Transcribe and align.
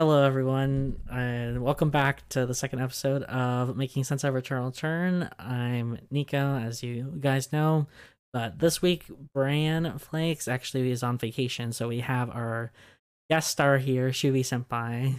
Hello, 0.00 0.24
everyone, 0.24 0.98
and 1.12 1.62
welcome 1.62 1.90
back 1.90 2.26
to 2.30 2.46
the 2.46 2.54
second 2.54 2.80
episode 2.80 3.22
of 3.24 3.76
Making 3.76 4.02
Sense 4.02 4.24
of 4.24 4.34
Eternal 4.34 4.68
Return. 4.68 5.28
I'm 5.38 5.98
Nico, 6.10 6.56
as 6.56 6.82
you 6.82 7.18
guys 7.20 7.52
know, 7.52 7.86
but 8.32 8.60
this 8.60 8.80
week, 8.80 9.04
Bran 9.34 9.98
Flakes 9.98 10.48
actually 10.48 10.90
is 10.90 11.02
on 11.02 11.18
vacation, 11.18 11.74
so 11.74 11.88
we 11.88 12.00
have 12.00 12.30
our 12.30 12.72
guest 13.28 13.50
star 13.50 13.76
here, 13.76 14.08
Shuvi 14.08 14.40
Senpai. 14.40 15.16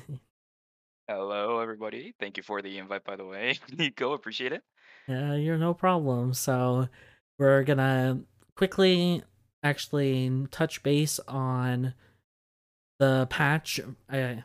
Hello, 1.08 1.59
everybody. 1.59 2.16
Thank 2.20 2.38
you 2.38 2.41
for 2.41 2.63
the 2.63 2.80
invite, 2.80 3.04
by 3.04 3.18
the 3.18 3.26
way. 3.26 3.59
Nico, 3.77 4.13
appreciate 4.13 4.52
it. 4.52 4.63
Yeah, 5.08 5.36
you're 5.36 5.59
no 5.59 5.76
problem. 5.76 6.34
So, 6.34 6.90
we're 7.38 7.63
gonna 7.66 8.22
quickly 8.55 9.22
actually 9.62 10.48
touch 10.50 10.82
base 10.82 11.20
on 11.27 11.94
the 12.98 13.27
patch. 13.30 13.80
Uh, 14.12 14.38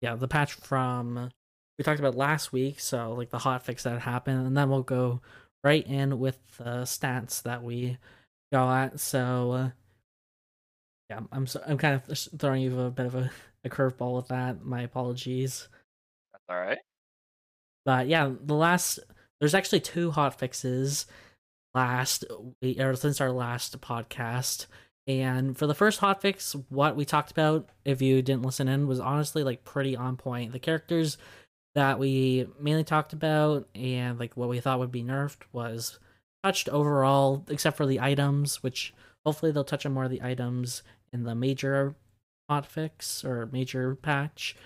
yeah, 0.00 0.14
the 0.16 0.28
patch 0.28 0.54
from 0.54 1.30
we 1.78 1.84
talked 1.84 2.00
about 2.00 2.16
last 2.16 2.52
week. 2.52 2.80
So 2.80 3.14
like 3.14 3.30
the 3.30 3.38
hotfix 3.38 3.82
that 3.82 4.00
happened, 4.00 4.46
and 4.46 4.56
then 4.56 4.70
we'll 4.70 4.82
go 4.82 5.20
right 5.64 5.86
in 5.86 6.18
with 6.18 6.38
the 6.58 6.82
stats 6.82 7.42
that 7.42 7.62
we 7.62 7.98
got. 8.52 9.00
So 9.00 9.52
uh, 9.52 9.70
yeah, 11.08 11.20
I'm 11.32 11.46
so, 11.46 11.62
I'm 11.66 11.78
kind 11.78 11.94
of 11.94 12.18
throwing 12.38 12.62
you 12.62 12.78
a 12.80 12.90
bit 12.90 13.06
of 13.06 13.14
a, 13.14 13.30
a 13.64 13.68
curveball 13.68 14.16
with 14.16 14.28
that. 14.28 14.64
My 14.64 14.82
apologies. 14.82 15.68
That's 16.32 16.44
all 16.48 16.56
right. 16.56 16.78
But 17.84 18.08
yeah, 18.08 18.30
the 18.42 18.54
last 18.54 19.00
there's 19.40 19.54
actually 19.54 19.80
two 19.80 20.10
hot 20.10 20.38
fixes 20.38 21.06
last 21.74 22.24
or 22.78 22.94
since 22.94 23.20
our 23.20 23.32
last 23.32 23.80
podcast 23.80 24.66
and 25.06 25.56
for 25.56 25.66
the 25.66 25.74
first 25.74 26.00
hotfix, 26.00 26.62
what 26.68 26.96
we 26.96 27.04
talked 27.04 27.30
about, 27.30 27.68
if 27.84 28.02
you 28.02 28.22
didn't 28.22 28.44
listen 28.44 28.68
in, 28.68 28.86
was 28.86 29.00
honestly 29.00 29.42
like 29.42 29.64
pretty 29.64 29.96
on 29.96 30.16
point. 30.16 30.52
The 30.52 30.58
characters 30.58 31.18
that 31.74 31.98
we 31.98 32.46
mainly 32.58 32.84
talked 32.84 33.12
about 33.12 33.68
and 33.74 34.18
like 34.18 34.36
what 34.36 34.48
we 34.48 34.60
thought 34.60 34.78
would 34.78 34.92
be 34.92 35.02
nerfed 35.02 35.42
was 35.52 35.98
touched 36.44 36.68
overall, 36.68 37.44
except 37.48 37.76
for 37.76 37.86
the 37.86 38.00
items, 38.00 38.62
which 38.62 38.94
hopefully 39.24 39.52
they'll 39.52 39.64
touch 39.64 39.86
on 39.86 39.92
more 39.92 40.04
of 40.04 40.10
the 40.10 40.22
items 40.22 40.82
in 41.12 41.24
the 41.24 41.34
major 41.34 41.94
hotfix 42.50 43.24
or 43.24 43.46
major 43.46 43.94
patch. 43.94 44.56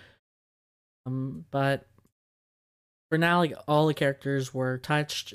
Um, 1.06 1.44
but 1.50 1.86
for 3.10 3.18
now, 3.18 3.38
like 3.38 3.54
all 3.68 3.86
the 3.86 3.94
characters 3.94 4.54
were 4.54 4.78
touched 4.78 5.34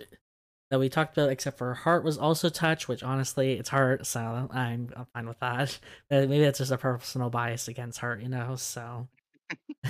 that 0.70 0.80
we 0.80 0.90
talked 0.90 1.18
about, 1.18 1.32
except 1.32 1.58
for 1.58 1.74
Heart 1.74 2.04
was 2.04 2.18
also 2.18 2.50
touched, 2.50 2.88
which 2.88 3.04
honestly, 3.04 3.54
it's 3.54 3.70
Heart, 3.70 4.06
so 4.06 4.48
I'm, 4.52 4.90
I'm 4.96 5.08
fine 5.14 5.28
with 5.28 5.40
that. 5.40 5.80
But 6.10 6.30
maybe 6.30 6.44
that's 6.44 6.60
just 6.60 6.72
a 6.72 6.78
personal 6.78 7.30
bias 7.30 7.68
against 7.68 8.00
Heart, 8.00 8.22
you 8.22 8.30
know. 8.30 8.56
So, 8.56 9.08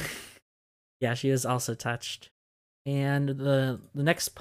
yeah, 1.01 1.13
she 1.13 1.31
was 1.31 1.45
also 1.45 1.73
touched. 1.75 2.29
And 2.85 3.29
the 3.29 3.81
the 3.93 4.03
next 4.03 4.37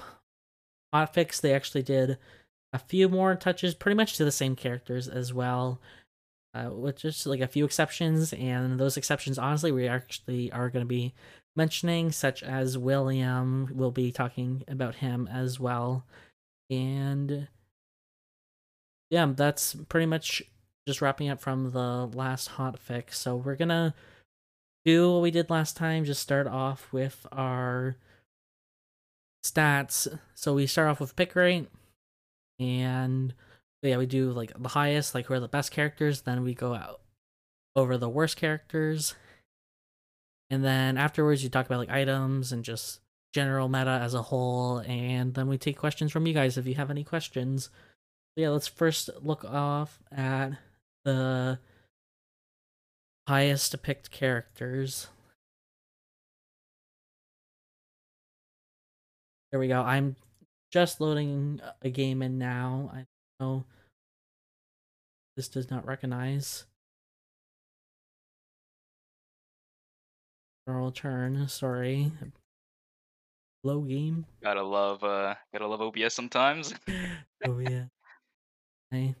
fix, 1.11 1.39
they 1.39 1.53
actually 1.53 1.83
did 1.83 2.17
a 2.71 2.79
few 2.79 3.09
more 3.09 3.35
touches, 3.35 3.75
pretty 3.75 3.95
much 3.95 4.15
to 4.17 4.25
the 4.25 4.31
same 4.31 4.55
characters 4.55 5.07
as 5.07 5.33
well, 5.33 5.81
uh, 6.53 6.69
with 6.71 6.97
just 6.97 7.27
like 7.27 7.41
a 7.41 7.47
few 7.47 7.65
exceptions. 7.65 8.31
And 8.31 8.79
those 8.79 8.95
exceptions, 8.95 9.37
honestly, 9.37 9.71
we 9.73 9.87
actually 9.87 10.51
are 10.53 10.69
going 10.69 10.85
to 10.85 10.87
be 10.87 11.13
mentioning, 11.57 12.13
such 12.13 12.43
as 12.43 12.77
William. 12.77 13.69
We'll 13.73 13.91
be 13.91 14.13
talking 14.13 14.63
about 14.69 14.95
him 14.95 15.27
as 15.31 15.59
well 15.59 16.05
and 16.69 17.47
yeah, 19.09 19.31
that's 19.35 19.75
pretty 19.87 20.05
much 20.05 20.43
just 20.87 21.01
wrapping 21.01 21.29
up 21.29 21.41
from 21.41 21.71
the 21.71 22.07
last 22.13 22.47
hot 22.47 22.79
fix. 22.79 23.17
So 23.17 23.35
we're 23.35 23.55
gonna 23.55 23.93
do 24.85 25.13
what 25.13 25.21
we 25.21 25.31
did 25.31 25.49
last 25.49 25.77
time, 25.77 26.05
just 26.05 26.21
start 26.21 26.47
off 26.47 26.91
with 26.91 27.25
our 27.31 27.95
stats. 29.45 30.07
So 30.35 30.53
we 30.53 30.67
start 30.67 30.89
off 30.89 30.99
with 30.99 31.15
pick 31.15 31.35
rate, 31.35 31.67
and 32.59 33.33
yeah, 33.81 33.97
we 33.97 34.05
do 34.05 34.31
like 34.31 34.51
the 34.57 34.69
highest, 34.69 35.15
like 35.15 35.27
who 35.27 35.33
are 35.33 35.39
the 35.39 35.47
best 35.47 35.71
characters, 35.71 36.21
then 36.21 36.43
we 36.43 36.53
go 36.53 36.73
out 36.73 37.01
over 37.75 37.97
the 37.97 38.09
worst 38.09 38.35
characters. 38.37 39.15
And 40.49 40.65
then 40.65 40.97
afterwards 40.97 41.43
you 41.43 41.49
talk 41.49 41.67
about 41.67 41.79
like 41.79 41.91
items 41.91 42.51
and 42.51 42.63
just 42.63 42.99
general 43.33 43.69
meta 43.69 43.99
as 44.01 44.13
a 44.13 44.21
whole, 44.21 44.79
and 44.79 45.33
then 45.33 45.47
we 45.47 45.57
take 45.57 45.77
questions 45.77 46.11
from 46.11 46.25
you 46.25 46.33
guys 46.33 46.57
if 46.57 46.65
you 46.65 46.75
have 46.75 46.89
any 46.89 47.03
questions. 47.03 47.65
So 47.65 48.41
yeah, 48.41 48.49
let's 48.49 48.67
first 48.67 49.09
look 49.21 49.45
off 49.45 49.99
at 50.11 50.51
the 51.05 51.59
highest 53.27 53.81
picked 53.83 54.11
characters. 54.11 55.07
There 59.51 59.59
we 59.59 59.67
go. 59.67 59.81
I'm 59.81 60.15
just 60.71 61.01
loading 61.01 61.59
a 61.81 61.89
game 61.89 62.21
in 62.21 62.37
now. 62.37 62.91
I 62.93 63.05
know 63.39 63.65
this 65.35 65.47
does 65.47 65.71
not 65.71 65.85
recognize. 65.87 66.65
Normal 70.67 70.91
turn, 70.91 71.47
sorry 71.47 72.11
low 73.63 73.81
game. 73.81 74.25
Gotta 74.43 74.63
love, 74.63 75.03
uh, 75.03 75.35
gotta 75.53 75.67
love 75.67 75.81
OBS 75.81 76.13
sometimes. 76.13 76.73
oh 77.45 77.59
yeah. 77.59 77.85
Hey. 78.91 79.15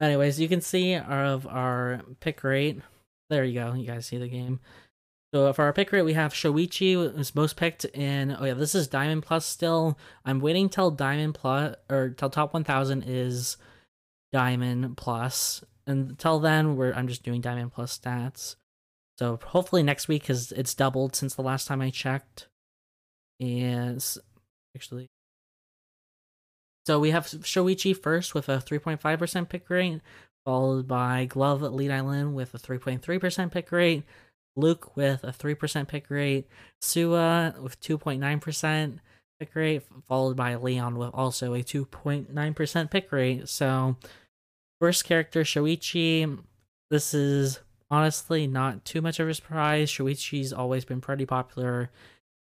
Anyways, 0.00 0.38
you 0.38 0.48
can 0.48 0.60
see 0.60 0.94
of 0.94 1.46
our 1.46 2.02
pick 2.20 2.44
rate. 2.44 2.80
There 3.30 3.44
you 3.44 3.60
go. 3.60 3.74
You 3.74 3.86
guys 3.86 4.06
see 4.06 4.18
the 4.18 4.28
game. 4.28 4.60
So 5.34 5.52
for 5.52 5.64
our 5.64 5.72
pick 5.72 5.92
rate, 5.92 6.02
we 6.02 6.14
have 6.14 6.32
Shoichi 6.32 7.14
was 7.14 7.34
most 7.34 7.56
picked 7.56 7.84
in. 7.84 8.34
Oh 8.38 8.44
yeah, 8.44 8.54
this 8.54 8.74
is 8.74 8.88
Diamond 8.88 9.24
Plus 9.24 9.44
still. 9.44 9.98
I'm 10.24 10.40
waiting 10.40 10.68
till 10.68 10.90
Diamond 10.90 11.34
Plus 11.34 11.76
or 11.90 12.10
till 12.10 12.30
top 12.30 12.54
1000 12.54 13.04
is 13.06 13.58
Diamond 14.32 14.96
Plus. 14.96 15.62
Until 15.86 16.38
then, 16.38 16.76
we're 16.76 16.92
I'm 16.92 17.08
just 17.08 17.24
doing 17.24 17.40
Diamond 17.40 17.72
Plus 17.72 17.98
stats. 17.98 18.56
So 19.18 19.38
hopefully 19.44 19.82
next 19.82 20.06
week, 20.08 20.22
because 20.22 20.52
it's 20.52 20.74
doubled 20.74 21.16
since 21.16 21.34
the 21.34 21.42
last 21.42 21.66
time 21.66 21.82
I 21.82 21.90
checked. 21.90 22.48
And 23.40 24.04
actually, 24.76 25.08
so 26.86 26.98
we 26.98 27.10
have 27.10 27.26
Shoichi 27.26 27.94
first 27.94 28.34
with 28.34 28.48
a 28.48 28.58
3.5% 28.58 29.48
pick 29.48 29.68
rate, 29.68 30.00
followed 30.46 30.88
by 30.88 31.26
Glove 31.26 31.60
Li 31.60 31.88
Dailin 31.88 32.32
with 32.32 32.54
a 32.54 32.58
3.3% 32.58 33.50
pick 33.52 33.70
rate, 33.72 34.04
Luke 34.56 34.96
with 34.96 35.22
a 35.22 35.32
3% 35.32 35.86
pick 35.86 36.08
rate, 36.08 36.48
Sua 36.80 37.52
with 37.60 37.78
2.9% 37.80 38.98
pick 39.38 39.54
rate, 39.54 39.82
followed 40.08 40.36
by 40.36 40.54
Leon 40.54 40.96
with 40.96 41.10
also 41.12 41.54
a 41.54 41.62
2.9% 41.62 42.90
pick 42.90 43.12
rate. 43.12 43.48
So, 43.48 43.96
first 44.80 45.04
character, 45.04 45.42
Shoichi. 45.42 46.38
This 46.90 47.12
is 47.12 47.60
honestly 47.90 48.46
not 48.46 48.84
too 48.84 49.00
much 49.00 49.20
of 49.20 49.28
a 49.28 49.34
surprise. 49.34 49.90
Shoichi's 49.90 50.52
always 50.52 50.84
been 50.84 51.00
pretty 51.00 51.26
popular 51.26 51.90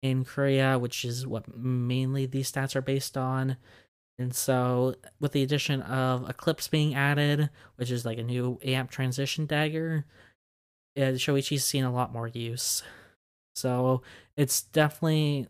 in 0.01 0.23
Korea, 0.23 0.77
which 0.77 1.03
is 1.03 1.25
what 1.25 1.57
mainly 1.57 2.25
these 2.25 2.51
stats 2.51 2.75
are 2.75 2.81
based 2.81 3.17
on. 3.17 3.57
And 4.17 4.33
so, 4.33 4.95
with 5.19 5.33
the 5.33 5.43
addition 5.43 5.81
of 5.81 6.29
Eclipse 6.29 6.69
being 6.69 6.95
added, 6.95 7.49
which 7.75 7.91
is 7.91 8.05
like 8.05 8.17
a 8.17 8.23
new 8.23 8.59
amp 8.63 8.89
transition 8.89 9.45
dagger, 9.45 10.05
yeah, 10.95 11.11
Shoichi's 11.11 11.65
seen 11.65 11.83
a 11.83 11.91
lot 11.91 12.13
more 12.13 12.27
use. 12.27 12.81
So, 13.55 14.03
it's 14.37 14.61
definitely 14.61 15.47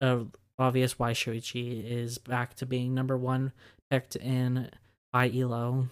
uh, 0.00 0.24
obvious 0.58 0.98
why 0.98 1.12
Shoichi 1.12 1.84
is 1.88 2.18
back 2.18 2.54
to 2.56 2.66
being 2.66 2.94
number 2.94 3.16
one 3.16 3.52
picked 3.90 4.16
in 4.16 4.70
by 5.12 5.30
Elo. 5.30 5.88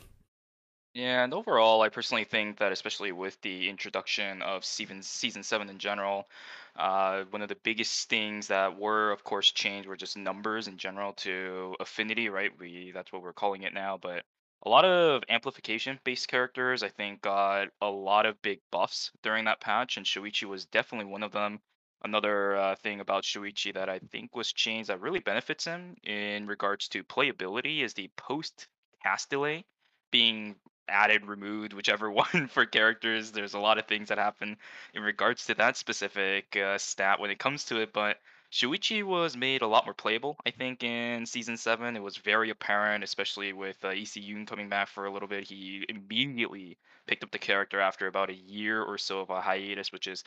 Yeah, 0.95 1.25
and 1.25 1.33
overall, 1.33 1.81
I 1.81 1.89
personally 1.89 2.25
think 2.25 2.59
that 2.59 2.71
especially 2.73 3.13
with 3.13 3.41
the 3.41 3.69
introduction 3.71 4.43
of 4.43 4.63
season 4.65 5.03
season 5.03 5.43
seven 5.43 5.71
in 5.71 5.79
general, 5.79 6.29
uh, 6.77 7.25
one 7.31 7.41
of 7.41 7.49
the 7.49 7.55
biggest 7.57 8.11
things 8.11 8.49
that 8.49 8.77
were, 8.79 9.11
of 9.11 9.25
course, 9.25 9.51
changed 9.53 9.89
were 9.89 9.97
just 9.97 10.19
numbers 10.19 10.69
in 10.69 10.77
general 10.77 11.15
to 11.15 11.77
affinity, 11.81 12.29
right? 12.29 12.51
We 12.59 12.91
that's 12.93 13.11
what 13.11 13.23
we're 13.23 13.33
calling 13.33 13.63
it 13.63 13.73
now, 13.73 13.97
but 13.97 14.25
a 14.65 14.69
lot 14.69 14.85
of 14.85 15.23
amplification 15.31 15.99
based 16.05 16.29
characters, 16.29 16.83
I 16.83 16.89
think, 16.91 17.23
got 17.23 17.69
a 17.81 17.89
lot 17.91 18.27
of 18.27 18.41
big 18.43 18.61
buffs 18.71 19.11
during 19.23 19.47
that 19.47 19.61
patch, 19.63 19.97
and 19.97 20.05
Shoichi 20.05 20.45
was 20.47 20.67
definitely 20.67 21.11
one 21.11 21.23
of 21.23 21.33
them. 21.33 21.61
Another 22.05 22.55
uh, 22.57 22.77
thing 22.77 23.01
about 23.01 23.25
Shoichi 23.25 23.73
that 23.75 23.89
I 23.89 23.99
think 23.99 24.37
was 24.37 24.53
changed 24.53 24.91
that 24.91 25.01
really 25.01 25.21
benefits 25.21 25.65
him 25.65 25.97
in 26.03 26.47
regards 26.47 26.89
to 26.89 27.03
playability 27.05 27.81
is 27.83 27.95
the 27.95 28.11
post 28.19 28.69
cast 29.03 29.31
delay 29.31 29.65
being 30.11 30.57
added, 30.93 31.27
removed, 31.27 31.73
whichever 31.73 32.11
one 32.25 32.49
for 32.49 32.67
characters. 32.67 33.33
There's 33.33 33.55
a 33.55 33.59
lot 33.59 33.79
of 33.79 33.87
things 33.87 34.09
that 34.09 34.19
happen 34.19 34.57
in 34.95 35.03
regards 35.03 35.47
to 35.47 35.55
that 35.55 35.77
specific 35.77 36.57
uh, 36.57 36.79
stat 36.79 37.19
when 37.21 37.31
it 37.31 37.39
comes 37.39 37.65
to 37.67 37.81
it, 37.81 37.93
but 37.93 38.19
Shoichi 38.53 39.03
was 39.03 39.35
made 39.35 39.63
a 39.63 39.67
lot 39.67 39.87
more 39.87 39.95
playable, 39.95 40.37
I 40.45 40.51
think, 40.51 40.85
in 40.85 41.25
season 41.25 41.57
seven. 41.57 41.97
It 41.97 42.03
was 42.03 42.19
very 42.19 42.51
apparent, 42.51 43.03
especially 43.03 43.55
with 43.55 43.83
uh, 43.83 43.89
ECU 43.89 44.45
coming 44.45 44.69
back 44.69 44.89
for 44.89 45.07
a 45.07 45.11
little 45.11 45.27
bit. 45.27 45.45
He 45.45 45.87
immediately 45.89 46.77
picked 47.07 47.25
up 47.25 47.31
the 47.31 47.39
character 47.39 47.81
after 47.81 48.07
about 48.07 48.29
a 48.29 48.35
year 48.35 48.83
or 48.83 48.99
so 48.99 49.21
of 49.21 49.31
a 49.31 49.41
hiatus, 49.41 49.91
which 49.91 50.07
is 50.07 50.23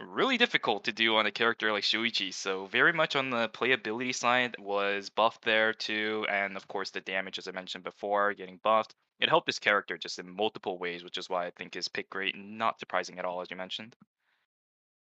really 0.00 0.38
difficult 0.38 0.84
to 0.84 0.92
do 0.92 1.16
on 1.16 1.26
a 1.26 1.30
character 1.30 1.72
like 1.72 1.84
Shoichi. 1.84 2.32
So 2.32 2.66
very 2.66 2.92
much 2.92 3.16
on 3.16 3.30
the 3.30 3.48
playability 3.48 4.14
side 4.14 4.56
was 4.58 5.10
buffed 5.10 5.44
there 5.44 5.72
too, 5.72 6.26
and 6.30 6.56
of 6.56 6.68
course 6.68 6.90
the 6.90 7.00
damage, 7.00 7.38
as 7.38 7.48
I 7.48 7.52
mentioned 7.52 7.84
before, 7.84 8.34
getting 8.34 8.60
buffed. 8.62 8.94
It 9.20 9.28
helped 9.28 9.48
his 9.48 9.58
character 9.58 9.98
just 9.98 10.18
in 10.18 10.30
multiple 10.30 10.78
ways, 10.78 11.02
which 11.02 11.18
is 11.18 11.28
why 11.28 11.46
I 11.46 11.50
think 11.50 11.74
his 11.74 11.88
pick 11.88 12.08
great. 12.08 12.36
Not 12.36 12.78
surprising 12.78 13.18
at 13.18 13.24
all, 13.24 13.40
as 13.40 13.50
you 13.50 13.56
mentioned. 13.56 13.96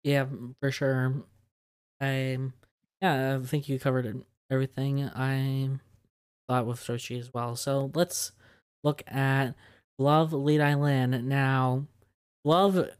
Yeah, 0.02 0.26
for 0.60 0.70
sure. 0.70 1.24
I 2.00 2.38
yeah, 3.00 3.38
I 3.40 3.46
think 3.46 3.68
you 3.68 3.78
covered 3.78 4.24
everything 4.50 5.04
I 5.04 5.70
thought 6.48 6.66
with 6.66 6.80
Shoichi 6.80 7.18
as 7.18 7.32
well. 7.32 7.56
So 7.56 7.90
let's 7.94 8.32
look 8.82 9.02
at 9.06 9.54
Glove 9.98 10.32
Li 10.32 10.58
Dailin 10.58 11.24
now. 11.24 11.86
Glove 12.44 12.90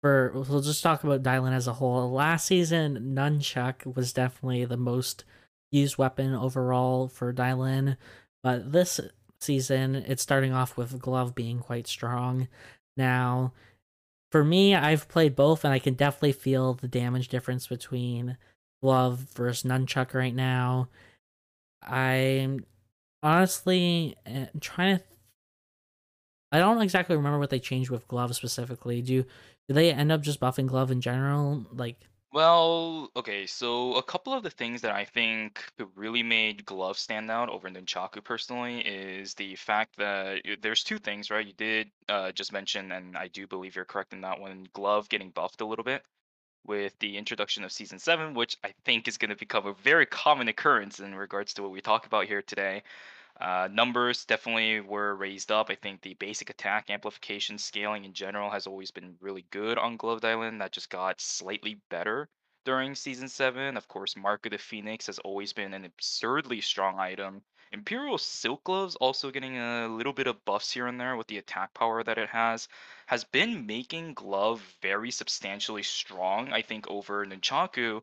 for 0.00 0.32
we'll 0.34 0.60
just 0.60 0.82
talk 0.82 1.04
about 1.04 1.22
Dailin 1.22 1.52
as 1.52 1.66
a 1.66 1.74
whole. 1.74 2.10
Last 2.10 2.46
season, 2.46 3.14
Nunchuck 3.14 3.96
was 3.96 4.12
definitely 4.12 4.64
the 4.64 4.76
most 4.76 5.24
used 5.70 5.98
weapon 5.98 6.34
overall 6.34 7.08
for 7.08 7.32
Dailin, 7.32 7.96
but 8.42 8.72
this 8.72 9.00
season 9.40 9.94
it's 9.94 10.22
starting 10.22 10.52
off 10.52 10.76
with 10.76 11.00
Glove 11.00 11.34
being 11.34 11.58
quite 11.60 11.86
strong. 11.86 12.48
Now, 12.96 13.52
for 14.30 14.44
me, 14.44 14.74
I've 14.74 15.08
played 15.08 15.34
both, 15.34 15.64
and 15.64 15.72
I 15.72 15.78
can 15.78 15.94
definitely 15.94 16.32
feel 16.32 16.74
the 16.74 16.88
damage 16.88 17.28
difference 17.28 17.66
between 17.66 18.36
Glove 18.82 19.18
versus 19.34 19.68
Nunchuck 19.68 20.14
right 20.14 20.34
now. 20.34 20.88
I'm 21.82 22.64
honestly 23.22 24.16
eh, 24.26 24.46
trying 24.60 24.98
to. 24.98 25.04
Th- 25.04 25.18
I 26.50 26.58
don't 26.58 26.80
exactly 26.80 27.14
remember 27.16 27.38
what 27.38 27.50
they 27.50 27.58
changed 27.58 27.90
with 27.90 28.08
Glove 28.08 28.34
specifically. 28.34 29.02
Do 29.02 29.24
do 29.68 29.74
they 29.74 29.92
end 29.92 30.10
up 30.12 30.22
just 30.22 30.40
buffing 30.40 30.66
Glove 30.66 30.90
in 30.90 31.00
general? 31.00 31.64
Like, 31.72 32.08
Well, 32.32 33.10
okay, 33.16 33.46
so 33.46 33.94
a 33.94 34.02
couple 34.02 34.34
of 34.34 34.42
the 34.42 34.50
things 34.50 34.82
that 34.82 34.94
I 34.94 35.04
think 35.06 35.64
really 35.94 36.22
made 36.22 36.66
Glove 36.66 36.98
stand 36.98 37.30
out 37.30 37.48
over 37.48 37.68
Nunchaku 37.70 38.22
personally 38.22 38.80
is 38.80 39.34
the 39.34 39.56
fact 39.56 39.96
that 39.96 40.42
there's 40.60 40.84
two 40.84 40.98
things, 40.98 41.30
right? 41.30 41.46
You 41.46 41.54
did 41.54 41.90
uh, 42.08 42.32
just 42.32 42.52
mention, 42.52 42.92
and 42.92 43.16
I 43.16 43.28
do 43.28 43.46
believe 43.46 43.76
you're 43.76 43.86
correct 43.86 44.12
in 44.12 44.20
that 44.22 44.40
one, 44.40 44.68
Glove 44.74 45.08
getting 45.08 45.30
buffed 45.30 45.62
a 45.62 45.66
little 45.66 45.84
bit 45.84 46.04
with 46.66 46.98
the 47.00 47.16
introduction 47.16 47.64
of 47.64 47.72
season 47.72 47.98
seven, 47.98 48.34
which 48.34 48.56
I 48.64 48.74
think 48.84 49.08
is 49.08 49.18
going 49.18 49.30
to 49.30 49.36
become 49.36 49.66
a 49.66 49.74
very 49.74 50.06
common 50.06 50.48
occurrence 50.48 51.00
in 51.00 51.14
regards 51.14 51.54
to 51.54 51.62
what 51.62 51.72
we 51.72 51.80
talk 51.80 52.06
about 52.06 52.26
here 52.26 52.42
today. 52.42 52.82
Uh, 53.40 53.68
numbers 53.70 54.24
definitely 54.24 54.80
were 54.80 55.14
raised 55.14 55.52
up. 55.52 55.70
I 55.70 55.76
think 55.76 56.00
the 56.00 56.14
basic 56.14 56.50
attack 56.50 56.90
amplification 56.90 57.56
scaling 57.58 58.04
in 58.04 58.12
general 58.12 58.50
has 58.50 58.66
always 58.66 58.90
been 58.90 59.16
really 59.20 59.46
good 59.50 59.78
on 59.78 59.96
Glove 59.96 60.20
Dailin. 60.20 60.58
That 60.58 60.72
just 60.72 60.90
got 60.90 61.20
slightly 61.20 61.80
better 61.88 62.28
during 62.64 62.94
season 62.94 63.28
seven. 63.28 63.76
Of 63.76 63.86
course, 63.86 64.16
Mark 64.16 64.44
of 64.46 64.52
the 64.52 64.58
Phoenix 64.58 65.06
has 65.06 65.20
always 65.20 65.52
been 65.52 65.72
an 65.72 65.84
absurdly 65.84 66.60
strong 66.60 66.98
item. 66.98 67.42
Imperial 67.70 68.18
Silk 68.18 68.64
Gloves 68.64 68.96
also 68.96 69.30
getting 69.30 69.58
a 69.58 69.88
little 69.88 70.12
bit 70.12 70.26
of 70.26 70.44
buffs 70.44 70.72
here 70.72 70.86
and 70.86 70.98
there 70.98 71.16
with 71.16 71.26
the 71.28 71.38
attack 71.38 71.74
power 71.74 72.02
that 72.02 72.18
it 72.18 72.28
has, 72.30 72.66
has 73.06 73.24
been 73.24 73.66
making 73.66 74.14
Glove 74.14 74.62
very 74.82 75.10
substantially 75.10 75.82
strong, 75.82 76.52
I 76.52 76.62
think, 76.62 76.88
over 76.88 77.24
Nunchaku 77.24 78.02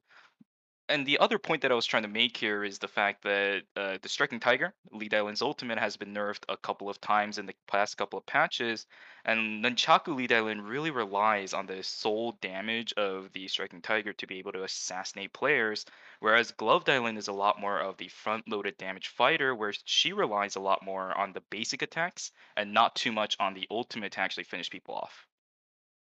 and 0.88 1.06
the 1.06 1.18
other 1.18 1.40
point 1.40 1.64
that 1.64 1.72
I 1.72 1.76
was 1.76 1.86
trying 1.86 2.04
to 2.04 2.10
make 2.10 2.38
here 2.38 2.64
is 2.64 2.78
the 2.78 2.88
fact 2.88 3.24
that 3.24 3.64
uh, 3.76 3.98
the 4.02 4.10
Striking 4.10 4.40
Tiger, 4.40 4.74
Li 4.92 5.10
Dailin's 5.10 5.42
ultimate, 5.42 5.80
has 5.80 5.98
been 5.98 6.14
nerfed 6.14 6.44
a 6.48 6.58
couple 6.58 6.90
of 6.90 7.02
times 7.02 7.38
in 7.38 7.48
the 7.48 7.56
past 7.68 7.98
couple 7.98 8.20
of 8.20 8.26
patches, 8.26 8.86
and 9.26 9.64
Nunchaku 9.64 10.16
Li 10.16 10.28
Dailin 10.28 10.68
really 10.68 10.92
relies 10.92 11.54
on 11.54 11.66
the 11.66 11.82
sole 11.82 12.38
damage 12.42 12.94
of 12.94 13.32
the 13.34 13.48
Striking 13.48 13.82
Tiger 13.82 14.14
to 14.14 14.28
be 14.28 14.38
able 14.38 14.52
to 14.52 14.64
assassinate 14.64 15.34
players, 15.34 15.86
whereas 16.20 16.52
Glove 16.52 16.86
Dailin 16.86 17.18
is 17.18 17.30
a 17.30 17.34
lot 17.34 17.60
more 17.60 17.80
of 17.80 17.98
the 17.98 18.08
front-loaded 18.08 18.78
damage 18.78 19.08
fighter, 19.08 19.56
where 19.56 19.74
she 19.86 20.14
relies 20.14 20.56
a 20.56 20.62
lot 20.62 20.84
more 20.86 21.18
on 21.18 21.34
the 21.34 21.42
basic 21.50 21.82
attacks 21.82 22.32
and 22.56 22.74
not 22.74 22.96
too 22.96 23.12
much 23.12 23.36
on 23.40 23.56
the 23.56 23.68
ultimate 23.72 24.12
to 24.14 24.20
actually 24.20 24.44
finish 24.44 24.70
people 24.70 24.94
off. 24.96 25.26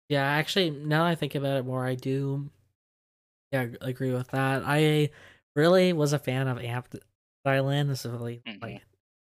yeah, 0.09 0.25
actually, 0.25 0.71
now 0.71 1.05
I 1.05 1.15
think 1.15 1.35
about 1.35 1.59
it 1.59 1.67
more, 1.67 1.85
I 1.85 1.95
do 1.95 2.51
yeah 3.52 3.66
I 3.81 3.88
agree 3.88 4.12
with 4.12 4.28
that. 4.28 4.62
I 4.64 5.10
really 5.54 5.93
was 5.93 6.12
a 6.12 6.19
fan 6.19 6.49
of 6.49 6.58
Amp 6.58 6.88
Dailin, 7.46 7.87
specifically 7.87 8.43
hmm 8.46 8.56
like 8.62 8.82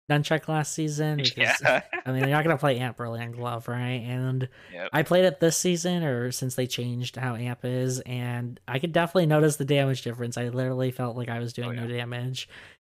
Nunchuck 0.09 0.47
last 0.47 0.73
season 0.73 1.17
because 1.23 1.61
Yeah. 1.61 1.81
I 2.05 2.11
mean 2.11 2.21
you're 2.21 2.29
not 2.29 2.43
gonna 2.43 2.57
play 2.57 2.79
Amp 2.79 2.99
early 2.99 3.21
on 3.21 3.31
Glove, 3.31 3.67
right? 3.67 4.03
And 4.05 4.47
yep. 4.73 4.89
I 4.93 5.03
played 5.03 5.25
it 5.25 5.39
this 5.39 5.57
season 5.57 6.03
or 6.03 6.31
since 6.31 6.55
they 6.55 6.67
changed 6.67 7.15
how 7.17 7.35
Amp 7.35 7.59
is, 7.63 7.99
and 8.01 8.59
I 8.67 8.79
could 8.79 8.93
definitely 8.93 9.25
notice 9.25 9.57
the 9.57 9.65
damage 9.65 10.01
difference. 10.03 10.37
I 10.37 10.49
literally 10.49 10.91
felt 10.91 11.17
like 11.17 11.29
I 11.29 11.39
was 11.39 11.57
Oh 11.59 11.63
doing 11.63 11.75
no 11.75 11.87
damage. 11.87 12.47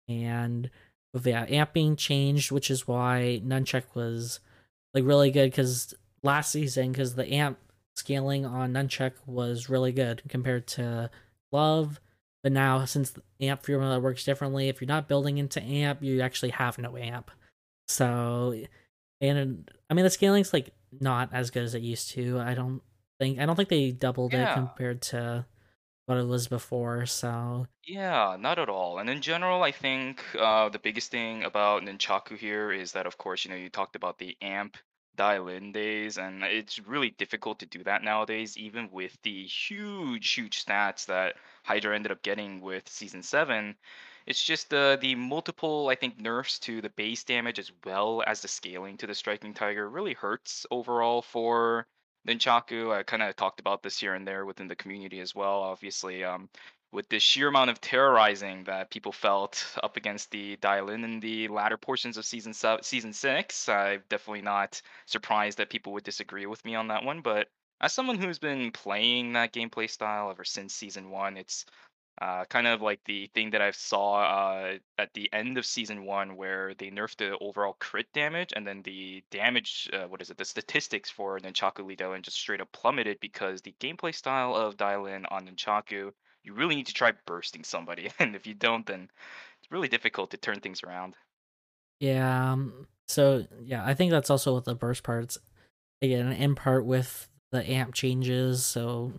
And 0.08 0.70
with 1.14 1.28
yeah, 1.28 1.46
Amp 1.48 1.74
being 1.74 1.96
changed, 1.96 2.52
which 2.52 2.72
is 2.72 2.88
why 2.88 3.42
Nunchuck 3.46 3.96
was 3.96 4.40
like 4.94 5.06
really 5.06 5.32
good 5.32 5.52
because 5.52 5.94
last 6.24 6.52
season, 6.52 6.92
because 6.92 7.16
the 7.16 7.32
Amp 7.34 7.58
scaling 7.96 8.46
on 8.46 8.74
Nunchuck 8.74 9.14
was 9.26 9.70
really 9.70 9.92
good 9.92 10.22
compared 10.30 10.68
to 10.68 11.10
Love. 11.52 12.00
But 12.44 12.52
now, 12.52 12.86
since 12.86 13.14
Amp 13.40 13.64
formula 13.64 14.00
works 14.00 14.24
differently, 14.24 14.68
if 14.68 14.82
you're 14.82 14.88
not 14.88 15.08
building 15.08 15.38
into 15.38 15.62
Amp, 15.62 16.02
you 16.02 16.22
actually 16.22 16.50
have 16.52 16.78
no 16.78 16.98
Amp. 16.98 17.30
So, 17.88 18.56
and 19.20 19.70
I 19.90 19.94
mean, 19.94 20.04
the 20.04 20.10
scaling's 20.10 20.54
like 20.54 20.72
not 21.00 21.30
as 21.34 21.52
good 21.52 21.64
as 21.64 21.76
it 21.76 21.82
used 21.82 22.12
to. 22.12 22.40
I 22.40 22.54
don't 22.54 22.82
think 23.20 23.40
I 23.40 23.46
don't 23.46 23.56
think 23.56 23.70
they 23.70 23.92
doubled 23.92 24.34
it 24.34 24.50
compared 24.54 25.02
to 25.04 25.46
what 26.06 26.18
it 26.18 26.28
was 26.28 26.48
before. 26.48 27.06
So 27.06 27.68
Yeah, 27.86 28.38
not 28.40 28.60
at 28.60 28.70
all. 28.70 29.00
And 29.00 29.10
in 29.10 29.22
general, 29.22 29.64
I 29.64 29.72
think 29.72 30.24
uh, 30.38 30.70
the 30.70 30.80
biggest 30.80 31.12
thing 31.12 31.44
about 31.44 31.84
Nunchaku 31.84 32.38
here 32.38 32.72
is 32.72 32.94
that, 32.94 33.06
of 33.06 33.18
course, 33.18 33.46
you 33.46 33.52
know, 33.52 33.58
you 33.58 33.70
talked 33.70 33.96
about 33.96 34.18
the 34.18 34.36
amp 34.42 34.78
Dailin 35.18 35.74
days, 35.74 36.18
and 36.18 36.44
it's 36.44 36.80
really 36.80 37.12
difficult 37.12 37.60
to 37.60 37.66
do 37.66 37.84
that 37.84 38.04
nowadays, 38.04 38.58
even 38.58 38.90
with 38.92 39.18
the 39.24 39.46
huge, 39.46 40.32
huge 40.32 40.66
stats 40.66 41.06
that 41.08 41.36
Hydra 41.64 41.96
ended 41.96 42.12
up 42.12 42.22
getting 42.22 42.62
with 42.62 42.88
Season 42.90 43.22
7. 43.24 43.76
It's 44.26 44.44
just 44.44 44.74
uh, 44.74 44.98
the 44.98 45.16
multiple, 45.16 45.90
I 45.90 45.96
think, 45.96 46.20
nerfs 46.20 46.60
to 46.60 46.82
the 46.82 46.90
base 46.90 47.24
damage 47.24 47.60
as 47.60 47.72
well 47.86 48.24
as 48.26 48.42
the 48.42 48.48
scaling 48.48 48.98
to 48.98 49.08
the 49.08 49.16
Striking 49.16 49.54
Tiger 49.54 49.90
really 49.90 50.14
hurts 50.14 50.66
overall 50.70 51.22
for 51.22 51.88
Nunchaku. 52.28 52.94
I 52.96 53.04
kind 53.04 53.24
of 53.24 53.36
talked 53.36 53.60
about 53.60 53.82
this 53.82 54.00
here 54.00 54.14
and 54.14 54.28
there 54.28 54.46
within 54.46 54.68
the 54.68 54.76
community 54.76 55.20
as 55.20 55.34
well, 55.34 55.62
obviously. 55.64 56.24
Um, 56.24 56.50
with 56.92 57.08
the 57.10 57.20
sheer 57.20 57.48
amount 57.48 57.70
of 57.70 57.80
terrorizing 57.80 58.66
that 58.66 58.90
people 58.90 59.12
felt 59.12 59.66
up 59.82 59.98
against 59.98 60.32
the 60.32 60.58
Dailin 60.58 61.04
in 61.04 61.20
the 61.20 61.48
latter 61.48 61.78
portions 61.78 62.18
of 62.18 62.26
season 62.26 62.54
se- 62.54 62.80
season 62.82 63.14
six, 63.14 63.70
I'm 63.70 64.04
definitely 64.10 64.42
not 64.42 64.82
surprised 65.06 65.58
that 65.58 65.70
people 65.70 65.94
would 65.94 66.04
disagree 66.04 66.46
with 66.46 66.64
me 66.66 66.76
on 66.76 66.88
that 66.90 67.04
one. 67.04 67.22
But 67.22 67.48
as 67.80 67.94
someone 67.94 68.18
who's 68.20 68.40
been 68.40 68.72
playing 68.72 69.34
that 69.34 69.54
gameplay 69.54 69.90
style 69.90 70.30
ever 70.30 70.44
since 70.44 70.74
season 70.74 71.10
one, 71.10 71.38
it's 71.38 71.66
uh, 72.22 72.46
kind 72.46 72.68
of 72.68 72.82
like 72.82 73.00
the 73.06 73.28
thing 73.34 73.50
that 73.52 73.62
I 73.62 73.72
saw 73.72 74.22
uh, 74.22 74.78
at 74.98 75.14
the 75.14 75.32
end 75.34 75.58
of 75.58 75.66
season 75.66 76.06
one, 76.06 76.36
where 76.36 76.74
they 76.76 76.92
nerfed 76.92 77.18
the 77.18 77.38
overall 77.40 77.76
crit 77.80 78.12
damage, 78.14 78.54
and 78.56 78.68
then 78.68 78.82
the 78.84 79.24
damage, 79.32 79.90
uh, 79.94 80.08
what 80.08 80.22
is 80.22 80.30
it, 80.30 80.38
the 80.38 80.46
statistics 80.46 81.10
for 81.10 81.40
Nunchaku 81.40 81.86
Li 81.86 81.96
Dailin 81.96 82.22
just 82.22 82.38
straight 82.38 82.62
up 82.62 82.72
plummeted 82.74 83.20
because 83.22 83.62
the 83.62 83.74
gameplay 83.80 84.14
style 84.14 84.56
of 84.56 84.78
Dailin 84.78 85.26
on 85.32 85.48
Nunchaku, 85.48 86.12
you 86.44 86.54
really 86.54 86.76
need 86.76 86.88
to 86.88 86.94
try 86.94 87.14
bursting 87.26 87.64
somebody, 87.64 88.10
and 88.20 88.36
if 88.36 88.48
you 88.48 88.54
don't, 88.54 88.86
then 88.86 89.10
it's 89.62 89.72
really 89.72 89.88
difficult 89.88 90.32
to 90.32 90.38
turn 90.38 90.60
things 90.60 90.84
around. 90.84 91.16
yeah, 92.00 92.52
um, 92.52 92.88
so 93.08 93.46
yeah, 93.64 93.86
I 93.86 93.94
think 93.94 94.12
that's 94.12 94.30
also 94.30 94.56
with 94.56 94.66
the 94.66 94.76
burst 94.76 95.04
parts. 95.04 95.38
Again, 96.02 96.32
in 96.32 96.56
part 96.56 96.86
with 96.86 97.30
the 97.52 97.70
amp 97.70 97.94
changes. 97.94 98.66
So 98.66 99.14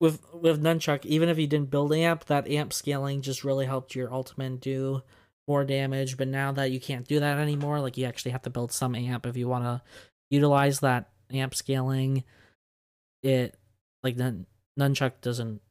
with 0.00 0.22
with 0.34 0.62
nunchuck, 0.62 1.04
even 1.06 1.28
if 1.28 1.38
you 1.38 1.46
didn't 1.46 1.70
build 1.70 1.92
amp, 1.92 2.26
that 2.26 2.48
amp 2.48 2.72
scaling 2.72 3.22
just 3.22 3.44
really 3.44 3.66
helped 3.66 3.94
your 3.94 4.12
ultimate 4.12 4.60
do 4.60 5.02
more 5.48 5.64
damage. 5.64 6.16
But 6.16 6.28
now 6.28 6.52
that 6.52 6.70
you 6.70 6.80
can't 6.80 7.06
do 7.06 7.20
that 7.20 7.38
anymore, 7.38 7.80
like 7.80 7.96
you 7.96 8.06
actually 8.06 8.32
have 8.32 8.42
to 8.42 8.50
build 8.50 8.72
some 8.72 8.94
amp 8.94 9.26
if 9.26 9.36
you 9.36 9.48
want 9.48 9.64
to 9.64 9.82
utilize 10.30 10.80
that 10.80 11.08
amp 11.32 11.54
scaling. 11.54 12.24
It 13.22 13.56
like 14.02 14.16
the 14.16 14.44
nunchuck 14.78 15.20
doesn't 15.20 15.62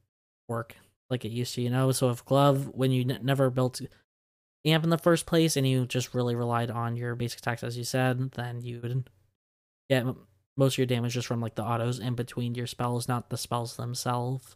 work 0.52 0.76
like 1.10 1.26
it 1.26 1.32
used 1.32 1.56
to, 1.56 1.62
you 1.62 1.70
know. 1.70 1.92
So 1.92 2.10
if 2.10 2.24
glove, 2.26 2.70
when 2.74 2.92
you 2.92 3.02
n- 3.02 3.20
never 3.24 3.50
built 3.50 3.82
amp 4.66 4.84
in 4.84 4.90
the 4.92 4.98
first 4.98 5.26
place 5.26 5.58
and 5.58 5.68
you 5.68 5.86
just 5.86 6.14
really 6.14 6.36
relied 6.36 6.70
on 6.70 6.96
your 6.96 7.16
basic 7.16 7.40
attacks, 7.40 7.64
as 7.64 7.78
you 7.78 7.84
said, 7.84 8.32
then 8.34 8.62
you 8.62 8.80
would 8.82 9.10
get 9.90 10.06
most 10.58 10.74
of 10.76 10.78
your 10.78 10.86
damage 10.88 11.14
just 11.14 11.28
from 11.28 11.42
like 11.42 11.56
the 11.56 11.64
autos 11.64 12.00
in 12.00 12.14
between 12.16 12.54
your 12.56 12.68
spells, 12.68 13.08
not 13.08 13.30
the 13.30 13.38
spells 13.38 13.76
themselves. 13.78 14.56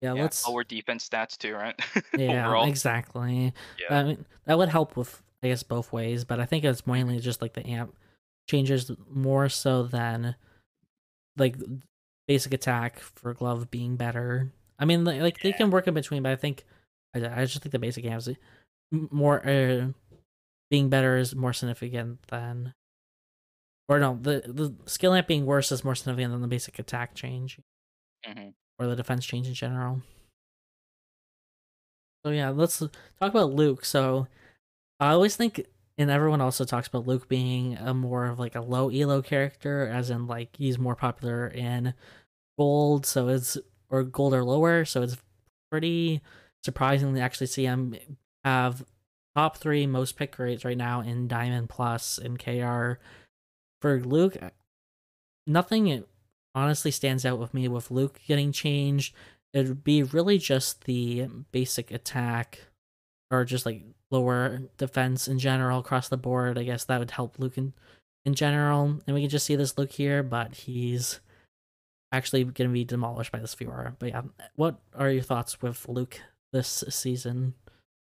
Yeah, 0.00 0.14
Yeah, 0.14 0.22
let's. 0.22 0.46
lower 0.46 0.64
defense 0.64 1.08
stats 1.08 1.36
too, 1.38 1.54
right? 1.54 1.78
Yeah, 2.18 2.46
Overall. 2.46 2.68
exactly. 2.68 3.52
Yeah. 3.80 3.98
I 4.00 4.04
mean, 4.04 4.24
that 4.46 4.58
would 4.58 4.68
help 4.68 4.96
with, 4.96 5.22
I 5.42 5.48
guess, 5.48 5.62
both 5.62 5.92
ways, 5.92 6.24
but 6.24 6.40
I 6.40 6.44
think 6.44 6.64
it's 6.64 6.86
mainly 6.86 7.20
just 7.20 7.40
like 7.40 7.54
the 7.54 7.66
amp 7.66 7.94
changes 8.50 8.90
more 9.08 9.48
so 9.48 9.84
than 9.84 10.34
like 11.36 11.56
basic 12.32 12.54
attack 12.54 12.98
for 13.00 13.34
glove 13.34 13.70
being 13.70 13.96
better. 13.96 14.52
I 14.78 14.86
mean, 14.86 15.04
like, 15.04 15.20
like 15.20 15.40
they 15.42 15.52
can 15.52 15.70
work 15.70 15.86
in 15.86 15.94
between, 15.94 16.22
but 16.22 16.32
I 16.32 16.36
think 16.36 16.64
I, 17.14 17.18
I 17.42 17.44
just 17.44 17.62
think 17.62 17.72
the 17.72 17.78
basic 17.78 18.06
m- 18.06 19.08
more 19.10 19.46
uh, 19.46 19.88
being 20.70 20.88
better 20.90 21.18
is 21.18 21.34
more 21.36 21.52
significant 21.52 22.22
than, 22.28 22.74
or 23.88 23.98
no, 23.98 24.18
the 24.20 24.42
the 24.46 24.74
skill 24.90 25.14
amp 25.14 25.26
being 25.26 25.46
worse 25.46 25.70
is 25.72 25.84
more 25.84 25.94
significant 25.94 26.32
than 26.32 26.40
the 26.40 26.48
basic 26.48 26.78
attack 26.78 27.14
change 27.14 27.60
hmm 28.24 28.50
or 28.78 28.86
the 28.86 28.96
defense 28.96 29.24
change 29.24 29.46
in 29.48 29.54
general. 29.54 30.02
So 32.24 32.32
yeah, 32.32 32.50
let's 32.50 32.78
talk 32.78 32.90
about 33.20 33.52
Luke. 33.52 33.84
So 33.84 34.26
I 35.00 35.10
always 35.12 35.36
think, 35.36 35.66
and 35.98 36.10
everyone 36.10 36.40
also 36.40 36.64
talks 36.64 36.88
about 36.88 37.06
Luke 37.06 37.28
being 37.28 37.76
a 37.78 37.94
more 37.94 38.26
of 38.26 38.38
like 38.38 38.56
a 38.56 38.62
low 38.62 38.90
elo 38.90 39.22
character, 39.22 39.86
as 39.88 40.10
in 40.10 40.26
like 40.26 40.56
he's 40.56 40.78
more 40.78 40.96
popular 40.96 41.48
in 41.48 41.94
gold, 42.62 43.04
so 43.04 43.26
it's 43.26 43.58
or 43.90 44.04
gold 44.04 44.32
or 44.34 44.44
lower. 44.44 44.84
So 44.84 45.02
it's 45.02 45.16
pretty 45.70 46.20
surprising 46.62 47.14
to 47.14 47.20
actually 47.20 47.48
see 47.48 47.64
him 47.64 47.96
have 48.44 48.84
top 49.34 49.56
three 49.56 49.84
most 49.86 50.16
pick 50.16 50.38
rates 50.38 50.64
right 50.64 50.76
now 50.76 51.00
in 51.00 51.26
Diamond 51.26 51.68
Plus 51.68 52.18
and 52.18 52.38
KR. 52.38 53.00
For 53.80 53.98
Luke, 54.00 54.36
nothing 55.44 56.04
honestly 56.54 56.92
stands 56.92 57.26
out 57.26 57.40
with 57.40 57.52
me 57.52 57.66
with 57.66 57.90
Luke 57.90 58.20
getting 58.28 58.52
changed. 58.52 59.12
It'd 59.52 59.82
be 59.82 60.04
really 60.04 60.38
just 60.38 60.84
the 60.84 61.26
basic 61.50 61.90
attack 61.90 62.60
or 63.32 63.44
just 63.44 63.66
like 63.66 63.82
lower 64.12 64.60
defense 64.76 65.26
in 65.26 65.40
general 65.40 65.80
across 65.80 66.08
the 66.08 66.16
board. 66.16 66.58
I 66.58 66.62
guess 66.62 66.84
that 66.84 67.00
would 67.00 67.10
help 67.10 67.40
Luke 67.40 67.58
in, 67.58 67.72
in 68.24 68.34
general. 68.34 69.00
And 69.04 69.14
we 69.14 69.22
can 69.22 69.30
just 69.30 69.46
see 69.46 69.56
this 69.56 69.76
Luke 69.76 69.92
here, 69.92 70.22
but 70.22 70.54
he's 70.54 71.18
actually 72.12 72.44
going 72.44 72.68
to 72.68 72.72
be 72.72 72.84
demolished 72.84 73.32
by 73.32 73.40
this 73.40 73.54
viewer. 73.54 73.94
But 73.98 74.10
yeah, 74.10 74.22
what 74.56 74.78
are 74.94 75.10
your 75.10 75.22
thoughts 75.22 75.60
with 75.62 75.88
Luke 75.88 76.20
this 76.52 76.84
season? 76.88 77.54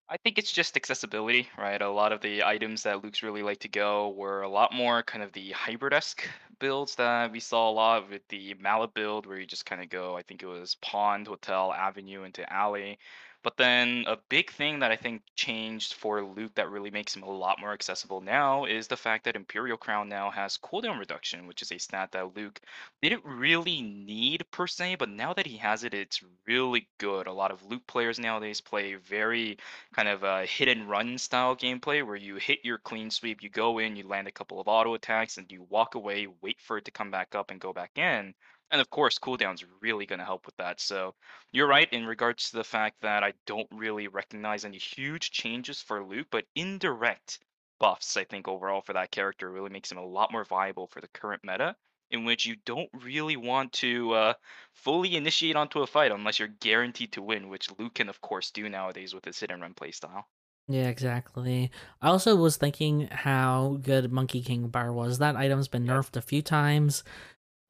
I 0.09 0.17
think 0.17 0.37
it's 0.37 0.51
just 0.51 0.75
accessibility, 0.75 1.47
right? 1.57 1.81
A 1.81 1.89
lot 1.89 2.11
of 2.11 2.19
the 2.19 2.43
items 2.43 2.83
that 2.83 3.01
Luke's 3.01 3.23
really 3.23 3.43
like 3.43 3.59
to 3.59 3.69
go 3.69 4.09
were 4.09 4.41
a 4.41 4.49
lot 4.49 4.73
more 4.73 5.03
kind 5.03 5.23
of 5.23 5.31
the 5.31 5.51
hybrid-esque 5.51 6.27
builds 6.59 6.95
that 6.95 7.31
we 7.31 7.39
saw 7.39 7.69
a 7.69 7.71
lot 7.71 8.09
with 8.09 8.27
the 8.27 8.53
Mallet 8.59 8.93
build, 8.93 9.25
where 9.25 9.37
you 9.37 9.45
just 9.45 9.65
kind 9.65 9.81
of 9.81 9.89
go, 9.89 10.17
I 10.17 10.21
think 10.23 10.43
it 10.43 10.47
was 10.47 10.75
Pond, 10.81 11.27
Hotel, 11.27 11.71
Avenue 11.71 12.23
into 12.23 12.51
Alley. 12.51 12.99
But 13.43 13.57
then 13.57 14.05
a 14.07 14.17
big 14.29 14.51
thing 14.51 14.79
that 14.79 14.91
I 14.91 14.95
think 14.95 15.23
changed 15.35 15.93
for 15.95 16.23
Luke 16.23 16.53
that 16.55 16.69
really 16.69 16.91
makes 16.91 17.15
him 17.15 17.23
a 17.23 17.29
lot 17.29 17.59
more 17.59 17.73
accessible 17.73 18.21
now 18.21 18.65
is 18.65 18.87
the 18.87 18.97
fact 18.97 19.25
that 19.25 19.35
Imperial 19.35 19.77
Crown 19.77 20.09
now 20.09 20.29
has 20.29 20.57
cooldown 20.59 20.99
reduction, 20.99 21.47
which 21.47 21.61
is 21.63 21.71
a 21.71 21.79
stat 21.79 22.11
that 22.11 22.35
Luke 22.35 22.61
didn't 23.01 23.25
really 23.25 23.81
need 23.81 24.45
per 24.51 24.67
se, 24.67 24.95
but 24.95 25.09
now 25.09 25.33
that 25.33 25.47
he 25.47 25.57
has 25.57 25.83
it, 25.83 25.93
it's 25.95 26.23
really 26.45 26.87
good. 26.99 27.25
A 27.27 27.33
lot 27.33 27.51
of 27.51 27.63
Luke 27.65 27.85
players 27.87 28.19
nowadays 28.19 28.61
play 28.61 28.95
very 28.95 29.57
kind 29.93 30.07
of 30.07 30.23
a 30.23 30.45
hit 30.45 30.67
and 30.67 30.87
run 30.89 31.17
style 31.17 31.55
gameplay 31.55 32.05
where 32.05 32.15
you 32.15 32.35
hit 32.35 32.59
your 32.63 32.77
clean 32.77 33.09
sweep, 33.09 33.41
you 33.41 33.49
go 33.49 33.79
in, 33.79 33.95
you 33.95 34.07
land 34.07 34.27
a 34.27 34.31
couple 34.31 34.59
of 34.59 34.67
auto 34.67 34.93
attacks, 34.93 35.37
and 35.37 35.51
you 35.51 35.63
walk 35.63 35.95
away, 35.95 36.27
wait 36.41 36.59
for 36.61 36.77
it 36.77 36.85
to 36.85 36.91
come 36.91 37.09
back 37.11 37.33
up 37.33 37.49
and 37.51 37.59
go 37.59 37.73
back 37.73 37.97
in. 37.97 38.35
And 38.71 38.79
of 38.79 38.89
course, 38.89 39.19
cooldown's 39.19 39.65
really 39.81 40.05
going 40.05 40.19
to 40.19 40.25
help 40.25 40.45
with 40.45 40.55
that. 40.57 40.79
So 40.79 41.13
you're 41.51 41.67
right 41.67 41.91
in 41.91 42.05
regards 42.05 42.49
to 42.49 42.57
the 42.57 42.63
fact 42.63 43.01
that 43.01 43.23
I 43.23 43.33
don't 43.45 43.67
really 43.71 44.07
recognize 44.07 44.63
any 44.63 44.77
huge 44.77 45.31
changes 45.31 45.81
for 45.81 46.03
Luke, 46.03 46.27
but 46.31 46.45
indirect 46.55 47.39
buffs, 47.79 48.15
I 48.15 48.23
think, 48.23 48.47
overall 48.47 48.81
for 48.81 48.93
that 48.93 49.11
character 49.11 49.51
really 49.51 49.69
makes 49.69 49.91
him 49.91 49.97
a 49.97 50.05
lot 50.05 50.31
more 50.31 50.45
viable 50.45 50.87
for 50.87 51.01
the 51.01 51.09
current 51.09 51.41
meta, 51.43 51.75
in 52.11 52.25
which 52.25 52.45
you 52.45 52.55
don't 52.65 52.89
really 52.93 53.37
want 53.37 53.73
to 53.73 54.13
uh, 54.13 54.33
fully 54.73 55.15
initiate 55.15 55.55
onto 55.55 55.81
a 55.81 55.87
fight 55.87 56.11
unless 56.11 56.39
you're 56.39 56.47
guaranteed 56.47 57.11
to 57.13 57.21
win, 57.21 57.49
which 57.49 57.69
Luke 57.77 57.95
can, 57.95 58.07
of 58.07 58.21
course, 58.21 58.51
do 58.51 58.69
nowadays 58.69 59.13
with 59.13 59.25
his 59.25 59.39
hit 59.39 59.51
and 59.51 59.61
run 59.61 59.73
playstyle. 59.73 60.23
Yeah, 60.67 60.87
exactly. 60.87 61.71
I 62.01 62.07
also 62.07 62.35
was 62.35 62.55
thinking 62.55 63.07
how 63.07 63.79
good 63.81 64.11
Monkey 64.11 64.41
King 64.41 64.67
Bar 64.67 64.93
was. 64.93 65.17
That 65.17 65.35
item's 65.35 65.67
been 65.67 65.85
nerfed 65.85 66.15
a 66.15 66.21
few 66.21 66.41
times, 66.41 67.03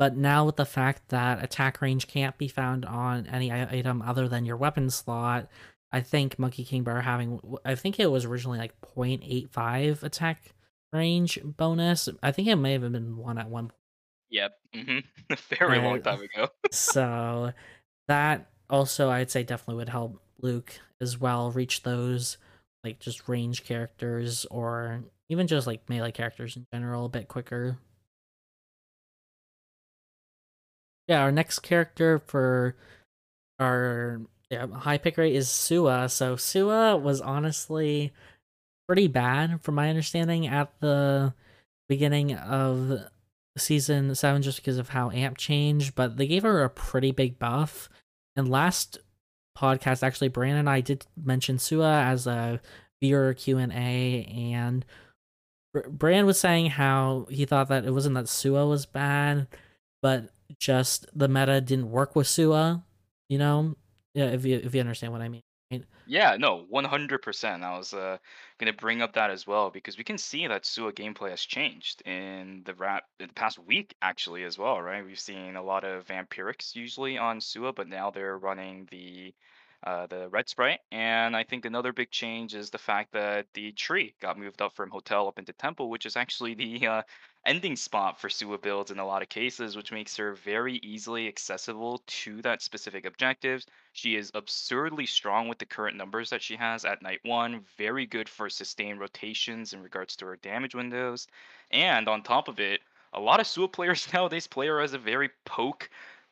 but 0.01 0.17
now 0.17 0.46
with 0.46 0.55
the 0.55 0.65
fact 0.65 1.10
that 1.10 1.43
attack 1.43 1.79
range 1.79 2.08
can't 2.08 2.36
be 2.39 2.48
found 2.48 2.86
on 2.86 3.27
any 3.27 3.51
item 3.51 4.01
other 4.01 4.27
than 4.27 4.46
your 4.46 4.58
weapon 4.58 4.89
slot, 4.89 5.48
I 5.91 6.01
think 6.01 6.39
Monkey 6.39 6.65
King 6.65 6.81
Bar 6.81 7.01
having 7.01 7.39
I 7.63 7.75
think 7.75 8.00
it 8.00 8.10
was 8.10 8.25
originally 8.25 8.58
like 8.58 8.74
0.85 8.81 10.01
attack 10.01 10.55
range 10.91 11.38
bonus. 11.43 12.10
I 12.24 12.31
think 12.31 12.48
it 12.48 12.55
may 12.55 12.72
have 12.72 12.81
been 12.81 13.15
one 13.15 13.38
at 13.38 13.48
one 13.48 13.72
Yep. 14.31 14.51
hmm 14.74 14.98
A 15.29 15.36
very 15.55 15.77
long 15.77 16.01
time 16.01 16.22
ago. 16.22 16.48
so 16.72 17.53
that 18.08 18.50
also 18.72 19.12
I'd 19.12 19.29
say 19.29 19.43
definitely 19.43 19.75
would 19.75 19.89
help 19.89 20.20
Luke 20.39 20.79
as 21.00 21.20
well 21.20 21.51
reach 21.51 21.84
those 21.84 22.39
like 22.84 22.98
just 22.98 23.29
range 23.29 23.65
characters 23.65 24.48
or 24.50 25.03
even 25.29 25.46
just 25.46 25.67
like 25.67 25.88
melee 25.89 26.12
characters 26.12 26.55
in 26.55 26.65
general 26.74 27.05
a 27.05 27.10
bit 27.10 27.27
quicker. 27.27 27.77
Yeah, 31.12 31.24
our 31.24 31.32
next 31.34 31.60
character 31.60 32.20
for 32.20 32.77
our 33.60 34.22
yeah, 34.50 34.65
high 34.68 34.98
pick 34.98 35.18
rate 35.18 35.36
is 35.36 35.50
Sua. 35.50 36.08
So 36.08 36.38
Sua 36.38 36.96
was 36.96 37.20
honestly 37.20 38.13
pretty 38.88 39.08
bad 39.08 39.62
from 39.62 39.75
my 39.75 39.89
understanding 39.89 40.48
at 40.48 40.72
the 40.80 41.34
beginning 41.89 42.34
of 42.36 43.10
season 43.58 44.15
7 44.15 44.41
just 44.41 44.60
because 44.60 44.77
of 44.77 44.88
how 44.88 45.12
amp 45.12 45.36
changed, 45.38 45.96
but 45.96 46.15
they 46.15 46.27
gave 46.27 46.44
her 46.44 46.63
a 46.63 46.70
pretty 46.70 47.12
big 47.12 47.38
buff. 47.38 47.89
And 48.38 48.48
last 48.48 48.98
podcast 49.58 50.03
actually 50.03 50.30
Brandon 50.30 50.60
and 50.60 50.70
I 50.70 50.80
did 50.80 51.06
mention 51.22 51.60
Sua 51.60 52.03
as 52.03 52.25
a 52.25 52.62
viewer 53.01 53.34
Q&A 53.34 54.24
and 54.34 54.86
Br- 55.74 55.89
Brand 55.89 56.25
was 56.25 56.39
saying 56.39 56.68
how 56.68 57.27
he 57.30 57.44
thought 57.44 57.68
that 57.68 57.84
it 57.84 57.91
wasn't 57.91 58.15
that 58.15 58.30
Sua 58.30 58.65
was 58.65 58.86
bad, 58.86 59.48
but 60.01 60.30
just 60.60 61.08
the 61.17 61.27
meta 61.27 61.62
didn't 61.62 61.89
work 61.89 62.15
with 62.15 62.27
Sua, 62.27 62.84
you 63.29 63.38
know? 63.38 63.75
Yeah, 64.13 64.25
if 64.25 64.46
you 64.46 64.58
if 64.63 64.74
you 64.75 64.81
understand 64.81 65.13
what 65.13 65.22
I 65.22 65.29
mean. 65.29 65.41
Yeah, 66.05 66.36
no, 66.38 66.65
100%. 66.74 67.63
I 67.63 67.77
was 67.77 67.93
uh, 67.93 68.17
going 68.58 68.72
to 68.72 68.77
bring 68.77 69.01
up 69.01 69.13
that 69.13 69.29
as 69.31 69.48
well 69.48 69.70
because 69.70 69.98
we 69.98 70.03
can 70.03 70.17
see 70.17 70.46
that 70.48 70.65
Sua 70.65 70.91
gameplay 70.91 71.29
has 71.29 71.41
changed 71.41 72.01
in 72.05 72.63
the 72.65 72.74
rap 72.74 73.05
in 73.20 73.27
the 73.27 73.34
past 73.34 73.58
week 73.60 73.96
actually 74.01 74.43
as 74.43 74.58
well, 74.58 74.81
right? 74.81 75.05
We've 75.05 75.17
seen 75.17 75.55
a 75.55 75.63
lot 75.63 75.86
of 75.86 76.05
vampirics 76.05 76.75
usually 76.75 77.17
on 77.17 77.39
Sua, 77.39 77.72
but 77.72 77.88
now 77.88 78.12
they're 78.12 78.38
running 78.38 78.89
the 78.91 79.34
uh, 79.83 80.05
the 80.07 80.29
red 80.29 80.47
sprite. 80.47 80.79
And 80.91 81.35
I 81.35 81.43
think 81.43 81.65
another 81.65 81.93
big 81.93 82.11
change 82.11 82.53
is 82.53 82.69
the 82.69 82.77
fact 82.77 83.11
that 83.13 83.47
the 83.53 83.71
tree 83.71 84.13
got 84.21 84.38
moved 84.38 84.61
up 84.61 84.73
from 84.73 84.91
hotel 84.91 85.27
up 85.27 85.39
into 85.39 85.53
temple, 85.53 85.89
which 85.89 86.05
is 86.05 86.15
actually 86.15 86.53
the 86.53 86.88
uh, 86.88 87.01
ending 87.45 87.75
spot 87.75 88.19
for 88.19 88.29
Sua 88.29 88.57
builds 88.57 88.91
in 88.91 89.00
a 89.00 89.05
lot 89.05 89.21
of 89.21 89.29
cases, 89.29 89.75
which 89.75 89.91
makes 89.91 90.15
her 90.17 90.33
very 90.33 90.75
easily 90.83 91.27
accessible 91.27 92.03
to 92.05 92.41
that 92.43 92.61
specific 92.61 93.05
objective. 93.05 93.65
She 93.93 94.15
is 94.15 94.31
absurdly 94.35 95.05
strong 95.07 95.47
with 95.47 95.57
the 95.57 95.65
current 95.65 95.97
numbers 95.97 96.29
that 96.29 96.43
she 96.43 96.55
has 96.55 96.85
at 96.85 97.01
night 97.01 97.19
one, 97.23 97.65
very 97.77 98.05
good 98.05 98.29
for 98.29 98.50
sustained 98.50 99.00
rotations 99.00 99.73
in 99.73 99.81
regards 99.81 100.15
to 100.17 100.25
her 100.27 100.35
damage 100.38 100.75
windows. 100.75 101.27
And 101.71 102.07
on 102.07 102.21
top 102.21 102.47
of 102.47 102.59
it, 102.59 102.81
a 103.13 103.19
lot 103.19 103.39
of 103.39 103.47
Sua 103.47 103.67
players 103.67 104.07
nowadays 104.13 104.47
play 104.47 104.67
her 104.67 104.79
as 104.79 104.93
a 104.93 105.00
very 105.00 105.29
poke 105.45 105.89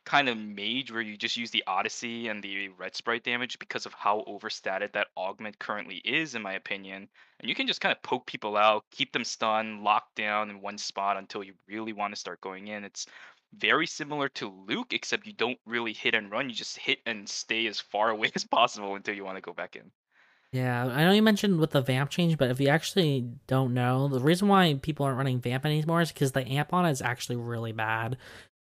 kind 0.09 0.27
of 0.27 0.37
mage 0.39 0.91
where 0.91 1.03
you 1.03 1.15
just 1.15 1.37
use 1.37 1.51
the 1.51 1.63
Odyssey 1.67 2.29
and 2.29 2.41
the 2.41 2.69
red 2.69 2.95
sprite 2.95 3.23
damage 3.23 3.59
because 3.59 3.85
of 3.85 3.93
how 3.93 4.23
overstated 4.25 4.91
that 4.93 5.09
augment 5.15 5.59
currently 5.59 5.97
is, 5.97 6.33
in 6.33 6.41
my 6.41 6.53
opinion. 6.53 7.07
And 7.39 7.47
you 7.47 7.53
can 7.53 7.67
just 7.67 7.79
kind 7.79 7.95
of 7.95 8.01
poke 8.01 8.25
people 8.25 8.57
out, 8.57 8.85
keep 8.89 9.13
them 9.13 9.23
stunned, 9.23 9.83
locked 9.83 10.15
down 10.15 10.49
in 10.49 10.61
one 10.61 10.79
spot 10.79 11.17
until 11.17 11.43
you 11.43 11.53
really 11.67 11.93
want 11.93 12.11
to 12.11 12.19
start 12.19 12.41
going 12.41 12.69
in. 12.69 12.83
It's 12.83 13.05
very 13.55 13.85
similar 13.85 14.29
to 14.29 14.51
Luke, 14.67 14.93
except 14.93 15.27
you 15.27 15.33
don't 15.33 15.59
really 15.67 15.93
hit 15.93 16.15
and 16.15 16.31
run. 16.31 16.49
You 16.49 16.55
just 16.55 16.79
hit 16.79 16.97
and 17.05 17.29
stay 17.29 17.67
as 17.67 17.79
far 17.79 18.09
away 18.09 18.31
as 18.35 18.43
possible 18.43 18.95
until 18.95 19.13
you 19.13 19.23
want 19.23 19.37
to 19.37 19.41
go 19.41 19.53
back 19.53 19.75
in. 19.75 19.91
Yeah, 20.51 20.87
I 20.87 21.05
know 21.05 21.11
you 21.11 21.21
mentioned 21.21 21.59
with 21.59 21.69
the 21.69 21.81
vamp 21.81 22.09
change, 22.09 22.39
but 22.39 22.49
if 22.49 22.59
you 22.59 22.69
actually 22.69 23.29
don't 23.45 23.75
know, 23.75 24.07
the 24.07 24.19
reason 24.19 24.47
why 24.47 24.79
people 24.81 25.05
aren't 25.05 25.19
running 25.19 25.39
vamp 25.39 25.63
anymore 25.63 26.01
is 26.01 26.11
because 26.11 26.31
the 26.31 26.47
amp 26.47 26.73
on 26.73 26.87
it 26.87 26.91
is 26.91 27.03
actually 27.03 27.35
really 27.35 27.71
bad. 27.71 28.17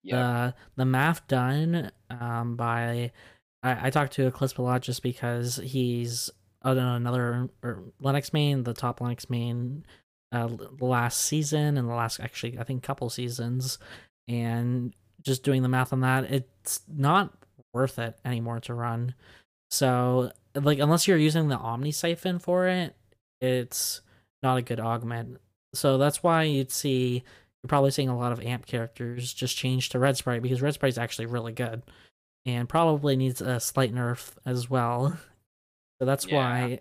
Yeah. 0.07 0.51
The 0.75 0.83
the 0.83 0.85
math 0.85 1.27
done 1.27 1.91
um 2.09 2.55
by 2.55 3.11
I, 3.63 3.87
I 3.87 3.89
talked 3.89 4.13
to 4.13 4.27
Eclipse 4.27 4.57
a 4.57 4.61
lot 4.61 4.81
just 4.81 5.03
because 5.03 5.57
he's 5.57 6.29
on 6.63 6.77
another 6.77 7.49
or 7.63 7.83
Lenox 7.99 8.33
main, 8.33 8.63
the 8.63 8.73
top 8.73 9.01
Lenox 9.01 9.29
main 9.29 9.85
uh 10.31 10.49
last 10.79 11.21
season 11.21 11.77
and 11.77 11.87
the 11.89 11.93
last 11.93 12.19
actually 12.19 12.57
I 12.57 12.63
think 12.63 12.83
couple 12.83 13.09
seasons 13.09 13.77
and 14.27 14.93
just 15.21 15.43
doing 15.43 15.61
the 15.61 15.69
math 15.69 15.93
on 15.93 16.01
that, 16.01 16.25
it's 16.25 16.81
not 16.87 17.33
worth 17.73 17.99
it 17.99 18.17
anymore 18.23 18.59
to 18.61 18.73
run. 18.73 19.13
So 19.71 20.31
like 20.55 20.79
unless 20.79 21.07
you're 21.07 21.17
using 21.17 21.47
the 21.49 21.57
Omni 21.57 21.91
Siphon 21.91 22.39
for 22.39 22.67
it, 22.67 22.95
it's 23.41 24.01
not 24.41 24.57
a 24.57 24.61
good 24.61 24.79
augment. 24.79 25.37
So 25.73 25.97
that's 25.97 26.23
why 26.23 26.43
you'd 26.43 26.71
see 26.71 27.23
you're 27.63 27.69
probably 27.69 27.91
seeing 27.91 28.09
a 28.09 28.17
lot 28.17 28.31
of 28.31 28.41
amp 28.41 28.65
characters 28.65 29.33
just 29.33 29.57
change 29.57 29.89
to 29.89 29.99
Red 29.99 30.17
Sprite 30.17 30.41
because 30.41 30.61
Red 30.61 30.73
Sprite 30.75 30.93
is 30.93 30.97
actually 30.97 31.25
really 31.25 31.53
good 31.53 31.83
and 32.45 32.69
probably 32.69 33.15
needs 33.15 33.41
a 33.41 33.59
slight 33.59 33.93
nerf 33.93 34.33
as 34.45 34.69
well. 34.69 35.17
So 35.99 36.05
that's 36.05 36.27
Yeah. 36.27 36.35
why 36.35 36.79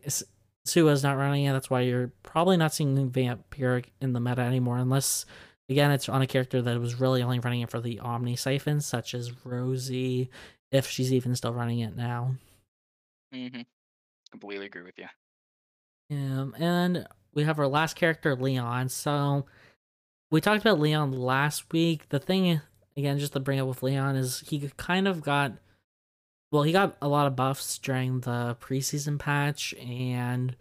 Sua's 0.67 1.03
not 1.03 1.17
running 1.17 1.45
it. 1.45 1.53
That's 1.53 1.71
why 1.71 1.81
you're 1.83 2.13
probably 2.23 2.57
not 2.57 2.75
seeing 2.75 3.11
Vampiric 3.11 3.87
in 4.01 4.13
the 4.13 4.21
meta 4.21 4.43
anymore, 4.43 4.77
unless 4.79 5.25
again 5.69 5.91
it's 5.91 6.09
on 6.09 6.23
a 6.23 6.27
character 6.27 6.61
that 6.63 6.79
was 6.79 7.01
really 7.01 7.23
only 7.23 7.39
running 7.39 7.63
it 7.63 7.71
for 7.71 7.81
the 7.81 7.99
Omni 8.01 8.37
Siphon, 8.37 8.81
such 8.81 9.15
as 9.15 9.31
Rozzi, 9.31 10.29
if 10.71 10.87
she's 10.89 11.13
even 11.13 11.35
still 11.35 11.55
running 11.55 11.79
it 11.81 11.97
now. 11.97 12.35
hmm 13.33 13.63
Completely 14.31 14.67
agree 14.67 14.83
with 14.83 14.99
you. 14.99 15.07
Um, 16.11 16.55
and 16.59 17.07
we 17.33 17.45
have 17.45 17.59
our 17.59 17.69
last 17.69 17.97
character, 17.97 18.37
Leon. 18.37 18.89
So 18.91 19.47
we 20.31 20.41
talked 20.41 20.63
about 20.63 20.81
Leon 20.81 21.13
last 21.13 21.73
week. 21.73 22.09
The 22.09 22.19
thing, 22.19 22.61
again, 22.97 23.19
just 23.19 23.33
to 23.35 23.41
bring 23.41 23.61
up 23.61 23.69
with 23.69 23.83
Leon, 23.83 24.17
is 24.17 24.41
he 24.41 24.71
kind 24.77 25.07
of 25.07 25.23
got, 25.23 25.53
well, 26.51 26.63
he 26.63 26.73
got 26.73 26.97
a 27.01 27.09
lot 27.09 27.27
of 27.27 27.37
buffs 27.37 27.79
during 27.79 28.21
the 28.21 28.57
preseason 28.61 29.19
patch, 29.19 29.75
and 29.75 30.57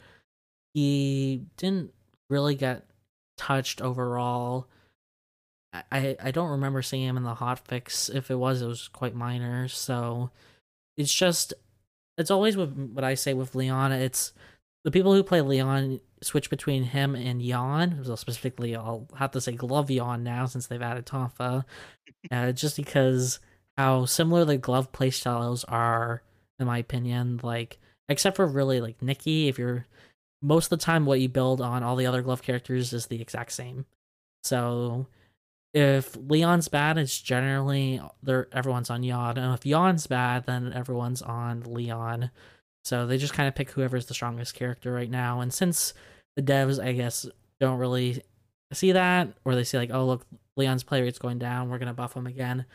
he 0.74 1.44
didn't 1.58 1.94
really 2.30 2.56
get 2.56 2.86
touched 3.38 3.82
overall. 3.82 4.68
I, 5.92 6.16
I, 6.24 6.32
don't 6.32 6.52
remember 6.52 6.82
seeing 6.82 7.04
him 7.04 7.18
in 7.18 7.24
the 7.24 7.36
hotfix. 7.36 8.14
If 8.14 8.32
it 8.32 8.36
was, 8.36 8.62
it 8.62 8.68
was 8.68 8.88
quite 8.88 9.14
minor. 9.14 9.68
So 9.68 10.32
it's 10.96 11.14
just, 11.14 11.54
it's 12.18 12.32
always 12.32 12.56
with 12.56 12.74
what 12.94 13.04
I 13.04 13.16
say 13.16 13.34
with 13.34 13.56
Leon. 13.56 13.92
It's 13.92 14.32
the 14.86 14.92
people 14.92 15.14
who 15.14 15.24
play 15.24 15.42
Leon 15.42 16.00
switch 16.22 16.50
between 16.52 16.84
him 16.84 17.16
and 17.16 17.42
Jan. 17.42 18.02
So 18.06 18.16
specifically, 18.16 18.76
I'll 18.76 19.08
have 19.18 19.32
to 19.32 19.42
say 19.42 19.54
Glove 19.54 19.90
Jan 19.90 20.24
now 20.24 20.46
since 20.46 20.68
they've 20.68 20.82
added 20.82 21.06
Tonfa. 21.06 21.66
Uh, 22.32 22.52
just 22.52 22.76
because 22.76 23.40
how 23.78 24.06
similar 24.06 24.46
the 24.46 24.58
glove 24.58 24.92
playstyles 24.92 25.64
are, 25.68 26.24
in 26.60 26.66
my 26.66 26.80
opinion. 26.80 27.40
Like, 27.44 27.78
except 28.10 28.36
for 28.36 28.48
really 28.48 28.82
like 28.82 29.00
Nikki, 29.00 29.48
if 29.48 29.60
you're 29.60 29.86
most 30.42 30.72
of 30.72 30.80
the 30.80 30.84
time 30.84 31.06
what 31.06 31.20
you 31.20 31.30
build 31.30 31.62
on 31.62 31.84
all 31.84 31.96
the 31.96 32.08
other 32.08 32.24
glove 32.24 32.42
characters 32.42 32.94
is 32.94 33.06
the 33.06 33.22
exact 33.22 33.52
same. 33.52 33.86
So 34.44 35.06
if 35.72 36.16
Leon's 36.16 36.68
bad, 36.68 36.98
it's 36.98 37.22
generally 37.22 38.02
they're 38.24 38.48
everyone's 38.52 38.90
on 38.90 39.04
Jan, 39.04 39.38
and 39.38 39.54
if 39.54 39.62
Jan's 39.62 40.08
bad, 40.08 40.48
then 40.48 40.74
everyone's 40.74 41.22
on 41.22 41.62
Leon. 41.62 42.32
So 42.86 43.08
they 43.08 43.18
just 43.18 43.34
kind 43.34 43.48
of 43.48 43.56
pick 43.56 43.72
whoever's 43.72 44.06
the 44.06 44.14
strongest 44.14 44.54
character 44.54 44.94
right 44.94 45.10
now. 45.10 45.42
And 45.42 45.52
since 45.54 45.94
the 46.36 46.44
devs, 46.44 46.82
I 46.82 46.92
guess, 46.92 47.28
don't 47.60 47.80
really 47.80 48.22
see 48.74 48.92
that, 48.92 49.30
or 49.44 49.56
they 49.56 49.64
see 49.64 49.78
like, 49.78 49.92
oh 49.92 50.06
look, 50.06 50.26
Leon's 50.56 50.84
play 50.84 51.02
rate's 51.02 51.20
going 51.20 51.40
down, 51.40 51.70
we're 51.70 51.80
gonna 51.80 51.94
buff 51.94 52.16
him 52.16 52.28
again. 52.28 52.66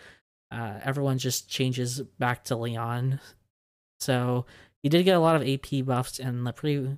Uh, 0.50 0.81
everyone 0.83 1.19
just 1.19 1.49
changes 1.49 2.00
back 2.19 2.45
to 2.45 2.57
Leon. 2.57 3.21
So 4.00 4.47
he 4.83 4.88
did 4.88 5.05
get 5.05 5.17
a 5.17 5.21
lot 5.21 5.37
of 5.37 5.47
AP 5.47 5.85
buffs 5.85 6.19
in 6.19 6.45
the 6.45 6.52
pre 6.52 6.97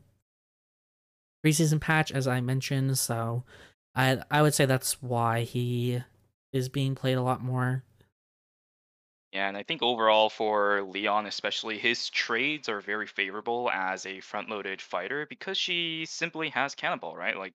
preseason 1.44 1.80
patch, 1.80 2.12
as 2.12 2.26
I 2.26 2.40
mentioned. 2.40 2.98
So 2.98 3.44
I 3.94 4.22
I 4.30 4.42
would 4.42 4.54
say 4.54 4.64
that's 4.64 5.02
why 5.02 5.42
he 5.42 6.02
is 6.52 6.68
being 6.68 6.94
played 6.94 7.18
a 7.18 7.22
lot 7.22 7.42
more. 7.42 7.84
Yeah, 9.32 9.48
and 9.48 9.56
I 9.56 9.62
think 9.64 9.82
overall 9.82 10.28
for 10.30 10.82
Leon, 10.82 11.26
especially, 11.26 11.76
his 11.78 12.08
trades 12.10 12.68
are 12.68 12.80
very 12.80 13.06
favorable 13.08 13.68
as 13.70 14.06
a 14.06 14.20
front-loaded 14.20 14.80
fighter 14.80 15.26
because 15.26 15.58
she 15.58 16.04
simply 16.06 16.50
has 16.50 16.74
Cannonball, 16.76 17.16
right? 17.16 17.36
Like, 17.36 17.54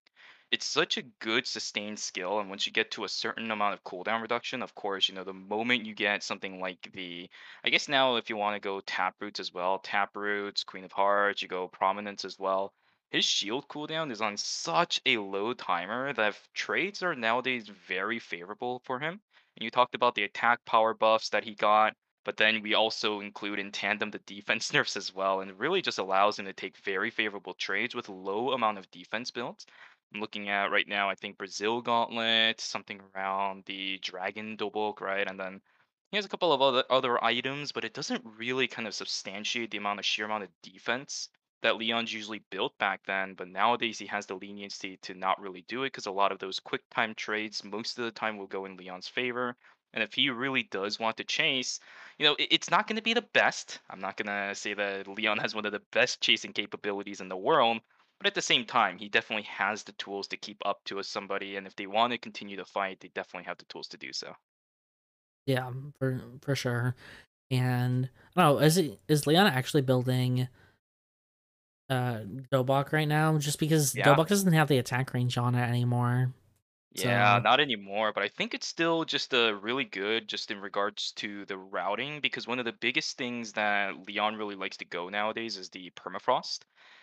it's 0.52 0.66
such 0.66 0.98
a 0.98 1.04
good 1.04 1.48
sustained 1.48 2.00
skill, 2.00 2.40
and 2.40 2.50
once 2.50 2.66
you 2.68 2.74
get 2.74 2.92
to 2.92 3.04
a 3.06 3.10
certain 3.10 3.50
amount 3.52 3.76
of 3.76 3.84
cooldown 3.84 4.22
reduction, 4.22 4.62
of 4.62 4.76
course, 4.76 5.08
you 5.08 5.16
know, 5.16 5.24
the 5.24 5.34
moment 5.34 5.86
you 5.86 5.94
get 5.96 6.22
something 6.24 6.60
like 6.60 6.92
the, 6.94 7.30
I 7.64 7.70
guess 7.70 7.88
now 7.88 8.16
if 8.18 8.30
you 8.30 8.36
want 8.38 8.56
to 8.56 8.60
go 8.60 8.82
Taproots 8.82 9.40
as 9.40 9.54
well, 9.54 9.80
Taproots, 9.80 10.64
Queen 10.66 10.84
of 10.84 10.92
Hearts, 10.92 11.42
you 11.42 11.48
go 11.48 11.68
Prominence 11.70 12.26
as 12.26 12.38
well. 12.40 12.74
His 13.12 13.24
shield 13.26 13.68
cooldown 13.70 14.12
is 14.12 14.22
on 14.22 14.36
such 14.38 15.00
a 15.06 15.18
low 15.18 15.54
timer 15.54 16.12
that 16.14 16.38
trades 16.54 17.02
are 17.04 17.16
nowadays 17.16 17.68
very 17.70 18.20
favorable 18.20 18.80
for 18.84 19.00
him. 19.00 19.22
And 19.58 19.64
you 19.64 19.72
talked 19.72 19.96
about 19.96 20.14
the 20.14 20.24
attack 20.24 20.64
power 20.66 20.94
buffs 20.94 21.30
that 21.30 21.44
he 21.44 21.56
got, 21.56 21.96
but 22.24 22.38
then 22.38 22.62
we 22.62 22.76
also 22.76 23.22
include 23.22 23.58
in 23.58 23.72
tandem 23.72 24.12
the 24.12 24.20
defense 24.20 24.72
nerfs 24.74 24.96
as 24.96 25.12
well, 25.16 25.42
and 25.42 25.58
really 25.58 25.82
just 25.82 25.98
allows 25.98 26.38
him 26.38 26.46
to 26.46 26.54
take 26.54 26.78
very 26.78 27.10
favorable 27.10 27.56
trades 27.56 27.96
with 27.96 28.08
low 28.08 28.52
amount 28.52 28.78
of 28.78 28.92
defense 28.92 29.32
builds. 29.32 29.66
I'm 30.14 30.22
looking 30.22 30.48
at 30.50 30.70
right 30.70 30.88
now, 30.88 31.10
I 31.10 31.16
think 31.16 31.40
Brazil 31.40 31.82
Gauntlet, 31.82 32.62
something 32.62 33.02
around 33.16 33.66
the 33.66 33.98
Dragon 33.98 34.58
Dobok, 34.58 35.02
right? 35.02 35.28
And 35.28 35.40
then 35.40 35.60
he 36.12 36.18
has 36.18 36.26
a 36.26 36.30
couple 36.30 36.54
of 36.54 36.62
other 36.62 36.84
other 36.92 37.24
items, 37.24 37.72
but 37.72 37.84
it 37.84 37.96
doesn't 37.96 38.24
really 38.38 38.68
kind 38.68 38.88
of 38.88 38.94
substantiate 38.94 39.72
the 39.72 39.80
amount 39.80 39.98
of 39.98 40.06
sheer 40.06 40.26
amount 40.26 40.44
of 40.44 40.52
defense 40.62 41.30
that 41.62 41.78
Leon's 41.78 42.14
usually 42.14 42.44
built 42.50 42.78
back 42.78 43.02
then. 43.06 43.34
But 43.34 43.48
nowadays 43.48 44.00
he 44.00 44.06
has 44.08 44.26
the 44.26 44.36
leniency 44.36 44.98
to 45.04 45.14
not 45.14 45.40
really 45.42 45.66
do 45.68 45.84
it 45.84 45.88
because 45.88 46.06
a 46.06 46.12
lot 46.12 46.32
of 46.32 46.40
those 46.40 46.60
quick 46.60 46.82
time 46.92 47.16
trades 47.16 47.64
most 47.64 47.98
of 47.98 48.06
the 48.06 48.12
time 48.12 48.38
will 48.38 48.48
go 48.48 48.66
in 48.66 48.78
Leon's 48.78 49.08
favor. 49.08 49.56
And 49.94 50.04
if 50.04 50.14
he 50.14 50.30
really 50.30 50.64
does 50.64 51.00
want 51.00 51.18
to 51.18 51.24
chase, 51.24 51.80
you 52.20 52.26
know, 52.26 52.36
it, 52.38 52.50
it's 52.52 52.70
not 52.70 52.88
going 52.88 52.98
to 52.98 53.02
be 53.02 53.14
the 53.14 53.26
best. 53.34 53.80
I'm 53.90 54.02
not 54.02 54.18
going 54.18 54.28
to 54.28 54.54
say 54.54 54.74
that 54.74 55.08
Leon 55.08 55.40
has 55.40 55.56
one 55.56 55.66
of 55.66 55.72
the 55.72 55.82
best 55.92 56.22
chasing 56.22 56.54
capabilities 56.54 57.22
in 57.22 57.30
the 57.30 57.38
world. 57.38 57.80
But 58.20 58.28
at 58.28 58.36
the 58.36 58.42
same 58.42 58.66
time, 58.66 58.98
he 58.98 59.10
definitely 59.10 59.44
has 59.44 59.84
the 59.84 59.92
tools 59.94 60.28
to 60.30 60.38
keep 60.38 60.58
up 60.66 60.84
to 60.86 61.02
somebody. 61.04 61.56
And 61.56 61.68
if 61.68 61.76
they 61.76 61.88
want 61.88 62.12
to 62.12 62.18
continue 62.18 62.58
to 62.58 62.66
fight, 62.66 63.00
they 63.00 63.10
definitely 63.10 63.46
have 63.46 63.60
the 63.60 63.66
tools 63.66 63.88
to 63.90 63.98
do 63.98 64.12
so. 64.12 64.34
Yeah, 65.46 65.72
for 65.98 66.22
for 66.42 66.56
sure. 66.56 66.96
And 67.50 68.10
I 68.36 68.42
don't 68.42 68.56
know, 68.56 68.60
is 68.60 68.78
it 68.78 69.00
is 69.08 69.28
Leon 69.28 69.48
actually 69.48 69.82
building 69.82 70.48
uh 71.90 72.20
Dobok 72.52 72.92
right 72.92 73.08
now? 73.08 73.38
Just 73.38 73.60
because 73.60 73.96
Yeah. 73.96 74.06
Dobok 74.06 74.28
doesn't 74.28 74.54
have 74.54 74.68
the 74.68 74.78
attack 74.78 75.14
range 75.14 75.38
on 75.38 75.56
it 75.56 75.68
anymore. 75.68 76.34
Yeah, 76.94 77.38
So 77.38 77.42
not 77.44 77.60
anymore, 77.60 78.12
but 78.14 78.24
I 78.24 78.28
think 78.28 78.54
it's 78.54 78.68
still 78.68 79.06
just 79.06 79.34
a 79.34 79.56
really 79.56 79.84
good 79.84 80.28
just 80.28 80.50
in 80.50 80.60
regards 80.60 81.12
to 81.14 81.46
the 81.46 81.58
routing 81.58 82.22
because 82.22 82.48
one 82.48 82.60
of 82.60 82.66
the 82.66 82.74
biggest 82.74 83.18
things 83.18 83.54
that 83.54 84.08
Leon 84.08 84.36
really 84.36 84.56
likes 84.56 84.78
to 84.78 84.86
go 84.86 85.10
nowadays 85.10 85.58
is 85.58 85.70
the 85.70 85.92
permafrost. 85.92 86.60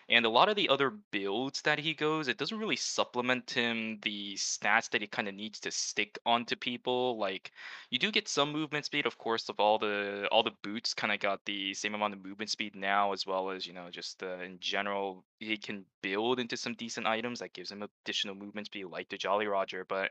And 0.09 0.27
a 0.27 0.31
lot 0.31 0.49
of 0.49 0.57
the 0.57 0.69
other 0.69 0.91
builds 0.91 1.63
that 1.63 1.79
he 1.79 1.95
goes, 1.95 2.29
it 2.29 2.37
doesn't 2.39 2.59
really 2.59 2.77
supplement 2.77 3.51
him 3.51 3.99
the 4.03 4.35
stats 4.35 4.91
that 4.91 5.01
he 5.01 5.07
kind 5.07 5.29
of 5.29 5.35
needs 5.35 5.61
to 5.61 5.71
stick 5.71 6.19
onto 6.27 6.57
people. 6.57 7.19
Like 7.19 7.53
you 7.91 7.99
do 7.99 8.11
get 8.13 8.29
some 8.29 8.53
movement 8.53 8.85
speed, 8.85 9.07
of 9.07 9.19
course, 9.19 9.49
of 9.49 9.61
all 9.61 9.79
the 9.79 10.29
all 10.31 10.43
the 10.43 10.53
boots 10.63 10.95
kind 10.95 11.13
of 11.13 11.21
got 11.21 11.45
the 11.47 11.75
same 11.75 11.95
amount 11.95 12.15
of 12.15 12.25
movement 12.25 12.51
speed 12.51 12.75
now, 12.77 13.13
as 13.13 13.27
well 13.27 13.51
as, 13.51 13.67
you 13.67 13.73
know, 13.73 13.91
just 13.91 14.23
uh, 14.23 14.39
in 14.41 14.59
general, 14.61 15.25
he 15.39 15.57
can 15.57 15.85
build 16.03 16.39
into 16.41 16.57
some 16.57 16.75
decent 16.75 17.07
items 17.07 17.41
that 17.41 17.53
gives 17.55 17.71
him 17.73 17.83
additional 17.83 18.35
movement 18.35 18.67
speed, 18.67 18.87
like 18.87 19.09
the 19.09 19.19
Jolly 19.19 19.47
Roger. 19.47 19.85
But 19.89 20.11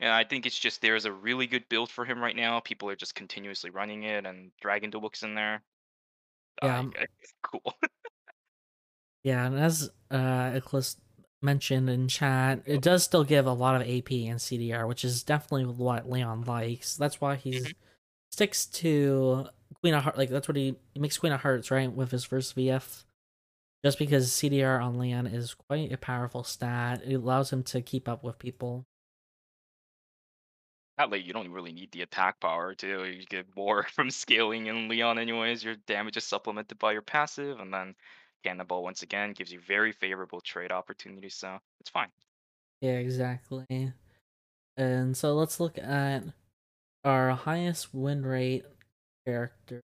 yeah, 0.00 0.16
I 0.16 0.24
think 0.24 0.46
it's 0.46 0.58
just 0.58 0.80
there's 0.80 1.06
a 1.06 1.12
really 1.12 1.46
good 1.46 1.68
build 1.68 1.90
for 1.90 2.04
him 2.04 2.20
right 2.20 2.36
now. 2.36 2.60
People 2.60 2.88
are 2.90 2.96
just 2.96 3.14
continuously 3.14 3.70
running 3.70 4.04
it, 4.04 4.26
and 4.26 4.52
Dragon 4.60 4.90
Duel's 4.90 5.22
in 5.22 5.34
there. 5.34 5.62
yeah, 6.62 6.78
um, 6.78 6.92
cool. 7.42 7.74
yeah, 9.24 9.46
and 9.46 9.58
as 9.58 9.90
uh 10.10 10.52
Eclipse 10.54 10.96
mentioned 11.42 11.88
in 11.90 12.08
chat, 12.08 12.62
it 12.66 12.80
does 12.82 13.04
still 13.04 13.24
give 13.24 13.46
a 13.46 13.52
lot 13.52 13.76
of 13.76 13.82
AP 13.82 14.10
and 14.28 14.40
CDR, 14.40 14.86
which 14.88 15.04
is 15.04 15.22
definitely 15.22 15.66
what 15.66 16.08
Leon 16.10 16.42
likes. 16.44 16.96
That's 16.96 17.20
why 17.20 17.36
he's 17.36 17.68
Mhm. 17.68 17.74
sticks 18.32 18.66
to 18.66 19.48
Queen 19.80 19.94
of 19.94 20.04
Hearts. 20.04 20.18
Like 20.18 20.30
that's 20.30 20.48
what 20.48 20.56
he, 20.56 20.76
he 20.94 21.00
makes 21.00 21.18
Queen 21.18 21.32
of 21.32 21.42
Hearts 21.42 21.70
right 21.70 21.92
with 21.92 22.10
his 22.10 22.24
first 22.24 22.54
VF. 22.56 23.04
Just 23.84 23.98
because 23.98 24.32
CDR 24.32 24.80
on 24.80 24.98
Leon 24.98 25.26
is 25.28 25.54
quite 25.54 25.92
a 25.92 25.98
powerful 25.98 26.42
stat, 26.44 27.02
it 27.04 27.14
allows 27.14 27.52
him 27.52 27.62
to 27.64 27.80
keep 27.82 28.08
up 28.08 28.24
with 28.24 28.38
people. 28.38 28.86
That 30.96 31.10
late, 31.10 31.24
you 31.24 31.32
don't 31.32 31.50
really 31.50 31.72
need 31.72 31.92
the 31.92 32.02
attack 32.02 32.40
power 32.40 32.74
too. 32.74 33.04
You 33.04 33.24
get 33.26 33.54
more 33.56 33.84
from 33.94 34.10
scaling 34.10 34.66
in 34.66 34.88
Leon, 34.88 35.18
anyways. 35.18 35.62
Your 35.62 35.76
damage 35.76 36.16
is 36.16 36.24
supplemented 36.24 36.78
by 36.78 36.92
your 36.92 37.02
passive, 37.02 37.60
and 37.60 37.72
then 37.72 37.94
Cannonball 38.44 38.82
once 38.82 39.02
again 39.02 39.32
gives 39.32 39.52
you 39.52 39.60
very 39.60 39.92
favorable 39.92 40.40
trade 40.40 40.72
opportunities. 40.72 41.34
So 41.34 41.58
it's 41.80 41.90
fine. 41.90 42.08
Yeah, 42.80 42.98
exactly. 42.98 43.92
And 44.76 45.16
so 45.16 45.34
let's 45.34 45.58
look 45.58 45.78
at 45.78 46.22
our 47.04 47.30
highest 47.32 47.92
win 47.94 48.24
rate 48.24 48.64
character. 49.26 49.80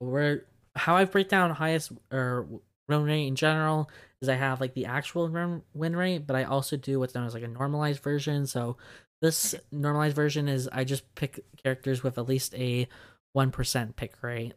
Where 0.00 0.46
how 0.74 0.96
I 0.96 1.04
break 1.04 1.28
down 1.28 1.50
highest 1.50 1.92
or 2.10 2.46
win 2.88 3.04
rate 3.04 3.26
in 3.26 3.36
general 3.36 3.88
is 4.20 4.28
I 4.28 4.34
have 4.34 4.60
like 4.60 4.74
the 4.74 4.86
actual 4.86 5.28
win 5.28 5.62
win 5.74 5.94
rate, 5.94 6.26
but 6.26 6.34
I 6.34 6.44
also 6.44 6.76
do 6.76 6.98
what's 6.98 7.14
known 7.14 7.26
as 7.26 7.34
like 7.34 7.44
a 7.44 7.48
normalized 7.48 8.02
version. 8.02 8.46
So 8.46 8.76
This 9.22 9.54
mm-hmm. 9.54 9.80
normalized 9.80 10.16
version 10.16 10.48
is 10.48 10.68
I 10.70 10.84
just 10.84 11.14
pick 11.14 11.40
characters 11.62 12.02
with 12.02 12.18
at 12.18 12.28
least 12.28 12.54
a 12.54 12.88
1% 13.36 13.96
pick 13.96 14.22
rate. 14.22 14.54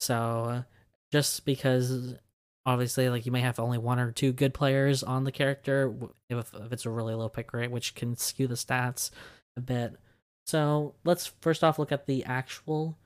So 0.00 0.64
just 1.14 1.44
because 1.44 2.16
obviously 2.66 3.08
like 3.08 3.24
you 3.24 3.30
may 3.30 3.40
have 3.40 3.60
only 3.60 3.78
one 3.78 4.00
or 4.00 4.10
two 4.10 4.32
good 4.32 4.52
players 4.52 5.04
on 5.04 5.22
the 5.22 5.30
character 5.30 5.94
if, 6.28 6.52
if 6.52 6.72
it's 6.72 6.86
a 6.86 6.90
really 6.90 7.14
low 7.14 7.28
pick 7.28 7.52
rate, 7.52 7.70
which 7.70 7.94
can 7.94 8.16
skew 8.16 8.48
the 8.48 8.56
stats 8.56 9.12
a 9.56 9.60
bit. 9.60 9.94
So 10.44 10.96
let's 11.04 11.28
first 11.40 11.62
off 11.62 11.78
look 11.78 11.92
at 11.92 12.06
the 12.06 12.24
actual 12.24 12.98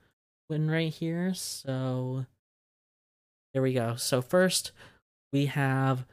win 0.49 0.71
rate 0.71 0.95
here. 0.95 1.35
So 1.35 2.25
there 3.53 3.61
we 3.61 3.75
go. 3.75 3.97
So 3.97 4.23
first 4.23 4.73
we 5.31 5.45
have 5.45 6.07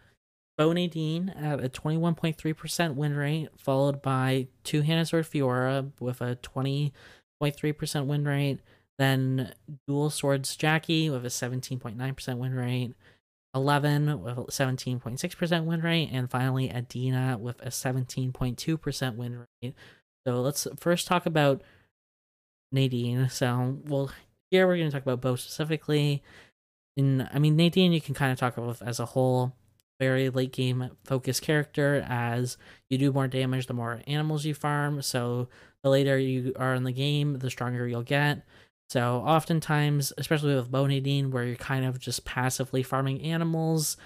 Bow 0.58 0.74
Nadine 0.74 1.30
at 1.30 1.64
a 1.64 1.70
21.3% 1.70 2.96
win 2.96 3.16
rate, 3.16 3.48
followed 3.56 4.02
by 4.02 4.48
Two 4.66 4.82
Handed 4.82 5.08
Sword 5.08 5.28
Fiora 5.28 5.92
with 6.02 6.20
a 6.20 6.36
20.3% 6.36 8.06
win 8.06 8.26
rate. 8.26 8.60
Then 8.98 9.54
Dual 9.88 10.10
Swords 10.10 10.56
Jackie 10.56 11.10
with 11.10 11.26
a 11.26 11.30
17.9% 11.30 12.38
win 12.38 12.54
rate. 12.54 12.94
11 13.54 14.22
with 14.22 14.38
a 14.38 14.44
17.6% 14.44 15.66
win 15.66 15.82
rate. 15.82 16.10
And 16.12 16.30
finally, 16.30 16.72
Adina 16.72 17.38
with 17.40 17.62
a 17.62 17.70
17.2% 17.70 19.16
win 19.16 19.46
rate. 19.62 19.74
So 20.28 20.42
let's 20.42 20.68
first 20.78 21.08
talk 21.08 21.26
about 21.26 21.62
Nadine. 22.72 23.30
So, 23.30 23.78
well, 23.86 24.12
here 24.52 24.68
we're 24.68 24.78
going 24.78 24.90
to 24.90 24.96
talk 24.96 25.04
about 25.04 25.22
Bow 25.22 25.36
specifically. 25.36 26.22
In, 26.98 27.28
I 27.34 27.40
mean, 27.40 27.56
Nadine, 27.56 27.94
you 27.94 28.02
can 28.02 28.14
kind 28.14 28.32
of 28.32 28.38
talk 28.38 28.58
about 28.58 28.82
as 28.82 29.00
a 29.00 29.06
whole 29.06 29.54
very 30.00 30.30
late 30.30 30.52
game 30.52 30.90
focused 31.04 31.42
character 31.42 32.06
as 32.08 32.58
you 32.90 32.98
do 32.98 33.14
more 33.14 33.28
damage 33.28 33.68
the 33.68 33.74
more 33.74 34.02
animals 34.08 34.46
you 34.46 34.54
farm 34.54 35.02
so 35.02 35.48
the 35.84 35.90
later 35.90 36.18
you 36.18 36.54
are 36.58 36.76
in 36.76 36.84
the 36.84 36.92
game 36.92 37.40
the 37.40 37.50
stronger 37.50 37.88
you'll 37.88 38.04
get 38.04 38.46
so 38.90 39.18
oftentimes 39.26 40.14
especially 40.18 40.56
with 40.56 40.72
Bow 40.72 40.86
Nadine 40.86 41.32
where 41.32 41.44
you're 41.44 41.56
kind 41.56 41.86
of 41.86 42.00
just 42.00 42.26
passively 42.26 42.84
farming 42.84 43.22
animals 43.22 43.98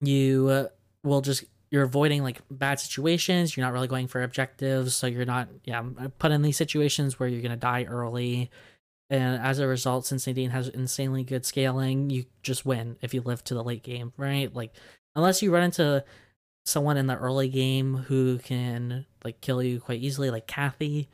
you 0.00 0.48
uh, 0.48 0.68
will 1.04 1.20
just 1.20 1.44
you're 1.70 1.84
avoiding 1.84 2.22
like 2.22 2.40
bad 2.50 2.80
situations 2.80 3.56
you're 3.56 3.66
not 3.66 3.72
really 3.72 3.88
going 3.88 4.06
for 4.06 4.22
objectives 4.22 4.94
so 4.94 5.06
you're 5.06 5.24
not 5.24 5.48
yeah 5.64 5.82
put 6.18 6.32
in 6.32 6.42
these 6.42 6.56
situations 6.56 7.18
where 7.18 7.28
you're 7.28 7.42
gonna 7.42 7.56
die 7.56 7.84
early 7.84 8.50
and 9.10 9.42
as 9.42 9.58
a 9.58 9.66
result, 9.66 10.06
since 10.06 10.26
Nadine 10.26 10.50
has 10.50 10.68
insanely 10.68 11.24
good 11.24 11.44
scaling, 11.44 12.10
you 12.10 12.26
just 12.44 12.64
win 12.64 12.96
if 13.02 13.12
you 13.12 13.20
live 13.20 13.42
to 13.44 13.54
the 13.54 13.64
late 13.64 13.82
game, 13.82 14.12
right? 14.16 14.54
Like, 14.54 14.72
unless 15.16 15.42
you 15.42 15.52
run 15.52 15.64
into 15.64 16.04
someone 16.64 16.96
in 16.96 17.08
the 17.08 17.16
early 17.16 17.48
game 17.48 17.96
who 17.96 18.38
can 18.38 19.04
like 19.24 19.40
kill 19.40 19.60
you 19.60 19.80
quite 19.80 20.00
easily, 20.00 20.30
like 20.30 20.46
Kathy, 20.46 21.08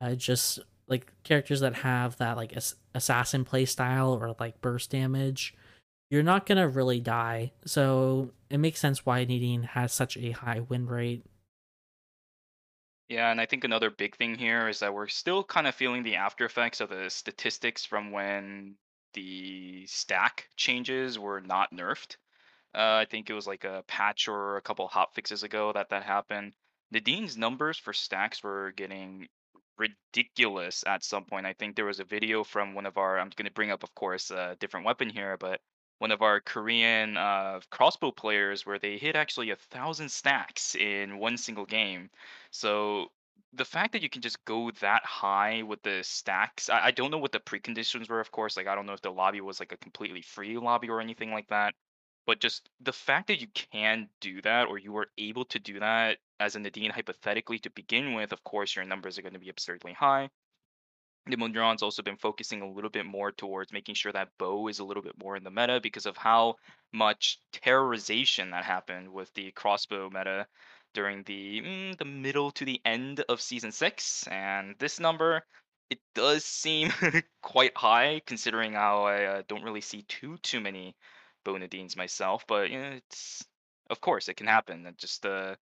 uh, 0.00 0.14
just 0.14 0.60
like 0.88 1.12
characters 1.24 1.60
that 1.60 1.76
have 1.76 2.16
that 2.18 2.36
like 2.36 2.56
ass- 2.56 2.76
assassin 2.94 3.44
play 3.44 3.64
style 3.64 4.12
or 4.12 4.34
like 4.38 4.60
burst 4.60 4.90
damage, 4.90 5.54
you're 6.10 6.22
not 6.22 6.46
gonna 6.46 6.68
really 6.68 7.00
die. 7.00 7.52
So 7.64 8.32
it 8.50 8.58
makes 8.58 8.80
sense 8.80 9.06
why 9.06 9.24
Nadine 9.24 9.62
has 9.62 9.92
such 9.92 10.16
a 10.16 10.32
high 10.32 10.60
win 10.60 10.86
rate 10.86 11.24
yeah, 13.12 13.30
and 13.30 13.42
I 13.42 13.44
think 13.46 13.64
another 13.64 13.90
big 13.90 14.16
thing 14.16 14.36
here 14.36 14.68
is 14.68 14.78
that 14.80 14.94
we're 14.94 15.06
still 15.06 15.44
kind 15.44 15.66
of 15.66 15.74
feeling 15.74 16.02
the 16.02 16.16
after 16.16 16.46
effects 16.46 16.80
of 16.80 16.88
the 16.88 17.10
statistics 17.10 17.84
from 17.84 18.10
when 18.10 18.76
the 19.12 19.86
stack 19.86 20.48
changes 20.56 21.18
were 21.18 21.42
not 21.42 21.74
nerfed. 21.74 22.16
Uh, 22.74 23.02
I 23.02 23.06
think 23.10 23.28
it 23.28 23.34
was 23.34 23.46
like 23.46 23.64
a 23.64 23.84
patch 23.86 24.28
or 24.28 24.56
a 24.56 24.62
couple 24.62 24.88
hot 24.88 25.14
fixes 25.14 25.42
ago 25.42 25.72
that 25.74 25.90
that 25.90 26.04
happened. 26.04 26.54
Nadine's 26.90 27.36
numbers 27.36 27.76
for 27.76 27.92
stacks 27.92 28.42
were 28.42 28.72
getting 28.72 29.28
ridiculous 29.78 30.84
at 30.86 31.04
some 31.04 31.24
point. 31.24 31.46
I 31.46 31.52
think 31.54 31.76
there 31.76 31.84
was 31.84 32.00
a 32.00 32.04
video 32.04 32.44
from 32.44 32.74
one 32.74 32.86
of 32.86 32.96
our. 32.98 33.18
I'm 33.18 33.30
going 33.36 33.46
to 33.46 33.52
bring 33.52 33.70
up, 33.70 33.82
of 33.82 33.94
course, 33.94 34.30
a 34.30 34.56
different 34.60 34.86
weapon 34.86 35.08
here, 35.08 35.36
but 35.38 35.60
one 35.98 36.10
of 36.10 36.22
our 36.22 36.40
Korean 36.40 37.16
uh, 37.16 37.60
crossbow 37.70 38.10
players 38.10 38.66
where 38.66 38.78
they 38.78 38.98
hit 38.98 39.14
actually 39.14 39.50
a 39.50 39.56
thousand 39.56 40.10
stacks 40.10 40.74
in 40.74 41.18
one 41.18 41.36
single 41.36 41.64
game. 41.64 42.10
So 42.50 43.06
the 43.52 43.64
fact 43.64 43.92
that 43.92 44.02
you 44.02 44.08
can 44.08 44.22
just 44.22 44.44
go 44.44 44.70
that 44.80 45.04
high 45.04 45.62
with 45.62 45.82
the 45.82 46.00
stacks, 46.02 46.68
I, 46.68 46.86
I 46.86 46.90
don't 46.90 47.10
know 47.10 47.18
what 47.18 47.32
the 47.32 47.38
preconditions 47.40 48.08
were, 48.08 48.20
of 48.20 48.32
course. 48.32 48.56
Like 48.56 48.66
I 48.66 48.74
don't 48.74 48.86
know 48.86 48.94
if 48.94 49.02
the 49.02 49.12
lobby 49.12 49.40
was 49.40 49.60
like 49.60 49.72
a 49.72 49.76
completely 49.76 50.22
free 50.22 50.58
lobby 50.58 50.88
or 50.88 51.00
anything 51.00 51.30
like 51.30 51.48
that. 51.48 51.74
But 52.26 52.40
just 52.40 52.68
the 52.80 52.92
fact 52.92 53.28
that 53.28 53.40
you 53.40 53.48
can 53.48 54.08
do 54.20 54.40
that 54.42 54.68
or 54.68 54.78
you 54.78 54.92
were 54.92 55.10
able 55.18 55.44
to 55.46 55.58
do 55.58 55.80
that 55.80 56.18
as 56.38 56.54
a 56.54 56.60
Nadine 56.60 56.90
hypothetically 56.90 57.58
to 57.60 57.70
begin 57.70 58.14
with, 58.14 58.32
of 58.32 58.44
course 58.44 58.76
your 58.76 58.84
numbers 58.84 59.18
are 59.18 59.22
going 59.22 59.34
to 59.34 59.40
be 59.40 59.48
absurdly 59.48 59.92
high. 59.92 60.30
Munron's 61.26 61.82
also 61.82 62.02
been 62.02 62.16
focusing 62.16 62.62
a 62.62 62.70
little 62.70 62.90
bit 62.90 63.06
more 63.06 63.30
towards 63.30 63.72
making 63.72 63.94
sure 63.94 64.12
that 64.12 64.36
Bow 64.38 64.66
is 64.68 64.80
a 64.80 64.84
little 64.84 65.02
bit 65.02 65.16
more 65.22 65.36
in 65.36 65.44
the 65.44 65.50
meta 65.50 65.80
because 65.80 66.06
of 66.06 66.16
how 66.16 66.56
much 66.92 67.38
terrorization 67.52 68.50
that 68.50 68.64
happened 68.64 69.12
with 69.12 69.32
the 69.34 69.52
crossbow 69.52 70.10
meta 70.10 70.46
during 70.94 71.22
the 71.22 71.62
mm, 71.62 71.98
the 71.98 72.04
middle 72.04 72.50
to 72.50 72.64
the 72.64 72.80
end 72.84 73.24
of 73.28 73.40
season 73.40 73.72
six, 73.72 74.26
and 74.28 74.74
this 74.78 74.98
number 74.98 75.44
it 75.90 76.00
does 76.14 76.44
seem 76.44 76.92
quite 77.42 77.76
high 77.76 78.20
considering 78.26 78.72
how 78.72 79.04
I 79.04 79.24
uh, 79.24 79.42
don't 79.46 79.62
really 79.62 79.80
see 79.80 80.02
too 80.02 80.38
too 80.38 80.60
many 80.60 80.96
Bow 81.44 81.56
Nadines 81.56 81.96
myself, 81.96 82.44
but 82.46 82.70
you 82.70 82.78
know, 82.78 82.90
it's 82.96 83.44
of 83.90 84.00
course 84.00 84.28
it 84.28 84.36
can 84.36 84.46
happen. 84.46 84.86
It 84.86 84.98
just 84.98 85.26
uh, 85.26 85.54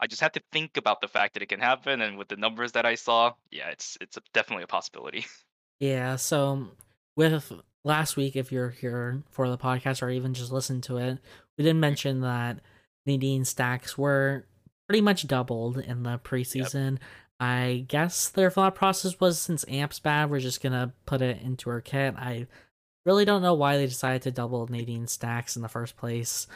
I 0.00 0.06
just 0.06 0.22
have 0.22 0.32
to 0.32 0.42
think 0.52 0.76
about 0.76 1.00
the 1.00 1.08
fact 1.08 1.34
that 1.34 1.42
it 1.42 1.48
can 1.48 1.60
happen, 1.60 2.00
and 2.00 2.18
with 2.18 2.28
the 2.28 2.36
numbers 2.36 2.72
that 2.72 2.86
I 2.86 2.94
saw, 2.94 3.32
yeah, 3.50 3.68
it's 3.70 3.96
it's 4.00 4.16
a, 4.16 4.22
definitely 4.32 4.64
a 4.64 4.68
possibility. 4.68 5.26
Yeah. 5.80 6.16
So 6.16 6.68
with 7.16 7.52
last 7.84 8.16
week, 8.16 8.36
if 8.36 8.52
you're 8.52 8.70
here 8.70 9.22
for 9.30 9.50
the 9.50 9.58
podcast 9.58 10.02
or 10.02 10.08
even 10.08 10.32
just 10.32 10.52
listen 10.52 10.80
to 10.82 10.98
it, 10.98 11.18
we 11.58 11.64
didn't 11.64 11.80
mention 11.80 12.20
that 12.20 12.60
Nadine 13.06 13.44
stacks 13.44 13.98
were 13.98 14.46
pretty 14.88 15.02
much 15.02 15.26
doubled 15.26 15.78
in 15.78 16.04
the 16.04 16.18
preseason. 16.18 16.92
Yep. 16.92 17.00
I 17.40 17.84
guess 17.88 18.28
their 18.28 18.50
thought 18.50 18.74
process 18.74 19.18
was 19.20 19.40
since 19.40 19.64
Amp's 19.68 19.98
bad, 19.98 20.30
we're 20.30 20.40
just 20.40 20.62
gonna 20.62 20.94
put 21.06 21.20
it 21.20 21.42
into 21.42 21.68
our 21.68 21.80
kit. 21.80 22.14
I 22.16 22.46
really 23.04 23.24
don't 23.24 23.42
know 23.42 23.54
why 23.54 23.76
they 23.76 23.86
decided 23.86 24.22
to 24.22 24.30
double 24.30 24.66
Nadine 24.66 25.06
stacks 25.06 25.56
in 25.56 25.62
the 25.62 25.68
first 25.68 25.96
place, 25.96 26.46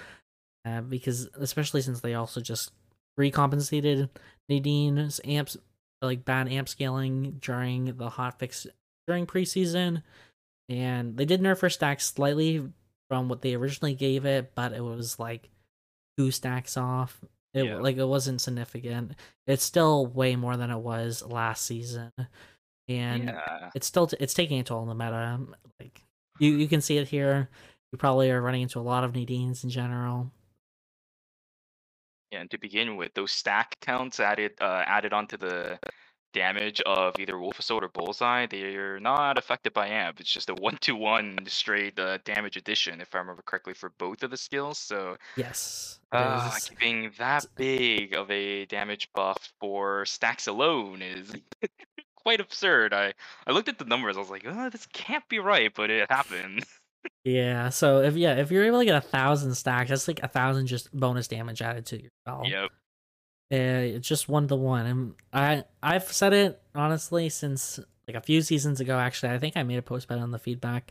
uh, 0.64 0.80
because 0.80 1.28
especially 1.38 1.82
since 1.82 2.00
they 2.00 2.14
also 2.14 2.40
just 2.40 2.72
recompensated 3.16 4.08
Nadine's 4.48 5.20
amps 5.24 5.56
like 6.00 6.24
bad 6.24 6.50
amp 6.50 6.68
scaling 6.68 7.38
during 7.40 7.87
the 7.96 8.08
hotfix 8.08 8.66
during 9.06 9.26
preseason, 9.26 10.02
and 10.68 11.16
they 11.16 11.24
did 11.24 11.40
nerf 11.40 11.61
her 11.61 11.70
stacks 11.70 12.06
slightly 12.06 12.64
from 13.08 13.28
what 13.28 13.42
they 13.42 13.54
originally 13.54 13.94
gave 13.94 14.24
it, 14.24 14.52
but 14.54 14.72
it 14.72 14.82
was 14.82 15.18
like 15.18 15.48
two 16.16 16.30
stacks 16.30 16.76
off. 16.76 17.18
It 17.54 17.64
yeah. 17.64 17.76
like 17.76 17.96
it 17.96 18.04
wasn't 18.04 18.40
significant. 18.40 19.14
It's 19.46 19.64
still 19.64 20.06
way 20.06 20.37
more 20.37 20.56
than 20.56 20.70
it 20.70 20.78
was 20.78 21.24
last 21.24 21.64
season, 21.64 22.12
and 22.88 23.24
yeah. 23.24 23.70
it's 23.74 23.87
still 23.87 24.06
t- 24.06 24.18
it's 24.20 24.34
taking 24.34 24.61
a 24.61 24.62
toll 24.62 24.80
on 24.80 24.88
the 24.88 24.94
meta. 24.94 25.40
Like 25.80 26.02
you 26.38 26.57
you 26.57 26.68
can 26.68 26.81
see 26.81 26.98
it 26.98 27.09
here. 27.09 27.48
You 27.92 27.98
probably 27.98 28.31
are 28.31 28.40
running 28.40 28.62
into 28.62 28.79
a 28.79 28.83
lot 28.83 29.05
of 29.05 29.12
Nadines 29.12 29.64
in 29.64 29.70
general. 29.70 30.31
Yeah, 32.31 32.40
and 32.40 32.51
to 32.51 32.59
begin 32.59 32.96
with, 32.96 33.14
those 33.14 33.33
stack 33.33 33.81
counts 33.81 34.20
added 34.20 34.53
uh, 34.61 34.85
added 34.87 35.12
onto 35.12 35.37
the 35.37 35.79
damage 36.33 36.81
of 36.83 37.18
either 37.18 37.38
Wolf 37.38 37.59
Assault 37.59 37.83
or 37.83 37.88
Bullseye, 37.88 38.46
they're 38.46 39.01
not 39.01 39.38
affected 39.38 39.72
by 39.72 39.88
amp. 39.88 40.20
It's 40.20 40.33
just 40.33 40.51
a 40.51 40.55
one 40.55 40.77
to 40.83 40.94
one 40.94 41.38
straight 41.46 41.98
uh, 41.98 42.18
damage 42.24 42.57
addition, 42.57 43.01
if 43.01 43.14
I 43.14 43.18
remember 43.18 43.42
correctly, 43.42 43.74
for 43.74 43.90
both 43.98 44.22
of 44.22 44.31
the 44.31 44.37
skills. 44.37 44.79
So 44.79 45.16
yes, 45.37 46.01
uh, 46.12 46.57
giving 46.68 47.12
that 47.18 47.46
big 47.57 48.14
of 48.14 48.31
a 48.31 48.66
damage 48.66 49.09
buff 49.14 49.53
for 49.61 50.05
stacks 50.05 50.46
alone 50.46 51.03
is 51.03 51.33
quite 52.28 52.40
absurd. 52.40 52.92
I 52.92 53.14
I 53.46 53.52
looked 53.52 53.70
at 53.70 53.78
the 53.78 53.86
numbers, 53.86 54.18
I 54.18 54.20
was 54.20 54.28
like, 54.28 54.44
oh, 54.46 54.68
this 54.68 54.86
can't 54.92 55.26
be 55.30 55.38
right, 55.38 55.72
but 55.74 55.90
it 55.90 56.10
happened. 56.10 56.64
Yeah, 57.24 57.68
so 57.68 58.02
if 58.02 58.16
yeah, 58.16 58.34
if 58.34 58.50
you're 58.50 58.64
able 58.64 58.80
to 58.80 58.84
get 58.84 58.96
a 58.96 59.00
thousand 59.00 59.54
stacks, 59.54 59.88
that's 59.90 60.08
like 60.08 60.22
a 60.22 60.28
thousand 60.28 60.66
just 60.66 60.92
bonus 60.92 61.28
damage 61.28 61.62
added 61.62 61.86
to 61.86 62.00
your 62.00 62.10
spell. 62.22 62.42
Yep. 62.44 62.70
Yeah, 63.50 63.78
it's 63.78 64.08
just 64.08 64.28
one 64.28 64.48
to 64.48 64.56
one. 64.56 64.86
And 64.86 65.14
I 65.32 65.64
I've 65.82 66.10
said 66.12 66.32
it 66.32 66.60
honestly 66.74 67.28
since 67.28 67.78
like 68.08 68.16
a 68.16 68.20
few 68.20 68.42
seasons 68.42 68.80
ago. 68.80 68.98
Actually, 68.98 69.32
I 69.32 69.38
think 69.38 69.56
I 69.56 69.62
made 69.62 69.78
a 69.78 69.82
post 69.82 70.06
about 70.06 70.18
it 70.18 70.22
on 70.22 70.32
the 70.32 70.40
feedback 70.40 70.90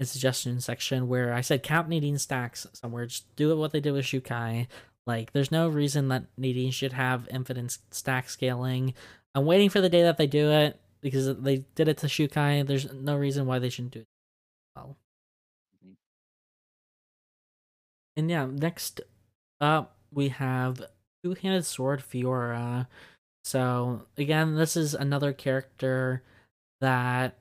and 0.00 0.08
suggestion 0.08 0.60
section 0.60 1.06
where 1.06 1.34
I 1.34 1.42
said 1.42 1.62
count 1.62 1.88
Nadine 1.88 2.18
stacks 2.18 2.66
somewhere. 2.72 3.06
Just 3.06 3.34
do 3.36 3.52
it 3.52 3.56
what 3.56 3.72
they 3.72 3.80
did 3.80 3.92
with 3.92 4.06
Xiukai. 4.06 4.68
Like, 5.06 5.32
there's 5.32 5.50
no 5.52 5.68
reason 5.68 6.08
that 6.08 6.24
Nadine 6.36 6.70
should 6.70 6.92
have 6.92 7.28
infinite 7.30 7.76
stack 7.90 8.30
scaling. 8.30 8.94
I'm 9.34 9.46
waiting 9.46 9.70
for 9.70 9.80
the 9.80 9.88
day 9.88 10.02
that 10.02 10.18
they 10.18 10.26
do 10.26 10.50
it 10.50 10.78
because 11.00 11.36
they 11.38 11.64
did 11.74 11.88
it 11.88 11.98
to 11.98 12.06
Xiukai. 12.06 12.66
There's 12.66 12.92
no 12.92 13.16
reason 13.16 13.46
why 13.46 13.58
they 13.58 13.68
shouldn't 13.68 13.94
do 13.94 14.00
it. 14.00 14.06
Well. 14.76 14.96
And 18.16 18.30
yeah, 18.30 18.46
next 18.46 19.00
up 19.60 19.96
we 20.12 20.28
have 20.28 20.82
Two 21.24 21.34
Handed 21.34 21.64
Sword 21.64 22.00
Fiora. 22.00 22.86
So 23.44 24.02
again, 24.16 24.54
this 24.54 24.76
is 24.76 24.94
another 24.94 25.32
character 25.32 26.22
that 26.80 27.38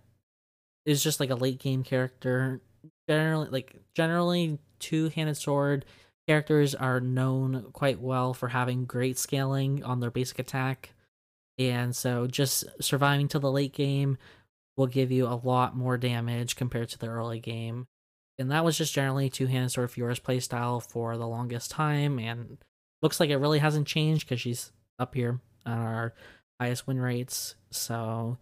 is 0.86 1.04
just 1.04 1.20
like 1.20 1.30
a 1.30 1.36
late 1.36 1.60
game 1.60 1.84
character. 1.84 2.62
Generally, 3.10 3.50
like 3.50 3.76
generally, 3.94 4.60
two 4.80 5.10
handed 5.10 5.38
sword 5.38 5.86
characters 6.28 6.74
are 6.74 7.00
known 7.00 7.68
quite 7.74 8.00
well 8.00 8.34
for 8.34 8.48
having 8.50 8.86
great 8.86 9.18
scaling 9.18 9.84
on 9.84 10.00
their 10.00 10.12
basic 10.12 10.40
attack, 10.40 10.94
and 11.58 11.96
so 11.96 12.28
just 12.28 12.66
surviving 12.80 13.28
to 13.30 13.40
the 13.40 13.52
late 13.52 13.74
game 13.74 14.18
will 14.78 14.88
give 14.88 15.12
you 15.12 15.28
a 15.28 15.40
lot 15.44 15.76
more 15.76 15.98
damage 15.98 16.56
compared 16.56 16.90
to 16.90 16.98
the 16.98 17.08
early 17.08 17.40
game. 17.40 17.88
And 18.40 18.50
that 18.52 18.66
was 18.66 18.78
just 18.78 18.94
generally 18.94 19.30
two 19.30 19.48
handed 19.48 19.70
sword 19.70 19.92
Fiora's 19.92 20.20
playstyle 20.20 20.82
for 20.82 21.18
the 21.18 21.28
longest 21.28 21.70
time, 21.70 22.18
and 22.18 22.58
looks 23.02 23.20
like 23.20 23.30
it 23.30 23.38
really 23.38 23.60
hasn't 23.60 23.88
changed 23.88 24.28
because 24.28 24.42
she's 24.42 24.72
up 24.98 25.14
here 25.14 25.40
on 25.66 25.78
our 25.78 26.14
highest 26.60 26.88
win 26.88 27.00
rates. 27.00 27.56
So, 27.72 28.38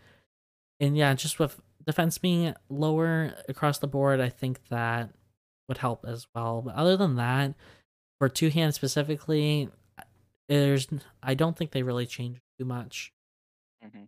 and 0.79 0.95
yeah, 0.95 1.13
just 1.15 1.39
with 1.39 1.59
defense 1.85 2.17
being 2.17 2.53
lower 2.69 3.33
across 3.49 3.79
the 3.79 3.87
board, 3.87 4.21
I 4.21 4.29
think 4.29 4.61
that 4.69 5.09
would 5.67 5.79
help 5.79 6.05
as 6.07 6.27
well. 6.33 6.61
But 6.61 6.75
other 6.75 6.95
than 6.95 7.15
that, 7.15 7.55
for 8.19 8.29
two 8.29 8.49
hands 8.49 8.75
specifically, 8.75 9.69
there's 10.47 10.87
I 11.21 11.33
don't 11.33 11.57
think 11.57 11.71
they 11.71 11.83
really 11.83 12.05
changed 12.05 12.41
too 12.59 12.65
much. 12.65 13.13
hmm 13.81 14.05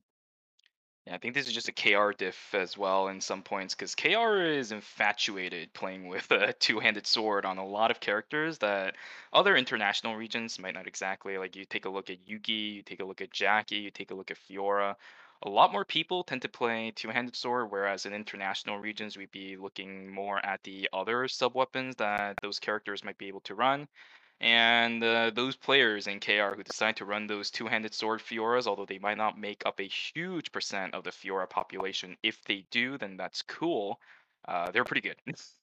Yeah, 1.08 1.16
I 1.16 1.18
think 1.18 1.34
this 1.34 1.48
is 1.48 1.54
just 1.54 1.68
a 1.68 1.72
KR 1.72 2.14
diff 2.14 2.54
as 2.54 2.78
well 2.78 3.08
in 3.08 3.22
some 3.22 3.42
points 3.42 3.74
because 3.74 3.96
KR 3.96 4.42
is 4.42 4.72
infatuated 4.72 5.74
playing 5.74 6.08
with 6.08 6.30
a 6.32 6.54
two-handed 6.60 7.08
sword 7.08 7.44
on 7.46 7.58
a 7.58 7.66
lot 7.66 7.90
of 7.92 8.00
characters 8.00 8.60
that 8.60 8.96
other 9.34 9.56
international 9.56 10.16
regions 10.16 10.60
might 10.60 10.76
not 10.76 10.88
exactly. 10.88 11.38
Like 11.40 11.56
you 11.56 11.66
take 11.66 11.86
a 11.86 11.90
look 11.90 12.10
at 12.12 12.28
Yuki, 12.28 12.54
you 12.54 12.84
take 12.84 13.00
a 13.00 13.06
look 13.06 13.22
at 13.22 13.32
Jackie, 13.32 13.78
you 13.78 13.92
take 13.92 14.12
a 14.12 14.16
look 14.16 14.30
at 14.32 14.38
Fiora. 14.38 14.96
A 15.44 15.50
lot 15.50 15.72
more 15.72 15.86
people 15.86 16.24
tend 16.24 16.44
to 16.44 16.50
play 16.50 16.92
two-handed 16.92 17.36
sword, 17.36 17.72
whereas 17.72 18.06
in 18.06 18.14
international 18.14 18.78
regions 18.78 19.18
we'd 19.18 19.32
be 19.32 19.58
looking 19.58 20.12
more 20.12 20.44
at 20.46 20.62
the 20.64 20.88
other 20.94 21.28
sub-weapons 21.28 21.96
that 21.96 22.38
those 22.44 22.60
characters 22.60 23.04
might 23.04 23.18
be 23.18 23.28
able 23.28 23.42
to 23.42 23.56
run. 23.56 23.88
And 24.41 25.04
uh, 25.04 25.30
those 25.30 25.56
players 25.56 26.08
in 26.08 26.19
KR 26.19 26.56
who 26.56 26.63
decide 26.63 26.97
to 26.97 27.06
run 27.06 27.27
those 27.27 27.49
two-handed 27.51 27.93
sword 27.93 28.19
Fioras, 28.21 28.67
although 28.67 28.86
they 28.86 28.99
might 28.99 29.17
not 29.17 29.39
make 29.39 29.63
up 29.65 29.80
a 29.80 29.84
huge 29.88 30.51
percent 30.51 30.93
of 30.95 31.04
the 31.06 31.12
Fiora 31.12 31.49
population, 31.49 32.17
if 32.23 32.43
they 32.43 32.65
do, 32.71 32.97
then 32.97 33.17
that's 33.17 33.41
cool. 33.43 34.01
Uh, 34.47 34.71
they're 34.71 34.84
pretty 34.84 35.01
good. 35.08 35.17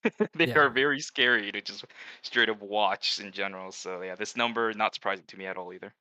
they 0.34 0.46
Yeah. 0.46 0.54
are 0.54 0.70
very 0.70 1.00
scary 1.00 1.50
to 1.52 1.60
just 1.60 1.84
straight 2.22 2.48
up 2.48 2.62
watch 2.62 3.18
in 3.20 3.32
general. 3.32 3.72
So 3.72 4.00
yeah, 4.02 4.14
this 4.14 4.36
number 4.36 4.72
not 4.74 4.94
surprising 4.94 5.26
to 5.26 5.36
me 5.36 5.46
at 5.46 5.56
all 5.58 5.72
either. 5.74 5.92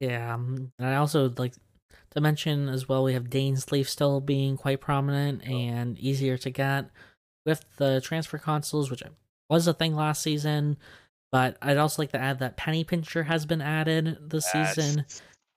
Yeah, 0.00 0.34
um, 0.34 0.72
and 0.78 0.88
I 0.88 0.96
also 0.96 1.32
like 1.36 1.54
to 2.10 2.20
mention 2.20 2.68
as 2.68 2.88
well 2.88 3.04
we 3.04 3.14
have 3.14 3.24
Dainsleif 3.30 3.86
still 3.88 4.20
being 4.20 4.56
quite 4.56 4.80
prominent 4.80 5.42
and 5.44 5.98
easier 5.98 6.36
to 6.38 6.50
get 6.50 6.90
with 7.44 7.64
the 7.76 8.00
transfer 8.00 8.38
consoles, 8.38 8.90
which 8.90 9.02
was 9.50 9.66
a 9.66 9.74
thing 9.74 9.94
last 9.94 10.22
season. 10.22 10.76
But 11.30 11.58
I'd 11.60 11.76
also 11.76 12.00
like 12.02 12.12
to 12.12 12.20
add 12.20 12.38
that 12.38 12.56
Penny 12.56 12.84
Pincher 12.84 13.24
has 13.24 13.44
been 13.44 13.60
added 13.60 14.18
this 14.30 14.46
season. 14.46 15.04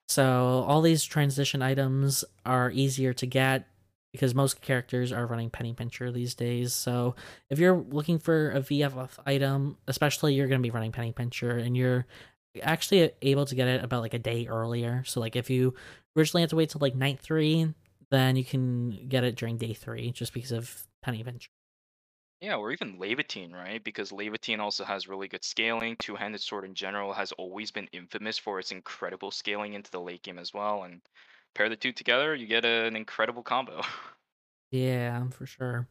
So 0.10 0.66
all 0.68 0.82
these 0.82 1.06
transition 1.06 1.62
items 1.62 2.26
are 2.46 2.70
easier 2.72 3.14
to 3.14 3.26
get 3.26 3.68
because 4.12 4.36
most 4.36 4.60
characters 4.60 5.14
are 5.14 5.26
running 5.26 5.50
Penny 5.50 5.74
Pincher 5.74 6.12
these 6.12 6.36
days. 6.36 6.74
So 6.74 7.16
if 7.50 7.60
you're 7.60 7.78
looking 7.78 8.20
for 8.20 8.52
a 8.52 8.60
VFF 8.60 9.12
item, 9.26 9.78
especially 9.88 10.34
you're 10.34 10.48
going 10.48 10.60
to 10.60 10.68
be 10.68 10.72
running 10.72 10.92
Penny 10.92 11.14
Pincher 11.14 11.52
and 11.52 11.78
you're 11.78 12.06
actually 12.62 13.12
able 13.22 13.46
to 13.46 13.56
get 13.56 13.70
it 13.70 13.82
about 13.82 14.02
like 14.02 14.14
a 14.14 14.20
day 14.20 14.48
earlier. 14.48 15.04
So 15.06 15.22
like 15.22 15.38
if 15.38 15.50
you 15.50 15.74
originally 16.18 16.42
had 16.42 16.50
to 16.50 16.58
wait 16.58 16.70
till 16.70 16.82
like 16.82 16.96
night 16.96 17.22
3, 17.22 17.74
then 18.10 18.36
you 18.36 18.44
can 18.44 19.08
get 19.08 19.24
it 19.24 19.38
during 19.38 19.58
day 19.58 19.74
3 19.74 20.12
just 20.12 20.34
because 20.34 20.52
of 20.52 20.84
Penny 21.02 21.24
Pincher. 21.24 21.50
Yeah, 22.41 22.56
or 22.56 22.71
even 22.71 22.97
Levitine, 22.97 23.54
right? 23.54 23.84
Because 23.84 24.12
Levitine 24.12 24.60
also 24.60 24.84
has 24.84 25.08
really 25.08 25.27
good 25.27 25.43
scaling. 25.43 25.95
Two-handed 25.97 26.41
sword 26.41 26.65
in 26.65 26.73
general 26.73 27.13
has 27.13 27.32
always 27.34 27.69
been 27.69 27.88
infamous 27.93 28.39
for 28.39 28.58
its 28.58 28.71
incredible 28.71 29.30
scaling 29.30 29.73
into 29.73 29.91
the 29.91 30.01
late 30.01 30.23
game 30.23 30.39
as 30.39 30.51
well. 30.51 30.84
And 30.84 31.01
pair 31.54 31.69
the 31.69 31.75
two 31.75 31.91
together, 31.91 32.34
you 32.34 32.47
get 32.47 32.65
an 32.65 32.95
incredible 32.95 33.43
combo. 33.43 33.82
Yeah, 34.73 35.27
for 35.32 35.45
sure. 35.45 35.86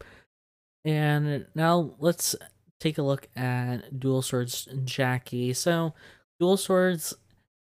And 0.83 1.45
now 1.53 1.93
let's 1.99 2.35
take 2.79 2.97
a 2.97 3.03
look 3.03 3.27
at 3.35 3.99
Dual 3.99 4.23
Swords 4.23 4.67
Jackie. 4.85 5.53
So, 5.53 5.93
Dual 6.39 6.57
Swords, 6.57 7.13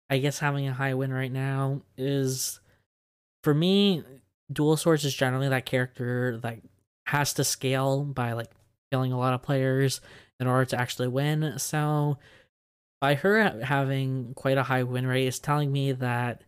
I 0.08 0.16
guess 0.16 0.38
having 0.38 0.66
a 0.66 0.72
high 0.72 0.94
win 0.94 1.12
right 1.12 1.30
now 1.30 1.82
is 1.98 2.60
for 3.44 3.52
me, 3.52 4.04
Dual 4.50 4.78
Swords 4.78 5.04
is 5.04 5.12
generally 5.14 5.50
that 5.50 5.66
character 5.66 6.38
that 6.42 6.60
has 7.08 7.34
to 7.34 7.44
scale 7.44 8.04
by 8.04 8.32
like 8.32 8.50
killing 8.92 9.12
a 9.12 9.18
lot 9.18 9.32
of 9.32 9.42
players 9.42 10.02
in 10.38 10.46
order 10.46 10.66
to 10.66 10.78
actually 10.78 11.08
win. 11.08 11.54
So, 11.58 12.18
by 13.00 13.14
her 13.14 13.64
having 13.64 14.34
quite 14.34 14.58
a 14.58 14.62
high 14.62 14.82
win 14.82 15.06
rate 15.06 15.26
is 15.26 15.38
telling 15.38 15.72
me 15.72 15.92
that 15.92 16.44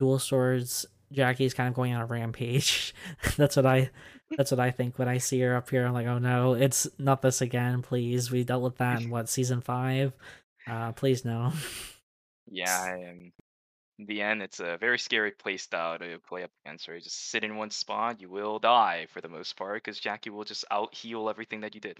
Dual 0.00 0.18
Swords 0.18 0.84
Jackie 1.12 1.44
is 1.44 1.54
kind 1.54 1.68
of 1.68 1.74
going 1.74 1.94
on 1.94 2.02
a 2.02 2.06
rampage. 2.06 2.94
that's 3.36 3.56
what 3.56 3.64
I 3.64 3.90
that's 4.36 4.50
what 4.50 4.60
I 4.60 4.70
think 4.70 4.98
when 4.98 5.08
I 5.08 5.18
see 5.18 5.40
her 5.40 5.56
up 5.56 5.70
here. 5.70 5.86
I'm 5.86 5.94
like, 5.94 6.06
oh 6.06 6.18
no, 6.18 6.54
it's 6.54 6.86
not 6.98 7.22
this 7.22 7.40
again, 7.40 7.80
please. 7.80 8.30
We 8.30 8.44
dealt 8.44 8.62
with 8.62 8.76
that 8.78 9.00
in 9.00 9.10
what 9.10 9.28
season 9.28 9.60
five. 9.60 10.12
Uh 10.66 10.92
please 10.92 11.24
no. 11.24 11.52
yeah, 12.50 12.94
and 12.94 13.32
in 13.98 14.06
the 14.06 14.22
end, 14.22 14.42
it's 14.42 14.60
a 14.60 14.76
very 14.78 14.98
scary 14.98 15.32
playstyle 15.32 15.98
to 15.98 16.18
play 16.28 16.44
up 16.44 16.50
against, 16.64 16.88
right? 16.88 17.02
Just 17.02 17.30
sit 17.30 17.42
in 17.44 17.56
one 17.56 17.70
spot, 17.70 18.20
you 18.20 18.30
will 18.30 18.58
die 18.58 19.06
for 19.12 19.20
the 19.20 19.28
most 19.28 19.56
part, 19.56 19.82
because 19.82 19.98
Jackie 19.98 20.30
will 20.30 20.44
just 20.44 20.64
out 20.70 20.94
heal 20.94 21.28
everything 21.28 21.60
that 21.60 21.74
you 21.74 21.80
did. 21.80 21.98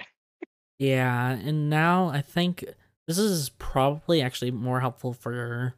yeah, 0.79 1.31
and 1.31 1.69
now 1.69 2.09
I 2.09 2.21
think 2.21 2.65
this 3.07 3.19
is 3.19 3.51
probably 3.51 4.23
actually 4.23 4.53
more 4.53 4.81
helpful 4.81 5.13
for 5.13 5.75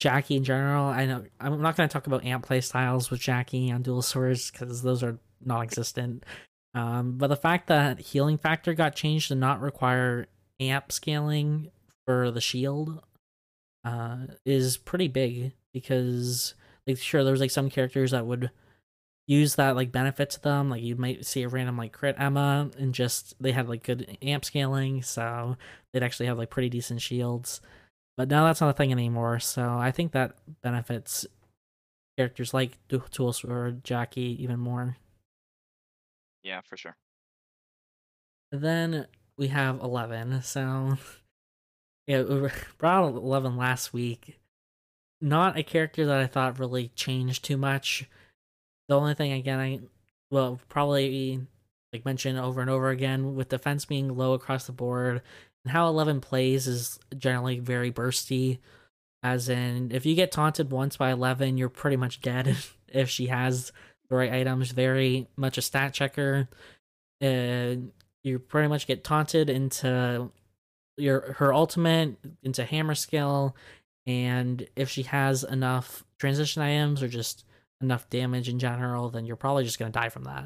Jackie 0.00 0.36
in 0.36 0.44
general. 0.44 0.86
I 0.86 1.04
know 1.04 1.24
I'm 1.38 1.60
not 1.60 1.76
going 1.76 1.88
to 1.88 1.92
talk 1.92 2.06
about 2.06 2.24
amp 2.24 2.46
play 2.46 2.62
styles 2.62 3.10
with 3.10 3.20
Jackie 3.20 3.70
on 3.70 3.82
dual 3.82 4.02
swords 4.02 4.50
because 4.50 4.82
those 4.82 5.02
are 5.02 5.18
non-existent. 5.44 6.24
Um, 6.74 7.18
but 7.18 7.26
the 7.26 7.36
fact 7.36 7.66
that 7.66 7.98
healing 7.98 8.38
factor 8.38 8.72
got 8.72 8.94
changed 8.94 9.28
to 9.28 9.34
not 9.34 9.60
require 9.60 10.26
amp 10.58 10.90
scaling 10.92 11.70
for 12.06 12.30
the 12.30 12.40
shield 12.40 13.02
uh, 13.84 14.18
is 14.44 14.76
pretty 14.76 15.08
big 15.08 15.52
because 15.72 16.54
like 16.86 16.98
sure 16.98 17.24
there 17.24 17.32
was 17.32 17.40
like 17.40 17.50
some 17.50 17.70
characters 17.70 18.10
that 18.10 18.26
would 18.26 18.50
use 19.26 19.54
that 19.54 19.76
like 19.76 19.92
benefit 19.92 20.30
to 20.30 20.42
them. 20.42 20.70
Like 20.70 20.82
you 20.82 20.96
might 20.96 21.24
see 21.24 21.42
a 21.42 21.48
random 21.48 21.76
like 21.76 21.92
crit 21.92 22.16
Emma 22.18 22.70
and 22.78 22.94
just 22.94 23.34
they 23.40 23.52
had 23.52 23.68
like 23.68 23.82
good 23.84 24.18
amp 24.22 24.44
scaling, 24.44 25.02
so 25.02 25.56
they'd 25.92 26.02
actually 26.02 26.26
have 26.26 26.38
like 26.38 26.50
pretty 26.50 26.68
decent 26.68 27.00
shields. 27.00 27.60
But 28.16 28.28
now 28.28 28.44
that's 28.44 28.60
not 28.60 28.70
a 28.70 28.74
thing 28.74 28.92
anymore. 28.92 29.38
So 29.38 29.62
I 29.78 29.92
think 29.92 30.12
that 30.12 30.34
benefits 30.62 31.26
characters 32.18 32.52
like 32.52 32.76
Tools 32.88 33.44
or 33.44 33.72
Jackie 33.82 34.36
even 34.42 34.58
more. 34.58 34.96
yeah, 36.42 36.60
for 36.62 36.76
sure. 36.76 36.96
Then 38.52 39.06
we 39.36 39.48
have 39.48 39.80
eleven. 39.80 40.42
So 40.42 40.98
yeah, 42.06 42.22
brought 42.78 43.08
eleven 43.08 43.56
last 43.56 43.92
week. 43.92 44.38
Not 45.20 45.58
a 45.58 45.62
character 45.62 46.06
that 46.06 46.20
I 46.20 46.26
thought 46.26 46.58
really 46.58 46.88
changed 46.94 47.44
too 47.44 47.56
much. 47.56 48.08
The 48.88 48.98
only 48.98 49.14
thing 49.14 49.32
again 49.32 49.58
I 49.58 49.80
well 50.30 50.60
probably 50.68 51.46
like 51.92 52.04
mentioned 52.04 52.38
over 52.38 52.60
and 52.60 52.70
over 52.70 52.90
again 52.90 53.34
with 53.34 53.48
defense 53.48 53.84
being 53.84 54.16
low 54.16 54.32
across 54.32 54.66
the 54.66 54.72
board 54.72 55.22
and 55.64 55.72
how 55.72 55.88
11 55.88 56.20
plays 56.20 56.66
is 56.66 56.98
generally 57.16 57.58
very 57.58 57.90
bursty 57.90 58.58
as 59.22 59.48
in 59.48 59.90
if 59.92 60.06
you 60.06 60.14
get 60.14 60.32
taunted 60.32 60.70
once 60.70 60.96
by 60.96 61.10
11 61.10 61.58
you're 61.58 61.68
pretty 61.68 61.96
much 61.96 62.20
dead 62.20 62.56
if 62.88 63.08
she 63.08 63.26
has 63.26 63.72
the 64.08 64.16
right 64.16 64.32
items 64.32 64.70
very 64.70 65.28
much 65.36 65.58
a 65.58 65.62
stat 65.62 65.92
checker 65.92 66.48
and 67.20 67.92
you 68.22 68.38
pretty 68.38 68.68
much 68.68 68.86
get 68.86 69.04
taunted 69.04 69.50
into 69.50 70.30
your 71.00 71.32
her 71.34 71.52
ultimate 71.52 72.16
into 72.42 72.64
hammer 72.64 72.94
skill 72.94 73.56
and 74.06 74.66
if 74.76 74.88
she 74.88 75.02
has 75.02 75.44
enough 75.44 76.04
transition 76.18 76.62
items 76.62 77.02
or 77.02 77.08
just 77.08 77.44
enough 77.80 78.08
damage 78.10 78.48
in 78.48 78.58
general 78.58 79.10
then 79.10 79.24
you're 79.24 79.36
probably 79.36 79.64
just 79.64 79.78
going 79.78 79.90
to 79.90 79.98
die 79.98 80.08
from 80.08 80.24
that 80.24 80.44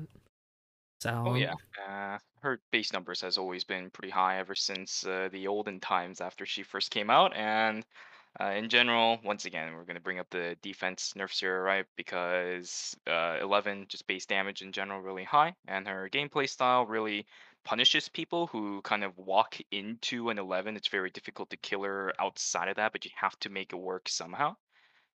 so 1.04 1.22
Oh 1.26 1.34
yeah, 1.34 1.52
uh, 1.86 2.18
her 2.40 2.60
base 2.72 2.90
numbers 2.90 3.20
has 3.20 3.36
always 3.36 3.62
been 3.62 3.90
pretty 3.90 4.08
high 4.08 4.38
ever 4.38 4.54
since 4.54 5.04
uh, 5.04 5.28
the 5.30 5.46
olden 5.46 5.78
times 5.78 6.22
after 6.22 6.46
she 6.46 6.62
first 6.62 6.90
came 6.90 7.10
out, 7.10 7.36
and 7.36 7.84
uh, 8.40 8.52
in 8.56 8.70
general, 8.70 9.18
once 9.22 9.44
again, 9.44 9.74
we're 9.74 9.84
going 9.84 9.96
to 9.96 10.02
bring 10.02 10.18
up 10.18 10.28
the 10.30 10.56
defense 10.62 11.14
nerfs 11.14 11.40
here, 11.40 11.62
right? 11.62 11.84
Because 11.96 12.96
uh, 13.06 13.36
11 13.40 13.84
just 13.88 14.06
base 14.06 14.24
damage 14.26 14.62
in 14.62 14.72
general 14.72 15.00
really 15.00 15.24
high, 15.24 15.54
and 15.68 15.86
her 15.86 16.08
gameplay 16.10 16.48
style 16.48 16.86
really 16.86 17.26
punishes 17.64 18.08
people 18.08 18.46
who 18.48 18.82
kind 18.82 19.04
of 19.04 19.16
walk 19.18 19.58
into 19.70 20.30
an 20.30 20.38
11. 20.38 20.76
It's 20.76 20.88
very 20.88 21.10
difficult 21.10 21.50
to 21.50 21.56
kill 21.56 21.82
her 21.84 22.12
outside 22.20 22.68
of 22.68 22.76
that, 22.76 22.92
but 22.92 23.04
you 23.04 23.10
have 23.16 23.38
to 23.40 23.50
make 23.50 23.72
it 23.72 23.76
work 23.76 24.08
somehow. 24.08 24.56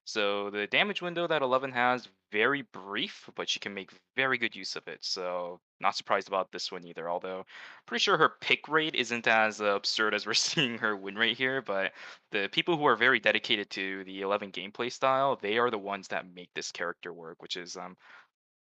So 0.05 0.49
the 0.49 0.65
damage 0.65 1.03
window 1.03 1.27
that 1.27 1.43
11 1.43 1.71
has 1.71 2.07
very 2.31 2.63
brief, 2.63 3.29
but 3.35 3.47
she 3.47 3.59
can 3.59 3.73
make 3.75 3.91
very 4.15 4.39
good 4.39 4.55
use 4.55 4.75
of 4.75 4.87
it. 4.87 5.03
So 5.05 5.59
not 5.79 5.95
surprised 5.95 6.27
about 6.27 6.51
this 6.51 6.71
one 6.71 6.83
either. 6.85 7.07
Although 7.09 7.45
pretty 7.85 8.01
sure 8.01 8.17
her 8.17 8.37
pick 8.41 8.67
rate 8.67 8.95
isn't 8.95 9.27
as 9.27 9.61
absurd 9.61 10.15
as 10.15 10.25
we're 10.25 10.33
seeing 10.49 10.79
her 10.79 10.95
win 10.95 11.15
rate 11.15 11.37
here. 11.37 11.61
But 11.61 11.93
the 12.31 12.49
people 12.51 12.75
who 12.75 12.87
are 12.87 12.95
very 12.95 13.19
dedicated 13.19 13.69
to 13.71 14.03
the 14.05 14.21
11 14.21 14.51
gameplay 14.51 14.91
style, 14.91 15.35
they 15.35 15.59
are 15.59 15.69
the 15.69 15.77
ones 15.77 16.07
that 16.07 16.33
make 16.33 16.49
this 16.55 16.71
character 16.71 17.13
work, 17.13 17.41
which 17.41 17.55
is 17.55 17.77
um 17.77 17.95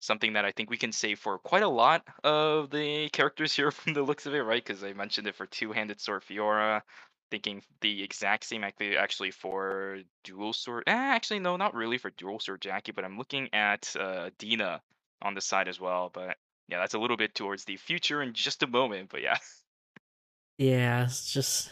something 0.02 0.32
that 0.32 0.44
I 0.44 0.50
think 0.50 0.68
we 0.68 0.76
can 0.76 0.92
say 0.92 1.14
for 1.14 1.38
quite 1.38 1.62
a 1.62 1.68
lot 1.68 2.02
of 2.24 2.70
the 2.70 3.08
characters 3.10 3.54
here 3.54 3.70
from 3.70 3.94
the 3.94 4.02
looks 4.02 4.26
of 4.26 4.34
it, 4.34 4.40
right? 4.40 4.62
Because 4.62 4.84
I 4.84 4.92
mentioned 4.92 5.28
it 5.28 5.36
for 5.36 5.46
two-handed 5.46 6.00
sword 6.00 6.24
Fiora, 6.28 6.82
thinking 7.30 7.62
the 7.80 8.02
exact 8.02 8.44
same 8.44 8.64
actually 8.64 9.30
for 9.30 10.00
dual 10.24 10.52
sword. 10.52 10.84
Eh, 10.86 10.92
actually, 10.92 11.38
no, 11.38 11.56
not 11.56 11.74
really 11.74 11.98
for 11.98 12.10
dual 12.10 12.40
sword 12.40 12.60
Jackie, 12.60 12.92
but 12.92 13.04
I'm 13.04 13.16
looking 13.16 13.48
at 13.54 13.94
uh, 13.98 14.30
Dina 14.38 14.82
on 15.22 15.34
the 15.34 15.40
side 15.40 15.68
as 15.68 15.80
well. 15.80 16.10
But 16.12 16.36
yeah, 16.68 16.80
that's 16.80 16.94
a 16.94 16.98
little 16.98 17.16
bit 17.16 17.34
towards 17.34 17.64
the 17.64 17.76
future 17.76 18.22
in 18.22 18.34
just 18.34 18.62
a 18.62 18.66
moment. 18.66 19.08
But 19.10 19.22
yeah. 19.22 19.38
Yeah, 20.58 21.04
it's 21.04 21.32
just 21.32 21.70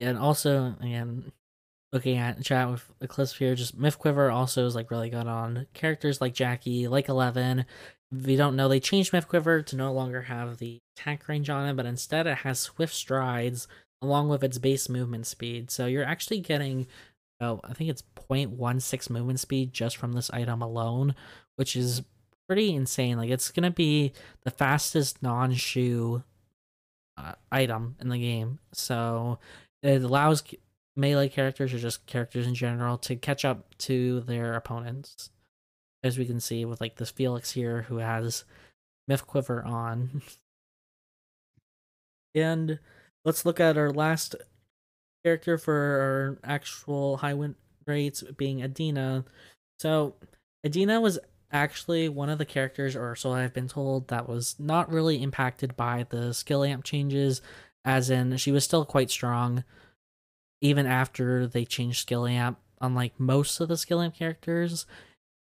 and 0.00 0.18
also 0.18 0.74
again 0.80 1.32
looking 1.92 2.18
at 2.18 2.42
chat 2.44 2.70
with 2.70 2.84
Eclipse 3.00 3.36
here, 3.36 3.54
just 3.54 3.78
Mythquiver 3.78 4.32
also 4.32 4.66
is 4.66 4.74
like 4.74 4.90
really 4.90 5.10
good 5.10 5.26
on 5.26 5.66
characters 5.74 6.20
like 6.20 6.34
Jackie, 6.34 6.88
like 6.88 7.08
Eleven. 7.08 7.64
If 8.12 8.26
you 8.26 8.36
don't 8.36 8.56
know, 8.56 8.68
they 8.68 8.80
changed 8.80 9.12
Mythquiver 9.12 9.64
to 9.66 9.76
no 9.76 9.92
longer 9.92 10.22
have 10.22 10.58
the 10.58 10.78
attack 10.96 11.28
range 11.28 11.50
on 11.50 11.68
it, 11.68 11.76
but 11.76 11.86
instead 11.86 12.26
it 12.26 12.38
has 12.38 12.58
swift 12.58 12.94
strides 12.94 13.68
along 14.00 14.28
with 14.28 14.44
its 14.44 14.58
base 14.58 14.88
movement 14.88 15.26
speed. 15.26 15.70
So 15.70 15.86
you're 15.86 16.04
actually 16.04 16.40
getting 16.40 16.86
oh, 17.40 17.60
I 17.64 17.72
think 17.72 17.90
it's 17.90 18.02
0.16 18.28 19.10
movement 19.10 19.40
speed 19.40 19.72
just 19.72 19.96
from 19.96 20.12
this 20.12 20.30
item 20.30 20.60
alone, 20.60 21.14
which 21.56 21.76
is 21.76 22.02
pretty 22.48 22.74
insane. 22.74 23.16
Like 23.16 23.30
it's 23.30 23.50
gonna 23.50 23.70
be 23.70 24.12
the 24.44 24.50
fastest 24.50 25.22
non-shoe 25.22 26.22
uh, 27.16 27.32
item 27.52 27.96
in 28.00 28.08
the 28.08 28.18
game. 28.18 28.58
So 28.72 29.38
it 29.82 30.02
allows 30.02 30.42
melee 30.98 31.28
characters 31.28 31.72
or 31.72 31.78
just 31.78 32.04
characters 32.06 32.46
in 32.46 32.54
general 32.54 32.98
to 32.98 33.16
catch 33.16 33.44
up 33.44 33.76
to 33.78 34.20
their 34.20 34.54
opponents. 34.54 35.30
As 36.02 36.18
we 36.18 36.26
can 36.26 36.40
see 36.40 36.64
with 36.64 36.80
like 36.80 36.96
this 36.96 37.10
Felix 37.10 37.52
here 37.52 37.82
who 37.82 37.98
has 37.98 38.44
Mythquiver 39.10 39.64
on. 39.64 40.22
and 42.34 42.78
let's 43.24 43.46
look 43.46 43.60
at 43.60 43.78
our 43.78 43.90
last 43.90 44.34
character 45.24 45.56
for 45.56 45.74
our 45.74 46.38
actual 46.44 47.18
high 47.18 47.34
win 47.34 47.54
rates 47.86 48.22
being 48.36 48.62
Adina. 48.62 49.24
So 49.78 50.14
Adina 50.64 51.00
was 51.00 51.18
actually 51.50 52.08
one 52.08 52.28
of 52.28 52.38
the 52.38 52.44
characters, 52.44 52.94
or 52.94 53.16
so 53.16 53.32
I've 53.32 53.54
been 53.54 53.68
told, 53.68 54.08
that 54.08 54.28
was 54.28 54.56
not 54.58 54.92
really 54.92 55.22
impacted 55.22 55.76
by 55.76 56.06
the 56.10 56.34
skill 56.34 56.62
amp 56.62 56.84
changes, 56.84 57.40
as 57.84 58.10
in 58.10 58.36
she 58.36 58.52
was 58.52 58.64
still 58.64 58.84
quite 58.84 59.10
strong 59.10 59.64
even 60.60 60.86
after 60.86 61.46
they 61.46 61.64
changed 61.64 62.00
skill 62.00 62.26
amp, 62.26 62.58
unlike 62.80 63.18
most 63.18 63.60
of 63.60 63.68
the 63.68 63.76
skill 63.76 64.00
amp 64.00 64.14
characters, 64.14 64.86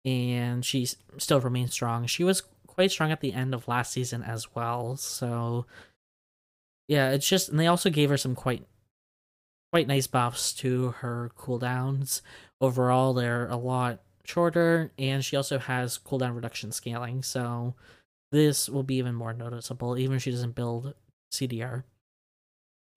and 0.06 0.66
she 0.66 0.88
still 1.18 1.40
remains 1.40 1.74
strong. 1.74 2.06
She 2.06 2.24
was 2.24 2.44
quite 2.68 2.92
strong 2.92 3.12
at 3.12 3.22
the 3.22 3.34
end 3.34 3.54
of 3.54 3.68
last 3.68 3.92
season 3.92 4.24
as 4.24 4.56
well. 4.56 4.96
So 4.98 5.66
yeah, 6.88 7.12
it's 7.12 7.28
just 7.28 7.50
and 7.50 7.60
they 7.60 7.68
also 7.68 7.90
gave 7.90 8.10
her 8.10 8.18
some 8.18 8.36
quite 8.36 8.66
quite 9.72 9.88
nice 9.88 10.08
buffs 10.08 10.54
to 10.54 10.92
her 11.00 11.32
cooldowns. 11.38 12.22
Overall, 12.62 13.14
they're 13.14 13.48
a 13.48 13.56
lot 13.56 14.02
shorter, 14.26 14.92
and 14.98 15.24
she 15.24 15.36
also 15.36 15.60
has 15.60 16.00
cooldown 16.00 16.36
reduction 16.36 16.72
scaling. 16.72 17.24
So 17.24 17.76
this 18.32 18.70
will 18.70 18.84
be 18.84 18.96
even 18.96 19.16
more 19.16 19.34
noticeable, 19.34 19.98
even 19.98 20.18
if 20.18 20.24
she 20.24 20.32
doesn't 20.32 20.56
build 20.56 20.94
CDR. 21.32 21.84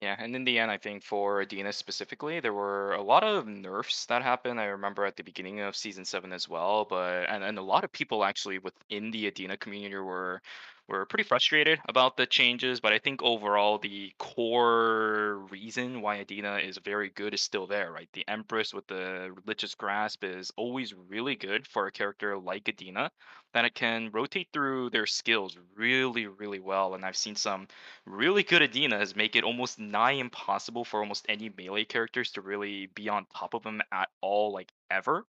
Yeah, 0.03 0.17
and 0.19 0.35
in 0.35 0.45
the 0.45 0.59
end, 0.59 0.71
I 0.71 0.79
think 0.79 1.05
for 1.05 1.43
Adina 1.43 1.73
specifically, 1.73 2.41
there 2.41 2.53
were 2.53 2.93
a 2.95 3.03
lot 3.03 3.23
of 3.23 3.47
nerfs 3.47 4.07
that 4.07 4.21
happened. 4.23 4.59
I 4.61 4.65
remember 4.65 5.07
at 5.07 5.17
the 5.17 5.23
beginning 5.23 5.61
of 5.61 5.77
season 5.77 6.05
seven 6.05 6.33
as 6.33 6.49
well, 6.49 6.85
but 6.85 7.29
and, 7.31 7.45
and 7.45 7.57
a 7.57 7.62
lot 7.62 7.85
of 7.85 7.93
people 7.93 8.25
actually 8.25 8.59
within 8.59 9.12
the 9.12 9.29
Adina 9.29 9.57
community 9.57 9.95
were 9.97 10.43
were 10.88 11.07
pretty 11.07 11.25
frustrated 11.25 11.81
about 11.88 12.16
the 12.16 12.27
changes. 12.27 12.81
But 12.81 12.92
I 12.92 12.99
think 12.99 13.23
overall, 13.23 13.79
the 13.79 14.12
core 14.18 15.47
reason 15.51 16.01
why 16.03 16.21
Adina 16.21 16.57
is 16.59 16.79
very 16.79 17.11
good 17.11 17.35
is 17.35 17.42
still 17.42 17.66
there, 17.66 17.90
right? 17.92 18.09
The 18.12 18.25
Empress 18.29 18.75
with 18.75 18.87
the 18.87 19.33
religious 19.35 19.75
grasp 19.75 20.25
is 20.25 20.51
always 20.57 20.95
really 20.95 21.37
good 21.37 21.66
for 21.66 21.87
a 21.87 21.92
character 21.92 22.38
like 22.38 22.68
Adina 22.68 23.11
that 23.55 23.64
it 23.64 23.75
can 23.75 24.11
rotate 24.12 24.49
through 24.53 24.90
their 24.90 25.07
skills 25.07 25.57
really, 25.75 26.27
really 26.27 26.61
well. 26.61 26.95
And 26.95 27.05
I've 27.05 27.16
seen 27.16 27.37
some 27.37 27.68
really 28.07 28.42
good 28.42 28.62
Adinas 28.62 29.16
make 29.16 29.37
it 29.37 29.45
almost 29.45 29.79
nigh 29.79 30.12
impossible 30.12 30.85
for 30.85 31.01
almost 31.01 31.27
any 31.29 31.51
melee 31.57 31.85
characters 31.85 32.33
to 32.33 32.40
really 32.42 32.87
be 32.87 33.09
on 33.09 33.27
top 33.27 33.55
of 33.55 33.62
them 33.62 33.83
at 33.92 34.09
all, 34.21 34.53
like 34.53 34.73
ever. 34.90 35.25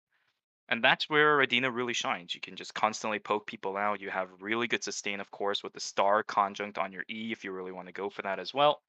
And 0.69 0.83
that's 0.83 1.09
where 1.09 1.41
Adina 1.41 1.69
really 1.69 1.93
shines. 1.93 2.33
You 2.33 2.41
can 2.41 2.55
just 2.55 2.73
constantly 2.73 3.19
poke 3.19 3.45
people 3.45 3.75
out. 3.75 4.01
You 4.01 4.09
have 4.09 4.29
really 4.39 4.67
good 4.67 4.83
sustain, 4.83 5.19
of 5.19 5.29
course, 5.29 5.61
with 5.61 5.73
the 5.73 5.79
star 5.79 6.23
conjunct 6.23 6.77
on 6.77 6.91
your 6.91 7.03
E 7.09 7.31
if 7.31 7.43
you 7.43 7.51
really 7.51 7.71
want 7.71 7.87
to 7.87 7.93
go 7.93 8.09
for 8.09 8.21
that 8.21 8.39
as 8.39 8.53
well. 8.53 8.81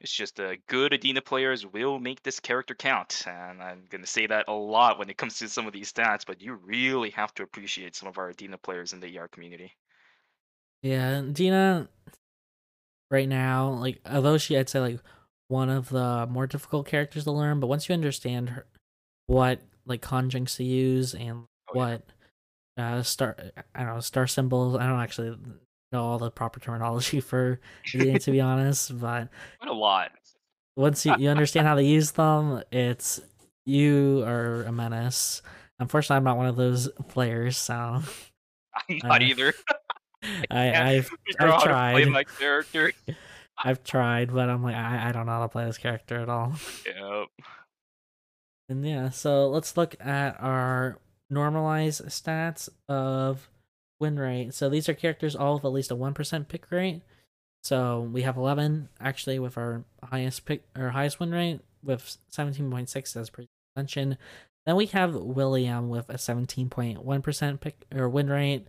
It's 0.00 0.12
just 0.12 0.40
a 0.40 0.56
good 0.66 0.94
Adina 0.94 1.20
players 1.20 1.66
will 1.66 1.98
make 1.98 2.22
this 2.22 2.40
character 2.40 2.74
count. 2.74 3.24
And 3.26 3.62
I'm 3.62 3.84
going 3.90 4.02
to 4.02 4.10
say 4.10 4.26
that 4.26 4.46
a 4.48 4.52
lot 4.52 4.98
when 4.98 5.10
it 5.10 5.18
comes 5.18 5.38
to 5.38 5.48
some 5.48 5.66
of 5.66 5.72
these 5.72 5.92
stats, 5.92 6.24
but 6.26 6.40
you 6.40 6.54
really 6.54 7.10
have 7.10 7.34
to 7.34 7.42
appreciate 7.42 7.94
some 7.94 8.08
of 8.08 8.18
our 8.18 8.30
Adina 8.30 8.58
players 8.58 8.92
in 8.92 9.00
the 9.00 9.18
ER 9.18 9.28
community. 9.28 9.72
Yeah, 10.82 11.22
Dina 11.30 11.88
right 13.10 13.28
now, 13.28 13.70
like 13.70 14.00
although 14.10 14.38
she 14.38 14.56
I'd 14.56 14.70
say 14.70 14.80
like 14.80 15.00
one 15.48 15.68
of 15.68 15.90
the 15.90 16.26
more 16.30 16.46
difficult 16.46 16.86
characters 16.86 17.24
to 17.24 17.32
learn, 17.32 17.60
but 17.60 17.66
once 17.66 17.88
you 17.88 17.92
understand 17.92 18.50
her 18.50 18.66
what 19.26 19.60
like 19.86 20.02
conjuncts 20.02 20.56
to 20.56 20.64
use 20.64 21.14
and 21.14 21.44
oh, 21.68 21.72
what 21.72 22.02
yeah. 22.76 22.96
uh 22.96 23.02
star 23.02 23.36
I 23.74 23.84
don't 23.84 23.94
know, 23.94 24.00
star 24.00 24.26
symbols. 24.26 24.76
I 24.76 24.86
don't 24.86 25.00
actually 25.00 25.36
know 25.92 26.02
all 26.02 26.18
the 26.18 26.30
proper 26.30 26.60
terminology 26.60 27.20
for 27.20 27.60
to 27.86 28.30
be 28.30 28.40
honest, 28.40 28.98
but 28.98 29.28
what 29.58 29.70
a 29.70 29.72
lot. 29.72 30.12
Once 30.76 31.04
you, 31.04 31.14
you 31.18 31.28
understand 31.28 31.66
how 31.66 31.74
to 31.74 31.82
use 31.82 32.12
them, 32.12 32.62
it's 32.70 33.20
you 33.66 34.22
are 34.26 34.62
a 34.62 34.72
menace. 34.72 35.42
Unfortunately, 35.78 36.16
I'm 36.16 36.24
not 36.24 36.36
one 36.36 36.46
of 36.46 36.56
those 36.56 36.88
players, 37.08 37.56
so 37.56 37.74
I'm 37.74 38.04
not 39.02 39.22
uh, 39.22 39.24
either. 39.24 39.54
I, 40.50 40.72
I've, 40.72 41.10
I've 41.38 41.62
tried. 41.62 42.08
my 42.08 42.24
character. 42.24 42.92
I've 43.62 43.82
tried, 43.84 44.32
but 44.32 44.48
I'm 44.48 44.62
like, 44.62 44.74
I, 44.74 45.08
I 45.08 45.12
don't 45.12 45.26
know 45.26 45.32
how 45.32 45.42
to 45.42 45.48
play 45.48 45.64
this 45.64 45.78
character 45.78 46.18
at 46.18 46.28
all. 46.28 46.54
Yep. 46.86 47.28
And 48.70 48.86
yeah, 48.86 49.10
so 49.10 49.48
let's 49.48 49.76
look 49.76 49.96
at 50.00 50.40
our 50.40 50.98
normalized 51.28 52.04
stats 52.06 52.68
of 52.88 53.50
win 53.98 54.16
rate. 54.18 54.54
So 54.54 54.68
these 54.68 54.88
are 54.88 54.94
characters 54.94 55.34
all 55.34 55.54
with 55.54 55.64
at 55.64 55.72
least 55.72 55.90
a 55.90 55.96
1% 55.96 56.48
pick 56.48 56.70
rate. 56.70 57.02
So 57.64 58.00
we 58.00 58.22
have 58.22 58.36
11 58.36 58.88
actually 59.00 59.40
with 59.40 59.58
our 59.58 59.84
highest 60.04 60.44
pick 60.44 60.62
or 60.78 60.90
highest 60.90 61.18
win 61.18 61.32
rate 61.32 61.60
with 61.82 62.16
17.6 62.32 63.16
as 63.16 63.28
per 63.28 63.44
mentioned. 63.76 64.16
Then 64.66 64.76
we 64.76 64.86
have 64.86 65.14
William 65.14 65.88
with 65.88 66.08
a 66.08 66.14
17.1% 66.14 67.60
pick 67.60 67.84
or 67.92 68.08
win 68.08 68.30
rate. 68.30 68.68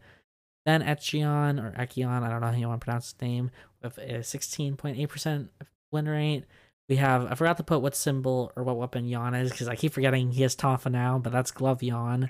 Then 0.65 0.81
Echion 0.81 1.63
or 1.63 1.71
Echion, 1.77 2.23
I 2.23 2.29
don't 2.29 2.41
know 2.41 2.47
how 2.47 2.57
you 2.57 2.67
want 2.67 2.81
to 2.81 2.85
pronounce 2.85 3.11
his 3.11 3.21
name, 3.21 3.51
with 3.81 3.97
a 3.97 4.19
16.8% 4.19 5.49
win 5.91 6.07
rate. 6.07 6.45
We 6.91 6.97
have 6.97 7.31
I 7.31 7.35
forgot 7.35 7.55
to 7.55 7.63
put 7.63 7.81
what 7.81 7.95
symbol 7.95 8.51
or 8.53 8.63
what 8.63 8.75
weapon 8.75 9.09
Jan 9.09 9.33
is 9.33 9.49
because 9.49 9.69
I 9.69 9.77
keep 9.77 9.93
forgetting 9.93 10.29
he 10.29 10.41
has 10.41 10.57
Tonfa 10.57 10.91
now, 10.91 11.19
but 11.19 11.31
that's 11.31 11.49
Glove 11.49 11.79
Jan 11.79 12.29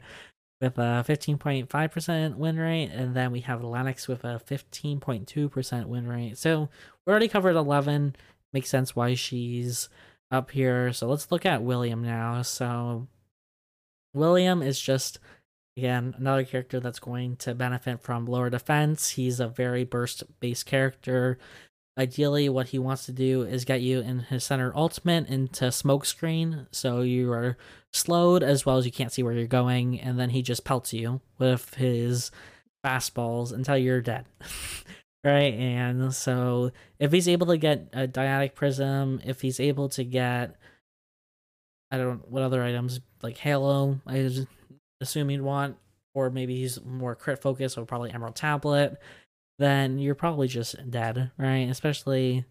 with 0.61 0.77
a 0.77 1.03
15.5% 1.07 2.35
win 2.35 2.59
rate, 2.59 2.91
and 2.93 3.15
then 3.15 3.31
we 3.31 3.39
have 3.39 3.63
Lenox 3.63 4.07
with 4.07 4.23
a 4.23 4.39
15.2% 4.47 5.85
win 5.87 6.07
rate. 6.07 6.37
So 6.37 6.69
we 7.07 7.09
already 7.09 7.27
covered 7.27 7.55
11. 7.55 8.15
Makes 8.53 8.69
sense 8.69 8.95
why 8.95 9.15
she's 9.15 9.89
up 10.29 10.51
here. 10.51 10.93
So 10.93 11.07
let's 11.07 11.31
look 11.31 11.43
at 11.43 11.63
William 11.63 12.03
now. 12.03 12.43
So 12.43 13.07
William 14.13 14.61
is 14.61 14.79
just 14.79 15.17
again 15.75 16.13
another 16.19 16.43
character 16.43 16.79
that's 16.79 16.99
going 16.99 17.37
to 17.37 17.55
benefit 17.55 17.99
from 17.99 18.27
lower 18.27 18.51
defense. 18.51 19.09
He's 19.09 19.39
a 19.39 19.47
very 19.47 19.85
burst 19.85 20.21
based 20.39 20.67
character. 20.67 21.39
Ideally, 21.97 22.47
what 22.47 22.67
he 22.67 22.79
wants 22.79 23.05
to 23.05 23.11
do 23.11 23.43
is 23.43 23.65
get 23.65 23.81
you 23.81 23.99
in 23.99 24.19
his 24.19 24.43
center 24.45 24.71
ultimate 24.75 25.27
into 25.27 25.65
smokescreen, 25.65 26.67
so 26.71 27.01
you 27.01 27.31
are 27.33 27.57
slowed 27.91 28.43
as 28.43 28.65
well 28.65 28.77
as 28.77 28.85
you 28.85 28.91
can't 28.91 29.11
see 29.11 29.23
where 29.23 29.33
you're 29.33 29.45
going, 29.45 29.99
and 29.99 30.17
then 30.17 30.29
he 30.29 30.41
just 30.41 30.63
pelts 30.63 30.93
you 30.93 31.19
with 31.37 31.73
his 31.75 32.31
fastballs 32.85 33.51
until 33.51 33.77
you're 33.77 34.01
dead. 34.01 34.25
right? 35.23 35.53
And 35.53 36.13
so 36.13 36.71
if 36.99 37.11
he's 37.11 37.27
able 37.27 37.47
to 37.47 37.57
get 37.57 37.89
a 37.93 38.07
dyadic 38.07 38.55
prism, 38.55 39.21
if 39.25 39.41
he's 39.41 39.59
able 39.59 39.89
to 39.89 40.03
get 40.03 40.55
I 41.91 41.97
don't 41.97 42.27
what 42.29 42.43
other 42.43 42.63
items 42.63 43.01
like 43.21 43.37
Halo, 43.37 43.99
I 44.07 44.31
assume 45.01 45.29
you'd 45.29 45.41
want, 45.41 45.75
or 46.13 46.29
maybe 46.29 46.55
he's 46.55 46.83
more 46.83 47.15
crit 47.15 47.41
focused, 47.41 47.77
or 47.77 47.85
probably 47.85 48.11
Emerald 48.11 48.35
Tablet, 48.35 48.97
then 49.61 49.99
you're 49.99 50.15
probably 50.15 50.47
just 50.47 50.89
dead, 50.89 51.31
right? 51.37 51.69
Especially 51.69 52.45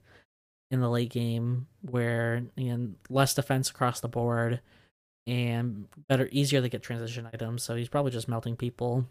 in 0.70 0.80
the 0.80 0.88
late 0.88 1.10
game 1.10 1.66
where 1.82 2.44
you 2.56 2.76
know, 2.76 2.90
less 3.08 3.34
defense 3.34 3.70
across 3.70 4.00
the 4.00 4.08
board 4.08 4.60
and 5.26 5.86
better 6.08 6.28
easier 6.30 6.60
to 6.60 6.68
get 6.68 6.82
transition 6.82 7.28
items. 7.32 7.62
So 7.62 7.74
he's 7.74 7.88
probably 7.88 8.12
just 8.12 8.28
melting 8.28 8.56
people. 8.56 9.06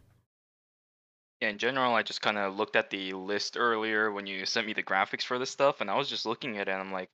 Yeah, 1.41 1.50
in 1.50 1.58
general, 1.58 1.93
I 1.93 2.04
just 2.04 2.22
kind 2.22 2.38
of 2.38 2.56
looked 2.56 2.76
at 2.76 2.89
the 2.89 3.14
list 3.14 3.56
earlier 3.58 4.12
when 4.12 4.28
you 4.28 4.45
sent 4.45 4.68
me 4.68 4.74
the 4.74 4.84
graphics 4.84 5.24
for 5.24 5.39
this 5.39 5.50
stuff, 5.50 5.80
and 5.80 5.89
I 5.89 5.97
was 5.97 6.10
just 6.10 6.26
looking 6.26 6.58
at 6.58 6.68
it 6.68 6.72
and 6.72 6.82
I'm 6.82 6.91
like, 6.91 7.10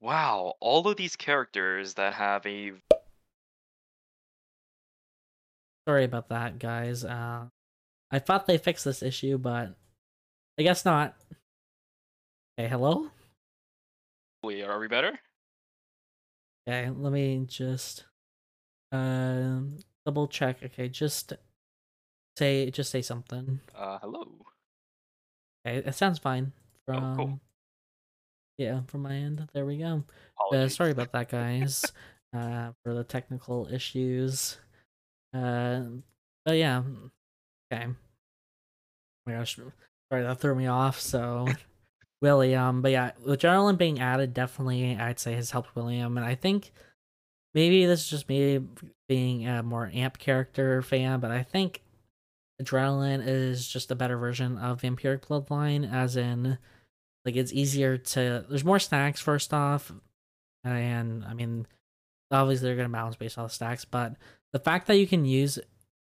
wow, 0.00 0.54
all 0.60 0.86
of 0.86 0.96
these 0.96 1.16
characters 1.16 1.94
that 1.94 2.14
have 2.14 2.46
a 2.46 2.72
Sorry 5.88 6.04
about 6.04 6.28
that, 6.28 6.58
guys. 6.58 7.02
Uh, 7.02 7.46
I 8.10 8.18
thought 8.18 8.46
they 8.46 8.58
fixed 8.58 8.84
this 8.84 9.02
issue, 9.02 9.38
but 9.38 9.74
I 10.58 10.62
guess 10.62 10.84
not. 10.84 11.14
Okay, 12.58 12.68
hello? 12.68 13.10
we 14.42 14.62
are 14.62 14.78
we 14.78 14.88
better? 14.88 15.18
Okay, 16.68 16.90
let 16.90 17.12
me 17.12 17.44
just 17.46 18.04
um 18.92 19.78
double 20.04 20.26
check. 20.26 20.62
Okay, 20.62 20.88
just 20.88 21.32
say 22.36 22.70
just 22.70 22.90
say 22.90 23.02
something. 23.02 23.60
Uh 23.74 23.98
hello. 24.00 24.26
Okay, 25.66 25.78
it 25.78 25.94
sounds 25.94 26.18
fine. 26.18 26.52
From 26.86 27.04
Oh, 27.04 27.16
cool. 27.16 27.40
yeah, 28.56 28.80
from 28.86 29.02
my 29.02 29.14
end. 29.14 29.46
There 29.52 29.66
we 29.66 29.78
go. 29.78 30.04
Uh, 30.52 30.68
sorry 30.68 30.92
about 30.92 31.12
that, 31.12 31.28
guys. 31.30 31.84
uh, 32.34 32.72
for 32.82 32.94
the 32.94 33.04
technical 33.04 33.68
issues. 33.72 34.58
Uh, 35.34 35.82
but 36.44 36.56
yeah, 36.56 36.82
okay. 37.72 37.86
Oh 37.86 37.94
my 39.26 39.32
gosh, 39.34 39.58
sorry 40.10 40.22
that 40.24 40.40
threw 40.40 40.54
me 40.54 40.66
off. 40.66 41.00
So, 41.00 41.48
William, 42.22 42.82
but 42.82 42.90
yeah, 42.90 43.12
with 43.24 43.40
Adrenaline 43.40 43.78
being 43.78 44.00
added, 44.00 44.34
definitely 44.34 44.96
I'd 44.96 45.18
say 45.20 45.34
has 45.34 45.50
helped 45.50 45.76
William, 45.76 46.16
and 46.16 46.26
I 46.26 46.34
think 46.34 46.72
maybe 47.54 47.86
this 47.86 48.00
is 48.00 48.10
just 48.10 48.28
me 48.28 48.60
being 49.08 49.46
a 49.46 49.62
more 49.62 49.90
amp 49.94 50.18
character 50.18 50.82
fan, 50.82 51.20
but 51.20 51.30
I 51.30 51.42
think 51.42 51.82
Adrenaline 52.60 53.22
is 53.24 53.68
just 53.68 53.90
a 53.90 53.94
better 53.94 54.16
version 54.18 54.58
of 54.58 54.82
Vampiric 54.82 55.20
Bloodline, 55.20 55.90
as 55.90 56.16
in 56.16 56.58
like 57.28 57.36
it's 57.36 57.52
easier 57.52 57.98
to 57.98 58.46
there's 58.48 58.64
more 58.64 58.78
stacks 58.78 59.20
first 59.20 59.52
off 59.52 59.92
and 60.64 61.24
i 61.26 61.34
mean 61.34 61.66
obviously 62.30 62.66
they're 62.66 62.76
going 62.76 62.88
to 62.88 62.92
balance 62.92 63.16
based 63.16 63.36
on 63.36 63.44
the 63.44 63.50
stacks 63.50 63.84
but 63.84 64.14
the 64.52 64.58
fact 64.58 64.86
that 64.86 64.96
you 64.96 65.06
can 65.06 65.26
use 65.26 65.58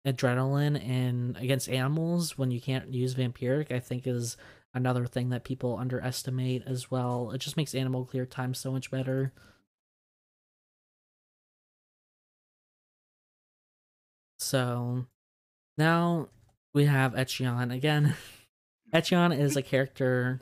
adrenaline 0.06 0.80
in 0.80 1.36
against 1.40 1.68
animals 1.68 2.38
when 2.38 2.50
you 2.50 2.60
can't 2.60 2.92
use 2.92 3.14
vampiric 3.14 3.72
i 3.72 3.80
think 3.80 4.06
is 4.06 4.36
another 4.74 5.06
thing 5.06 5.30
that 5.30 5.44
people 5.44 5.76
underestimate 5.76 6.62
as 6.66 6.90
well 6.90 7.30
it 7.32 7.38
just 7.38 7.56
makes 7.56 7.74
animal 7.74 8.04
clear 8.04 8.24
time 8.24 8.54
so 8.54 8.70
much 8.70 8.90
better 8.90 9.32
so 14.38 15.06
now 15.76 16.28
we 16.72 16.84
have 16.84 17.14
Echion 17.14 17.74
again 17.74 18.14
Echion 18.94 19.36
is 19.36 19.56
a 19.56 19.62
character 19.62 20.40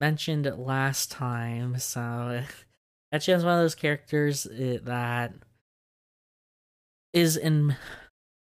mentioned 0.00 0.50
last 0.58 1.10
time. 1.10 1.78
So 1.78 2.42
Echion's 3.14 3.44
one 3.44 3.54
of 3.54 3.60
those 3.60 3.74
characters 3.74 4.46
eh, 4.46 4.78
that 4.82 5.32
is 7.12 7.36
in 7.36 7.76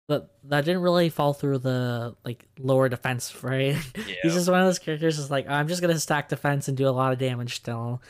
that 0.09 0.29
that 0.45 0.65
didn't 0.65 0.83
really 0.83 1.09
fall 1.09 1.33
through 1.33 1.59
the 1.59 2.17
like 2.25 2.47
lower 2.59 2.89
defense, 2.89 3.35
right? 3.43 3.77
Yeah. 3.97 4.15
He's 4.23 4.35
just 4.35 4.49
one 4.49 4.61
of 4.61 4.67
those 4.67 4.79
characters 4.79 5.19
that's 5.19 5.31
like 5.31 5.49
I'm 5.49 5.69
just 5.69 5.81
gonna 5.81 5.99
stack 5.99 6.29
defense 6.29 6.69
and 6.69 6.77
do 6.77 6.89
a 6.89 6.91
lot 6.91 7.13
of 7.13 7.19
damage 7.19 7.57
still. 7.57 8.03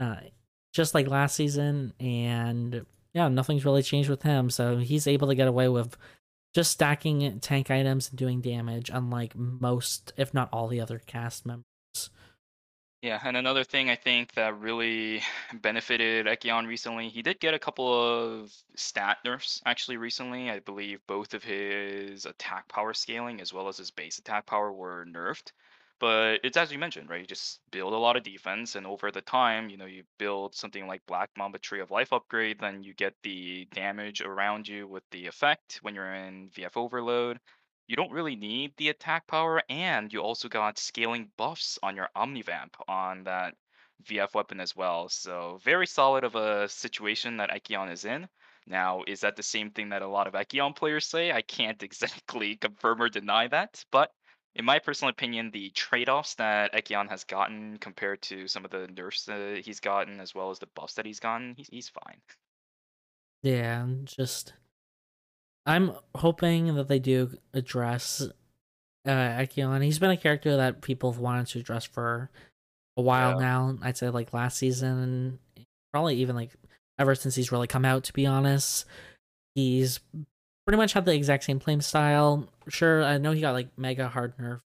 Uh 0.00 0.16
just 0.72 0.94
like 0.94 1.06
last 1.06 1.36
season 1.36 1.92
and 2.00 2.86
yeah, 3.14 3.28
nothing's 3.28 3.64
really 3.64 3.82
changed 3.82 4.08
with 4.08 4.22
him. 4.22 4.48
So 4.48 4.78
he's 4.78 5.06
able 5.06 5.28
to 5.28 5.34
get 5.34 5.48
away 5.48 5.68
with 5.68 5.96
just 6.54 6.70
stacking 6.70 7.40
tank 7.40 7.70
items 7.70 8.08
and 8.08 8.18
doing 8.18 8.40
damage, 8.40 8.90
unlike 8.92 9.36
most, 9.36 10.12
if 10.16 10.32
not 10.32 10.48
all, 10.52 10.68
the 10.68 10.80
other 10.80 10.98
cast 10.98 11.46
members. 11.46 11.64
Yeah, 13.02 13.20
and 13.24 13.36
another 13.36 13.64
thing 13.64 13.90
I 13.90 13.96
think 13.96 14.32
that 14.34 14.58
really 14.60 15.22
benefited 15.54 16.26
Echion 16.26 16.66
recently, 16.68 17.08
he 17.08 17.20
did 17.22 17.40
get 17.40 17.52
a 17.54 17.58
couple 17.58 17.92
of 17.92 18.52
stat 18.76 19.18
nerfs 19.24 19.60
actually 19.66 19.96
recently. 19.96 20.50
I 20.50 20.60
believe 20.60 21.00
both 21.08 21.34
of 21.34 21.42
his 21.42 22.26
attack 22.26 22.68
power 22.68 22.94
scaling 22.94 23.40
as 23.40 23.52
well 23.52 23.68
as 23.68 23.76
his 23.78 23.90
base 23.90 24.18
attack 24.18 24.46
power 24.46 24.72
were 24.72 25.04
nerfed. 25.06 25.50
But 25.98 26.40
it's 26.44 26.56
as 26.56 26.72
you 26.72 26.78
mentioned, 26.78 27.10
right? 27.10 27.20
You 27.20 27.26
just 27.26 27.60
build 27.70 27.92
a 27.92 27.96
lot 27.98 28.16
of 28.16 28.24
defense, 28.24 28.74
and 28.74 28.86
over 28.86 29.10
the 29.12 29.20
time, 29.20 29.68
you 29.70 29.76
know, 29.76 29.86
you 29.86 30.02
build 30.18 30.54
something 30.54 30.86
like 30.88 31.06
Black 31.06 31.30
Mamba 31.36 31.58
Tree 31.58 31.80
of 31.80 31.92
Life 31.92 32.12
upgrade, 32.12 32.58
then 32.60 32.82
you 32.82 32.92
get 32.94 33.14
the 33.22 33.66
damage 33.72 34.20
around 34.20 34.66
you 34.66 34.88
with 34.88 35.04
the 35.12 35.26
effect 35.26 35.78
when 35.82 35.94
you're 35.94 36.12
in 36.14 36.50
VF 36.50 36.76
Overload 36.76 37.38
you 37.86 37.96
don't 37.96 38.12
really 38.12 38.36
need 38.36 38.72
the 38.76 38.88
attack 38.88 39.26
power, 39.26 39.62
and 39.68 40.12
you 40.12 40.20
also 40.20 40.48
got 40.48 40.78
scaling 40.78 41.30
buffs 41.36 41.78
on 41.82 41.96
your 41.96 42.08
Omnivamp 42.16 42.74
on 42.88 43.24
that 43.24 43.54
VF 44.04 44.34
weapon 44.34 44.60
as 44.60 44.74
well. 44.74 45.08
So 45.08 45.58
very 45.62 45.86
solid 45.86 46.24
of 46.24 46.34
a 46.34 46.68
situation 46.68 47.36
that 47.38 47.50
Echion 47.50 47.90
is 47.92 48.04
in. 48.04 48.28
Now, 48.66 49.02
is 49.06 49.20
that 49.20 49.36
the 49.36 49.42
same 49.42 49.70
thing 49.70 49.88
that 49.90 50.02
a 50.02 50.08
lot 50.08 50.26
of 50.26 50.34
Echion 50.34 50.76
players 50.76 51.06
say? 51.06 51.32
I 51.32 51.42
can't 51.42 51.82
exactly 51.82 52.56
confirm 52.56 53.02
or 53.02 53.08
deny 53.08 53.48
that, 53.48 53.84
but 53.90 54.10
in 54.54 54.64
my 54.64 54.78
personal 54.78 55.10
opinion, 55.10 55.50
the 55.50 55.70
trade-offs 55.70 56.34
that 56.34 56.74
Echion 56.74 57.08
has 57.08 57.24
gotten 57.24 57.78
compared 57.78 58.20
to 58.22 58.46
some 58.46 58.64
of 58.64 58.70
the 58.70 58.86
nerfs 58.88 59.24
that 59.24 59.62
he's 59.64 59.80
gotten, 59.80 60.20
as 60.20 60.34
well 60.34 60.50
as 60.50 60.58
the 60.58 60.66
buffs 60.74 60.94
that 60.94 61.06
he's 61.06 61.20
gotten, 61.20 61.54
he's, 61.56 61.68
he's 61.68 61.88
fine. 61.88 62.20
Yeah, 63.40 63.86
just 64.04 64.52
I'm 65.66 65.92
hoping 66.14 66.74
that 66.74 66.88
they 66.88 66.98
do 66.98 67.36
address 67.54 68.20
uh 69.06 69.10
Echion. 69.10 69.82
He's 69.84 69.98
been 69.98 70.10
a 70.10 70.16
character 70.16 70.56
that 70.56 70.80
people 70.82 71.12
have 71.12 71.20
wanted 71.20 71.46
to 71.48 71.58
address 71.60 71.84
for 71.84 72.30
a 72.96 73.02
while 73.02 73.40
Yeah. 73.40 73.46
now. 73.46 73.78
I'd 73.82 73.96
say 73.96 74.08
like 74.10 74.32
last 74.32 74.58
season, 74.58 75.38
probably 75.92 76.16
even 76.16 76.36
like 76.36 76.50
ever 76.98 77.14
since 77.14 77.34
he's 77.34 77.50
really 77.52 77.66
come 77.66 77.84
out. 77.84 78.04
To 78.04 78.12
be 78.12 78.26
honest, 78.26 78.84
he's 79.54 80.00
pretty 80.66 80.76
much 80.76 80.92
had 80.92 81.04
the 81.04 81.14
exact 81.14 81.44
same 81.44 81.58
play 81.58 81.78
style. 81.80 82.48
Sure, 82.68 83.02
I 83.02 83.18
know 83.18 83.32
he 83.32 83.40
got 83.40 83.52
like 83.52 83.76
mega 83.76 84.08
hard 84.08 84.36
nerf, 84.36 84.60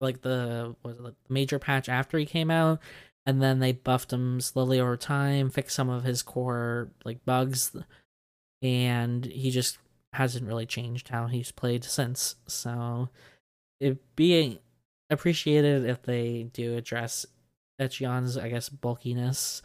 like 0.00 0.20
the 0.22 0.74
was 0.82 0.96
it, 0.98 1.02
the 1.02 1.14
major 1.28 1.58
patch 1.58 1.88
after 1.88 2.18
he 2.18 2.26
came 2.26 2.50
out, 2.50 2.80
and 3.24 3.40
then 3.40 3.58
they 3.60 3.72
buffed 3.72 4.12
him 4.12 4.40
slowly 4.40 4.80
over 4.80 4.96
time, 4.96 5.48
fixed 5.50 5.76
some 5.76 5.88
of 5.88 6.04
his 6.04 6.22
core 6.22 6.90
like 7.06 7.24
bugs, 7.24 7.74
and 8.60 9.24
he 9.24 9.50
just 9.50 9.78
hasn't 10.14 10.46
really 10.46 10.66
changed 10.66 11.08
how 11.08 11.26
he's 11.26 11.52
played 11.52 11.84
since. 11.84 12.36
So 12.46 13.08
it'd 13.80 13.98
be 14.16 14.60
appreciated 15.10 15.84
if 15.86 16.02
they 16.02 16.44
do 16.52 16.76
address 16.76 17.26
Echion's, 17.80 18.36
I 18.38 18.48
guess, 18.48 18.68
bulkiness 18.68 19.62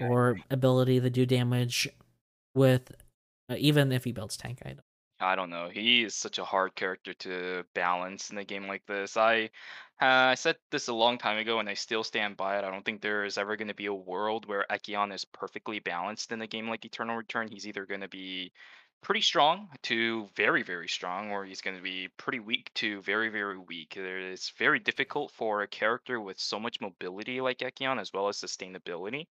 Yeah, 0.00 0.08
or 0.08 0.38
ability 0.50 1.00
to 1.00 1.10
do 1.10 1.26
damage 1.26 1.88
with, 2.54 2.92
uh, 3.50 3.56
even 3.58 3.92
if 3.92 4.04
he 4.04 4.12
builds 4.12 4.36
tank 4.36 4.62
item. 4.64 4.82
I 5.18 5.34
don't 5.34 5.50
know. 5.50 5.68
He 5.70 6.04
is 6.04 6.14
such 6.14 6.38
a 6.38 6.44
hard 6.44 6.74
character 6.74 7.14
to 7.14 7.64
balance 7.74 8.30
in 8.30 8.38
a 8.38 8.44
game 8.44 8.66
like 8.66 8.84
this. 8.86 9.16
I 9.16 9.44
uh, 10.00 10.28
I 10.32 10.34
said 10.34 10.56
this 10.70 10.88
a 10.88 10.94
long 10.94 11.16
time 11.18 11.38
ago, 11.38 11.58
and 11.58 11.68
I 11.70 11.74
still 11.74 12.04
stand 12.04 12.36
by 12.36 12.58
it. 12.58 12.64
I 12.64 12.70
don't 12.70 12.84
think 12.84 13.00
there 13.00 13.24
is 13.24 13.38
ever 13.38 13.56
going 13.56 13.68
to 13.68 13.74
be 13.74 13.86
a 13.86 13.94
world 13.94 14.46
where 14.46 14.66
Echion 14.70 15.14
is 15.14 15.24
perfectly 15.24 15.78
balanced 15.80 16.32
in 16.32 16.42
a 16.42 16.46
game 16.46 16.68
like 16.68 16.84
Eternal 16.84 17.16
Return. 17.16 17.48
He's 17.48 17.66
either 17.66 17.86
going 17.86 18.02
to 18.02 18.08
be 18.08 18.52
pretty 19.02 19.20
strong 19.20 19.68
to 19.82 20.28
very, 20.34 20.62
very 20.62 20.88
strong, 20.88 21.30
or 21.30 21.44
he's 21.44 21.60
going 21.60 21.76
to 21.76 21.82
be 21.82 22.08
pretty 22.16 22.40
weak 22.40 22.70
to 22.74 23.00
very, 23.02 23.28
very 23.28 23.58
weak. 23.58 23.96
It 23.96 24.04
is 24.04 24.52
very 24.58 24.78
difficult 24.78 25.30
for 25.32 25.62
a 25.62 25.68
character 25.68 26.20
with 26.20 26.38
so 26.38 26.58
much 26.58 26.80
mobility 26.80 27.40
like 27.40 27.58
Echion, 27.58 28.00
as 28.00 28.12
well 28.12 28.28
as 28.28 28.38
sustainability, 28.38 29.26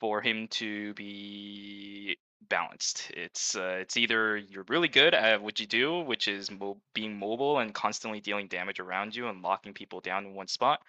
for 0.00 0.20
him 0.20 0.48
to 0.48 0.94
be 0.94 2.16
balanced. 2.48 3.10
It's 3.14 3.54
uh, 3.54 3.78
it's 3.80 3.96
either 3.96 4.36
you're 4.36 4.64
really 4.68 4.88
good 4.88 5.14
at 5.14 5.42
what 5.42 5.60
you 5.60 5.66
do, 5.66 6.00
which 6.00 6.28
is 6.28 6.50
mo- 6.50 6.80
being 6.94 7.18
mobile 7.18 7.58
and 7.60 7.74
constantly 7.74 8.20
dealing 8.20 8.48
damage 8.48 8.80
around 8.80 9.14
you 9.14 9.28
and 9.28 9.42
locking 9.42 9.74
people 9.74 10.00
down 10.00 10.26
in 10.26 10.34
one 10.34 10.48
spot, 10.48 10.80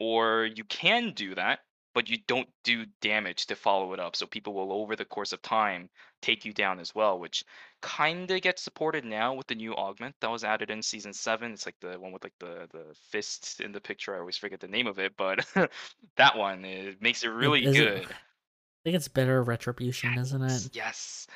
or 0.00 0.46
you 0.46 0.64
can 0.64 1.12
do 1.12 1.34
that, 1.34 1.60
but 1.98 2.08
you 2.08 2.16
don't 2.28 2.48
do 2.62 2.86
damage 3.00 3.46
to 3.46 3.56
follow 3.56 3.92
it 3.92 3.98
up. 3.98 4.14
So 4.14 4.24
people 4.24 4.54
will, 4.54 4.72
over 4.72 4.94
the 4.94 5.04
course 5.04 5.32
of 5.32 5.42
time, 5.42 5.88
take 6.22 6.44
you 6.44 6.52
down 6.52 6.78
as 6.78 6.94
well, 6.94 7.18
which 7.18 7.42
kind 7.82 8.30
of 8.30 8.40
gets 8.40 8.62
supported 8.62 9.04
now 9.04 9.34
with 9.34 9.48
the 9.48 9.56
new 9.56 9.74
augment 9.74 10.14
that 10.20 10.30
was 10.30 10.44
added 10.44 10.70
in 10.70 10.80
season 10.80 11.12
seven. 11.12 11.50
It's 11.50 11.66
like 11.66 11.74
the 11.80 11.98
one 11.98 12.12
with 12.12 12.22
like 12.22 12.38
the 12.38 12.68
the 12.70 12.84
fist 13.10 13.60
in 13.60 13.72
the 13.72 13.80
picture. 13.80 14.14
I 14.14 14.20
always 14.20 14.36
forget 14.36 14.60
the 14.60 14.68
name 14.68 14.86
of 14.86 15.00
it, 15.00 15.16
but 15.16 15.44
that 16.16 16.38
one 16.38 16.64
it 16.64 17.02
makes 17.02 17.24
it 17.24 17.30
really 17.30 17.64
is 17.64 17.76
it- 17.76 17.80
good. 17.80 18.06
I 18.06 18.80
think 18.84 18.94
it's 18.94 19.08
better 19.08 19.42
retribution, 19.42 20.16
isn't 20.18 20.40
it? 20.40 20.68
Yes. 20.72 21.26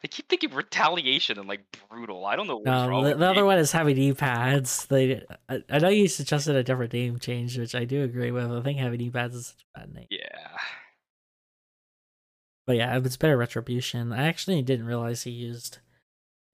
They 0.00 0.08
keep 0.08 0.28
thinking 0.28 0.54
retaliation 0.54 1.38
and 1.38 1.48
like 1.48 1.60
brutal. 1.88 2.24
I 2.24 2.36
don't 2.36 2.46
know 2.46 2.56
what's 2.56 2.66
No, 2.66 2.88
wrong 2.88 3.04
the, 3.04 3.16
the 3.16 3.26
other 3.26 3.44
one 3.44 3.58
is 3.58 3.72
heavy 3.72 3.94
knee 3.94 4.12
pads. 4.12 4.86
They, 4.86 5.22
I, 5.48 5.62
I 5.68 5.78
know 5.78 5.88
you 5.88 6.06
suggested 6.06 6.54
a 6.54 6.62
different 6.62 6.92
name 6.92 7.18
change, 7.18 7.58
which 7.58 7.74
I 7.74 7.84
do 7.84 8.04
agree 8.04 8.30
with. 8.30 8.50
I 8.50 8.62
think 8.62 8.78
heavy 8.78 8.96
knee 8.96 9.10
pads 9.10 9.34
is 9.34 9.46
such 9.48 9.64
a 9.74 9.80
bad 9.80 9.94
name. 9.94 10.06
Yeah. 10.10 10.56
But 12.66 12.76
yeah, 12.76 12.96
it's 12.98 13.16
better 13.16 13.36
retribution. 13.36 14.12
I 14.12 14.28
actually 14.28 14.62
didn't 14.62 14.86
realize 14.86 15.22
he 15.22 15.30
used 15.30 15.78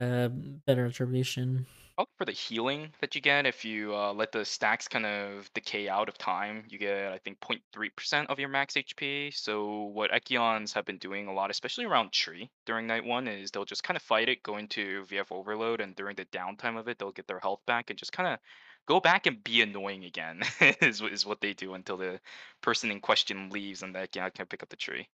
uh 0.01 0.29
better 0.29 0.85
retribution. 0.85 1.67
Probably 1.97 2.13
for 2.19 2.25
the 2.25 2.33
healing 2.33 2.93
that 3.01 3.15
you 3.15 3.21
get, 3.21 3.47
if 3.47 3.65
you 3.65 3.95
uh, 3.95 4.13
let 4.13 4.33
the 4.33 4.45
stacks 4.45 4.89
kind 4.89 5.07
of 5.07 5.49
decay 5.55 5.89
out 5.89 6.09
of 6.09 6.19
time, 6.19 6.65
you 6.69 6.77
get 6.77 7.13
I 7.13 7.19
think 7.19 7.39
0.3% 7.39 8.27
of 8.27 8.41
your 8.41 8.49
max 8.49 8.75
HP. 8.75 9.33
So 9.33 9.85
what 9.85 10.11
Echions 10.11 10.73
have 10.75 10.85
been 10.85 10.99
doing 10.99 11.29
a 11.29 11.33
lot, 11.33 11.53
especially 11.53 11.85
around 11.85 12.11
Tree 12.11 12.51
during 12.67 12.89
night 12.89 13.05
one, 13.05 13.29
is 13.29 13.53
they'll 13.53 13.65
just 13.65 13.85
kind 13.85 13.97
of 13.97 14.03
fight 14.03 14.29
it, 14.29 14.43
go 14.43 14.57
into 14.57 15.05
VF 15.05 15.31
overload, 15.31 15.81
and 15.81 15.95
during 15.95 16.17
the 16.17 16.25
downtime 16.27 16.77
of 16.77 16.89
it, 16.89 16.99
they'll 16.99 17.13
get 17.13 17.29
their 17.29 17.39
health 17.39 17.61
back 17.65 17.91
and 17.91 17.99
just 17.99 18.13
kind 18.13 18.29
of 18.29 18.41
go 18.87 18.99
back 18.99 19.27
and 19.27 19.45
be 19.45 19.63
annoying 19.63 20.05
again. 20.05 20.43
is 20.83 21.01
is 21.01 21.25
what 21.25 21.41
they 21.41 21.53
do 21.53 21.75
until 21.75 21.97
the 21.97 22.21
person 22.61 22.91
in 22.91 23.01
question 23.01 23.51
leaves 23.51 23.85
and 23.85 23.95
the 23.95 24.01
Echion 24.01 24.35
can 24.35 24.47
pick 24.47 24.65
up 24.65 24.69
the 24.69 24.77
tree. 24.77 25.09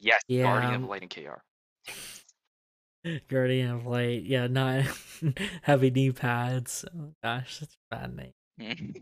Yes, 0.00 0.22
Guardian 0.30 0.74
of 0.74 0.84
Light 0.84 1.02
and 1.02 1.10
KR. 1.10 1.42
Guardian 3.28 3.70
of 3.70 3.86
Light, 3.86 4.22
yeah, 4.24 4.46
not 4.46 4.84
heavy 5.62 5.90
knee 5.90 6.12
pads. 6.12 6.84
Oh 6.94 7.12
gosh, 7.22 7.58
that's 7.60 7.74
a 7.74 7.96
bad 7.96 8.16
name. 8.16 8.32
And 8.58 8.98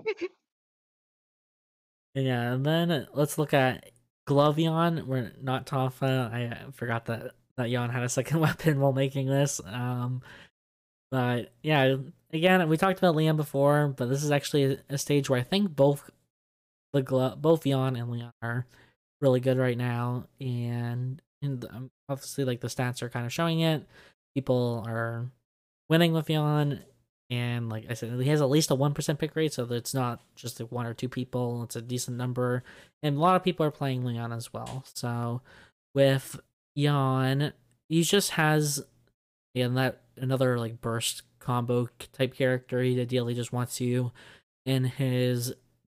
yeah, 2.14 2.52
and 2.52 2.66
then 2.66 3.06
let's 3.12 3.38
look 3.38 3.54
at 3.54 3.90
Glove 4.26 4.56
Jan. 4.56 5.06
We're 5.06 5.32
not 5.40 5.66
Tonfa. 5.66 6.32
I 6.32 6.46
uh, 6.46 6.70
forgot 6.72 7.06
that 7.06 7.32
that 7.56 7.70
Jan 7.70 7.90
had 7.90 8.02
a 8.02 8.08
second 8.08 8.40
weapon 8.40 8.80
while 8.80 8.92
making 8.92 9.26
this. 9.26 9.60
Um, 9.64 10.22
but 11.10 11.52
yeah, 11.62 11.96
again, 12.32 12.68
we 12.68 12.76
talked 12.76 12.98
about 12.98 13.14
Leon 13.14 13.36
before, 13.36 13.88
but 13.96 14.08
this 14.08 14.24
is 14.24 14.30
actually 14.30 14.64
a, 14.64 14.78
a 14.90 14.98
stage 14.98 15.28
where 15.28 15.40
I 15.40 15.44
think 15.44 15.76
both 15.76 16.10
the 16.92 17.02
Glo- 17.02 17.36
both 17.36 17.64
Jan 17.64 17.96
and 17.96 18.10
Leon 18.10 18.32
are 18.42 18.66
really 19.20 19.40
good 19.40 19.58
right 19.58 19.78
now, 19.78 20.26
and 20.40 21.22
and 21.42 21.64
um, 21.70 21.90
obviously 22.08 22.44
like 22.44 22.60
the 22.60 22.68
stats 22.68 23.02
are 23.02 23.08
kind 23.08 23.26
of 23.26 23.32
showing 23.32 23.60
it. 23.60 23.86
People 24.34 24.84
are 24.86 25.26
winning 25.90 26.12
with 26.12 26.28
Jan, 26.28 26.82
and 27.28 27.68
like 27.68 27.86
I 27.90 27.94
said, 27.94 28.18
he 28.20 28.28
has 28.30 28.40
at 28.40 28.48
least 28.48 28.70
a 28.70 28.74
one 28.74 28.94
percent 28.94 29.18
pick 29.18 29.36
rate, 29.36 29.52
so 29.52 29.64
it's 29.70 29.94
not 29.94 30.20
just 30.34 30.60
like 30.60 30.72
one 30.72 30.86
or 30.86 30.94
two 30.94 31.08
people; 31.08 31.62
it's 31.64 31.76
a 31.76 31.82
decent 31.82 32.16
number, 32.16 32.62
and 33.02 33.16
a 33.16 33.20
lot 33.20 33.36
of 33.36 33.44
people 33.44 33.66
are 33.66 33.70
playing 33.70 34.04
Leon 34.04 34.32
as 34.32 34.52
well. 34.52 34.84
So 34.94 35.42
with 35.94 36.40
Jan, 36.76 37.52
he 37.88 38.02
just 38.02 38.30
has 38.32 38.82
and 39.54 39.76
that 39.76 40.00
another 40.16 40.58
like 40.58 40.80
burst 40.80 41.22
combo 41.38 41.88
type 42.12 42.34
character. 42.34 42.82
He 42.82 43.00
ideally 43.00 43.34
just 43.34 43.52
wants 43.52 43.80
you 43.80 44.12
in 44.64 44.84
his 44.84 45.52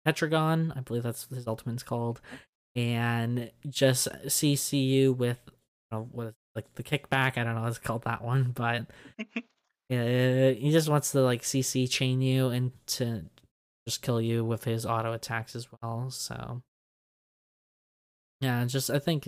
Tetragon, 0.07 0.72
I 0.76 0.80
believe 0.80 1.03
that's 1.03 1.28
his 1.28 1.49
ultimate's 1.49 1.82
called, 1.82 2.20
and 2.77 3.51
just 3.68 4.07
CC 4.27 4.87
you 4.87 5.12
with 5.12 5.39
you 5.47 5.99
know, 5.99 6.09
what 6.12 6.35
like 6.55 6.72
the 6.74 6.83
kickback. 6.83 7.39
I 7.39 7.45
don't 7.45 7.55
know 7.55 7.62
what 7.62 7.70
it's 7.70 7.79
called 7.79 8.05
that 8.05 8.22
one, 8.22 8.53
but 8.55 8.83
uh, 9.18 9.35
he 9.91 10.68
just 10.70 10.89
wants 10.89 11.12
to 11.12 11.20
like 11.22 11.43
CC 11.43 11.91
chain 11.91 12.20
you 12.20 12.49
and 12.49 12.72
to 12.89 13.24
just 13.89 14.03
kill 14.03 14.20
you 14.20 14.45
with 14.45 14.64
his 14.64 14.85
auto 14.85 15.12
attacks 15.12 15.57
as 15.57 15.68
well. 15.72 16.11
So 16.11 16.62
yeah, 18.41 18.64
just 18.66 18.91
I 18.91 18.99
think 18.99 19.27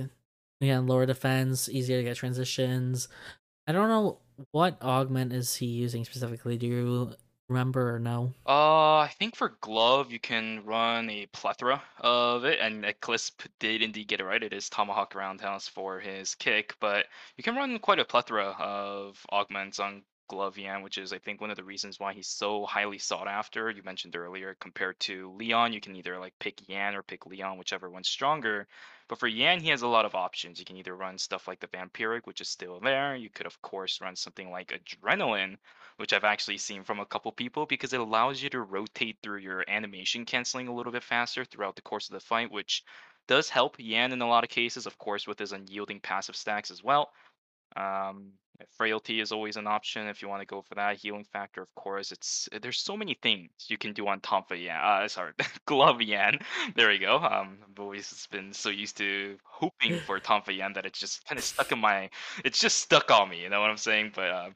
yeah, 0.61 0.79
lower 0.81 1.07
defense, 1.07 1.69
easier 1.69 1.99
to 1.99 2.05
get 2.05 2.17
transitions. 2.17 3.09
I 3.67 3.73
don't 3.73 3.89
know 3.89 4.19
what 4.53 4.83
augment 4.83 5.33
is 5.33 5.57
he 5.57 5.67
using 5.67 6.05
specifically. 6.05 6.57
Do 6.57 6.67
you 6.67 7.15
remember 7.49 7.95
or 7.95 7.99
know? 7.99 8.35
Uh, 8.47 8.99
I 8.99 9.11
think 9.19 9.37
for 9.37 9.57
glove 9.61 10.13
you 10.13 10.21
can 10.21 10.65
run 10.65 11.11
a 11.11 11.27
plethora 11.27 11.83
of 11.99 12.45
it, 12.45 12.61
and 12.61 12.85
Eclisp 12.85 13.47
did 13.59 13.83
indeed 13.83 14.09
get 14.09 14.21
it 14.21 14.25
right. 14.25 14.43
It 14.43 14.53
is 14.53 14.69
Tomahawk 14.69 15.15
Roundhouse 15.15 15.69
for 15.69 16.01
his 16.01 16.35
kick, 16.35 16.77
but 16.81 17.07
you 17.37 17.45
can 17.45 17.57
run 17.57 17.79
quite 17.79 17.99
a 17.99 18.05
plethora 18.05 18.55
of 18.59 19.25
augments 19.31 19.79
on 19.81 20.03
Glove 20.29 20.59
which 20.83 20.99
is 20.99 21.15
I 21.15 21.19
think 21.19 21.41
one 21.41 21.51
of 21.51 21.57
the 21.57 21.65
reasons 21.65 21.99
why 21.99 22.13
he's 22.13 22.29
so 22.29 22.67
highly 22.67 22.99
sought 22.99 23.29
after. 23.29 23.71
You 23.71 23.83
mentioned 23.83 24.15
earlier 24.15 24.55
compared 24.61 25.01
to 25.01 25.33
Leon, 25.33 25.73
you 25.73 25.81
can 25.81 25.97
either 25.97 26.19
like 26.19 26.39
pick 26.39 26.61
Jan 26.69 26.95
or 26.95 27.03
pick 27.03 27.25
Leon, 27.25 27.57
whichever 27.57 27.89
one's 27.89 28.11
stronger. 28.11 28.69
But 29.09 29.19
for 29.19 29.31
Jan, 29.31 29.61
he 29.61 29.71
has 29.71 29.81
a 29.81 29.89
lot 29.89 30.05
of 30.05 30.15
options. 30.15 30.59
You 30.59 30.67
can 30.67 30.77
either 30.77 30.95
run 30.95 31.17
stuff 31.17 31.49
like 31.49 31.61
the 31.61 31.69
Vampiric, 31.69 32.27
which 32.27 32.43
is 32.43 32.49
still 32.51 32.79
there. 32.79 33.17
You 33.17 33.31
could 33.31 33.47
of 33.47 33.61
course 33.63 34.03
run 34.03 34.17
something 34.17 34.51
like 34.51 34.69
Adrenaline, 34.69 35.57
which 35.99 36.13
I've 36.13 36.25
actually 36.25 36.59
seen 36.59 36.85
from 36.85 37.01
a 37.01 37.07
couple 37.07 37.31
people 37.33 37.67
because 37.67 37.93
it 37.93 38.01
allows 38.01 38.43
you 38.43 38.49
to 38.51 38.63
rotate 38.63 39.19
through 39.23 39.39
your 39.39 39.65
animation 39.69 40.25
canceling 40.25 40.69
a 40.69 40.75
little 40.75 40.93
bit 40.93 41.03
faster 41.03 41.45
throughout 41.45 41.77
the 41.77 41.83
course 41.83 42.09
of 42.09 42.15
the 42.15 42.21
fight, 42.21 42.51
which 42.51 42.83
does 43.27 43.49
help 43.49 43.79
Jan 43.79 44.13
in 44.13 44.23
a 44.23 44.29
lot 44.29 44.45
of 44.45 44.51
cases, 44.51 44.87
of 44.87 44.97
course, 44.97 45.27
with 45.27 45.39
his 45.39 45.53
unyielding 45.53 46.01
passive 46.01 46.37
stacks 46.37 46.71
as 46.71 46.83
well. 46.83 47.11
Um, 47.77 48.33
frailty 48.77 49.21
is 49.21 49.33
always 49.33 49.57
an 49.57 49.67
option 49.67 50.09
if 50.09 50.23
you 50.23 50.29
want 50.29 50.41
to 50.41 50.47
go 50.47 50.63
for 50.63 50.75
that. 50.77 50.97
Healing 50.97 51.25
factor, 51.25 51.63
of 51.63 51.75
course. 51.75 52.13
It's 52.13 52.49
there's 52.63 52.79
so 52.79 52.97
many 52.97 53.15
things 53.15 53.51
you 53.69 53.79
can 53.79 53.93
do 53.93 54.07
on 54.09 54.21
Tonfa 54.21 54.63
Jan. 54.63 54.81
Uh, 54.81 55.09
sorry, 55.09 55.33
Glove 55.67 56.01
Jan. 56.01 56.39
There 56.75 56.89
we 56.89 56.99
go. 56.99 57.17
Um, 57.17 57.59
I've 57.63 57.79
always 57.79 58.27
been 58.31 58.53
so 58.53 58.71
used 58.71 58.97
to 58.99 59.37
hoping 59.45 59.99
for 60.01 60.19
Tonfa 60.21 60.57
Jan 60.57 60.73
that 60.75 60.87
it's 60.87 60.99
just 60.99 61.25
kind 61.27 61.39
of 61.39 61.45
stuck 61.45 61.73
in 61.73 61.79
my. 61.79 62.11
It's 62.45 62.61
just 62.61 62.79
stuck 62.79 63.11
on 63.11 63.31
me. 63.31 63.43
You 63.43 63.49
know 63.51 63.61
what 63.61 63.71
I'm 63.71 63.77
saying? 63.77 64.13
But 64.15 64.31
uh, 64.31 64.51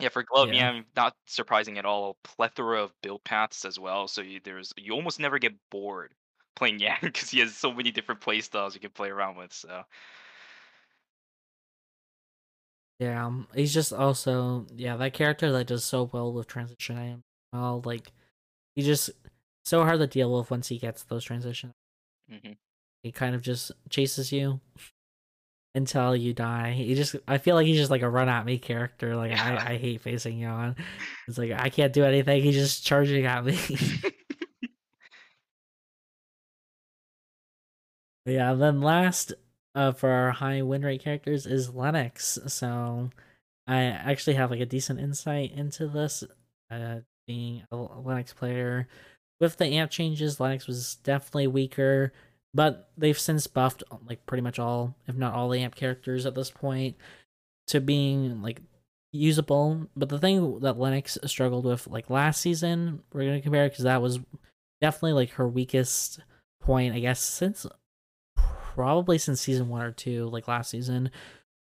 yeah, 0.00 0.08
for 0.08 0.22
Glove 0.22 0.48
Yeah. 0.48 0.72
Jan, 0.72 0.84
not 0.96 1.16
surprising 1.26 1.78
at 1.78 1.86
all. 1.86 2.10
A 2.24 2.28
plethora 2.28 2.82
of 2.82 2.92
build 3.02 3.24
paths 3.24 3.64
as 3.64 3.78
well. 3.78 4.08
So 4.08 4.22
you, 4.22 4.40
there's 4.42 4.72
you 4.76 4.92
almost 4.92 5.20
never 5.20 5.38
get 5.38 5.54
bored 5.70 6.14
playing 6.56 6.78
Jan 6.80 6.98
because 7.02 7.30
he 7.30 7.40
has 7.40 7.56
so 7.56 7.72
many 7.72 7.90
different 7.90 8.20
play 8.20 8.40
styles 8.40 8.74
you 8.74 8.80
can 8.80 8.90
play 8.90 9.10
around 9.10 9.36
with. 9.36 9.52
So. 9.52 9.84
Yeah, 13.00 13.26
um, 13.26 13.48
he's 13.54 13.74
just 13.74 13.92
also 13.92 14.66
yeah 14.74 14.96
that 14.96 15.14
character 15.14 15.50
that 15.52 15.66
does 15.66 15.84
so 15.84 16.04
well 16.12 16.32
with 16.32 16.46
transition. 16.46 16.96
I 16.96 17.06
am 17.06 17.24
well 17.52 17.82
like 17.84 18.12
he 18.76 18.82
just 18.82 19.10
so 19.64 19.84
hard 19.84 20.00
to 20.00 20.06
deal 20.06 20.36
with 20.38 20.50
once 20.50 20.68
he 20.68 20.78
gets 20.78 21.04
those 21.04 21.24
transitions. 21.24 21.74
hmm 22.28 22.54
He 23.02 23.12
kind 23.12 23.34
of 23.34 23.42
just 23.42 23.72
chases 23.90 24.32
you 24.32 24.60
until 25.74 26.14
you 26.14 26.32
die. 26.32 26.72
He 26.72 26.94
just 26.94 27.16
I 27.26 27.38
feel 27.38 27.56
like 27.56 27.66
he's 27.66 27.78
just 27.78 27.90
like 27.90 28.02
a 28.02 28.10
run 28.10 28.28
at 28.28 28.46
me 28.46 28.58
character. 28.58 29.16
Like 29.16 29.32
Yeah. 29.32 29.64
I, 29.66 29.72
I 29.72 29.76
hate 29.76 30.00
facing 30.00 30.38
you 30.38 30.46
on. 30.46 30.76
It's 31.28 31.38
like 31.38 31.52
I 31.52 31.68
can't 31.70 31.92
do 31.92 32.04
anything. 32.04 32.42
He's 32.42 32.54
just 32.54 32.86
charging 32.86 33.26
at 33.26 33.44
me. 33.44 33.58
yeah. 38.26 38.52
And 38.52 38.62
then 38.62 38.80
last 38.80 39.32
uh, 39.74 39.92
for 39.92 40.10
our 40.10 40.30
high 40.32 40.62
win 40.62 40.82
rate 40.82 41.02
characters 41.02 41.46
is 41.46 41.74
Lenox. 41.74 42.38
So 42.46 43.10
I 43.66 43.82
actually 43.82 44.34
have 44.34 44.50
like 44.50 44.60
a 44.60 44.66
decent 44.66 45.00
insight 45.00 45.52
into 45.52 45.88
this. 45.88 46.24
Uh, 46.70 47.00
being 47.26 47.62
a 47.72 47.76
Lenox 47.76 48.32
player 48.32 48.88
with 49.40 49.56
the 49.56 49.66
amp 49.66 49.90
changes, 49.90 50.40
Lenox 50.40 50.66
was 50.66 50.96
definitely 50.96 51.46
weaker 51.46 52.12
but 52.54 52.90
they've 52.96 53.18
since 53.18 53.46
buffed 53.46 53.82
like 54.06 54.24
pretty 54.26 54.42
much 54.42 54.58
all 54.58 54.94
if 55.06 55.16
not 55.16 55.34
all 55.34 55.48
the 55.48 55.60
amp 55.60 55.74
characters 55.74 56.24
at 56.24 56.34
this 56.34 56.50
point 56.50 56.96
to 57.66 57.80
being 57.80 58.40
like 58.42 58.60
usable. 59.12 59.88
But 59.96 60.08
the 60.08 60.18
thing 60.18 60.60
that 60.60 60.78
lenox 60.78 61.18
struggled 61.26 61.64
with 61.64 61.86
like 61.86 62.10
last 62.10 62.40
season 62.40 63.02
we're 63.12 63.24
gonna 63.24 63.40
compare 63.40 63.68
because 63.68 63.84
that 63.84 64.02
was 64.02 64.20
definitely 64.80 65.12
like 65.12 65.30
her 65.30 65.48
weakest 65.48 66.20
point 66.60 66.94
i 66.94 66.98
guess 66.98 67.20
since 67.20 67.66
probably 68.36 69.18
since 69.18 69.40
season 69.40 69.68
one 69.68 69.82
or 69.82 69.92
two 69.92 70.26
like 70.26 70.48
last 70.48 70.70
season 70.70 71.10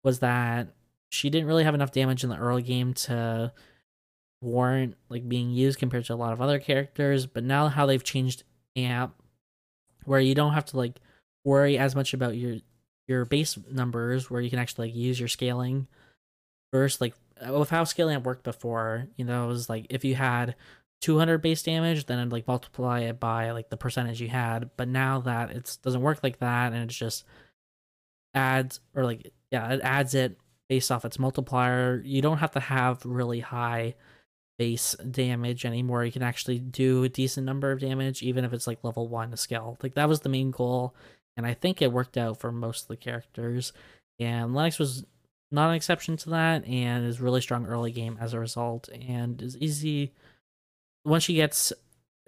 was 0.04 0.20
that 0.20 0.74
she 1.10 1.28
didn't 1.28 1.48
really 1.48 1.64
have 1.64 1.74
enough 1.74 1.92
damage 1.92 2.24
in 2.24 2.30
the 2.30 2.36
early 2.36 2.62
game 2.62 2.94
to 2.94 3.52
warrant 4.40 4.96
like 5.08 5.28
being 5.28 5.50
used 5.50 5.78
compared 5.78 6.04
to 6.06 6.14
a 6.14 6.16
lot 6.16 6.32
of 6.32 6.40
other 6.40 6.58
characters. 6.58 7.26
But 7.26 7.44
now 7.44 7.68
how 7.68 7.86
they've 7.86 8.02
changed 8.02 8.44
amp 8.76 9.14
where 10.04 10.20
you 10.20 10.34
don't 10.34 10.54
have 10.54 10.64
to 10.66 10.76
like 10.76 11.00
worry 11.44 11.78
as 11.78 11.94
much 11.94 12.14
about 12.14 12.36
your 12.36 12.56
your 13.08 13.24
base 13.24 13.58
numbers 13.70 14.30
where 14.30 14.40
you 14.40 14.50
can 14.50 14.58
actually 14.58 14.88
like 14.88 14.96
use 14.96 15.18
your 15.18 15.28
scaling 15.28 15.86
first 16.72 17.00
like 17.00 17.14
uh, 17.44 17.52
with 17.52 17.70
how 17.70 17.84
scaling 17.84 18.22
worked 18.22 18.44
before 18.44 19.08
you 19.16 19.24
know 19.24 19.44
it 19.44 19.48
was 19.48 19.68
like 19.68 19.86
if 19.90 20.04
you 20.04 20.14
had 20.14 20.54
200 21.00 21.38
base 21.38 21.62
damage 21.62 22.06
then 22.06 22.18
it'd 22.18 22.32
like 22.32 22.46
multiply 22.46 23.00
it 23.00 23.18
by 23.18 23.50
like 23.52 23.70
the 23.70 23.76
percentage 23.76 24.20
you 24.20 24.28
had. 24.28 24.70
But 24.76 24.88
now 24.88 25.20
that 25.20 25.50
it 25.50 25.78
doesn't 25.82 26.02
work 26.02 26.20
like 26.22 26.38
that 26.40 26.72
and 26.72 26.82
it's 26.84 26.96
just 26.96 27.24
adds 28.34 28.80
or 28.94 29.04
like 29.04 29.32
yeah 29.50 29.72
it 29.72 29.80
adds 29.82 30.14
it 30.14 30.38
based 30.68 30.92
off 30.92 31.04
its 31.04 31.18
multiplier 31.18 32.00
you 32.04 32.22
don't 32.22 32.38
have 32.38 32.52
to 32.52 32.60
have 32.60 33.04
really 33.04 33.40
high 33.40 33.94
base 34.60 34.94
damage 35.10 35.64
anymore. 35.64 36.04
You 36.04 36.12
can 36.12 36.22
actually 36.22 36.58
do 36.58 37.02
a 37.02 37.08
decent 37.08 37.46
number 37.46 37.72
of 37.72 37.80
damage, 37.80 38.22
even 38.22 38.44
if 38.44 38.52
it's 38.52 38.66
like 38.66 38.84
level 38.84 39.08
one 39.08 39.34
skill. 39.38 39.78
Like 39.82 39.94
that 39.94 40.06
was 40.06 40.20
the 40.20 40.28
main 40.28 40.50
goal, 40.50 40.94
and 41.34 41.46
I 41.46 41.54
think 41.54 41.80
it 41.80 41.90
worked 41.90 42.18
out 42.18 42.38
for 42.38 42.52
most 42.52 42.82
of 42.82 42.88
the 42.88 42.98
characters. 42.98 43.72
And 44.18 44.54
Lenox 44.54 44.78
was 44.78 45.06
not 45.50 45.70
an 45.70 45.76
exception 45.76 46.18
to 46.18 46.30
that, 46.30 46.66
and 46.66 47.06
is 47.06 47.22
really 47.22 47.40
strong 47.40 47.64
early 47.64 47.90
game 47.90 48.18
as 48.20 48.34
a 48.34 48.38
result, 48.38 48.90
and 48.90 49.40
is 49.40 49.56
easy 49.56 50.12
once 51.06 51.24
she 51.24 51.36
gets 51.36 51.72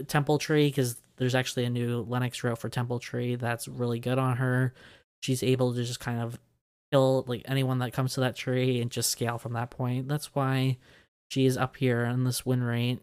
Temple 0.06 0.38
Tree 0.38 0.68
because 0.68 0.96
there's 1.18 1.34
actually 1.34 1.66
a 1.66 1.70
new 1.70 2.00
Lenox 2.00 2.42
route 2.42 2.56
for 2.56 2.70
Temple 2.70 2.98
Tree 2.98 3.34
that's 3.34 3.68
really 3.68 4.00
good 4.00 4.16
on 4.16 4.38
her. 4.38 4.72
She's 5.20 5.42
able 5.42 5.74
to 5.74 5.84
just 5.84 6.00
kind 6.00 6.22
of 6.22 6.38
kill 6.90 7.26
like 7.28 7.42
anyone 7.44 7.80
that 7.80 7.92
comes 7.92 8.14
to 8.14 8.20
that 8.20 8.36
tree 8.36 8.80
and 8.80 8.90
just 8.90 9.10
scale 9.10 9.36
from 9.36 9.52
that 9.52 9.70
point. 9.70 10.08
That's 10.08 10.34
why 10.34 10.78
she 11.32 11.46
is 11.46 11.56
up 11.56 11.76
here 11.76 12.04
in 12.04 12.24
this 12.24 12.44
win 12.44 12.62
rate. 12.62 13.00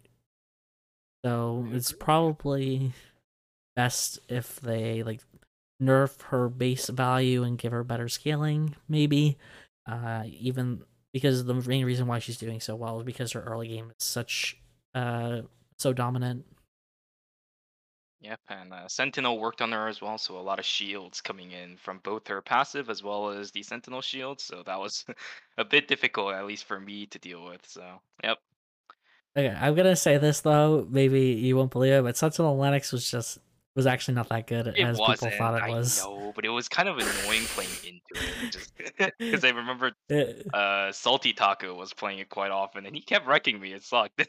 So 1.26 1.68
it's 1.72 1.92
probably 1.92 2.94
best 3.76 4.20
if 4.30 4.60
they 4.62 5.02
like 5.02 5.22
nerf 5.82 6.22
her 6.24 6.48
base 6.48 6.90
value 6.90 7.42
and 7.42 7.58
give 7.58 7.72
her 7.72 7.84
better 7.84 8.08
scaling, 8.08 8.76
maybe. 8.88 9.40
Uh, 9.88 10.26
even 10.28 10.84
because 11.12 11.44
the 11.46 11.56
main 11.56 11.86
reason 11.86 12.06
why 12.06 12.20
she's 12.20 12.38
doing 12.38 12.60
so 12.60 12.76
well 12.76 13.00
is 13.00 13.04
because 13.04 13.32
her 13.32 13.42
early 13.42 13.68
game 13.68 13.90
is 13.90 14.06
such 14.06 14.58
uh 14.94 15.42
so 15.78 15.92
dominant. 15.92 16.46
Yep, 18.22 18.40
and 18.50 18.74
uh, 18.74 18.88
Sentinel 18.90 19.40
worked 19.40 19.62
on 19.62 19.72
her 19.72 19.88
as 19.88 20.02
well, 20.02 20.18
so 20.18 20.38
a 20.38 20.42
lot 20.42 20.60
of 20.60 20.66
shields 20.66 21.22
coming 21.22 21.52
in 21.52 21.78
from 21.78 22.00
both 22.04 22.28
her 22.28 22.42
passive 22.42 22.90
as 22.90 23.02
well 23.02 23.30
as 23.30 23.52
the 23.52 23.64
Sentinel 23.64 24.02
shield. 24.02 24.42
So 24.42 24.62
that 24.66 24.78
was 24.78 25.06
a 25.58 25.64
bit 25.64 25.88
difficult, 25.88 26.34
at 26.34 26.46
least 26.46 26.66
for 26.66 26.80
me, 26.80 27.06
to 27.08 27.20
deal 27.20 27.46
with. 27.46 27.66
So, 27.66 28.02
yep. 28.24 28.38
Okay, 29.38 29.56
I'm 29.56 29.74
gonna 29.76 29.96
say 29.96 30.18
this 30.18 30.42
though. 30.42 30.86
Maybe 30.90 31.32
you 31.32 31.56
won't 31.56 31.72
believe 31.72 31.94
it, 31.94 32.04
but 32.04 32.18
Sentinel 32.18 32.58
Lenox 32.58 32.92
was 32.92 33.10
just 33.10 33.38
was 33.76 33.88
actually 33.88 34.16
not 34.16 34.28
that 34.28 34.48
good 34.48 34.68
it 34.68 34.80
as 34.80 34.98
wasn't, 34.98 35.32
people 35.32 35.38
thought 35.38 35.64
it 35.64 35.70
was. 35.72 36.02
I 36.02 36.06
know, 36.06 36.34
but 36.36 36.44
it 36.44 36.50
was 36.50 36.68
kind 36.68 36.90
of 36.90 36.98
annoying 36.98 37.44
playing 37.46 37.70
into 37.86 38.02
it, 38.16 38.52
just 38.52 38.74
because 39.20 39.46
I 39.46 39.50
remember 39.50 39.92
It, 40.10 40.54
uh, 40.54 40.92
Salty 40.92 41.32
Taco 41.32 41.74
was 41.76 41.94
playing 41.94 42.20
it 42.20 42.28
quite 42.28 42.52
often, 42.52 42.86
and 42.86 42.94
he 42.94 43.02
kept 43.02 43.28
wrecking 43.28 43.60
me. 43.60 43.72
It 43.72 43.84
sucked. 43.84 44.28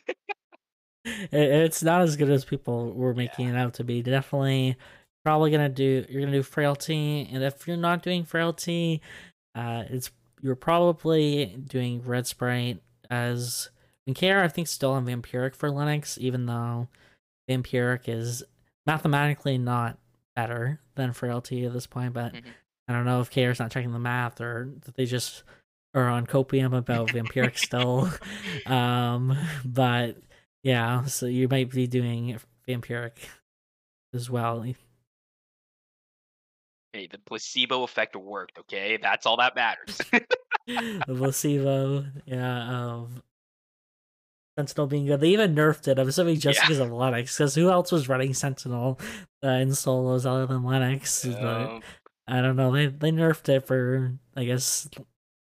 It- 1.04 1.28
it's 1.32 1.82
not 1.82 2.02
as 2.02 2.16
good 2.16 2.30
as 2.30 2.44
people 2.44 2.92
were 2.92 3.14
making 3.14 3.48
it 3.48 3.56
out 3.56 3.74
to 3.74 3.84
be. 3.84 4.02
Definitely, 4.02 4.76
probably 5.24 5.50
gonna 5.50 5.68
do. 5.68 6.04
You're 6.08 6.20
gonna 6.22 6.32
do 6.32 6.42
frailty, 6.42 7.28
and 7.32 7.42
if 7.42 7.66
you're 7.66 7.76
not 7.76 8.02
doing 8.02 8.24
frailty, 8.24 9.00
uh, 9.54 9.84
it's 9.88 10.10
you're 10.42 10.56
probably 10.56 11.46
doing 11.66 12.02
red 12.04 12.26
sprite 12.26 12.82
as 13.10 13.70
Care. 14.14 14.42
I 14.42 14.48
think 14.48 14.66
still 14.66 14.90
on 14.90 15.06
vampiric 15.06 15.54
for 15.54 15.70
Lenox, 15.70 16.18
even 16.18 16.46
though 16.46 16.88
vampiric 17.48 18.08
is 18.08 18.42
mathematically 18.84 19.56
not 19.56 19.98
better 20.34 20.80
than 20.96 21.12
frailty 21.12 21.64
at 21.64 21.72
this 21.72 21.86
point. 21.86 22.12
But 22.12 22.32
Mhm. 22.34 22.42
I 22.88 22.92
don't 22.92 23.04
know 23.04 23.20
if 23.20 23.30
KR's 23.30 23.60
not 23.60 23.70
checking 23.70 23.92
the 23.92 24.00
math 24.00 24.40
or 24.40 24.68
that 24.84 24.96
they 24.96 25.04
just 25.04 25.44
are 25.94 26.08
on 26.08 26.26
copium 26.26 26.76
about 26.76 27.08
vampiric 27.10 27.56
still. 27.56 28.10
Um, 28.66 29.36
but 29.64 30.16
yeah, 30.62 31.04
so 31.04 31.26
you 31.26 31.48
might 31.48 31.70
be 31.70 31.86
doing 31.86 32.38
vampiric 32.68 33.12
as 34.14 34.28
well. 34.30 34.62
hey, 36.92 37.06
the 37.06 37.18
placebo 37.18 37.82
effect 37.84 38.16
worked. 38.16 38.58
Okay, 38.58 38.98
that's 39.00 39.26
all 39.26 39.36
that 39.36 39.54
matters. 39.54 39.98
the 40.66 41.14
placebo, 41.16 42.04
yeah, 42.26 42.68
of 42.70 43.22
Sentinel 44.58 44.86
being 44.88 45.06
good. 45.06 45.20
They 45.20 45.28
even 45.30 45.54
nerfed 45.54 45.88
it. 45.88 45.98
I'm 45.98 46.08
assuming 46.08 46.38
just 46.40 46.58
Yeah. 46.58 46.64
because 46.66 46.80
of 46.80 46.90
Lenox, 46.92 47.36
because 47.36 47.54
who 47.54 47.70
else 47.70 47.92
was 47.92 48.08
running 48.08 48.34
Sentinel 48.34 48.98
uh, 49.44 49.48
in 49.48 49.74
solos 49.74 50.26
other 50.26 50.46
than 50.46 50.64
Lenox? 50.64 51.24
But 51.24 51.42
Um, 51.42 51.82
I 52.26 52.40
don't 52.42 52.56
know. 52.56 52.72
They 52.72 52.86
they 52.86 53.10
nerfed 53.12 53.48
it 53.48 53.66
for 53.66 54.12
I 54.36 54.44
guess 54.44 54.88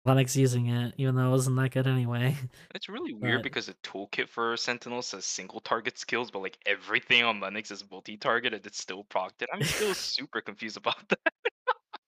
Lenox 0.07 0.37
using 0.37 0.67
it, 0.69 0.95
even 0.99 1.15
though 1.15 1.29
it 1.29 1.31
wasn't 1.31 1.57
that 1.57 1.71
good 1.71 1.87
anyway. 1.87 2.37
it's 2.75 2.89
really 2.89 3.13
weird 3.21 3.39
but- 3.39 3.45
because 3.45 3.67
the 3.67 3.75
toolkit 3.83 4.29
for 4.29 4.57
Sentinel 4.57 5.03
says 5.03 5.25
single 5.25 5.61
target 5.61 5.99
skills, 5.99 6.31
but 6.31 6.41
like 6.43 6.59
everything 6.67 7.23
on 7.23 7.41
Lenox 7.41 7.71
is 7.71 7.85
multi-target, 7.91 8.53
and 8.53 8.67
it's 8.67 8.81
still 8.81 9.05
procted. 9.05 9.49
I'm 9.53 9.63
still 9.63 9.95
super 9.95 10.41
confused 10.41 10.77
about 10.77 11.09
that. 11.09 11.33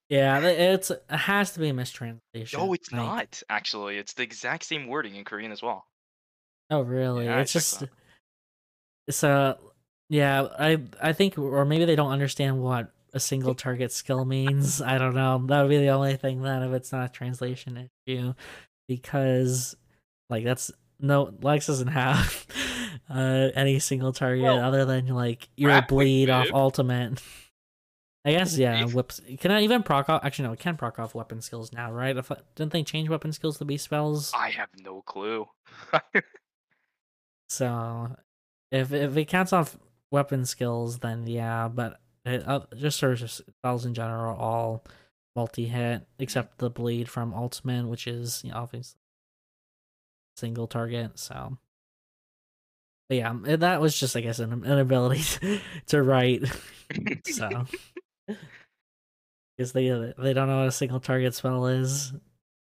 Yeah, 0.09 0.39
th- 0.41 0.59
it's 0.77 0.91
it 0.91 1.03
has 1.11 1.53
to 1.53 1.61
be 1.61 1.69
a 1.69 1.75
mistranslation. 1.75 2.59
No, 2.61 2.73
it's 2.75 2.93
like- 2.93 3.01
not. 3.01 3.43
Actually, 3.49 3.99
it's 3.99 4.13
the 4.13 4.23
exact 4.23 4.65
same 4.65 4.87
wording 4.87 5.17
in 5.17 5.25
Korean 5.25 5.51
as 5.51 5.63
well. 5.63 5.87
Oh, 6.71 6.83
really? 6.83 7.25
Yeah, 7.25 7.39
I 7.39 7.41
it's 7.41 7.53
checked 7.53 7.65
just 7.65 7.81
that. 7.81 7.91
it's 9.09 9.23
a 9.23 9.57
yeah. 10.11 10.47
I 10.59 10.79
I 11.03 11.13
think, 11.13 11.39
or 11.39 11.65
maybe 11.65 11.87
they 11.87 11.97
don't 11.97 12.11
understand 12.13 12.61
what 12.63 12.93
a 13.17 13.21
single 13.21 13.55
target 13.55 13.93
skill 13.93 14.25
means. 14.25 14.81
I 14.81 14.99
don't 14.99 15.15
know. 15.15 15.43
That 15.47 15.63
would 15.63 15.69
be 15.69 15.79
the 15.79 15.89
only 15.89 16.17
thing 16.17 16.43
then 16.43 16.63
if 16.63 16.73
it's 16.73 16.93
not 16.93 17.07
a 17.07 17.13
translation 17.13 17.91
issue, 18.07 18.35
because 18.89 19.77
like 20.31 20.45
that's 20.45 20.71
no 21.01 21.33
Lex 21.43 21.67
doesn't 21.67 21.89
have 21.89 22.47
uh 23.11 23.49
any 23.55 23.79
single 23.79 24.13
target 24.13 24.45
Well, 24.45 24.61
other 24.61 24.85
than 24.85 25.09
like 25.09 25.49
your 25.57 25.83
bleed 25.83 26.31
off 26.31 26.49
ultimate. 26.53 27.21
I 28.25 28.33
guess 28.33 28.59
yeah, 28.59 28.85
whips. 28.87 29.21
Can 29.39 29.53
I 29.53 29.63
even 29.63 29.85
proc 29.85 30.09
off? 30.09 30.25
Actually, 30.25 30.49
no, 30.49 30.53
it 30.55 30.59
can 30.59 30.77
proc 30.77 30.99
off 30.99 31.15
weapon 31.15 31.41
skills 31.41 31.73
now, 31.73 31.93
right? 31.93 32.17
If 32.17 32.33
I, 32.33 32.39
didn't 32.57 32.73
they 32.73 32.83
change 32.83 33.09
weapon 33.09 33.33
skills 33.33 33.59
to 33.59 33.65
be 33.65 33.77
spells? 33.77 34.33
I 34.37 34.51
have 34.51 34.71
no 34.83 35.03
clue. 35.03 35.49
So 37.49 38.17
if 38.73 38.93
if 38.93 39.17
it 39.17 39.27
counts 39.27 39.53
off 39.53 39.79
weapon 40.11 40.45
skills, 40.45 40.99
then 40.99 41.27
yeah. 41.27 41.69
But 41.69 42.01
uh, 42.27 42.61
just 42.77 43.03
of 43.03 43.31
spells 43.31 43.87
in 43.87 43.95
general 43.95 44.35
are 44.35 44.37
all 44.37 44.85
multi 45.35 45.67
hit 45.67 46.07
except 46.19 46.59
the 46.59 46.71
bleed 46.71 47.09
from 47.09 47.35
ultimate, 47.35 47.87
which 47.87 48.07
is 48.07 48.43
you 48.45 48.51
know, 48.51 48.59
obviously 48.59 48.99
single 50.37 50.67
target. 50.67 51.19
So. 51.19 51.59
But 53.09 53.19
yeah, 53.19 53.35
that 53.59 53.81
was 53.81 53.99
just 53.99 54.17
I 54.17 54.21
guess 54.21 54.41
an 54.41 54.65
inability 54.65 55.23
to, 55.87 56.03
write. 56.03 56.43
so 57.27 57.67
because 59.57 59.73
they 59.73 60.13
they 60.19 60.33
don't 60.33 60.49
know 60.49 60.59
what 60.59 60.69
a 60.69 60.73
single 60.73 61.01
target 61.01 61.35
spell 61.35 61.67
is. 61.67 62.13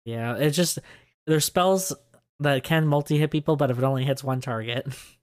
Yeah, 0.05 0.35
it's 0.35 0.57
just 0.57 0.79
there's 1.27 1.45
spells 1.45 1.93
that 2.39 2.63
can 2.63 2.87
multi 2.87 3.17
hit 3.19 3.31
people, 3.31 3.55
but 3.55 3.69
if 3.71 3.77
it 3.77 3.83
only 3.83 4.03
hits 4.03 4.23
one 4.23 4.41
target, 4.41 4.87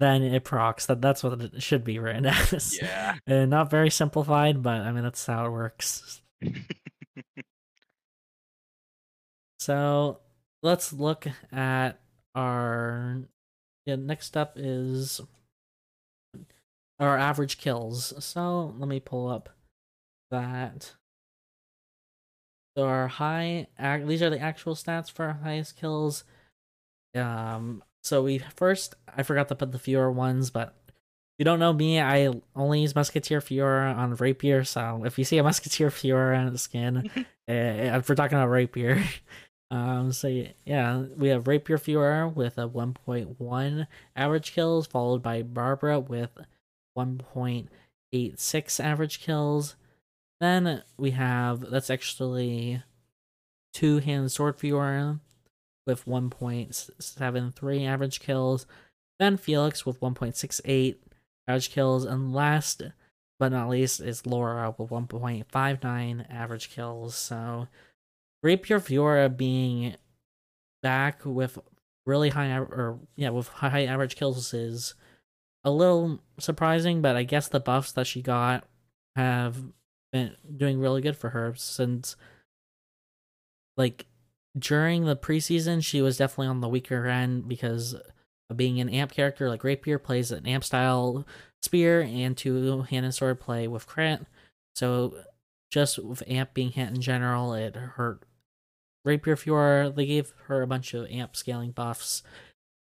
then 0.00 0.22
it 0.22 0.44
procs. 0.44 0.86
That 0.86 1.00
that's 1.00 1.22
what 1.22 1.40
it 1.40 1.62
should 1.62 1.84
be 1.84 1.98
written 1.98 2.26
as. 2.52 2.78
yeah. 2.80 3.16
Not 3.26 3.70
very 3.70 3.90
simplified, 3.90 4.62
but 4.62 4.80
I 4.80 4.92
mean 4.92 5.04
that's 5.04 5.24
how 5.26 5.46
it 5.46 5.50
works. 5.50 6.22
So 9.66 10.20
let's 10.62 10.92
look 10.92 11.26
at 11.50 11.98
our 12.36 13.22
yeah, 13.84 13.96
next 13.96 14.36
up 14.36 14.52
is 14.54 15.20
our 17.00 17.18
average 17.18 17.58
kills. 17.58 18.14
So 18.24 18.76
let 18.78 18.88
me 18.88 19.00
pull 19.00 19.26
up 19.26 19.48
that. 20.30 20.94
So 22.76 22.84
our 22.84 23.08
high 23.08 23.66
these 24.04 24.22
are 24.22 24.30
the 24.30 24.38
actual 24.38 24.76
stats 24.76 25.10
for 25.10 25.24
our 25.24 25.40
highest 25.42 25.76
kills. 25.76 26.22
Um 27.16 27.82
so 28.06 28.22
we 28.22 28.38
first 28.38 28.94
I 29.14 29.22
forgot 29.22 29.48
to 29.48 29.54
put 29.54 29.72
the 29.72 29.78
Fiora 29.78 30.12
ones, 30.12 30.50
but 30.50 30.74
if 30.88 31.40
you 31.40 31.44
don't 31.44 31.58
know 31.58 31.72
me, 31.72 32.00
I 32.00 32.30
only 32.54 32.80
use 32.80 32.94
Musketeer 32.94 33.40
Fiora 33.40 33.96
on 33.96 34.14
Rapier, 34.14 34.64
so 34.64 35.02
if 35.04 35.18
you 35.18 35.24
see 35.24 35.38
a 35.38 35.42
Musketeer 35.42 35.90
Fiora 35.90 36.38
on 36.38 36.48
its 36.48 36.62
skin, 36.62 37.10
uh, 37.16 37.22
if 37.48 38.08
we're 38.08 38.14
talking 38.14 38.38
about 38.38 38.50
Rapier. 38.50 39.02
Um, 39.68 40.12
so 40.12 40.28
yeah, 40.64 40.98
we 41.16 41.26
have 41.30 41.48
Rapier 41.48 41.76
Fiora 41.76 42.32
with 42.32 42.56
a 42.56 42.68
1.1 42.68 43.86
average 44.14 44.52
kills, 44.52 44.86
followed 44.86 45.24
by 45.24 45.42
Barbara 45.42 45.98
with 45.98 46.30
1.86 46.96 48.84
average 48.84 49.18
kills. 49.18 49.74
Then 50.40 50.84
we 50.96 51.10
have 51.10 51.68
that's 51.68 51.90
actually 51.90 52.84
two 53.74 53.98
hand 53.98 54.30
sword 54.30 54.56
Fiora 54.56 55.18
with 55.86 56.04
1.73 56.04 57.86
average 57.86 58.20
kills. 58.20 58.66
Then 59.18 59.36
Felix 59.36 59.86
with 59.86 60.00
1.68 60.00 60.96
average 61.48 61.70
kills, 61.70 62.04
and 62.04 62.34
last 62.34 62.82
but 63.38 63.52
not 63.52 63.68
least 63.68 64.00
is 64.00 64.26
Laura 64.26 64.74
with 64.76 64.90
1.59 64.90 66.32
average 66.32 66.70
kills. 66.70 67.14
So 67.14 67.68
Rapier 68.42 68.80
Fiora 68.80 69.34
being 69.34 69.96
back 70.82 71.20
with 71.24 71.58
really 72.06 72.30
high 72.30 72.56
or 72.56 72.98
yeah 73.16 73.30
with 73.30 73.48
high 73.48 73.84
average 73.84 74.16
kills 74.16 74.54
is 74.54 74.94
a 75.64 75.70
little 75.70 76.20
surprising, 76.38 77.02
but 77.02 77.16
I 77.16 77.24
guess 77.24 77.48
the 77.48 77.60
buffs 77.60 77.92
that 77.92 78.06
she 78.06 78.22
got 78.22 78.64
have 79.16 79.56
been 80.12 80.36
doing 80.56 80.78
really 80.78 81.00
good 81.02 81.16
for 81.16 81.30
her 81.30 81.54
since 81.56 82.16
like 83.76 84.06
during 84.58 85.04
the 85.04 85.16
preseason 85.16 85.84
she 85.84 86.00
was 86.00 86.16
definitely 86.16 86.46
on 86.46 86.60
the 86.60 86.68
weaker 86.68 87.06
end 87.06 87.46
because 87.48 87.94
being 88.54 88.80
an 88.80 88.88
amp 88.88 89.12
character 89.12 89.48
like 89.48 89.64
Rapier 89.64 89.98
plays 89.98 90.30
an 90.30 90.46
amp 90.46 90.64
style 90.64 91.26
spear 91.62 92.00
and 92.00 92.36
two 92.36 92.82
hand 92.82 93.04
and 93.04 93.14
sword 93.14 93.40
play 93.40 93.66
with 93.66 93.86
crit. 93.86 94.24
So 94.74 95.16
just 95.70 95.98
with 95.98 96.22
amp 96.28 96.54
being 96.54 96.70
hit 96.70 96.88
in 96.88 97.00
general, 97.00 97.54
it 97.54 97.74
hurt 97.74 98.22
Rapier 99.04 99.36
Fiora, 99.36 99.94
they 99.94 100.04
gave 100.04 100.34
her 100.46 100.62
a 100.62 100.66
bunch 100.66 100.92
of 100.92 101.08
amp 101.10 101.36
scaling 101.36 101.70
buffs, 101.70 102.22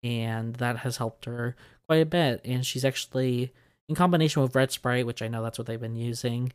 and 0.03 0.55
that 0.57 0.79
has 0.79 0.97
helped 0.97 1.25
her 1.25 1.57
quite 1.89 2.03
a 2.03 2.07
bit. 2.07 2.41
And 2.45 2.65
she's 2.65 2.85
actually, 2.85 3.53
in 3.89 3.97
combination 3.97 4.41
with 4.41 4.55
Red 4.55 4.71
Sprite, 4.71 5.07
which 5.07 5.23
I 5.23 5.29
know 5.29 5.43
that's 5.43 5.59
what 5.59 5.67
they've 5.67 5.81
been 5.81 5.97
using, 5.97 6.53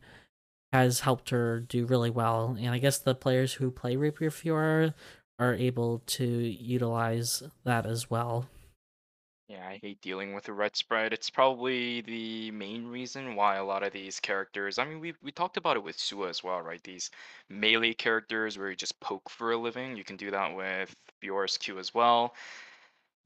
has 0.72 1.00
helped 1.00 1.30
her 1.30 1.60
do 1.60 1.86
really 1.86 2.10
well. 2.10 2.56
And 2.58 2.70
I 2.70 2.78
guess 2.78 2.98
the 2.98 3.14
players 3.14 3.54
who 3.54 3.70
play 3.70 3.96
Rapier 3.96 4.30
Fiora 4.30 4.94
are 5.38 5.54
able 5.54 6.02
to 6.06 6.24
utilize 6.24 7.42
that 7.64 7.86
as 7.86 8.10
well. 8.10 8.46
Yeah, 9.48 9.66
I 9.66 9.80
hate 9.82 10.00
dealing 10.00 10.32
with 10.32 10.44
the 10.44 10.52
red 10.52 10.76
sprite. 10.76 11.12
It's 11.12 11.28
probably 11.28 12.02
the 12.02 12.52
main 12.52 12.86
reason 12.86 13.34
why 13.34 13.56
a 13.56 13.64
lot 13.64 13.82
of 13.82 13.92
these 13.92 14.20
characters. 14.20 14.78
I 14.78 14.84
mean, 14.84 15.00
we 15.00 15.12
we 15.24 15.32
talked 15.32 15.56
about 15.56 15.76
it 15.76 15.82
with 15.82 15.98
Sua 15.98 16.28
as 16.28 16.44
well, 16.44 16.60
right? 16.60 16.80
These 16.84 17.10
melee 17.48 17.94
characters 17.94 18.56
where 18.56 18.70
you 18.70 18.76
just 18.76 19.00
poke 19.00 19.28
for 19.28 19.50
a 19.50 19.56
living. 19.56 19.96
You 19.96 20.04
can 20.04 20.16
do 20.16 20.30
that 20.30 20.54
with 20.54 20.94
Fiora's 21.20 21.58
Q 21.58 21.80
as 21.80 21.92
well. 21.92 22.32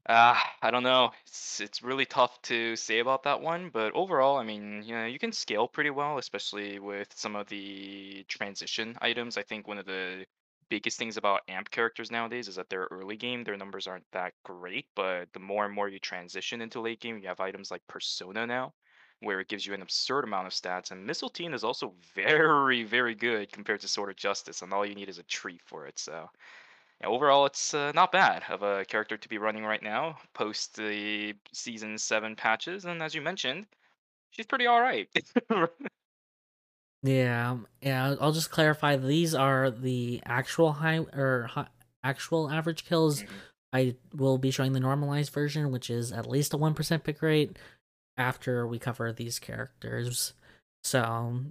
Uh, 0.07 0.35
I 0.61 0.69
don't 0.71 0.83
know. 0.83 1.11
It's 1.25 1.59
it's 1.59 1.81
really 1.81 2.05
tough 2.05 2.39
to 2.43 2.75
say 2.75 2.99
about 2.99 3.23
that 3.23 3.41
one, 3.41 3.69
but 3.69 3.91
overall, 3.93 4.37
I 4.37 4.43
mean, 4.43 4.83
you 4.83 4.93
know, 4.95 5.05
you 5.05 5.17
can 5.17 5.31
scale 5.31 5.67
pretty 5.67 5.89
well, 5.89 6.19
especially 6.19 6.77
with 6.79 7.11
some 7.17 7.35
of 7.35 7.47
the 7.47 8.23
transition 8.27 8.95
items. 9.01 9.35
I 9.37 9.41
think 9.43 9.67
one 9.67 9.79
of 9.79 9.85
the 9.87 10.25
biggest 10.69 10.99
things 10.99 11.17
about 11.17 11.41
amp 11.47 11.71
characters 11.71 12.11
nowadays 12.11 12.47
is 12.47 12.55
that 12.57 12.69
their 12.69 12.87
early 12.91 13.17
game, 13.17 13.43
their 13.43 13.57
numbers 13.57 13.87
aren't 13.87 14.05
that 14.11 14.33
great, 14.43 14.87
but 14.95 15.31
the 15.33 15.39
more 15.39 15.65
and 15.65 15.73
more 15.73 15.89
you 15.89 15.99
transition 15.99 16.61
into 16.61 16.81
late 16.81 16.99
game, 16.99 17.17
you 17.17 17.27
have 17.27 17.39
items 17.39 17.71
like 17.71 17.85
Persona 17.87 18.45
now, 18.45 18.73
where 19.21 19.39
it 19.39 19.47
gives 19.47 19.65
you 19.65 19.73
an 19.73 19.81
absurd 19.81 20.23
amount 20.23 20.45
of 20.47 20.53
stats. 20.53 20.91
And 20.91 21.05
Mistletoe 21.05 21.51
is 21.53 21.63
also 21.63 21.95
very, 22.15 22.83
very 22.83 23.15
good 23.15 23.51
compared 23.51 23.81
to 23.81 23.87
Sword 23.87 24.11
of 24.11 24.17
Justice, 24.17 24.61
and 24.61 24.71
all 24.71 24.85
you 24.85 24.93
need 24.95 25.09
is 25.09 25.17
a 25.19 25.23
tree 25.23 25.59
for 25.65 25.87
it. 25.87 25.97
So 25.97 26.29
yeah, 27.01 27.07
overall, 27.07 27.45
it's 27.45 27.73
uh, 27.73 27.91
not 27.93 28.11
bad 28.11 28.43
of 28.49 28.63
a 28.63 28.85
character 28.85 29.17
to 29.17 29.29
be 29.29 29.37
running 29.37 29.63
right 29.65 29.83
now 29.83 30.17
post 30.33 30.75
the 30.75 31.33
season 31.53 31.97
seven 31.97 32.35
patches. 32.35 32.85
And 32.85 33.01
as 33.01 33.13
you 33.15 33.21
mentioned, 33.21 33.65
she's 34.31 34.45
pretty 34.45 34.67
all 34.67 34.81
right. 34.81 35.09
Yeah, 37.03 37.51
um, 37.51 37.67
yeah. 37.81 38.15
I'll 38.19 38.31
just 38.31 38.49
clarify. 38.49 38.97
These 38.97 39.35
are 39.35 39.69
the 39.69 40.21
actual 40.25 40.71
high 40.73 40.99
or 40.99 41.47
hi, 41.51 41.67
actual 42.03 42.49
average 42.49 42.85
kills. 42.85 43.21
Mhm. 43.21 43.27
I 43.73 43.95
will 44.13 44.37
be 44.37 44.51
showing 44.51 44.73
the 44.73 44.79
normalized 44.79 45.31
version, 45.31 45.71
which 45.71 45.89
is 45.89 46.11
at 46.11 46.27
least 46.27 46.53
a 46.53 46.57
one 46.57 46.73
percent 46.73 47.03
pick 47.03 47.21
rate 47.21 47.57
after 48.17 48.65
we 48.65 48.79
cover 48.79 49.11
these 49.13 49.37
characters. 49.37 50.33
So 50.83 51.41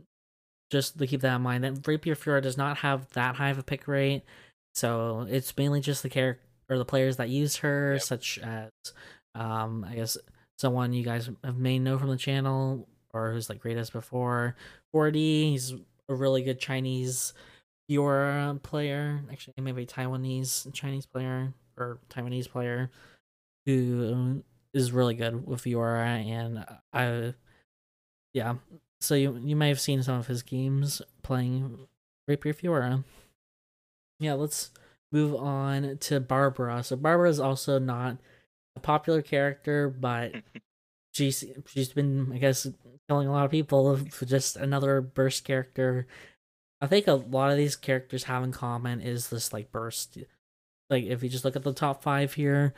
just 0.71 0.99
to 0.99 1.07
keep 1.07 1.21
that 1.21 1.37
in 1.37 1.43
mind, 1.43 1.63
that 1.65 1.87
Rapier 1.87 2.17
Fiora 2.17 2.43
does 2.43 2.57
not 2.57 2.79
have 2.79 3.09
that 3.11 3.37
high 3.37 3.51
of 3.51 3.59
a 3.59 3.63
pick 3.63 3.87
rate. 3.87 4.23
So 4.75 5.27
it's 5.31 5.57
mainly 5.57 5.81
just 5.81 6.03
the 6.03 6.09
character 6.11 6.43
or 6.69 6.79
the 6.79 6.85
players 6.85 7.17
that 7.19 7.29
use 7.29 7.57
her, 7.57 7.93
Yep. 7.95 8.03
such 8.03 8.39
as 8.39 8.71
um 9.35 9.85
I 9.89 9.95
guess 9.97 10.17
someone 10.59 10.93
you 10.93 11.05
guys 11.05 11.29
have 11.43 11.57
may 11.57 11.79
know 11.79 11.99
from 11.99 12.09
the 12.11 12.17
channel 12.17 12.89
or 13.13 13.33
who's 13.33 13.49
like 13.49 13.61
great 13.61 13.77
as 13.77 13.91
before. 13.91 14.57
4D, 14.95 15.51
he's 15.51 15.73
a 16.09 16.15
really 16.15 16.43
good 16.43 16.59
Chinese 16.61 17.33
Fiora 17.91 18.61
player. 18.63 19.23
Actually, 19.31 19.55
maybe 19.61 19.87
Taiwanese 19.87 20.73
Chinese 20.73 21.07
player 21.07 21.53
or 21.77 21.99
Taiwanese 22.11 22.49
player 22.49 22.91
who 23.67 24.43
is 24.73 24.93
really 24.93 25.15
good 25.15 25.47
with 25.47 25.63
Fiora 25.63 26.25
and 26.25 26.65
I 26.93 27.35
yeah. 28.33 28.55
So 29.01 29.15
you 29.15 29.39
you 29.43 29.55
may 29.57 29.69
have 29.69 29.81
seen 29.81 30.03
some 30.03 30.19
of 30.19 30.27
his 30.27 30.43
games 30.43 31.03
playing 31.23 31.87
Rapier 32.27 32.55
Fiora. 32.55 33.05
Yeah, 34.25 34.35
let's 34.35 34.71
move 35.13 35.35
on 35.35 35.99
to 35.99 36.21
Barbara. 36.21 36.83
So 36.83 36.97
Barbara 36.97 37.29
is 37.29 37.41
also 37.41 37.79
not 37.79 38.19
a 38.77 38.81
popular 38.81 39.23
character, 39.23 39.89
but 39.89 40.33
she's 41.13 41.45
she's 41.67 41.93
been 41.93 42.33
I 42.33 42.39
guess 42.39 42.67
killing 43.09 43.29
a 43.29 43.33
lot 43.33 43.45
of 43.45 43.51
people 43.51 43.97
for 44.11 44.25
just 44.25 44.57
another 44.57 45.01
burst 45.01 45.45
character. 45.45 46.07
I 46.81 46.87
think 46.87 47.07
a 47.07 47.15
lot 47.15 47.51
of 47.51 47.57
these 47.57 47.77
characters 47.77 48.25
have 48.25 48.43
in 48.43 48.53
common 48.53 49.01
is 49.01 49.29
this 49.29 49.53
like 49.53 49.71
burst. 49.71 50.19
Like 50.91 51.05
if 51.05 51.23
you 51.23 51.29
just 51.29 51.45
look 51.45 51.57
at 51.57 51.63
the 51.63 51.73
top 51.73 52.03
five 52.03 52.35
here, 52.35 52.75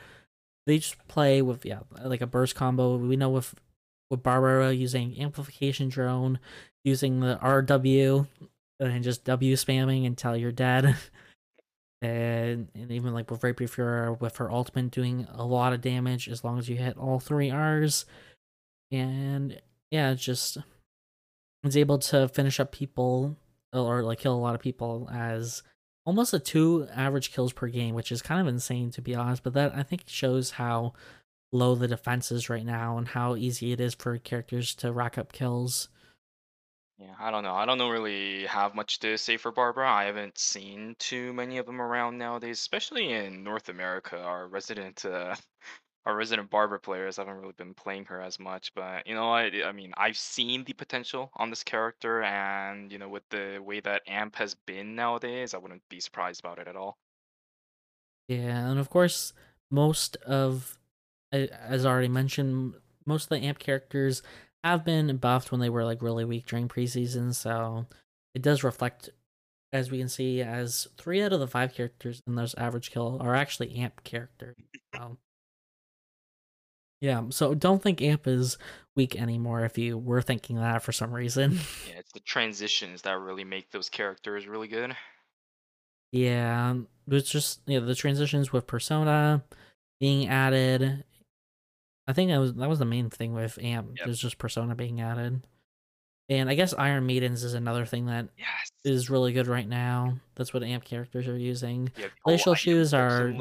they 0.67 0.79
just 0.79 1.07
play 1.09 1.43
with 1.43 1.65
yeah 1.65 1.81
like 2.05 2.21
a 2.21 2.27
burst 2.27 2.55
combo. 2.55 2.97
We 2.97 3.17
know 3.17 3.31
with 3.31 3.55
with 4.11 4.23
Barbara 4.23 4.73
using 4.73 5.21
amplification 5.21 5.89
drone, 5.89 6.39
using 6.85 7.21
the 7.21 7.39
RW 7.43 8.27
and 8.79 9.05
just 9.05 9.25
W 9.25 9.57
spamming 9.57 10.07
until 10.07 10.37
you're 10.37 10.53
dead. 10.53 10.97
And, 12.03 12.69
and 12.75 12.93
even 12.93 13.15
like 13.15 13.31
with 13.31 13.43
Rapier 13.43 13.69
Fiora 13.69 14.21
with 14.21 14.37
her 14.37 14.51
ultimate 14.51 14.91
doing 14.91 15.27
a 15.33 15.45
lot 15.45 15.73
of 15.73 15.81
damage 15.81 16.29
as 16.29 16.45
long 16.45 16.59
as 16.59 16.69
you 16.69 16.77
hit 16.77 16.99
all 16.99 17.19
three 17.19 17.51
R's. 17.51 18.05
And 18.93 19.61
yeah, 19.91 20.15
just 20.15 20.59
is 21.65 21.77
able 21.77 21.99
to 21.99 22.29
finish 22.29 22.61
up 22.61 22.73
people 22.73 23.37
or 23.73 24.03
like 24.03 24.21
kill 24.21 24.35
a 24.35 24.39
lot 24.39 24.55
of 24.55 24.61
people 24.61 25.09
as 25.13 25.63
almost 26.05 26.35
a 26.35 26.39
two 26.39 26.87
average 26.95 27.33
kills 27.33 27.53
per 27.53 27.69
game, 27.69 27.95
which 27.95 28.13
is 28.13 28.23
kind 28.23 28.41
of 28.41 28.47
insane 28.47 28.91
to 28.93 29.03
be 29.03 29.15
honest. 29.15 29.43
But 29.43 29.55
that 29.55 29.75
I 29.75 29.83
think 29.83 30.03
shows 30.07 30.53
how 30.53 30.93
low 31.53 31.75
the 31.75 31.89
defense 31.89 32.31
is 32.31 32.49
right 32.49 32.65
now 32.65 32.99
and 32.99 33.09
how 33.09 33.37
easy 33.37 33.73
it 33.73 33.81
is 33.81 33.95
for 33.95 34.17
characters 34.19 34.75
to 34.77 34.93
rack 34.93 35.19
up 35.19 35.33
kills. 35.33 35.89
Yeah, 36.99 37.15
I 37.19 37.31
don't 37.31 37.43
know. 37.43 37.55
I 37.55 37.67
don't 37.67 37.77
know 37.77 37.91
really 37.91 38.47
have 38.47 38.75
much 38.75 39.01
to 39.01 39.19
say 39.19 39.37
for 39.37 39.53
Barbara. 39.53 39.91
I 39.91 40.05
haven't 40.05 40.39
seen 40.39 40.97
too 40.99 41.33
many 41.35 41.59
of 41.59 41.67
them 41.67 41.81
around 41.81 42.17
nowadays, 42.17 42.59
especially 42.59 43.13
in 43.13 43.45
North 43.45 43.69
America. 43.69 44.19
Our 44.19 44.49
resident, 44.49 45.05
uh, 45.05 45.37
our 46.07 46.17
resident 46.17 46.49
Barbara 46.49 46.81
players 46.81 47.19
haven't 47.19 47.37
really 47.37 47.53
been 47.53 47.75
playing 47.75 48.07
her 48.07 48.23
as 48.23 48.39
much. 48.39 48.73
But 48.75 49.07
you 49.07 49.15
know, 49.15 49.31
I, 49.31 49.51
I 49.67 49.73
mean, 49.73 49.93
I've 49.99 50.17
seen 50.17 50.65
the 50.65 50.73
potential 50.73 51.31
on 51.37 51.51
this 51.51 51.63
character, 51.63 52.23
and 52.23 52.91
you 52.91 52.99
know, 52.99 53.11
with 53.11 53.29
the 53.29 53.59
way 53.63 53.81
that 53.81 54.03
Amp 54.07 54.37
has 54.37 54.55
been 54.55 54.95
nowadays, 54.95 55.53
I 55.53 55.59
wouldn't 55.59 55.87
be 55.91 56.01
surprised 56.01 56.41
about 56.41 56.59
it 56.59 56.67
at 56.67 56.77
all. 56.77 56.97
Yeah, 58.29 58.71
and 58.71 58.79
of 58.81 58.89
course, 58.89 59.35
most 59.71 60.17
of, 60.17 60.79
as 61.31 61.85
already 61.85 62.09
mentioned, 62.09 62.75
most 63.05 63.25
of 63.25 63.29
the 63.29 63.47
amp 63.47 63.59
characters 63.59 64.23
have 64.65 64.85
been 64.85 65.17
buffed 65.17 65.51
when 65.51 65.61
they 65.61 65.71
were 65.71 65.85
like 65.85 66.03
really 66.03 66.25
weak 66.25 66.47
during 66.47 66.69
preseason, 66.69 67.35
so 67.35 67.87
it 68.35 68.43
does 68.43 68.65
reflect, 68.65 69.11
as 69.73 69.91
we 69.91 69.99
can 69.99 70.09
see, 70.09 70.43
as 70.43 70.89
three 70.97 71.23
out 71.23 71.33
of 71.33 71.41
the 71.41 71.47
five 71.47 71.75
characters 71.75 72.23
in 72.27 72.35
those 72.35 72.55
average 72.55 72.91
kill 72.91 73.19
are 73.21 73.35
actually 73.35 73.77
amp 73.77 74.03
characters. 74.05 74.57
So, 74.95 75.19
yeah, 77.01 77.23
so 77.31 77.55
don't 77.55 77.83
think 77.83 78.03
amp 78.03 78.27
is 78.27 78.59
weak 78.97 79.21
anymore 79.21 79.65
if 79.65 79.79
you 79.79 79.99
were 79.99 80.23
thinking 80.23 80.57
that 80.57 80.83
for 80.83 80.93
some 80.93 81.13
reason. 81.13 81.61
Yeah, 81.89 81.99
it's 81.99 82.13
the 82.13 82.21
transitions 82.21 83.03
that 83.03 83.19
really 83.19 83.45
make 83.45 83.71
those 83.71 83.89
characters 83.89 84.47
really 84.47 84.69
good. 84.69 84.97
Yeah, 86.13 86.75
it's 87.09 87.31
just 87.31 87.61
yeah 87.67 87.81
the 87.81 87.95
transitions 87.95 88.53
with 88.53 88.67
Persona 88.67 89.45
being 90.01 90.29
added. 90.29 91.05
I 92.09 92.13
think 92.13 92.31
that 92.31 92.39
was 92.39 92.55
that 92.55 92.69
was 92.69 92.79
the 92.79 92.85
main 92.85 93.11
thing 93.11 93.35
with 93.35 93.59
Amp. 93.61 93.89
Yep. 93.97 94.07
There's 94.07 94.21
just 94.21 94.39
Persona 94.39 94.75
being 94.75 95.01
added, 95.01 95.47
and 96.29 96.49
I 96.49 96.55
guess 96.55 96.73
Iron 96.79 97.07
Maidens 97.07 97.43
is 97.45 97.55
another 97.55 97.85
thing 97.85 98.07
that 98.07 98.29
Yes. 98.39 98.71
is 98.85 99.11
really 99.11 99.33
good 99.33 99.47
right 99.49 99.69
now. 99.69 100.17
That's 100.37 100.55
what 100.55 100.63
Amp 100.63 100.85
characters 100.85 101.27
are 101.27 101.37
using. 101.39 101.91
Yeah, 101.99 102.07
Glacial 102.25 102.55
shoes 102.55 102.95
are-. 102.95 103.35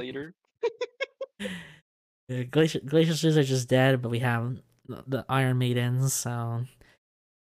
Uh, 1.39 2.43
Glacial 2.49 2.82
Glacial 2.86 3.16
shoes 3.16 3.38
are 3.38 3.43
just 3.43 3.70
dead, 3.70 4.01
but 4.01 4.09
we 4.09 4.20
have 4.20 4.57
the- 4.88 5.03
the 5.07 5.26
Iron 5.30 5.57
Maidens. 5.59 6.13
So 6.13 6.66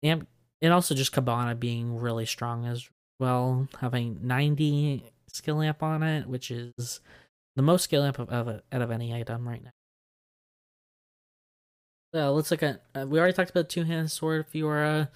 Amp 0.04 0.28
and 0.62 0.74
also 0.74 0.96
just 0.96 1.12
Cabana 1.12 1.56
being 1.56 1.98
really 1.98 2.26
strong 2.26 2.66
as 2.66 2.90
well, 3.20 3.68
having 3.82 4.20
90 4.26 5.04
skill 5.28 5.62
amp 5.62 5.84
on 5.84 6.02
it, 6.04 6.28
which 6.28 6.50
is 6.52 7.02
the 7.58 7.62
most 7.62 7.84
skill 7.84 8.04
amp 8.04 8.20
of, 8.20 8.30
of 8.30 8.62
out 8.72 8.82
of 8.82 8.92
any 8.92 9.14
item 9.14 9.48
right 9.48 9.64
now. 9.64 9.72
So 12.14 12.34
let's 12.34 12.49
look 12.51 12.64
at. 12.64 12.82
Uh, 12.95 13.05
we 13.07 13.20
already 13.20 13.34
talked 13.34 13.51
about 13.51 13.70
two 13.70 13.84
hand 13.84 14.10
sword 14.10 14.45
Fiora, 14.51 15.10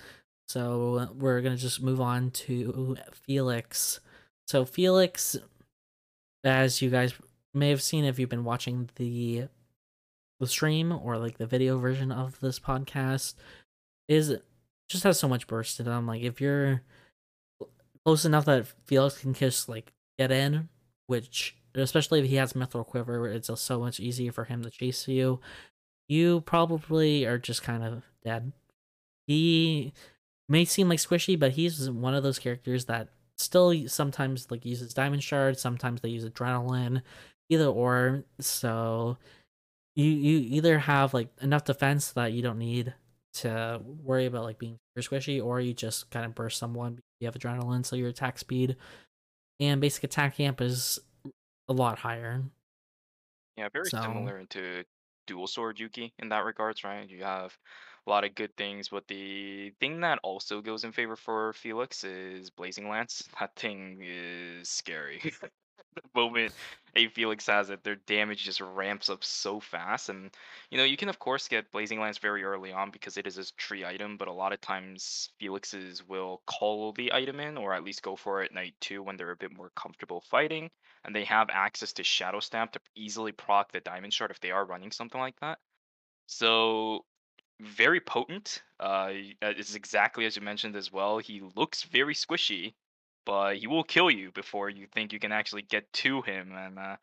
so 0.48 0.96
uh, 0.96 1.08
we're 1.14 1.42
gonna 1.42 1.58
just 1.58 1.82
move 1.82 2.00
on 2.00 2.32
to 2.32 2.98
Felix. 3.12 4.00
So 4.48 4.66
Felix, 4.66 5.36
as 6.44 6.82
you 6.82 6.90
guys 6.90 7.14
may 7.54 7.70
have 7.70 7.82
seen 7.82 8.06
if 8.06 8.20
you've 8.20 8.30
been 8.30 8.44
watching 8.44 8.90
the 8.96 9.48
the 10.40 10.48
stream 10.48 10.92
or 10.92 11.18
like 11.18 11.38
the 11.38 11.48
video 11.48 11.80
version 11.80 12.12
of 12.12 12.40
this 12.42 12.60
podcast, 12.60 13.34
is 14.08 14.36
just 14.90 15.04
has 15.04 15.20
so 15.20 15.28
much 15.28 15.48
burst 15.48 15.80
in 15.80 15.88
them. 15.88 16.06
Like 16.06 16.22
if 16.22 16.40
you're 16.40 16.84
close 18.06 18.26
enough 18.26 18.46
that 18.46 18.68
Felix 18.86 19.20
can 19.20 19.34
just 19.34 19.68
like 19.68 19.94
get 20.20 20.32
in, 20.32 20.70
which 21.08 21.56
especially 21.76 22.20
if 22.20 22.28
he 22.28 22.36
has 22.36 22.54
Mithril 22.54 22.86
Quiver, 22.86 23.28
it's 23.28 23.50
uh, 23.50 23.56
so 23.56 23.80
much 23.80 24.00
easier 24.00 24.32
for 24.32 24.44
him 24.44 24.62
to 24.64 24.70
chase 24.70 25.08
you. 25.08 25.40
You 26.08 26.42
probably 26.42 27.26
are 27.26 27.38
just 27.38 27.64
kind 27.64 27.84
of 27.84 28.04
dead. 28.24 28.52
He 29.28 29.94
may 30.50 30.66
seem 30.66 30.90
like 30.90 31.00
squishy, 31.00 31.40
but 31.40 31.54
he's 31.54 31.90
one 31.90 32.14
of 32.14 32.24
those 32.24 32.40
characters 32.40 32.86
that 32.86 33.10
still 33.38 33.88
sometimes 33.88 34.52
like 34.52 34.66
uses 34.66 34.94
diamond 34.94 35.24
shards, 35.24 35.62
sometimes 35.62 36.02
they 36.02 36.10
use 36.10 36.26
adrenaline, 36.26 37.02
either 37.50 37.66
or. 37.66 38.24
So 38.40 39.18
you 39.96 40.06
you 40.06 40.40
either 40.40 40.80
have 40.80 41.14
like 41.14 41.30
enough 41.42 41.64
defense 41.64 42.12
that 42.12 42.34
you 42.34 42.42
don't 42.42 42.60
need 42.60 42.94
to 43.36 43.82
worry 44.04 44.26
about 44.26 44.44
like 44.44 44.60
being 44.60 44.78
super 44.96 45.16
squishy, 45.16 45.44
or 45.44 45.60
you 45.60 45.74
just 45.74 46.12
kind 46.12 46.26
of 46.26 46.36
burst 46.36 46.60
someone. 46.60 47.00
You 47.20 47.28
have 47.28 47.36
adrenaline, 47.36 47.86
so 47.86 47.96
your 47.96 48.10
attack 48.10 48.38
speed 48.38 48.76
and 49.60 49.80
basic 49.80 50.04
attack 50.04 50.40
amp 50.40 50.62
is 50.62 51.00
a 51.68 51.74
lot 51.74 52.00
higher. 52.00 52.44
Yeah, 53.58 53.70
very 53.72 53.86
So 53.86 54.02
similar 54.02 54.40
into 54.40 54.84
dual 55.28 55.48
sword 55.48 55.80
Yuki 55.80 56.14
in 56.20 56.30
that 56.30 56.46
regards, 56.46 56.84
right? 56.84 57.10
You 57.10 57.24
have 57.24 57.58
a 58.06 58.10
lot 58.10 58.24
of 58.26 58.36
good 58.36 58.56
things, 58.58 58.90
but 58.90 59.08
the 59.08 59.72
thing 59.80 60.02
that 60.02 60.20
also 60.24 60.62
goes 60.62 60.84
in 60.84 60.92
favor 60.92 61.16
for 61.16 61.54
Felix 61.54 62.04
is 62.04 62.50
Blazing 62.50 62.90
Lance. 62.90 63.24
That 63.40 63.56
thing 63.56 64.00
is 64.02 64.70
scary. 64.70 65.34
the 65.96 66.02
moment 66.16 66.54
a 66.96 67.08
Felix 67.08 67.48
has 67.48 67.70
it, 67.70 67.84
their 67.84 67.96
damage 67.96 68.44
just 68.44 68.62
ramps 68.62 69.10
up 69.10 69.24
so 69.24 69.60
fast. 69.60 70.10
And 70.10 70.30
you 70.70 70.78
know, 70.78 70.84
you 70.84 70.98
can 70.98 71.10
of 71.10 71.20
course 71.20 71.48
get 71.48 71.72
Blazing 71.72 72.00
Lance 72.00 72.18
very 72.18 72.44
early 72.44 72.72
on 72.72 72.92
because 72.92 73.18
it 73.18 73.28
is 73.28 73.38
a 73.38 73.52
tree 73.54 73.86
item, 73.86 74.18
but 74.18 74.28
a 74.28 74.34
lot 74.34 74.54
of 74.54 74.62
times 74.62 75.30
Felixes 75.42 76.08
will 76.08 76.42
call 76.46 76.92
the 76.94 77.14
item 77.14 77.40
in 77.40 77.58
or 77.58 77.74
at 77.74 77.84
least 77.84 78.04
go 78.04 78.16
for 78.16 78.44
it 78.44 78.54
night 78.54 78.76
two 78.80 79.02
when 79.02 79.18
they're 79.18 79.32
a 79.32 79.38
bit 79.38 79.56
more 79.56 79.72
comfortable 79.76 80.22
fighting 80.22 80.70
and 81.06 81.16
they 81.16 81.26
have 81.26 81.50
access 81.50 81.94
to 81.94 82.04
Shadow 82.04 82.40
Stamp 82.40 82.72
to 82.74 82.80
easily 82.96 83.32
proc 83.32 83.72
the 83.72 83.80
Diamond 83.80 84.14
Shard 84.14 84.32
if 84.32 84.40
they 84.40 84.52
are 84.52 84.66
running 84.66 84.92
something 84.92 85.20
like 85.20 85.40
that. 85.42 85.60
So 86.28 87.06
very 87.60 88.00
potent. 88.00 88.62
Uh, 88.80 89.14
uh, 89.42 89.54
it's 89.58 89.76
exactly 89.76 90.26
as 90.26 90.36
you 90.36 90.42
mentioned 90.42 90.76
as 90.76 90.92
well. 90.92 91.18
He 91.18 91.42
looks 91.56 91.84
very 91.84 92.14
squishy, 92.14 92.74
but 93.26 93.58
he 93.58 93.68
will 93.68 93.84
kill 93.84 94.10
you 94.12 94.32
before 94.32 94.70
you 94.70 94.88
think 94.88 95.14
you 95.14 95.20
can 95.20 95.32
actually 95.32 95.64
get 95.64 95.92
to 95.94 96.22
him, 96.22 96.54
and 96.54 96.78
uh, 96.80 96.98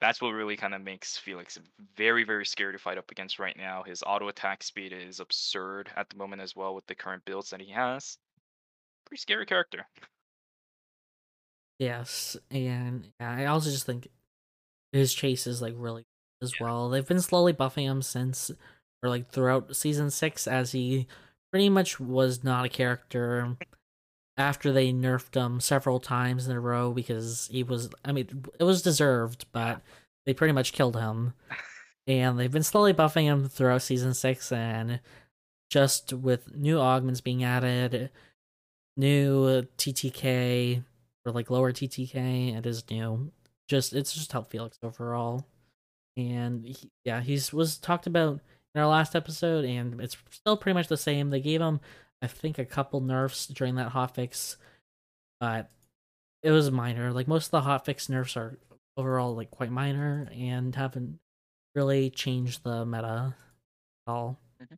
that's 0.00 0.20
what 0.20 0.30
really 0.30 0.56
kind 0.56 0.74
of 0.74 0.82
makes 0.82 1.16
Felix 1.18 1.58
very, 1.96 2.24
very 2.24 2.46
scary 2.46 2.72
to 2.72 2.78
fight 2.78 2.98
up 2.98 3.10
against 3.10 3.38
right 3.38 3.56
now. 3.56 3.82
His 3.82 4.02
auto 4.06 4.28
attack 4.28 4.62
speed 4.62 4.92
is 4.92 5.20
absurd 5.20 5.90
at 5.96 6.08
the 6.10 6.16
moment 6.16 6.42
as 6.42 6.56
well 6.56 6.74
with 6.74 6.86
the 6.86 6.94
current 6.94 7.24
builds 7.24 7.50
that 7.50 7.60
he 7.60 7.70
has. 7.72 8.18
Pretty 9.06 9.20
scary 9.20 9.46
character. 9.46 9.86
yes, 11.78 12.36
and 12.50 13.12
yeah, 13.20 13.30
I 13.30 13.46
also 13.46 13.70
just 13.70 13.86
think 13.86 14.08
his 14.92 15.12
chase 15.14 15.46
is 15.46 15.62
like 15.62 15.74
really 15.76 16.02
good 16.40 16.46
as 16.46 16.54
Yeah. 16.60 16.64
well. 16.64 16.88
They've 16.90 17.06
been 17.06 17.20
slowly 17.20 17.52
buffing 17.52 17.84
him 17.84 18.02
since 18.02 18.50
or 19.02 19.08
like 19.10 19.30
throughout 19.30 19.76
season 19.76 20.10
six 20.10 20.46
as 20.46 20.72
he 20.72 21.06
pretty 21.52 21.68
much 21.68 22.00
was 22.00 22.42
not 22.44 22.64
a 22.64 22.68
character 22.68 23.56
after 24.36 24.72
they 24.72 24.92
nerfed 24.92 25.34
him 25.34 25.60
several 25.60 26.00
times 26.00 26.46
in 26.46 26.56
a 26.56 26.60
row 26.60 26.92
because 26.92 27.48
he 27.50 27.62
was 27.62 27.90
I 28.04 28.12
mean 28.12 28.44
it 28.58 28.64
was 28.64 28.82
deserved, 28.82 29.46
but 29.52 29.80
they 30.24 30.34
pretty 30.34 30.52
much 30.52 30.72
killed 30.72 30.96
him. 30.96 31.34
And 32.08 32.38
they've 32.38 32.52
been 32.52 32.62
slowly 32.62 32.94
buffing 32.94 33.24
him 33.24 33.48
throughout 33.48 33.82
season 33.82 34.14
six 34.14 34.52
and 34.52 35.00
just 35.70 36.12
with 36.12 36.54
new 36.54 36.78
augments 36.78 37.20
being 37.20 37.42
added, 37.42 38.10
new 38.96 39.62
TTK 39.76 40.84
or 41.24 41.32
like 41.32 41.50
lower 41.50 41.72
TTK, 41.72 42.56
it 42.56 42.66
is 42.66 42.88
new. 42.90 43.32
Just 43.68 43.92
it's 43.92 44.14
just 44.14 44.32
helped 44.32 44.50
Felix 44.50 44.78
overall. 44.82 45.44
And 46.16 46.64
he, 46.64 46.90
yeah, 47.04 47.20
he's 47.20 47.52
was 47.52 47.78
talked 47.78 48.06
about 48.06 48.40
in 48.74 48.80
our 48.80 48.86
last 48.86 49.16
episode, 49.16 49.64
and 49.64 50.00
it's 50.00 50.16
still 50.30 50.56
pretty 50.56 50.74
much 50.74 50.88
the 50.88 50.96
same. 50.96 51.30
They 51.30 51.40
gave 51.40 51.60
him, 51.60 51.80
I 52.26 52.28
think, 52.28 52.58
a 52.58 52.64
couple 52.64 53.00
nerfs 53.00 53.46
during 53.46 53.76
that 53.76 53.92
hotfix, 53.92 54.56
but 55.38 55.70
it 56.42 56.50
was 56.50 56.72
minor. 56.72 57.12
Like 57.12 57.28
most 57.28 57.52
of 57.52 57.64
the 57.64 57.70
hotfix 57.70 58.08
nerfs 58.08 58.36
are 58.36 58.58
overall 58.96 59.36
like 59.36 59.52
quite 59.52 59.70
minor 59.70 60.28
and 60.34 60.74
haven't 60.74 61.20
really 61.76 62.10
changed 62.10 62.64
the 62.64 62.84
meta 62.84 63.36
at 64.08 64.10
all. 64.10 64.40
Mhm. 64.60 64.76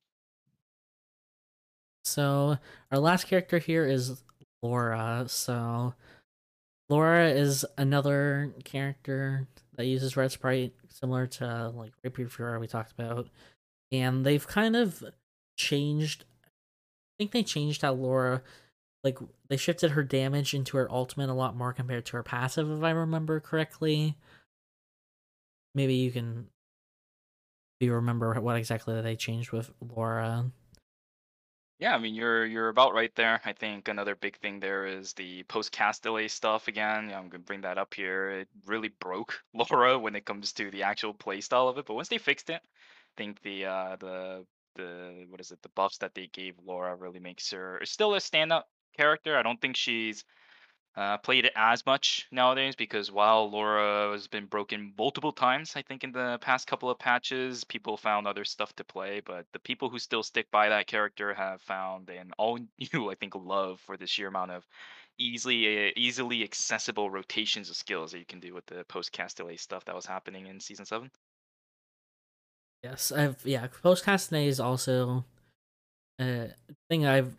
So 2.05 2.59
our 2.90 2.99
last 2.99 3.26
character 3.26 3.59
here 3.59 3.86
is 3.86 4.22
Laura. 4.62 5.24
So 5.28 5.94
Laura 6.90 7.28
is 7.30 7.64
another 7.78 8.53
character 8.64 9.46
that 9.76 9.86
uses 9.86 10.18
red 10.18 10.32
sprite, 10.32 10.74
similar 10.88 11.26
to 11.26 11.70
like 11.70 11.92
Rapier 12.05 12.26
Fiora 12.28 12.61
we 12.61 12.66
talked 12.66 12.92
about, 12.92 13.30
and 13.90 14.26
they've 14.26 14.46
kind 14.46 14.76
of 14.76 15.03
changed. 15.57 16.26
Think 17.19 17.33
they 17.33 17.43
changed 17.43 17.83
how 17.83 17.93
Laura, 17.95 18.43
like 19.03 19.19
they 19.49 19.57
shifted 19.57 19.93
her 19.93 20.05
damage 20.05 20.55
into 20.55 20.77
her 20.77 20.91
ultimate 20.91 21.29
a 21.29 21.35
lot 21.35 21.57
more 21.57 21.73
compared 21.73 22.07
to 22.07 22.12
her 22.16 22.23
passive, 22.23 22.71
if 22.71 22.83
I 22.83 22.91
remember 22.91 23.41
correctly. 23.41 24.16
Maybe 25.75 25.95
you 25.95 26.11
can, 26.11 26.47
you 27.81 27.93
remember 27.95 28.33
what 28.41 28.57
exactly 28.57 29.01
they 29.01 29.16
changed 29.16 29.53
with 29.53 29.71
Laura? 29.81 30.51
Yeah, 31.81 31.95
I 31.95 31.99
mean 31.99 32.14
you're 32.14 32.45
you're 32.45 32.69
about 32.71 32.93
right 32.93 33.14
there. 33.14 33.41
I 33.45 33.53
think 33.53 33.87
another 33.87 34.16
big 34.16 34.37
thing 34.39 34.59
there 34.59 34.87
is 34.87 35.12
the 35.12 35.45
post 35.45 35.71
cast 35.71 36.03
delay 36.03 36.27
stuff 36.27 36.66
again. 36.66 37.12
I'm 37.12 37.29
gonna 37.29 37.39
bring 37.45 37.61
that 37.61 37.79
up 37.79 37.95
here. 37.95 38.31
It 38.31 38.49
really 38.66 38.89
broke 38.89 39.41
Laura 39.55 39.97
when 39.99 40.16
it 40.16 40.25
comes 40.25 40.53
to 40.55 40.71
the 40.71 40.83
actual 40.83 41.14
play 41.14 41.41
style 41.41 41.69
of 41.69 41.79
it. 41.79 41.87
But 41.87 41.95
once 41.95 42.09
they 42.09 42.19
fixed 42.19 42.51
it, 42.51 42.61
I 42.62 43.14
think 43.16 43.41
the 43.43 43.66
uh 43.66 43.97
the 43.97 44.47
the 44.79 45.26
what 45.29 45.41
is 45.41 45.51
it, 45.51 45.61
the 45.62 45.68
buffs 45.70 45.99
that 45.99 46.14
they 46.14 46.29
gave 46.33 46.55
Laura 46.64 46.97
really 46.97 47.20
makes 47.20 47.51
her 47.51 47.81
still 47.85 48.14
a 48.14 48.18
standout 48.18 48.62
character. 48.97 49.37
I 49.37 49.43
don't 49.43 49.61
think 49.61 49.76
she's 49.76 50.24
uh, 50.97 51.18
played 51.18 51.45
it 51.45 51.53
as 51.55 51.87
much 51.87 52.26
nowadays 52.33 52.74
because 52.74 53.12
while 53.12 53.49
Laura 53.51 54.11
has 54.12 54.26
been 54.26 54.47
broken 54.47 54.93
multiple 54.99 55.33
times, 55.33 55.74
I 55.76 55.83
think 55.83 56.03
in 56.03 56.12
the 56.12 56.39
past 56.41 56.66
couple 56.66 56.91
of 56.91 56.99
patches, 56.99 57.62
people 57.64 57.97
found 57.97 58.26
other 58.26 58.45
stuff 58.45 58.74
to 58.76 58.85
play. 58.85 59.20
But 59.20 59.47
the 59.53 59.61
people 59.61 59.91
who 59.91 59.99
still 59.99 60.22
stick 60.22 60.51
by 60.51 60.70
that 60.70 60.87
character 60.87 61.35
have 61.35 61.62
found 61.62 62.11
an 62.11 62.33
all 62.39 62.59
new, 62.93 63.11
I 63.11 63.14
think, 63.14 63.35
love 63.37 63.81
for 63.81 63.97
the 63.97 64.07
sheer 64.07 64.29
amount 64.29 64.51
of 64.51 64.66
easily 65.18 65.93
easily 65.97 66.45
accessible 66.45 67.11
rotations 67.11 67.70
of 67.70 67.76
skills 67.76 68.12
that 68.12 68.20
you 68.20 68.24
can 68.24 68.41
do 68.41 68.55
with 68.55 68.66
the 68.66 68.85
post 68.85 69.11
cast 69.12 69.37
delay 69.37 69.57
stuff 69.57 69.85
that 69.85 69.95
was 69.95 70.07
happening 70.07 70.47
in 70.47 70.61
season 70.61 70.85
seven. 70.85 71.11
Yes, 72.83 73.11
I've 73.11 73.45
yeah. 73.45 73.66
Post 73.83 74.05
Castanet 74.05 74.47
is 74.47 74.61
also 74.61 75.24
a 76.20 76.51
thing 76.89 77.07
I've 77.07 77.37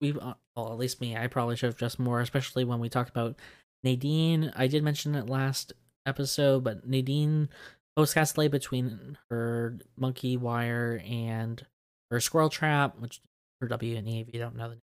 we've 0.00 0.18
uh, 0.18 0.34
well 0.54 0.72
at 0.72 0.78
least 0.78 1.00
me 1.00 1.16
I 1.16 1.26
probably 1.26 1.56
should 1.56 1.68
have 1.68 1.78
just 1.78 1.98
more, 1.98 2.20
especially 2.20 2.64
when 2.64 2.80
we 2.80 2.88
talked 2.88 3.10
about 3.10 3.36
Nadine. 3.82 4.52
I 4.54 4.66
did 4.66 4.82
mention 4.82 5.14
it 5.14 5.28
last 5.28 5.72
episode, 6.06 6.64
but 6.64 6.86
Nadine 6.86 7.48
post 7.96 8.14
Castanet 8.14 8.50
between 8.50 9.16
her 9.30 9.78
monkey 9.96 10.36
wire 10.36 11.00
and 11.06 11.64
her 12.10 12.20
squirrel 12.20 12.50
trap, 12.50 12.98
which 12.98 13.20
for 13.60 13.68
W 13.68 13.96
and 13.96 14.08
E 14.08 14.20
if 14.20 14.34
you 14.34 14.40
don't 14.40 14.56
know 14.56 14.68
the 14.68 14.74
name, 14.74 14.82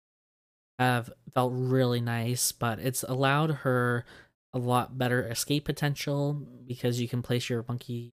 have 0.78 1.10
felt 1.34 1.52
really 1.54 2.00
nice, 2.00 2.52
but 2.52 2.78
it's 2.78 3.02
allowed 3.02 3.50
her 3.50 4.04
a 4.52 4.58
lot 4.58 4.98
better 4.98 5.22
escape 5.28 5.64
potential 5.64 6.32
because 6.66 7.00
you 7.00 7.08
can 7.08 7.22
place 7.22 7.48
your 7.48 7.64
monkey 7.68 8.12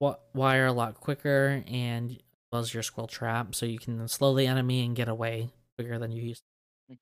wire 0.00 0.66
a 0.66 0.72
lot 0.72 1.00
quicker 1.00 1.62
and 1.66 2.12
as 2.12 2.18
well 2.52 2.60
as 2.62 2.72
your 2.72 2.82
squirrel 2.82 3.08
trap, 3.08 3.54
so 3.54 3.66
you 3.66 3.78
can 3.78 4.06
slow 4.08 4.34
the 4.34 4.46
enemy 4.46 4.84
and 4.84 4.96
get 4.96 5.08
away 5.08 5.50
quicker 5.76 5.98
than 5.98 6.12
you 6.12 6.22
used. 6.22 6.42
to. 6.90 6.96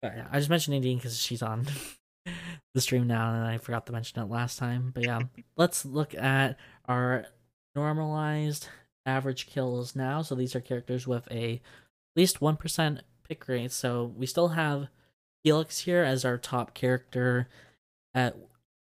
But 0.00 0.16
yeah, 0.16 0.26
I 0.30 0.38
just 0.38 0.50
mentioned 0.50 0.74
Nadine 0.76 0.98
because 0.98 1.18
she's 1.18 1.42
on 1.42 1.66
the 2.74 2.80
stream 2.80 3.06
now, 3.06 3.32
and 3.32 3.44
I 3.44 3.58
forgot 3.58 3.86
to 3.86 3.92
mention 3.92 4.20
it 4.20 4.30
last 4.30 4.58
time. 4.58 4.90
But 4.94 5.04
yeah, 5.04 5.20
let's 5.56 5.84
look 5.84 6.14
at 6.14 6.58
our 6.86 7.26
normalized 7.74 8.68
average 9.06 9.46
kills 9.46 9.96
now. 9.96 10.22
So 10.22 10.34
these 10.34 10.54
are 10.54 10.60
characters 10.60 11.06
with 11.06 11.26
a 11.30 11.54
at 11.54 11.60
least 12.16 12.40
one 12.40 12.56
percent 12.56 13.02
pick 13.28 13.46
rate. 13.48 13.72
So 13.72 14.12
we 14.16 14.26
still 14.26 14.48
have 14.48 14.88
Felix 15.44 15.80
here 15.80 16.02
as 16.02 16.24
our 16.24 16.38
top 16.38 16.74
character 16.74 17.48
at 18.14 18.36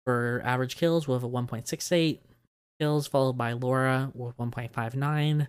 for 0.05 0.41
average 0.43 0.77
kills 0.77 1.07
with 1.07 1.23
a 1.23 1.27
1.68 1.27 2.19
kills, 2.79 3.07
followed 3.07 3.37
by 3.37 3.53
Laura 3.53 4.11
with 4.13 4.37
1.59. 4.37 5.47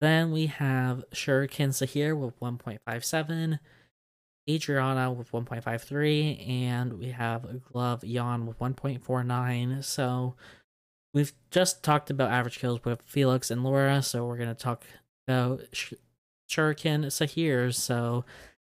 Then 0.00 0.32
we 0.32 0.46
have 0.46 1.04
Shuriken 1.12 1.72
Zahir 1.72 2.14
with 2.14 2.38
1.57, 2.40 3.58
Adriana 4.48 5.12
with 5.12 5.32
1.53, 5.32 6.48
and 6.48 6.98
we 6.98 7.06
have 7.06 7.62
Glove 7.62 8.04
Yon 8.04 8.46
with 8.46 8.58
1.49. 8.58 9.82
So 9.82 10.34
we've 11.14 11.32
just 11.50 11.82
talked 11.82 12.10
about 12.10 12.30
average 12.30 12.58
kills 12.58 12.84
with 12.84 13.02
Felix 13.02 13.50
and 13.50 13.64
Laura, 13.64 14.02
so 14.02 14.26
we're 14.26 14.36
going 14.36 14.48
to 14.48 14.54
talk 14.54 14.84
about 15.26 15.62
Sh- 15.72 15.94
Shuriken 16.50 17.10
Zahir. 17.10 17.72
So 17.72 18.24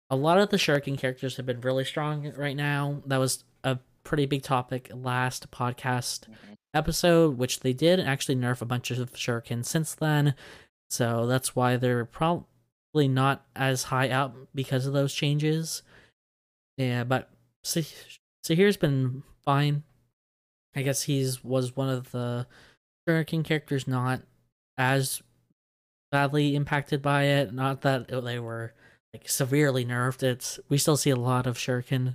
a 0.08 0.16
lot 0.16 0.38
of 0.38 0.50
the 0.50 0.56
Shuriken 0.56 0.98
characters 0.98 1.36
have 1.36 1.46
been 1.46 1.60
really 1.60 1.84
strong 1.84 2.32
right 2.36 2.56
now. 2.56 3.02
That 3.06 3.18
was 3.18 3.44
a 3.64 3.78
pretty 4.06 4.24
big 4.24 4.42
topic 4.42 4.88
last 4.94 5.50
podcast 5.50 6.28
episode, 6.72 7.36
which 7.36 7.60
they 7.60 7.72
did 7.72 7.98
actually 7.98 8.36
nerf 8.36 8.62
a 8.62 8.64
bunch 8.64 8.90
of 8.92 9.12
Shuriken 9.12 9.64
since 9.64 9.94
then. 9.94 10.34
So 10.90 11.26
that's 11.26 11.56
why 11.56 11.76
they're 11.76 12.04
probably 12.04 12.46
not 12.94 13.44
as 13.56 13.82
high 13.84 14.10
up 14.10 14.36
because 14.54 14.86
of 14.86 14.92
those 14.92 15.12
changes. 15.12 15.82
Yeah, 16.78 17.02
but 17.02 17.28
Zahir's 17.64 18.76
been 18.76 19.24
fine. 19.44 19.82
I 20.76 20.82
guess 20.82 21.02
he's 21.02 21.42
was 21.42 21.74
one 21.74 21.88
of 21.88 22.12
the 22.12 22.46
Shuriken 23.08 23.44
characters 23.44 23.88
not 23.88 24.22
as 24.78 25.20
badly 26.12 26.54
impacted 26.54 27.02
by 27.02 27.24
it. 27.24 27.52
Not 27.52 27.80
that 27.82 28.06
they 28.08 28.38
were 28.38 28.72
like 29.12 29.28
severely 29.28 29.84
nerfed. 29.84 30.22
It's 30.22 30.60
we 30.68 30.78
still 30.78 30.96
see 30.96 31.10
a 31.10 31.16
lot 31.16 31.48
of 31.48 31.58
Shuriken 31.58 32.14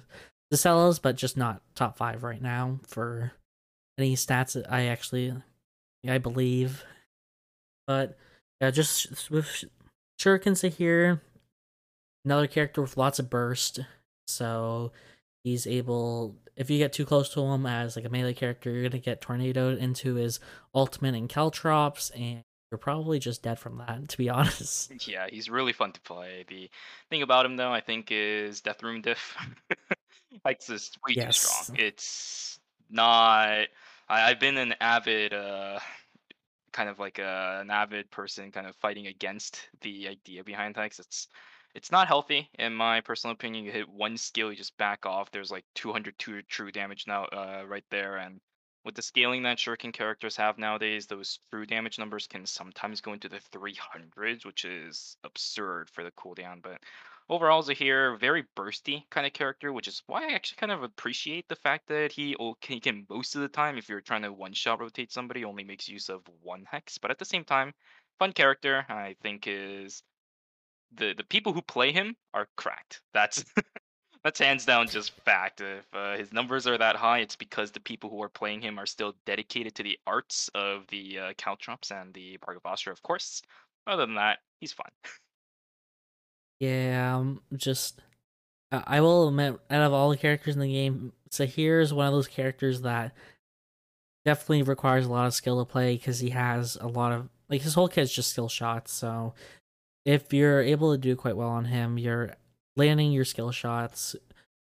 Zacellas, 0.54 1.02
but 1.02 1.16
just 1.16 1.38
not 1.38 1.62
top 1.76 1.98
five 1.98 2.24
right 2.24 2.42
now 2.42 2.80
for 2.88 3.32
any 3.98 4.16
stats 4.16 4.62
I 4.70 4.86
actually 4.86 5.34
I 6.08 6.18
believe. 6.18 6.84
But 7.88 8.18
yeah, 8.60 8.72
just 8.72 9.30
with 9.30 9.66
Shurikens 10.20 10.68
here, 10.74 11.22
another 12.26 12.48
character 12.48 12.82
with 12.82 12.98
lots 12.98 13.20
of 13.20 13.30
burst. 13.30 13.80
So 14.28 14.92
he's 15.44 15.68
able 15.68 16.36
if 16.56 16.70
you 16.70 16.78
get 16.78 16.94
too 16.94 17.06
close 17.06 17.30
to 17.34 17.42
him 17.42 17.66
as 17.66 17.96
like 17.96 18.06
a 18.06 18.10
melee 18.10 18.34
character, 18.34 18.72
you're 18.72 18.90
gonna 18.90 19.00
get 19.00 19.22
tornadoed 19.22 19.80
into 19.80 20.16
his 20.16 20.40
ultimate 20.76 21.16
and 21.16 21.30
Caltrops, 21.30 22.12
and 22.12 22.44
you're 22.72 22.78
probably 22.78 23.20
just 23.20 23.42
dead 23.42 23.60
from 23.60 23.78
that, 23.78 24.10
to 24.10 24.18
be 24.18 24.30
honest. 24.30 24.92
Yeah, 25.08 25.28
he's 25.30 25.50
really 25.50 25.74
fun 25.74 25.92
to 25.94 26.02
play. 26.02 26.46
The 26.48 26.70
thing 27.10 27.22
about 27.22 27.46
him 27.46 27.58
though, 27.58 27.72
I 27.72 27.82
think, 27.82 28.10
is 28.12 28.62
Death 28.62 28.84
Rune 28.84 29.02
diff. 29.02 29.36
Hike's 30.46 30.70
is 30.70 30.92
way 31.06 31.14
yes. 31.16 31.38
too 31.38 31.64
strong. 31.64 31.78
It's 31.80 32.60
not 32.90 33.68
I, 34.10 34.30
have 34.30 34.40
been 34.40 34.58
an 34.58 34.76
avid 34.82 35.34
uh 35.34 35.80
kind 36.72 36.90
of 36.90 37.00
like 37.00 37.20
a, 37.20 37.60
an 37.62 37.70
avid 37.70 38.10
person 38.12 38.52
kind 38.52 38.68
of 38.68 38.76
fighting 38.78 39.08
against 39.08 39.70
the 39.82 40.08
idea 40.08 40.44
behind 40.44 40.76
hikes. 40.76 41.00
It's 41.00 41.28
it's 41.74 41.92
not 41.92 42.08
healthy 42.08 42.50
in 42.60 42.74
my 42.74 43.02
personal 43.02 43.34
opinion. 43.34 43.64
You 43.64 43.72
hit 43.72 43.90
one 43.90 44.18
skill, 44.18 44.52
you 44.52 44.58
just 44.58 44.78
back 44.78 45.06
off. 45.06 45.32
There's 45.32 45.52
like 45.52 45.64
202 45.76 46.42
true 46.44 46.72
damage 46.72 47.06
now, 47.08 47.26
uh, 47.26 47.64
right 47.66 47.86
there, 47.90 48.18
and 48.18 48.42
with 48.84 48.96
the 48.96 49.02
scaling 49.02 49.44
that 49.44 49.58
Shuriken 49.58 49.94
characters 49.94 50.36
have 50.38 50.58
nowadays, 50.58 51.06
those 51.06 51.40
true 51.52 51.66
damage 51.66 52.00
numbers 52.00 52.28
can 52.28 52.46
sometimes 52.46 53.00
go 53.00 53.14
into 53.14 53.30
the 53.30 53.40
300s, 53.54 54.46
which 54.46 54.66
is 54.66 55.18
absurd 55.24 55.90
for 55.90 56.04
the 56.04 56.12
cooldown. 56.12 56.62
But 56.62 56.80
overall, 57.32 57.64
Zahir, 57.64 58.18
very 58.18 58.44
bursty 58.58 59.10
kind 59.10 59.26
of 59.26 59.32
character, 59.32 59.72
which 59.72 59.88
is 59.88 60.04
why 60.06 60.28
I 60.28 60.34
actually 60.34 60.58
kind 60.58 60.72
of 60.72 60.84
appreciate 60.84 61.48
the 61.48 61.56
fact 61.56 61.88
that 61.88 62.12
he, 62.12 62.36
he 62.60 62.80
can 62.80 63.06
most 63.10 63.36
of 63.36 63.42
the 63.42 63.48
time, 63.48 63.78
if 63.78 63.88
you're 63.88 64.02
trying 64.02 64.24
to 64.24 64.34
one 64.34 64.54
shot 64.54 64.82
rotate 64.82 65.12
somebody, 65.12 65.46
only 65.46 65.64
makes 65.64 65.88
use 65.88 66.10
of 66.10 66.22
one 66.44 66.66
hex. 66.70 66.98
But 66.98 67.10
at 67.10 67.18
the 67.18 67.26
same 67.26 67.46
time, 67.46 67.74
fun 68.20 68.34
character, 68.34 68.86
I 68.90 69.16
think 69.24 69.46
is 69.48 70.04
the 70.94 71.14
the 71.14 71.24
people 71.24 71.54
who 71.54 71.62
play 71.62 71.94
him 71.94 72.16
are 72.34 72.50
cracked. 72.58 73.02
That's 73.14 73.46
that's 74.26 74.40
hands 74.40 74.66
down 74.66 74.90
just 74.90 75.12
fact. 75.22 75.62
If 75.62 75.86
uh, 75.94 76.18
his 76.18 76.34
numbers 76.34 76.68
are 76.68 76.78
that 76.78 76.98
high, 76.98 77.20
it's 77.20 77.38
because 77.38 77.72
the 77.72 77.80
people 77.80 78.10
who 78.10 78.22
are 78.22 78.30
playing 78.30 78.62
him 78.62 78.78
are 78.78 78.86
still 78.86 79.16
dedicated 79.26 79.74
to 79.76 79.84
the 79.84 79.98
arts 80.06 80.50
of 80.54 80.86
the 80.90 81.20
uh, 81.20 81.34
Caltrops 81.38 81.92
and 81.92 82.14
the 82.14 82.38
Austra, 82.66 82.92
of 82.92 83.02
course. 83.02 83.42
Other 83.88 84.06
than 84.06 84.16
that, 84.16 84.40
he's 84.60 84.74
fun. 84.74 84.92
yeah, 86.62 87.18
um, 87.18 87.42
just 87.56 88.00
I 88.72 89.02
will 89.02 89.28
admit, 89.28 89.60
out 89.72 89.82
of 89.82 89.94
all 89.94 90.12
the 90.12 90.18
characters 90.18 90.54
in 90.54 90.62
the 90.62 90.72
game, 90.72 91.12
Zahir 91.34 91.82
is 91.82 91.92
one 91.92 92.06
of 92.06 92.14
those 92.14 92.28
characters 92.28 92.82
that 92.82 93.14
definitely 94.26 94.62
requires 94.62 95.08
a 95.08 95.12
lot 95.12 95.26
of 95.26 95.34
skill 95.34 95.58
to 95.58 95.70
play 95.70 95.96
because 95.96 96.20
he 96.20 96.30
has 96.30 96.78
a 96.80 96.88
lot 96.88 97.14
of 97.14 97.30
like 97.50 97.64
his 97.64 97.74
whole 97.74 97.88
kit's 97.88 98.14
just 98.14 98.30
skill 98.30 98.48
shots. 98.48 98.94
So 98.94 99.34
if 100.06 100.32
you're 100.32 100.62
able 100.62 100.92
to 100.92 101.00
do 101.00 101.16
quite 101.16 101.36
well 101.36 101.50
on 101.50 101.66
him, 101.66 101.98
you're 101.98 102.36
landing 102.78 103.12
your 103.12 103.26
skill 103.26 103.52
shots 103.52 104.16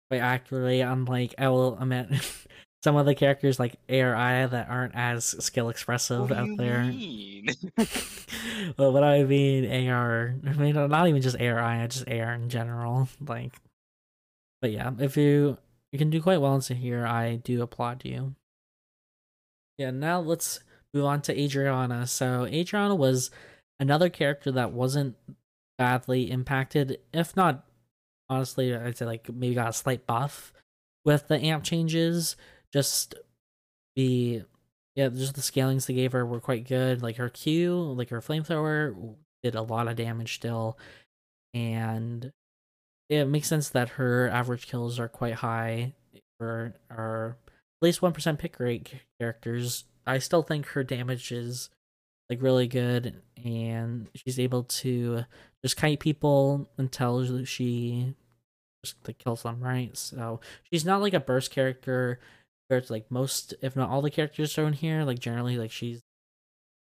quite 0.09 0.20
accurately. 0.20 0.80
Unlike 0.80 1.34
I 1.36 1.49
will 1.49 1.76
admit, 1.78 2.11
some 2.82 2.96
of 2.96 3.06
the 3.06 3.14
characters 3.14 3.58
like 3.58 3.76
ARI 3.88 4.46
that 4.46 4.68
aren't 4.68 4.94
as 4.94 5.24
skill 5.44 5.68
expressive 5.68 6.30
out 6.30 6.56
there. 6.56 6.92
well, 8.76 8.92
what 8.92 9.02
I 9.02 9.24
mean, 9.24 9.88
AR, 9.88 10.34
I 10.46 10.52
mean, 10.52 10.74
not 10.74 11.08
even 11.08 11.22
just 11.22 11.40
ARI, 11.40 11.88
just 11.88 12.08
AR 12.08 12.34
in 12.34 12.48
general. 12.48 13.08
Like, 13.20 13.54
but 14.60 14.70
yeah, 14.70 14.92
if 14.98 15.16
you 15.16 15.58
you 15.92 15.98
can 15.98 16.10
do 16.10 16.22
quite 16.22 16.40
well 16.40 16.54
into 16.54 16.74
here, 16.74 17.06
I 17.06 17.36
do 17.36 17.62
applaud 17.62 18.04
you. 18.04 18.34
Yeah, 19.78 19.90
now 19.90 20.20
let's 20.20 20.60
move 20.92 21.04
on 21.04 21.22
to 21.22 21.40
Adriana. 21.40 22.06
So 22.06 22.46
Adriana 22.46 22.94
was 22.94 23.30
another 23.80 24.08
character 24.08 24.50
that 24.52 24.72
wasn't 24.72 25.16
badly 25.78 26.30
impacted, 26.30 26.98
if 27.12 27.36
not 27.36 27.64
honestly, 28.28 28.74
I'd 28.74 28.96
say 28.96 29.06
like 29.06 29.32
maybe 29.32 29.54
got 29.54 29.70
a 29.70 29.72
slight 29.72 30.06
buff 30.06 30.52
with 31.04 31.28
the 31.28 31.38
amp 31.38 31.64
changes. 31.64 32.36
Just 32.72 33.14
the 33.96 34.42
yeah, 34.94 35.08
just 35.08 35.34
the 35.34 35.42
scalings 35.42 35.86
they 35.86 35.94
gave 35.94 36.12
her 36.12 36.26
were 36.26 36.40
quite 36.40 36.66
good. 36.66 37.02
Like 37.02 37.16
her 37.16 37.28
Q, 37.28 37.74
like 37.76 38.10
her 38.10 38.20
flamethrower 38.20 39.14
did 39.42 39.54
a 39.54 39.62
lot 39.62 39.88
of 39.88 39.96
damage 39.96 40.34
still. 40.34 40.78
And 41.54 42.32
it 43.08 43.26
makes 43.26 43.48
sense 43.48 43.70
that 43.70 43.90
her 43.90 44.28
average 44.28 44.66
kills 44.66 44.98
are 44.98 45.08
quite 45.08 45.34
high 45.34 45.94
for 46.38 46.74
our 46.90 47.36
at 47.80 47.86
least 47.86 48.02
one 48.02 48.12
percent 48.12 48.38
pick 48.38 48.58
rate 48.58 48.92
characters. 49.20 49.84
I 50.06 50.18
still 50.18 50.42
think 50.42 50.66
her 50.66 50.82
damage 50.82 51.32
is 51.32 51.70
like 52.28 52.42
really 52.42 52.66
good 52.66 53.22
and 53.42 54.08
she's 54.14 54.38
able 54.38 54.64
to 54.64 55.24
just 55.62 55.76
kite 55.76 56.00
people 56.00 56.68
until 56.76 57.44
she 57.44 58.14
just 58.84 58.96
like 59.06 59.18
kills 59.18 59.42
them 59.42 59.60
right 59.60 59.96
so 59.96 60.40
she's 60.70 60.84
not 60.84 61.00
like 61.00 61.14
a 61.14 61.20
burst 61.20 61.50
character 61.50 62.20
to 62.68 62.92
like 62.92 63.10
most 63.10 63.54
if 63.62 63.76
not 63.76 63.88
all 63.88 64.02
the 64.02 64.10
characters 64.10 64.50
shown 64.50 64.72
here 64.72 65.04
like 65.04 65.18
generally 65.18 65.56
like 65.56 65.70
she's 65.70 66.02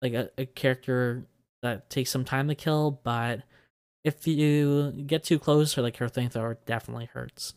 like 0.01 0.13
a, 0.13 0.29
a 0.37 0.45
character 0.45 1.25
that 1.61 1.89
takes 1.89 2.09
some 2.09 2.25
time 2.25 2.47
to 2.47 2.55
kill 2.55 2.99
but 3.03 3.43
if 4.03 4.27
you 4.27 4.91
get 5.05 5.23
too 5.23 5.39
close 5.39 5.77
or 5.77 5.81
like 5.81 5.97
her 5.97 6.09
thing 6.09 6.29
flamethrower 6.29 6.57
definitely 6.65 7.05
hurts 7.05 7.53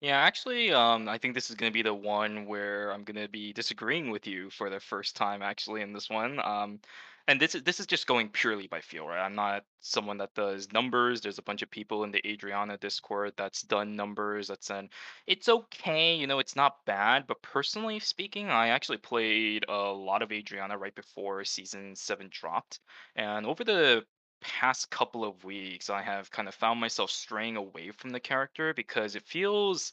yeah, 0.00 0.18
actually, 0.18 0.70
um, 0.70 1.08
I 1.08 1.16
think 1.16 1.32
this 1.32 1.48
is 1.48 1.56
going 1.56 1.72
to 1.72 1.74
be 1.74 1.80
the 1.80 1.94
one 1.94 2.44
where 2.44 2.92
I'm 2.92 3.04
going 3.04 3.16
to 3.22 3.26
be 3.26 3.54
disagreeing 3.54 4.10
with 4.10 4.26
you 4.26 4.50
for 4.50 4.68
the 4.68 4.78
first 4.78 5.16
time, 5.16 5.40
actually, 5.40 5.80
in 5.80 5.94
this 5.94 6.10
one. 6.10 6.38
Um, 6.44 6.80
and 7.26 7.40
this 7.40 7.54
is 7.54 7.62
this 7.62 7.80
is 7.80 7.86
just 7.86 8.06
going 8.06 8.28
purely 8.28 8.66
by 8.66 8.80
feel, 8.80 9.06
right? 9.06 9.24
I'm 9.24 9.34
not 9.34 9.64
someone 9.80 10.18
that 10.18 10.34
does 10.34 10.72
numbers. 10.72 11.20
There's 11.20 11.38
a 11.38 11.42
bunch 11.42 11.62
of 11.62 11.70
people 11.70 12.04
in 12.04 12.10
the 12.10 12.26
Adriana 12.26 12.76
Discord 12.78 13.32
that's 13.36 13.62
done 13.62 13.96
numbers. 13.96 14.48
That's 14.48 14.70
an 14.70 14.90
it's 15.26 15.48
okay, 15.48 16.16
you 16.16 16.26
know, 16.26 16.38
it's 16.38 16.56
not 16.56 16.84
bad. 16.84 17.26
But 17.26 17.42
personally 17.42 17.98
speaking, 18.00 18.50
I 18.50 18.68
actually 18.68 18.98
played 18.98 19.64
a 19.68 19.92
lot 19.92 20.22
of 20.22 20.32
Adriana 20.32 20.76
right 20.76 20.94
before 20.94 21.44
season 21.44 21.96
seven 21.96 22.28
dropped, 22.30 22.80
and 23.16 23.46
over 23.46 23.64
the 23.64 24.04
past 24.40 24.90
couple 24.90 25.24
of 25.24 25.42
weeks, 25.44 25.88
I 25.88 26.02
have 26.02 26.30
kind 26.30 26.48
of 26.48 26.54
found 26.54 26.78
myself 26.78 27.10
straying 27.10 27.56
away 27.56 27.90
from 27.92 28.10
the 28.10 28.20
character 28.20 28.74
because 28.74 29.16
it 29.16 29.24
feels 29.24 29.92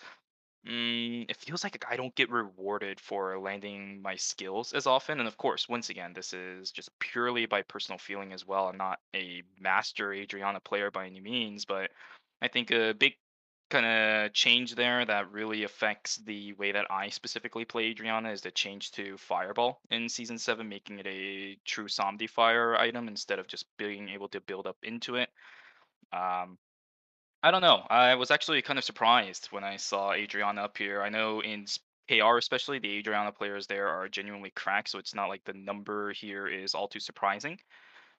Mm, 0.67 1.25
it 1.27 1.37
feels 1.37 1.63
like 1.63 1.83
I 1.89 1.95
don't 1.95 2.13
get 2.13 2.29
rewarded 2.29 2.99
for 2.99 3.39
landing 3.39 4.01
my 4.01 4.15
skills 4.15 4.73
as 4.73 4.85
often. 4.85 5.19
And 5.19 5.27
of 5.27 5.37
course, 5.37 5.67
once 5.67 5.89
again, 5.89 6.13
this 6.13 6.33
is 6.33 6.71
just 6.71 6.97
purely 6.99 7.47
by 7.47 7.63
personal 7.63 7.97
feeling 7.97 8.31
as 8.31 8.45
well. 8.45 8.67
I'm 8.67 8.77
not 8.77 8.99
a 9.15 9.41
master 9.59 10.13
Adriana 10.13 10.59
player 10.59 10.91
by 10.91 11.07
any 11.07 11.19
means, 11.19 11.65
but 11.65 11.89
I 12.43 12.47
think 12.47 12.69
a 12.71 12.93
big 12.93 13.13
kind 13.71 13.85
of 13.85 14.33
change 14.33 14.75
there 14.75 15.03
that 15.05 15.31
really 15.31 15.63
affects 15.63 16.17
the 16.17 16.53
way 16.53 16.73
that 16.73 16.91
I 16.91 17.09
specifically 17.09 17.65
play 17.65 17.85
Adriana 17.85 18.31
is 18.31 18.41
the 18.41 18.51
change 18.51 18.91
to 18.91 19.17
Fireball 19.17 19.81
in 19.89 20.09
Season 20.09 20.37
7, 20.37 20.67
making 20.69 20.99
it 20.99 21.07
a 21.07 21.57
true 21.65 21.87
Somdi 21.87 22.29
Fire 22.29 22.75
item 22.75 23.07
instead 23.07 23.39
of 23.39 23.47
just 23.47 23.65
being 23.77 24.09
able 24.09 24.27
to 24.29 24.41
build 24.41 24.67
up 24.67 24.77
into 24.83 25.15
it. 25.15 25.29
Um, 26.13 26.57
I 27.43 27.51
don't 27.51 27.61
know. 27.61 27.85
I 27.89 28.15
was 28.15 28.29
actually 28.31 28.61
kind 28.61 28.77
of 28.77 28.85
surprised 28.85 29.47
when 29.47 29.63
I 29.63 29.77
saw 29.77 30.13
Adriana 30.13 30.61
up 30.61 30.77
here. 30.77 31.01
I 31.01 31.09
know 31.09 31.41
in 31.41 31.65
KR 32.07 32.37
especially, 32.37 32.79
the 32.79 32.97
Adriana 32.97 33.31
players 33.31 33.67
there 33.67 33.87
are 33.87 34.07
genuinely 34.07 34.51
cracked, 34.51 34.89
so 34.89 34.99
it's 34.99 35.15
not 35.15 35.29
like 35.29 35.43
the 35.43 35.53
number 35.53 36.11
here 36.13 36.47
is 36.47 36.75
all 36.75 36.87
too 36.87 36.99
surprising. 36.99 37.59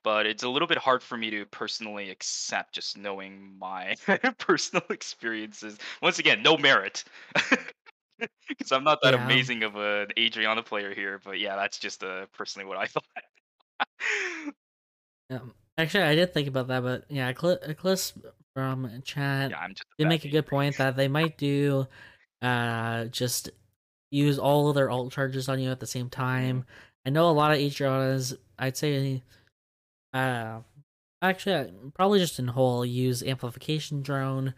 But 0.02 0.26
it's 0.26 0.42
a 0.42 0.48
little 0.48 0.66
bit 0.66 0.78
hard 0.78 1.02
for 1.02 1.16
me 1.16 1.30
to 1.30 1.46
personally 1.46 2.10
accept 2.10 2.74
just 2.74 2.98
knowing 2.98 3.56
my 3.58 3.94
personal 4.38 4.84
experiences. 4.90 5.78
Once 6.02 6.18
again, 6.18 6.42
no 6.42 6.56
merit. 6.56 7.04
Because 8.48 8.70
I'm 8.70 8.84
not 8.84 9.00
that 9.02 9.14
yeah. 9.14 9.24
amazing 9.24 9.64
of 9.64 9.74
an 9.74 10.08
Adriana 10.16 10.62
player 10.62 10.94
here, 10.94 11.20
but 11.24 11.40
yeah, 11.40 11.56
that's 11.56 11.78
just 11.78 12.04
uh, 12.04 12.26
personally 12.32 12.66
what 12.68 12.78
I 12.78 12.86
thought. 12.86 13.04
yeah. 15.28 15.38
Actually, 15.78 16.04
I 16.04 16.14
did 16.14 16.34
think 16.34 16.48
about 16.48 16.68
that, 16.68 16.82
but 16.82 17.04
yeah, 17.08 17.28
Eclipse 17.28 18.12
from 18.54 19.00
chat 19.02 19.50
yeah, 19.50 19.68
did 19.98 20.08
make 20.08 20.24
a 20.26 20.28
good 20.28 20.46
point 20.46 20.76
that 20.76 20.94
they 20.96 21.08
might 21.08 21.38
do 21.38 21.86
uh 22.42 23.06
just 23.06 23.48
use 24.10 24.38
all 24.38 24.68
of 24.68 24.74
their 24.74 24.90
alt 24.90 25.10
charges 25.12 25.48
on 25.48 25.58
you 25.58 25.70
at 25.70 25.80
the 25.80 25.86
same 25.86 26.10
time. 26.10 26.58
Mm-hmm. 26.58 26.68
I 27.06 27.10
know 27.10 27.30
a 27.30 27.32
lot 27.32 27.52
of 27.52 27.58
Adrianas, 27.58 28.36
I'd 28.58 28.76
say 28.76 29.22
uh 30.12 30.60
actually 31.22 31.72
probably 31.94 32.18
just 32.18 32.38
in 32.38 32.48
whole 32.48 32.84
use 32.84 33.22
amplification 33.22 34.02
drone 34.02 34.52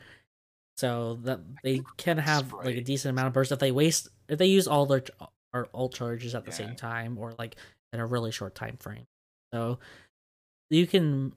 so 0.76 1.20
that 1.22 1.40
they 1.62 1.82
can 1.96 2.18
have 2.18 2.52
like 2.52 2.76
a 2.76 2.80
decent 2.80 3.10
amount 3.10 3.28
of 3.28 3.32
burst 3.32 3.52
if 3.52 3.60
they 3.60 3.70
waste 3.70 4.08
if 4.28 4.38
they 4.38 4.46
use 4.46 4.66
all 4.66 4.86
their 4.86 5.00
ch- 5.00 5.10
or 5.52 5.68
ult 5.72 5.94
charges 5.94 6.34
at 6.34 6.44
the 6.44 6.50
Yeah. 6.50 6.56
same 6.56 6.74
time 6.74 7.16
or 7.16 7.32
like 7.38 7.54
in 7.92 8.00
a 8.00 8.06
really 8.06 8.32
short 8.32 8.56
time 8.56 8.76
frame. 8.78 9.06
So 9.52 9.78
you 10.70 10.86
can 10.86 11.32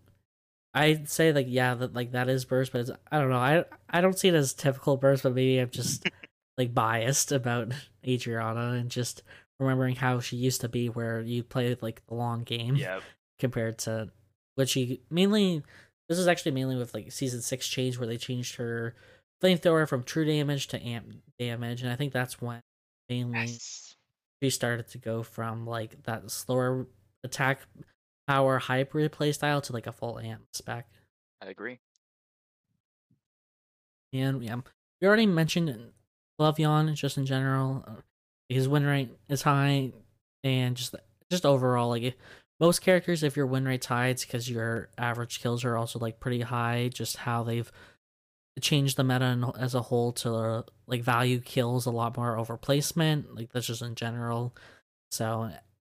I'd 0.73 1.09
say 1.09 1.31
like 1.33 1.47
yeah 1.49 1.73
that 1.75 1.93
like 1.93 2.11
that 2.11 2.29
is 2.29 2.45
burst, 2.45 2.71
but 2.71 2.81
it's, 2.81 2.91
I 3.11 3.19
don't 3.19 3.29
know. 3.29 3.37
I 3.37 3.65
I 3.89 4.01
don't 4.01 4.17
see 4.17 4.27
it 4.27 4.35
as 4.35 4.53
typical 4.53 4.97
burst, 4.97 5.23
but 5.23 5.33
maybe 5.33 5.57
I'm 5.59 5.69
just 5.69 6.07
like 6.57 6.73
biased 6.73 7.31
about 7.31 7.71
Adriana 8.07 8.71
and 8.73 8.89
just 8.89 9.23
remembering 9.59 9.95
how 9.95 10.19
she 10.19 10.37
used 10.37 10.61
to 10.61 10.69
be 10.69 10.87
where 10.89 11.21
you 11.21 11.41
play 11.43 11.75
like 11.81 12.05
the 12.07 12.13
long 12.13 12.43
game 12.43 12.75
Yeah. 12.75 12.99
compared 13.39 13.79
to 13.79 14.09
what 14.55 14.69
she 14.69 15.01
mainly 15.09 15.63
this 16.09 16.19
is 16.19 16.27
actually 16.27 16.51
mainly 16.51 16.75
with 16.75 16.93
like 16.93 17.11
season 17.11 17.41
six 17.41 17.67
change 17.67 17.97
where 17.97 18.07
they 18.07 18.17
changed 18.17 18.55
her 18.57 18.93
flamethrower 19.43 19.87
from 19.89 20.03
true 20.03 20.25
damage 20.25 20.67
to 20.67 20.81
amp 20.83 21.07
damage 21.39 21.81
and 21.81 21.91
i 21.91 21.95
think 21.95 22.13
that's 22.13 22.39
when 22.39 22.59
mainly 23.09 23.45
Yes. 23.45 23.95
she 24.43 24.49
started 24.51 24.87
to 24.89 24.99
go 24.99 25.23
from 25.23 25.65
like 25.65 26.03
that 26.03 26.29
slower 26.29 26.85
attack 27.23 27.59
power 28.27 28.59
hybrid 28.59 29.11
play 29.11 29.31
style 29.31 29.61
to 29.61 29.73
like 29.73 29.87
a 29.87 29.91
full 29.91 30.19
amp 30.19 30.43
spec 30.53 30.87
I 31.41 31.47
agree. 31.47 31.79
and 34.13 34.43
yeah 34.43 34.55
we 35.01 35.07
already 35.07 35.25
mentioned 35.25 35.91
Le'Veon 36.39 36.93
just 36.95 37.17
in 37.17 37.25
general 37.25 37.83
uh, 37.87 38.01
his 38.49 38.67
win 38.67 38.85
rate 38.85 39.09
is 39.29 39.41
high 39.41 39.91
and 40.43 40.75
just 40.75 40.95
just 41.29 41.45
overall 41.45 41.89
like 41.89 42.15
most 42.59 42.79
characters 42.81 43.23
if 43.23 43.35
your 43.35 43.45
win 43.45 43.65
rate's 43.65 43.85
high 43.87 44.07
it's 44.07 44.25
because 44.25 44.49
your 44.49 44.89
average 44.97 45.41
kills 45.41 45.63
are 45.63 45.77
also 45.77 45.99
like 45.99 46.19
pretty 46.19 46.41
high 46.41 46.89
just 46.93 47.17
how 47.17 47.43
they've 47.43 47.71
changed 48.61 48.97
the 48.97 49.03
meta 49.03 49.53
as 49.59 49.75
a 49.75 49.81
whole 49.83 50.11
to 50.11 50.33
uh, 50.33 50.61
like 50.87 51.03
value 51.03 51.39
kills 51.39 51.85
a 51.85 51.91
lot 51.91 52.17
more 52.17 52.37
over 52.37 52.57
placement 52.57 53.35
like 53.35 53.51
that's 53.51 53.67
just 53.67 53.83
in 53.83 53.93
general 53.93 54.55
so 55.11 55.51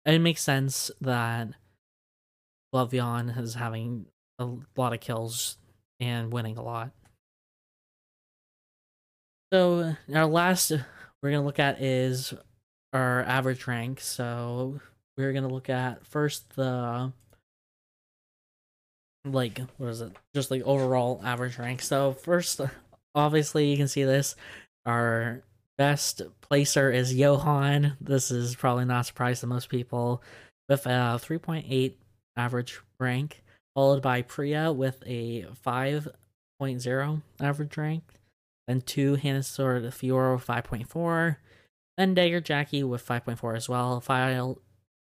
it 0.05 0.19
makes 0.19 0.43
sense 0.43 0.91
that 1.01 1.49
Le'Veon 2.75 3.37
is 3.39 3.55
having 3.55 4.07
a 4.39 4.49
lot 4.77 4.93
of 4.93 5.01
kills 5.01 5.59
and 6.01 6.33
winning 6.33 6.57
a 6.57 6.63
lot 6.63 6.91
so 9.53 9.95
our 10.15 10.27
last 10.27 10.73
we're 11.23 11.31
gonna 11.31 11.45
look 11.45 11.59
at 11.59 11.81
is 11.81 12.35
our 12.93 13.23
average 13.23 13.67
rank. 13.67 14.01
So 14.01 14.81
we're 15.17 15.33
gonna 15.33 15.49
look 15.49 15.71
at 15.71 16.07
first 16.07 16.55
the 16.55 17.13
like 19.25 19.61
what 19.79 19.89
is 19.89 20.01
it? 20.01 20.13
Just 20.35 20.51
like 20.51 20.63
overall 20.63 21.21
average 21.25 21.59
rank. 21.59 21.83
So 21.83 22.13
first, 22.13 22.61
obviously 23.15 23.71
you 23.71 23.77
can 23.77 23.89
see 23.89 24.05
this. 24.05 24.37
Our 24.85 25.43
best 25.79 26.23
placer 26.41 26.91
is 26.91 27.15
Johan. 27.15 27.97
This 28.01 28.31
is 28.31 28.55
probably 28.55 28.85
not 28.85 29.01
a 29.01 29.05
surprise 29.05 29.41
to 29.41 29.47
most 29.47 29.69
people 29.71 30.23
with 30.69 30.87
uh, 30.87 31.19
a 31.21 31.25
3.8 31.25 31.95
average 32.39 32.81
rank, 33.01 33.43
followed 33.75 34.01
by 34.01 34.23
Priya 34.23 34.73
with 34.73 35.03
a 35.07 35.47
5.0 35.67 37.23
average 37.41 37.77
rank. 37.77 38.03
Then 38.67 38.81
two 38.83 39.15
Hannah 39.17 39.43
Sword 39.43 39.83
Fiora 39.85 40.39
5.4. 40.43 41.37
Then 41.97 42.15
Dagger 42.15 42.41
Jackie 42.41 42.85
with 42.85 43.05
5.4 43.07 43.57
as 43.57 43.69
well. 43.69 44.01
File 44.01 44.61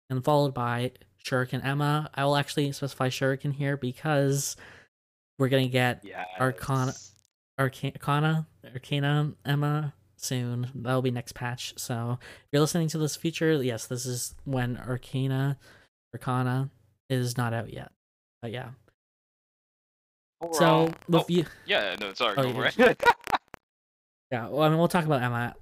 and 0.10 0.24
followed 0.24 0.54
by 0.54 0.92
Shuriken 1.26 1.66
Emma. 1.66 2.10
I 2.14 2.26
will 2.26 2.36
actually 2.36 2.72
specify 2.74 3.10
Shuriken 3.10 3.54
here 3.54 3.78
because 3.78 4.56
we're 5.40 5.50
gonna 5.50 5.68
get 5.68 6.04
Yeah. 6.04 6.26
Arcana- 6.40 6.94
Arcana 7.60 8.46
Arcana 8.74 9.34
Emma 9.46 9.94
soon. 10.18 10.70
That'll 10.76 11.02
be 11.02 11.12
next 11.12 11.34
patch. 11.34 11.74
So 11.78 12.20
if 12.22 12.48
you're 12.52 12.62
listening 12.62 12.90
to 12.90 12.98
this 12.98 13.16
feature, 13.16 13.54
yes, 13.64 13.88
this 13.88 14.06
is 14.06 14.36
when 14.44 14.78
Arcana 14.78 15.58
Arcana 16.14 16.70
is 17.10 17.38
not 17.38 17.54
out 17.54 17.72
yet. 17.72 17.92
But 18.42 18.52
yeah. 18.52 18.70
So 20.54 20.92
with 21.08 21.22
oh, 21.24 21.26
you 21.28 21.46
yeah, 21.66 21.96
no, 22.00 22.14
sorry, 22.14 22.36
Oh, 22.38 22.44
go 22.44 22.48
you 22.50 22.54
for 22.54 22.78
did. 22.78 22.90
it. 22.92 23.04
Yeah, 24.32 24.48
well, 24.50 24.64
I 24.64 24.70
mean, 24.70 24.80
we'll 24.80 24.88
talk 24.88 25.06
about 25.06 25.22
Emma 25.22 25.56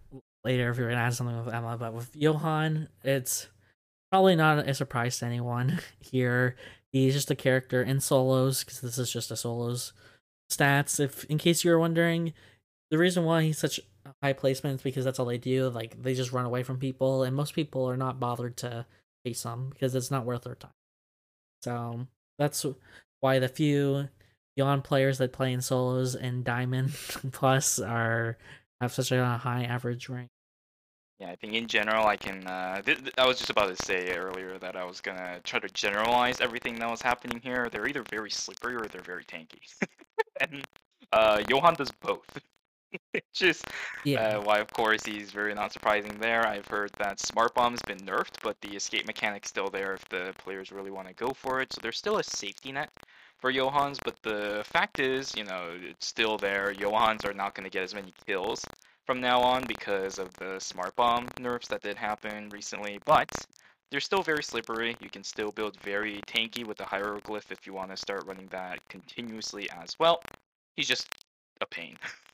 later 0.45 0.69
if 0.69 0.77
you're 0.77 0.89
gonna 0.89 1.01
add 1.01 1.13
something 1.13 1.37
with 1.45 1.53
Emma, 1.53 1.77
but 1.77 1.93
with 1.93 2.15
Johan, 2.15 2.87
it's 3.03 3.49
probably 4.09 4.35
not 4.35 4.67
a 4.67 4.73
surprise 4.73 5.19
to 5.19 5.25
anyone 5.25 5.79
here. 5.99 6.55
He's 6.91 7.13
just 7.13 7.29
a 7.29 7.35
character 7.35 7.83
in 7.83 7.99
solos 7.99 8.63
because 8.63 8.79
this 8.81 8.97
is 8.97 9.11
just 9.11 9.31
a 9.31 9.35
solos 9.35 9.91
stats. 10.51 10.99
If 10.99 11.25
in 11.25 11.37
case 11.37 11.63
you 11.63 11.71
were 11.71 11.79
wondering, 11.79 12.33
the 12.89 12.97
reason 12.97 13.25
why 13.25 13.43
he's 13.43 13.57
such 13.57 13.79
a 14.05 14.13
high 14.23 14.33
placement 14.33 14.75
is 14.75 14.83
because 14.83 15.03
that's 15.03 15.19
all 15.19 15.25
they 15.25 15.37
do. 15.37 15.69
Like 15.69 16.01
they 16.01 16.13
just 16.13 16.31
run 16.31 16.45
away 16.45 16.63
from 16.63 16.77
people, 16.79 17.23
and 17.23 17.35
most 17.35 17.53
people 17.53 17.87
are 17.89 17.97
not 17.97 18.19
bothered 18.19 18.55
to 18.57 18.85
chase 19.25 19.43
them 19.43 19.69
because 19.71 19.93
it's 19.93 20.11
not 20.11 20.25
worth 20.25 20.43
their 20.43 20.55
time. 20.55 20.71
So 21.63 22.07
that's 22.37 22.65
why 23.21 23.39
the 23.39 23.47
few 23.47 24.09
Yon 24.57 24.81
players 24.81 25.17
that 25.19 25.31
play 25.31 25.53
in 25.53 25.61
solos 25.61 26.13
and 26.13 26.43
Diamond 26.43 26.91
Plus 27.31 27.79
are 27.79 28.37
have 28.81 28.91
such 28.91 29.11
a 29.11 29.25
high 29.25 29.63
average 29.63 30.09
rank. 30.09 30.29
Yeah, 31.19 31.31
I 31.31 31.37
think 31.37 31.53
in 31.53 31.67
general, 31.67 32.05
I 32.05 32.17
can. 32.17 32.45
Uh, 32.45 32.81
th- 32.81 32.97
th- 32.97 33.13
I 33.17 33.25
was 33.25 33.37
just 33.37 33.49
about 33.49 33.75
to 33.75 33.81
say 33.85 34.13
earlier 34.13 34.57
that 34.59 34.75
I 34.75 34.83
was 34.83 34.99
gonna 34.99 35.39
try 35.45 35.59
to 35.59 35.69
generalize 35.69 36.41
everything 36.41 36.75
that 36.79 36.89
was 36.89 37.01
happening 37.01 37.39
here. 37.41 37.69
They're 37.71 37.87
either 37.87 38.03
very 38.09 38.29
slippery 38.29 38.75
or 38.75 38.85
they're 38.87 39.01
very 39.01 39.23
tanky, 39.23 39.61
and 40.41 40.67
uh, 41.13 41.41
Johan 41.47 41.75
does 41.75 41.91
both. 42.01 42.27
Which 43.11 43.41
is 43.41 43.65
Yeah, 44.03 44.17
uh, 44.17 44.39
why, 44.39 44.59
of 44.59 44.71
course, 44.71 45.03
he's 45.05 45.31
very 45.31 45.53
not 45.53 45.71
surprising 45.71 46.19
there. 46.19 46.45
I've 46.45 46.67
heard 46.67 46.91
that 46.97 47.19
Smart 47.19 47.53
Bomb's 47.55 47.83
been 47.83 48.05
nerfed, 48.05 48.37
but 48.41 48.59
the 48.61 48.75
escape 48.75 49.05
mechanic's 49.05 49.49
still 49.49 49.69
there 49.69 49.93
if 49.95 50.07
the 50.09 50.35
players 50.39 50.71
really 50.71 50.91
want 50.91 51.07
to 51.07 51.13
go 51.13 51.33
for 51.33 51.61
it. 51.61 51.71
So 51.73 51.81
there's 51.81 51.97
still 51.97 52.17
a 52.17 52.23
safety 52.23 52.71
net 52.71 52.91
for 53.39 53.51
Johans, 53.51 53.99
but 54.03 54.21
the 54.23 54.63
fact 54.65 54.99
is, 54.99 55.35
you 55.35 55.43
know, 55.43 55.77
it's 55.81 56.07
still 56.07 56.37
there. 56.37 56.73
Johans 56.73 57.25
are 57.25 57.33
not 57.33 57.55
going 57.55 57.65
to 57.65 57.69
get 57.69 57.83
as 57.83 57.93
many 57.95 58.13
kills 58.27 58.69
from 59.05 59.19
now 59.19 59.41
on 59.41 59.67
because 59.67 60.17
of 60.19 60.35
the 60.37 60.59
Smart 60.59 60.95
Bomb 60.95 61.33
nerfs 61.37 61.67
that 61.69 61.81
did 61.81 61.97
happen 61.97 62.49
recently, 62.49 62.99
but 63.05 63.45
they're 63.91 63.99
still 63.99 64.23
very 64.23 64.43
slippery. 64.43 64.97
You 64.99 65.09
can 65.09 65.23
still 65.23 65.51
build 65.51 65.77
very 65.81 66.23
tanky 66.23 66.65
with 66.65 66.77
the 66.77 66.85
Hieroglyph 66.85 67.51
if 67.51 67.65
you 67.67 67.73
want 67.73 67.91
to 67.91 67.97
start 67.97 68.25
running 68.25 68.47
that 68.49 68.81
continuously 68.89 69.69
as 69.71 69.97
well. 69.99 70.25
He's 70.75 70.87
just 70.87 71.09
a 71.61 71.65
pain. 71.65 71.99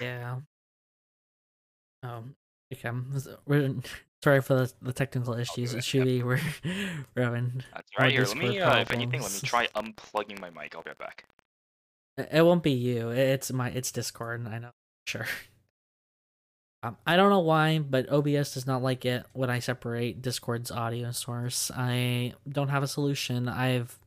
yeah. 0.00 0.36
Um, 2.02 2.34
okay, 2.72 2.88
I'm- 2.88 3.22
we're 3.46 3.74
sorry 4.24 4.40
for 4.40 4.54
the, 4.54 4.72
the 4.82 4.92
technical 4.92 5.34
issues. 5.34 5.74
It 5.74 5.84
should 5.84 6.04
be 6.04 6.22
we're 6.22 6.40
we're 7.14 7.24
having. 7.24 7.62
That's 7.74 7.90
right 7.98 8.10
here. 8.12 8.24
Let 8.24 8.36
me, 8.36 8.60
uh, 8.60 8.80
if 8.80 8.90
anything, 8.90 9.22
let 9.22 9.32
me 9.32 9.40
try 9.42 9.66
unplugging 9.74 10.40
my 10.40 10.50
mic. 10.50 10.74
I'll 10.74 10.82
be 10.82 10.90
right 10.90 10.98
back. 10.98 11.24
It 12.18 12.44
won't 12.44 12.62
be 12.62 12.72
you. 12.72 13.10
It's 13.10 13.52
my 13.52 13.70
it's 13.70 13.92
Discord. 13.92 14.46
I 14.46 14.58
know. 14.58 14.70
Sure. 15.06 15.26
Um, 16.82 16.96
I 17.06 17.16
don't 17.16 17.28
know 17.28 17.40
why, 17.40 17.78
but 17.78 18.10
OBS 18.10 18.54
does 18.54 18.66
not 18.66 18.82
like 18.82 19.04
it 19.04 19.26
when 19.34 19.50
I 19.50 19.58
separate 19.58 20.22
Discord's 20.22 20.70
audio 20.70 21.10
source. 21.10 21.70
I 21.76 22.32
don't 22.48 22.68
have 22.68 22.82
a 22.82 22.88
solution. 22.88 23.48
I've 23.48 23.98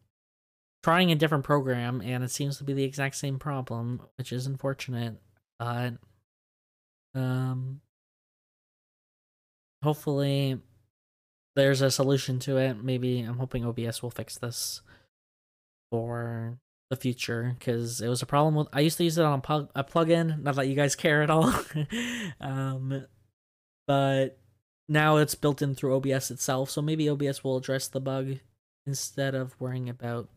trying 0.81 1.11
a 1.11 1.15
different 1.15 1.43
program, 1.43 2.01
and 2.01 2.23
it 2.23 2.31
seems 2.31 2.57
to 2.57 2.63
be 2.63 2.73
the 2.73 2.84
exact 2.84 3.15
same 3.15 3.38
problem, 3.38 4.01
which 4.17 4.31
is 4.31 4.47
unfortunate. 4.47 5.15
But 5.59 5.93
um, 7.15 7.81
hopefully, 9.84 10.59
there's 11.55 11.81
a 11.81 11.91
solution 11.91 12.39
to 12.39 12.57
it. 12.57 12.84
Maybe 12.84 13.21
I'm 13.21 13.38
hoping 13.38 13.65
OBS 13.65 14.01
will 14.01 14.11
fix 14.11 14.38
this 14.38 14.81
for 15.91 16.57
the 16.89 16.95
future 16.95 17.55
because 17.57 18.01
it 18.01 18.07
was 18.07 18.21
a 18.21 18.25
problem 18.25 18.55
with 18.55 18.67
I 18.73 18.81
used 18.81 18.97
to 18.97 19.03
use 19.03 19.17
it 19.17 19.25
on 19.25 19.39
a, 19.39 19.41
plug, 19.41 19.69
a 19.75 19.84
plugin. 19.84 20.41
Not 20.41 20.55
that 20.55 20.67
you 20.67 20.75
guys 20.75 20.95
care 20.95 21.21
at 21.21 21.30
all, 21.30 21.53
um, 22.41 23.05
but 23.88 24.38
now 24.89 25.17
it's 25.17 25.35
built 25.35 25.61
in 25.61 25.75
through 25.75 25.95
OBS 25.95 26.31
itself. 26.31 26.69
So 26.69 26.81
maybe 26.81 27.09
OBS 27.09 27.43
will 27.43 27.57
address 27.57 27.88
the 27.88 28.01
bug 28.01 28.39
instead 28.85 29.34
of 29.34 29.59
worrying 29.59 29.89
about 29.89 30.30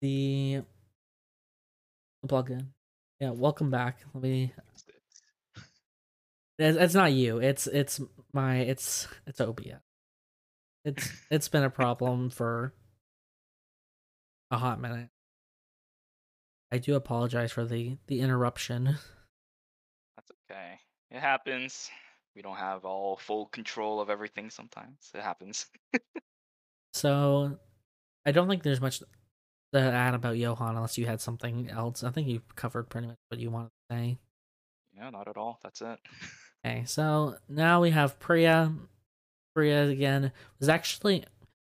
the, 0.00 0.62
the 2.22 2.28
plugin. 2.28 2.68
Yeah, 3.20 3.30
welcome 3.30 3.70
back. 3.70 3.98
Let 4.12 4.22
me. 4.22 4.52
It's, 6.58 6.76
it's 6.76 6.94
not 6.94 7.12
you. 7.12 7.38
It's 7.38 7.66
it's 7.66 8.00
my 8.32 8.58
it's 8.58 9.08
it's 9.26 9.40
OBS. 9.40 9.80
It's 10.84 11.12
it's 11.30 11.48
been 11.48 11.64
a 11.64 11.70
problem 11.70 12.30
for 12.30 12.72
a 14.50 14.58
hot 14.58 14.80
minute. 14.80 15.08
I 16.70 16.78
do 16.78 16.94
apologize 16.94 17.52
for 17.52 17.64
the 17.64 17.96
the 18.06 18.20
interruption. 18.20 18.84
That's 20.16 20.30
okay. 20.50 20.78
It 21.10 21.20
happens. 21.20 21.90
We 22.34 22.42
don't 22.42 22.56
have 22.56 22.84
all 22.84 23.16
full 23.16 23.46
control 23.46 24.00
of 24.00 24.10
everything 24.10 24.50
sometimes. 24.50 25.10
It 25.14 25.22
happens. 25.22 25.66
So 26.96 27.58
I 28.24 28.32
don't 28.32 28.48
think 28.48 28.62
there's 28.62 28.80
much 28.80 29.02
to 29.72 29.80
add 29.80 30.14
about 30.14 30.36
Johann 30.36 30.76
unless 30.76 30.98
you 30.98 31.06
had 31.06 31.20
something 31.20 31.68
else. 31.70 32.02
I 32.04 32.10
think 32.10 32.28
you 32.28 32.42
covered 32.54 32.88
pretty 32.88 33.08
much 33.08 33.16
what 33.28 33.40
you 33.40 33.50
wanted 33.50 33.70
to 33.90 33.96
say. 33.96 34.18
Yeah, 34.96 35.10
not 35.10 35.28
at 35.28 35.36
all. 35.36 35.58
That's 35.62 35.80
it. 35.80 35.98
Okay, 36.64 36.82
so 36.84 37.36
now 37.48 37.80
we 37.80 37.90
have 37.90 38.18
Priya. 38.18 38.72
Priya 39.54 39.86
again 39.86 40.32
was 40.58 40.68
actually 40.68 41.22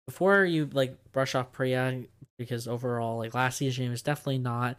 before 0.06 0.44
you 0.44 0.68
like 0.70 0.94
brush 1.12 1.34
off 1.34 1.52
Priya 1.52 2.02
because 2.36 2.68
overall 2.68 3.16
like 3.16 3.32
last 3.32 3.56
season 3.56 3.88
was 3.88 4.02
definitely 4.02 4.38
not 4.38 4.78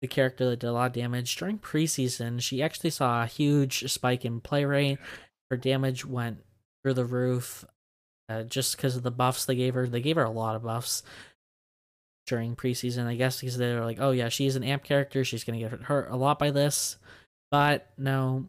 the 0.00 0.08
character 0.08 0.48
that 0.48 0.60
did 0.60 0.66
a 0.68 0.72
lot 0.72 0.86
of 0.86 0.92
damage. 0.94 1.36
During 1.36 1.58
preseason, 1.58 2.40
she 2.40 2.62
actually 2.62 2.88
saw 2.88 3.22
a 3.22 3.26
huge 3.26 3.92
spike 3.92 4.24
in 4.24 4.40
play 4.40 4.64
rate. 4.64 4.98
Her 5.50 5.58
damage 5.58 6.06
went 6.06 6.38
through 6.82 6.94
the 6.94 7.04
roof 7.04 7.64
uh, 8.30 8.44
just 8.44 8.76
because 8.76 8.96
of 8.96 9.02
the 9.02 9.10
buffs 9.10 9.44
they 9.44 9.56
gave 9.56 9.74
her. 9.74 9.86
They 9.86 10.00
gave 10.00 10.16
her 10.16 10.24
a 10.24 10.30
lot 10.30 10.56
of 10.56 10.62
buffs 10.62 11.02
during 12.30 12.54
preseason, 12.54 13.06
I 13.06 13.16
guess, 13.16 13.40
because 13.40 13.58
they 13.58 13.74
were 13.74 13.84
like, 13.84 13.98
oh 14.00 14.12
yeah, 14.12 14.28
she's 14.28 14.54
an 14.54 14.62
amp 14.62 14.84
character. 14.84 15.24
She's 15.24 15.44
to 15.44 15.52
get 15.52 15.72
hurt 15.72 16.10
a 16.10 16.16
lot 16.16 16.38
by 16.38 16.52
this. 16.52 16.96
But 17.50 17.90
no, 17.98 18.46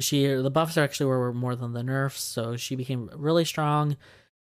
she 0.00 0.26
the 0.26 0.50
buffs 0.50 0.76
actually 0.76 1.06
were 1.06 1.32
more 1.32 1.54
than 1.54 1.72
the 1.72 1.84
nerfs, 1.84 2.20
so 2.20 2.56
she 2.56 2.74
became 2.74 3.08
really 3.14 3.44
strong. 3.44 3.96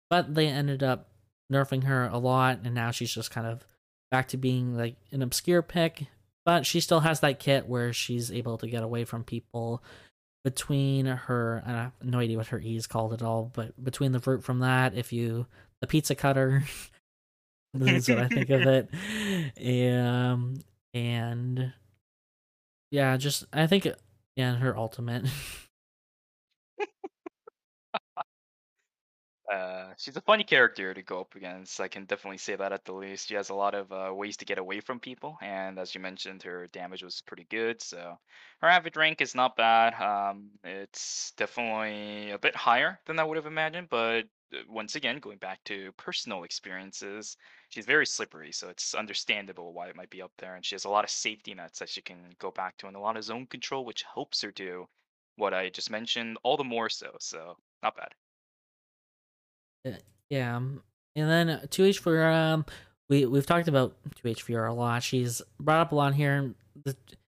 But 0.10 0.36
they 0.36 0.48
ended 0.48 0.84
up 0.84 1.08
nerfing 1.52 1.86
her 1.86 2.08
a 2.08 2.18
lot, 2.18 2.60
and 2.66 2.76
now 2.76 2.92
she's 2.92 3.14
just 3.14 3.32
kind 3.32 3.48
of 3.48 3.66
back 4.12 4.28
to 4.30 4.38
being 4.38 4.76
like 4.76 4.98
an 5.12 5.22
obscure 5.22 5.62
pick. 5.62 6.08
But 6.46 6.66
she 6.66 6.82
still 6.82 7.00
has 7.00 7.22
that 7.22 7.40
kit 7.40 7.68
where 7.70 7.94
she's 7.94 8.32
able 8.32 8.58
to 8.58 8.68
get 8.68 8.84
away 8.84 9.06
from 9.06 9.24
people 9.24 9.82
between 10.44 11.06
her. 11.06 11.64
I 11.66 11.72
have 11.72 11.92
no 12.04 12.20
idea 12.20 12.38
what 12.38 12.48
her 12.48 12.60
E 12.60 12.76
is 12.76 12.88
called 12.88 13.14
at 13.14 13.22
all, 13.22 13.50
but 13.54 13.82
between 13.82 14.12
the 14.12 14.20
root 14.20 14.44
from 14.44 14.60
that, 14.60 14.94
if 14.94 15.14
you 15.14 15.46
the 15.80 15.88
pizza 15.88 16.16
cutter, 16.16 16.64
that's 17.74 18.10
what 18.10 18.20
I 18.20 18.28
think 18.28 18.50
of 18.50 18.62
it. 18.62 18.90
Um, 19.62 20.56
and 20.94 21.74
yeah, 22.90 23.16
just 23.18 23.46
I 23.54 23.68
think 23.68 23.88
yeah, 24.36 24.56
her 24.56 24.76
ultimate. 24.76 25.26
Uh, 29.52 29.94
she's 29.98 30.16
a 30.16 30.22
funny 30.22 30.46
character 30.46 30.94
to 30.94 31.02
go 31.02 31.20
up 31.20 31.36
against. 31.36 31.82
I 31.82 31.90
can 31.90 32.06
definitely 32.06 32.38
say 32.38 32.56
that 32.56 32.72
at 32.72 32.86
the 32.86 32.94
least. 32.94 33.28
She 33.28 33.34
has 33.36 33.50
a 33.50 33.54
lot 33.54 33.76
of 33.76 33.92
uh, 33.92 34.14
ways 34.14 34.38
to 34.38 34.46
get 34.46 34.58
away 34.60 34.80
from 34.80 35.02
people, 35.02 35.38
and 35.42 35.78
as 35.78 35.94
you 35.94 36.00
mentioned, 36.00 36.44
her 36.44 36.68
damage 36.68 37.04
was 37.04 37.22
pretty 37.22 37.46
good. 37.50 37.82
So 37.82 38.18
her 38.62 38.68
average 38.70 38.96
rank 38.96 39.20
is 39.20 39.36
not 39.36 39.58
bad. 39.58 39.94
Um, 40.02 40.52
it's 40.64 41.34
definitely 41.36 42.32
a 42.32 42.38
bit 42.40 42.56
higher 42.56 43.00
than 43.06 43.20
I 43.20 43.26
would 43.26 43.36
have 43.36 43.46
imagined, 43.46 43.90
but 43.90 44.24
uh, 44.54 44.60
once 44.70 44.96
again, 44.96 45.20
going 45.20 45.38
back 45.38 45.60
to 45.66 45.92
personal 45.98 46.44
experiences, 46.44 47.36
she's 47.72 47.86
very 47.86 48.06
slippery, 48.06 48.52
so 48.52 48.70
it's 48.70 48.94
understandable 48.94 49.74
why 49.74 49.88
it 49.88 49.96
might 49.96 50.10
be 50.10 50.22
up 50.22 50.32
there. 50.38 50.56
And 50.56 50.64
she 50.64 50.76
has 50.76 50.86
a 50.86 50.90
lot 50.90 51.04
of 51.04 51.10
safety 51.10 51.54
nets 51.54 51.80
that 51.80 51.90
she 51.90 52.02
can 52.02 52.18
go 52.38 52.52
back 52.52 52.78
to, 52.78 52.88
and 52.88 52.96
a 52.96 53.00
lot 53.00 53.18
of 53.18 53.24
zone 53.24 53.48
control, 53.48 53.86
which 53.86 54.04
helps 54.14 54.42
her 54.42 54.52
do 54.52 54.88
what 55.38 55.54
I 55.54 55.70
just 55.70 55.90
mentioned, 55.90 56.38
all 56.44 56.58
the 56.58 56.64
more 56.64 56.90
so. 56.90 57.16
So 57.20 57.56
not 57.82 57.96
bad. 57.96 58.14
Uh, 59.94 59.98
yeah, 60.30 60.58
um, 60.58 60.84
and 61.16 61.30
then 61.30 61.68
two 61.70 61.86
H 61.86 62.00
for 62.00 62.24
um, 62.26 62.66
we 63.10 63.26
we've 63.26 63.46
talked 63.46 63.68
about 63.68 63.96
two 64.16 64.28
H 64.28 64.44
for 64.44 64.66
a 64.66 64.74
lot. 64.74 65.02
She's 65.02 65.42
brought 65.60 65.82
up 65.82 65.92
a 65.92 65.96
lot 65.96 66.14
here. 66.14 66.54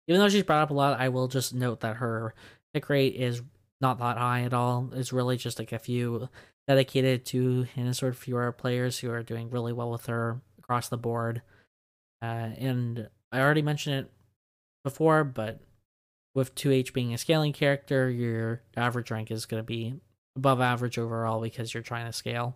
Even 0.10 0.22
though 0.22 0.30
she's 0.30 0.44
brought 0.44 0.62
up 0.62 0.70
a 0.70 0.74
lot, 0.74 1.00
I 1.00 1.10
will 1.10 1.28
just 1.28 1.54
note 1.54 1.82
that 1.82 1.98
her 1.98 2.34
pick 2.74 2.90
rate 2.90 3.16
is 3.16 3.42
not 3.82 4.00
that 4.00 4.18
high 4.18 4.44
at 4.44 4.54
all. 4.54 4.90
It's 4.94 5.12
really 5.12 5.36
just 5.36 5.60
like 5.60 5.72
a 5.72 5.80
few 5.80 6.30
dedicated 6.68 7.26
to 7.26 7.66
Sword 7.94 8.16
Fiora 8.16 8.56
players 8.56 9.00
who 9.00 9.10
are 9.10 9.24
doing 9.24 9.50
really 9.50 9.74
well 9.74 9.90
with 9.90 10.06
her 10.08 10.42
across 10.60 10.90
the 10.90 10.98
board. 10.98 11.42
Uh, 12.22 12.50
and 12.58 13.08
I 13.32 13.40
already 13.40 13.62
mentioned 13.62 13.96
it 13.96 14.12
before, 14.84 15.24
but 15.24 15.62
with 16.36 16.56
2H 16.56 16.94
being 16.94 17.14
a 17.14 17.18
scaling 17.18 17.54
character, 17.54 18.10
your 18.10 18.62
average 18.76 19.12
rank 19.12 19.32
is 19.32 19.46
going 19.46 19.60
to 19.60 19.66
be 19.66 19.96
above 20.36 20.62
average 20.62 20.98
overall 20.98 21.42
because 21.42 21.74
you're 21.74 21.84
trying 21.84 22.06
to 22.06 22.14
scale. 22.14 22.56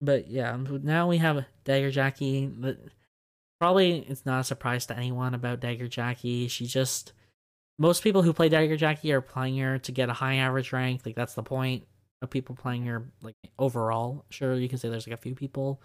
But 0.00 0.28
yeah, 0.28 0.56
now 0.82 1.08
we 1.08 1.18
have 1.18 1.44
Dagger 1.64 1.90
Jackie. 1.90 2.50
Probably 3.60 3.98
it's 3.98 4.26
not 4.26 4.40
a 4.40 4.44
surprise 4.44 4.86
to 4.86 4.96
anyone 4.96 5.34
about 5.34 5.60
Dagger 5.60 5.86
Jackie. 5.86 6.48
She 6.48 6.66
just 6.66 7.12
most 7.78 8.02
people 8.02 8.22
who 8.22 8.32
play 8.32 8.48
Dagger 8.48 8.76
Jackie 8.76 9.12
are 9.12 9.20
playing 9.20 9.58
her 9.58 9.78
to 9.78 9.92
get 9.92 10.08
a 10.08 10.14
high 10.14 10.36
average 10.36 10.72
rank. 10.72 11.02
Like 11.04 11.14
that's 11.14 11.34
the 11.34 11.42
point 11.42 11.84
of 12.22 12.30
people 12.30 12.54
playing 12.54 12.86
her 12.86 13.04
like 13.20 13.36
overall. 13.58 14.24
Sure, 14.30 14.54
you 14.54 14.68
can 14.68 14.78
say 14.78 14.88
there's 14.88 15.06
like 15.06 15.18
a 15.18 15.22
few 15.22 15.34
people, 15.34 15.82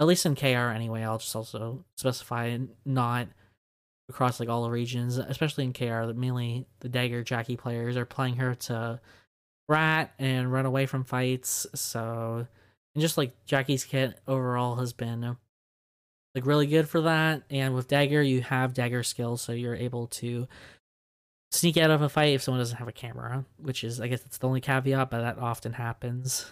at 0.00 0.06
least 0.06 0.26
in 0.26 0.34
KR 0.34 0.70
anyway. 0.70 1.02
I'll 1.02 1.18
just 1.18 1.34
also 1.34 1.84
specify 1.96 2.58
not 2.84 3.28
across 4.08 4.40
like 4.40 4.48
all 4.48 4.64
the 4.64 4.70
regions, 4.70 5.16
especially 5.16 5.64
in 5.64 5.72
KR. 5.72 6.06
That 6.06 6.16
mainly 6.16 6.66
the 6.80 6.88
Dagger 6.88 7.22
Jackie 7.22 7.56
players 7.56 7.96
are 7.96 8.04
playing 8.04 8.36
her 8.36 8.54
to 8.54 9.00
rat 9.68 10.12
and 10.18 10.52
run 10.52 10.66
away 10.66 10.86
from 10.86 11.04
fights. 11.04 11.66
So, 11.74 12.46
and 12.94 13.02
just 13.02 13.16
like 13.16 13.46
Jackie's 13.46 13.84
kit 13.84 14.20
overall 14.26 14.76
has 14.76 14.92
been 14.92 15.36
like 16.34 16.46
really 16.46 16.66
good 16.66 16.88
for 16.88 17.02
that. 17.02 17.42
And 17.50 17.74
with 17.74 17.88
Dagger, 17.88 18.22
you 18.22 18.42
have 18.42 18.74
Dagger 18.74 19.02
skills, 19.02 19.40
so 19.40 19.52
you're 19.52 19.76
able 19.76 20.08
to 20.08 20.48
sneak 21.52 21.76
out 21.76 21.90
of 21.90 22.02
a 22.02 22.08
fight 22.08 22.34
if 22.34 22.42
someone 22.42 22.60
doesn't 22.60 22.78
have 22.78 22.88
a 22.88 22.92
camera, 22.92 23.44
which 23.58 23.84
is, 23.84 24.00
I 24.00 24.08
guess, 24.08 24.22
that's 24.22 24.38
the 24.38 24.48
only 24.48 24.60
caveat, 24.60 25.10
but 25.10 25.20
that 25.20 25.38
often 25.38 25.74
happens. 25.74 26.50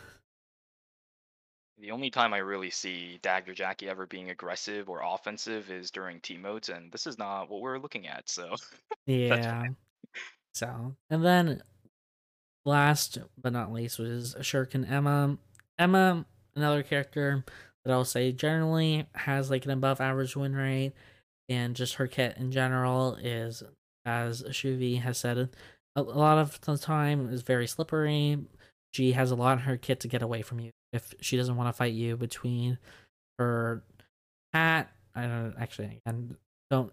The 1.78 1.90
only 1.90 2.10
time 2.10 2.34
I 2.34 2.38
really 2.38 2.68
see 2.68 3.18
Dagger 3.22 3.54
Jackie 3.54 3.88
ever 3.88 4.06
being 4.06 4.28
aggressive 4.28 4.90
or 4.90 5.00
offensive 5.02 5.70
is 5.70 5.90
during 5.90 6.20
team 6.20 6.42
modes, 6.42 6.68
and 6.68 6.92
this 6.92 7.06
is 7.06 7.16
not 7.18 7.48
what 7.48 7.62
we're 7.62 7.78
looking 7.78 8.06
at. 8.06 8.28
So, 8.28 8.54
yeah. 9.06 9.64
So, 10.52 10.94
and 11.08 11.24
then 11.24 11.62
last 12.66 13.18
but 13.40 13.54
not 13.54 13.72
least 13.72 13.98
was 13.98 14.36
Shuriken 14.40 14.90
Emma. 14.90 15.38
Emma, 15.78 16.26
another 16.54 16.82
character 16.82 17.44
that 17.84 17.92
I'll 17.92 18.04
say 18.04 18.32
generally 18.32 19.06
has 19.14 19.50
like 19.50 19.64
an 19.64 19.70
above 19.70 20.02
average 20.02 20.36
win 20.36 20.54
rate, 20.54 20.92
and 21.48 21.74
just 21.74 21.94
her 21.94 22.06
kit 22.06 22.36
in 22.36 22.52
general 22.52 23.14
is, 23.14 23.62
as 24.04 24.42
Shuvi 24.42 25.00
has 25.00 25.18
said, 25.18 25.50
a 25.96 26.02
lot 26.02 26.38
of 26.38 26.60
the 26.60 26.76
time 26.76 27.28
is 27.32 27.42
very 27.42 27.66
slippery. 27.66 28.38
She 28.92 29.12
has 29.12 29.30
a 29.30 29.36
lot 29.36 29.58
in 29.58 29.64
her 29.64 29.76
kit 29.76 30.00
to 30.00 30.08
get 30.08 30.22
away 30.22 30.42
from 30.42 30.60
you 30.60 30.70
if 30.92 31.14
she 31.20 31.36
doesn't 31.36 31.56
want 31.56 31.68
to 31.68 31.72
fight 31.72 31.92
you 31.92 32.16
between 32.16 32.78
her 33.38 33.82
hat. 34.52 34.90
I 35.14 35.22
don't 35.22 35.54
actually, 35.58 36.00
and 36.06 36.36
don't 36.70 36.92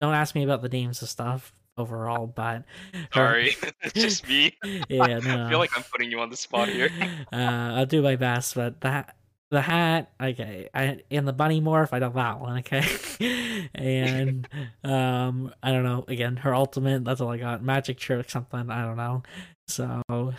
don't 0.00 0.14
ask 0.14 0.34
me 0.34 0.44
about 0.44 0.62
the 0.62 0.68
names 0.68 1.02
of 1.02 1.08
stuff 1.08 1.52
overall, 1.76 2.26
but 2.26 2.64
sorry, 3.12 3.56
it's 3.82 3.92
just 3.92 4.28
me. 4.28 4.56
yeah, 4.88 5.18
no. 5.18 5.44
I 5.46 5.50
feel 5.50 5.58
like 5.58 5.76
I'm 5.76 5.84
putting 5.84 6.10
you 6.10 6.20
on 6.20 6.30
the 6.30 6.36
spot 6.36 6.68
here. 6.68 6.90
uh, 7.32 7.36
I'll 7.36 7.86
do 7.86 8.02
my 8.02 8.16
best, 8.16 8.54
but 8.54 8.80
that 8.82 9.16
the 9.50 9.60
hat, 9.60 10.12
okay, 10.20 10.68
I 10.74 11.00
and 11.10 11.28
the 11.28 11.32
bunny 11.32 11.60
morph, 11.60 11.90
I 11.92 11.98
know 11.98 12.10
that 12.10 12.40
one, 12.40 12.58
okay, 12.58 13.68
and 13.74 14.48
um, 14.84 15.52
I 15.62 15.72
don't 15.72 15.84
know. 15.84 16.04
Again, 16.08 16.36
her 16.38 16.54
ultimate, 16.54 17.04
that's 17.04 17.20
all 17.20 17.30
I 17.30 17.38
got. 17.38 17.62
Magic 17.62 17.98
trick, 17.98 18.30
something, 18.30 18.70
I 18.70 18.82
don't 18.82 18.96
know. 18.96 19.22
So 19.68 20.34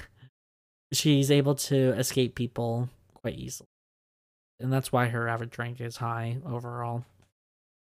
she's 0.94 1.32
able 1.32 1.56
to 1.56 1.92
escape 1.98 2.36
people 2.36 2.90
quite 3.14 3.36
easily, 3.36 3.68
and 4.60 4.72
that's 4.72 4.92
why 4.92 5.08
her 5.08 5.28
average 5.28 5.58
rank 5.58 5.82
is 5.82 5.98
high 5.98 6.38
overall. 6.46 7.06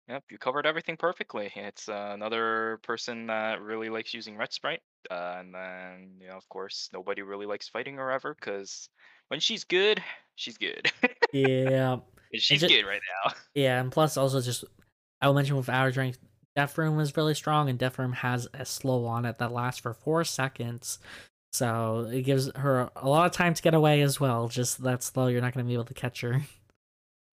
Yep, 0.09 0.23
you 0.31 0.37
covered 0.37 0.65
everything 0.65 0.97
perfectly. 0.97 1.51
It's 1.55 1.87
uh, 1.87 2.11
another 2.13 2.79
person 2.83 3.27
that 3.27 3.61
really 3.61 3.89
likes 3.89 4.13
using 4.13 4.35
Red 4.35 4.51
Sprite. 4.51 4.81
Uh, 5.09 5.37
and 5.39 5.53
then, 5.53 6.11
you 6.19 6.27
know, 6.27 6.35
of 6.35 6.47
course, 6.49 6.89
nobody 6.93 7.21
really 7.21 7.45
likes 7.45 7.69
fighting 7.69 7.95
her 7.95 8.11
ever 8.11 8.35
because 8.37 8.89
when 9.29 9.39
she's 9.39 9.63
good, 9.63 10.03
she's 10.35 10.57
good. 10.57 10.91
yeah. 11.31 11.97
she's 12.33 12.61
just, 12.61 12.73
good 12.73 12.85
right 12.85 13.01
now. 13.25 13.33
Yeah, 13.55 13.79
and 13.79 13.91
plus 13.91 14.17
also 14.17 14.41
just, 14.41 14.65
I 15.21 15.27
will 15.27 15.35
mention 15.35 15.55
with 15.55 15.69
our 15.69 15.89
rank, 15.91 16.17
Death 16.55 16.77
Rune 16.77 16.99
is 16.99 17.15
really 17.15 17.33
strong, 17.33 17.69
and 17.69 17.79
Death 17.79 17.97
Rune 17.97 18.13
has 18.13 18.47
a 18.53 18.65
slow 18.65 19.05
on 19.05 19.25
it 19.25 19.37
that 19.37 19.51
lasts 19.51 19.79
for 19.79 19.93
four 19.93 20.23
seconds. 20.23 20.99
So 21.53 22.09
it 22.11 22.23
gives 22.23 22.51
her 22.55 22.89
a 22.95 23.07
lot 23.07 23.27
of 23.27 23.31
time 23.31 23.53
to 23.53 23.61
get 23.61 23.73
away 23.73 24.01
as 24.01 24.19
well. 24.19 24.47
Just 24.47 24.83
that 24.83 25.03
slow, 25.03 25.27
you're 25.27 25.41
not 25.41 25.53
going 25.53 25.65
to 25.65 25.67
be 25.67 25.75
able 25.75 25.85
to 25.85 25.93
catch 25.93 26.21
her. 26.21 26.41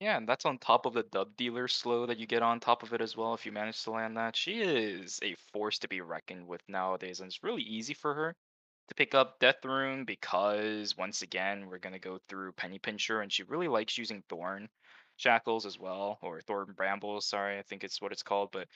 Yeah, 0.00 0.16
and 0.16 0.26
that's 0.28 0.46
on 0.46 0.58
top 0.58 0.86
of 0.86 0.94
the 0.94 1.02
dub 1.02 1.36
dealer 1.36 1.68
slow 1.68 2.06
that 2.06 2.18
you 2.18 2.26
get 2.26 2.42
on 2.42 2.58
top 2.58 2.82
of 2.82 2.92
it 2.94 3.00
as 3.02 3.16
well 3.16 3.34
if 3.34 3.44
you 3.44 3.52
manage 3.52 3.82
to 3.84 3.90
land 3.90 4.16
that. 4.16 4.34
She 4.34 4.60
is 4.62 5.20
a 5.22 5.34
force 5.52 5.78
to 5.80 5.88
be 5.88 6.00
reckoned 6.00 6.46
with 6.48 6.66
nowadays, 6.68 7.20
and 7.20 7.28
it's 7.28 7.42
really 7.42 7.62
easy 7.62 7.92
for 7.94 8.14
her 8.14 8.34
to 8.88 8.94
pick 8.94 9.14
up 9.14 9.38
Death 9.40 9.64
Rune 9.64 10.04
because 10.06 10.96
once 10.96 11.20
again 11.22 11.66
we're 11.66 11.78
gonna 11.78 11.98
go 11.98 12.18
through 12.28 12.52
Penny 12.52 12.78
Pincher, 12.78 13.20
and 13.20 13.30
she 13.32 13.42
really 13.42 13.68
likes 13.68 13.98
using 13.98 14.22
Thorn 14.28 14.70
Shackles 15.18 15.66
as 15.66 15.78
well, 15.78 16.18
or 16.22 16.40
Thorn 16.40 16.72
Brambles. 16.74 17.26
Sorry, 17.26 17.58
I 17.58 17.62
think 17.62 17.84
it's 17.84 18.00
what 18.00 18.12
it's 18.12 18.22
called, 18.22 18.50
but 18.52 18.68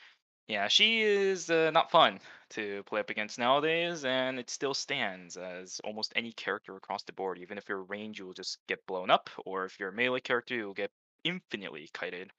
yeah, 0.48 0.68
she 0.68 1.02
is 1.02 1.50
uh, 1.50 1.70
not 1.70 1.90
fun 1.90 2.20
to 2.50 2.82
play 2.84 3.00
up 3.00 3.10
against 3.10 3.38
nowadays, 3.38 4.04
and 4.04 4.38
it 4.38 4.50
still 4.50 4.74
stands 4.74 5.36
as 5.38 5.80
almost 5.84 6.12
any 6.16 6.32
character 6.32 6.76
across 6.76 7.02
the 7.04 7.12
board. 7.14 7.38
Even 7.38 7.58
if 7.58 7.68
you're 7.68 7.82
range, 7.82 8.18
you 8.18 8.26
will 8.26 8.34
just 8.34 8.58
get 8.68 8.86
blown 8.86 9.10
up, 9.10 9.30
or 9.46 9.64
if 9.64 9.80
you're 9.80 9.88
a 9.90 9.92
melee 9.92 10.20
character, 10.20 10.54
you'll 10.54 10.74
get 10.74 10.90
infinitely 11.24 11.90
kited. 11.92 12.30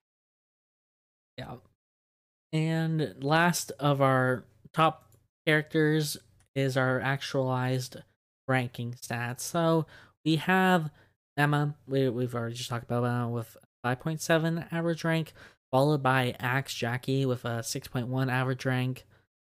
Yeah. 1.37 1.55
And 2.53 3.15
last 3.21 3.71
of 3.79 4.01
our 4.01 4.45
top 4.73 5.11
characters 5.45 6.17
is 6.55 6.77
our 6.77 6.99
actualized 7.01 7.97
ranking 8.47 8.93
stats. 8.93 9.41
So 9.41 9.85
we 10.23 10.37
have 10.37 10.89
Emma, 11.37 11.75
we, 11.87 12.07
we've 12.09 12.33
already 12.33 12.55
just 12.55 12.69
talked 12.69 12.85
about 12.85 13.03
Emma 13.03 13.29
with 13.29 13.57
5.7 13.85 14.71
average 14.71 15.03
rank, 15.03 15.33
followed 15.71 16.01
by 16.01 16.35
Axe 16.39 16.73
Jackie 16.73 17.25
with 17.25 17.43
a 17.43 17.59
6.1 17.59 18.31
average 18.31 18.65
rank, 18.65 19.05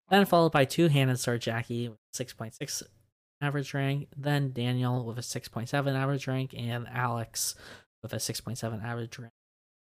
then 0.08 0.24
followed 0.24 0.52
by 0.52 0.64
two 0.64 0.88
handed 0.88 1.20
sword 1.20 1.42
Jackie 1.42 1.88
with 1.88 1.98
6.6 2.14 2.82
average 3.42 3.74
rank, 3.74 4.08
then 4.16 4.52
Daniel 4.52 5.04
with 5.04 5.18
a 5.18 5.22
6.7 5.22 5.94
average 5.94 6.26
rank, 6.26 6.54
and 6.56 6.86
Alex 6.88 7.54
with 8.06 8.12
a 8.12 8.32
6.7 8.32 8.84
average 8.84 9.18
rank. 9.18 9.32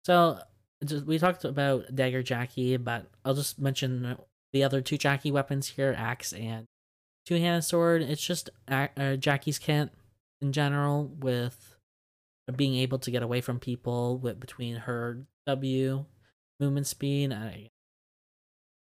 So 0.06 0.40
just, 0.84 1.06
we 1.06 1.20
talked 1.20 1.44
about 1.44 1.94
Dagger 1.94 2.24
Jackie, 2.24 2.78
but 2.78 3.08
I'll 3.24 3.34
just 3.34 3.60
mention 3.60 4.18
the 4.54 4.64
other 4.64 4.82
two 4.82 4.98
Jackie 4.98 5.32
weapons 5.32 5.70
here 5.70 5.94
Axe 5.98 6.34
and 6.34 6.66
two 7.26 7.36
handed 7.36 7.64
sword. 7.64 8.02
It's 8.02 8.26
just 8.26 8.50
uh, 8.68 9.16
Jackie's 9.18 9.60
kit 9.60 9.90
in 10.42 10.52
general 10.52 11.06
with 11.20 11.76
being 12.56 12.76
able 12.76 13.00
to 13.00 13.12
get 13.12 13.24
away 13.24 13.42
from 13.42 13.60
people 13.60 14.18
with 14.18 14.40
between 14.40 14.76
her 14.76 15.26
W 15.48 16.06
movement 16.60 16.88
speed. 16.88 17.34
I 17.34 17.70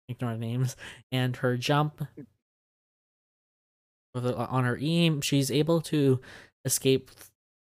ignore 0.09 0.37
names 0.37 0.77
and 1.13 1.37
her 1.37 1.57
jump 1.57 2.03
on 4.15 4.65
her 4.65 4.77
E, 4.79 5.21
she's 5.21 5.51
able 5.51 5.81
to 5.83 6.21
escape 6.65 7.11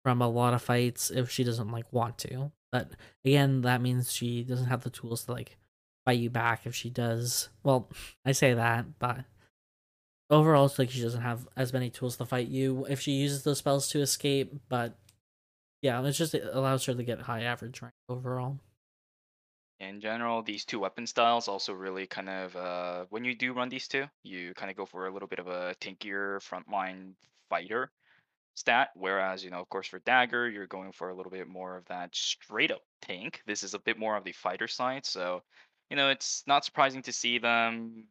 from 0.03 0.21
a 0.21 0.27
lot 0.27 0.53
of 0.53 0.61
fights 0.61 1.09
if 1.09 1.30
she 1.30 1.43
doesn't 1.43 1.71
like 1.71 1.91
want 1.91 2.17
to. 2.19 2.51
But 2.71 2.91
again, 3.23 3.61
that 3.61 3.81
means 3.81 4.11
she 4.11 4.43
doesn't 4.43 4.67
have 4.67 4.84
the 4.84 4.89
tools 4.89 5.25
to 5.25 5.31
like 5.31 5.57
fight 6.05 6.19
you 6.19 6.30
back 6.30 6.65
if 6.65 6.75
she 6.75 6.89
does. 6.89 7.49
Well, 7.63 7.89
I 8.25 8.31
say 8.31 8.53
that, 8.53 8.99
but 8.99 9.25
overall, 10.30 10.65
it's 10.65 10.80
like 10.80 10.89
she 10.89 11.01
doesn't 11.01 11.21
have 11.21 11.47
as 11.55 11.73
many 11.73 11.89
tools 11.89 12.17
to 12.17 12.25
fight 12.25 12.47
you 12.47 12.85
if 12.89 12.99
she 12.99 13.11
uses 13.11 13.43
those 13.43 13.59
spells 13.59 13.88
to 13.89 14.01
escape. 14.01 14.53
But 14.69 14.97
yeah, 15.81 16.03
it's 16.05 16.17
just 16.17 16.35
it 16.35 16.43
allows 16.51 16.85
her 16.85 16.93
to 16.93 17.03
get 17.03 17.21
high 17.21 17.43
average 17.43 17.81
rank 17.81 17.93
overall 18.09 18.59
in 19.84 19.99
general, 19.99 20.41
these 20.41 20.65
two 20.65 20.80
weapon 20.80 21.05
styles 21.05 21.47
also 21.47 21.73
really 21.73 22.07
kind 22.07 22.30
of 22.30 22.55
uh, 22.55 23.05
when 23.09 23.23
you 23.23 23.35
do 23.35 23.53
run 23.53 23.69
these 23.69 23.88
two, 23.88 24.05
you 24.23 24.53
kind 24.53 24.71
of 24.71 24.77
go 24.77 24.85
for 24.85 25.07
a 25.07 25.11
little 25.11 25.27
bit 25.27 25.39
of 25.39 25.47
a 25.47 25.75
tankier 25.81 26.39
frontline 26.39 27.13
fighter 27.49 27.91
stat. 28.55 28.89
Whereas, 28.95 29.43
you 29.43 29.51
know, 29.51 29.59
of 29.59 29.69
course, 29.69 29.88
for 29.88 29.99
dagger, 29.99 30.49
you're 30.49 30.67
going 30.67 30.91
for 30.91 31.09
a 31.09 31.15
little 31.15 31.31
bit 31.31 31.47
more 31.47 31.77
of 31.77 31.85
that 31.85 32.15
straight 32.15 32.71
up 32.71 32.81
tank. 33.01 33.41
This 33.45 33.63
is 33.63 33.73
a 33.73 33.80
bit 33.80 33.97
more 33.97 34.15
of 34.15 34.23
the 34.23 34.31
fighter 34.31 34.67
side, 34.67 35.05
so 35.05 35.41
you 35.89 35.97
know, 35.97 36.09
it's 36.09 36.43
not 36.47 36.65
surprising 36.65 37.03
to 37.03 37.11
see 37.11 37.38
them 37.38 38.05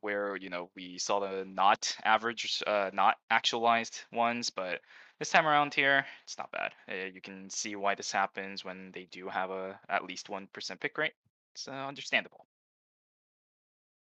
where 0.00 0.36
you 0.36 0.50
know 0.50 0.68
we 0.74 0.98
saw 0.98 1.20
the 1.20 1.44
not 1.46 1.94
average, 2.04 2.60
uh, 2.66 2.90
not 2.92 3.16
actualized 3.30 4.00
ones, 4.12 4.50
but 4.50 4.80
this 5.18 5.30
time 5.30 5.46
around 5.46 5.74
here, 5.74 6.04
it's 6.24 6.38
not 6.38 6.50
bad. 6.50 6.72
Uh, 6.90 7.06
you 7.12 7.20
can 7.20 7.50
see 7.50 7.76
why 7.76 7.94
this 7.94 8.10
happens 8.10 8.64
when 8.64 8.90
they 8.92 9.06
do 9.10 9.28
have 9.28 9.50
a 9.50 9.78
at 9.88 10.04
least 10.04 10.28
one 10.28 10.48
percent 10.52 10.80
pick 10.80 10.96
rate. 10.98 11.12
It's 11.54 11.68
uh, 11.68 11.70
understandable. 11.70 12.46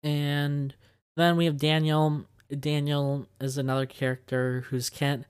And 0.02 0.74
then 1.16 1.36
we 1.36 1.46
have 1.46 1.56
Daniel. 1.56 2.24
Daniel 2.48 3.26
is 3.40 3.58
another 3.58 3.86
character 3.86 4.64
whose 4.68 4.90
kit 4.90 5.24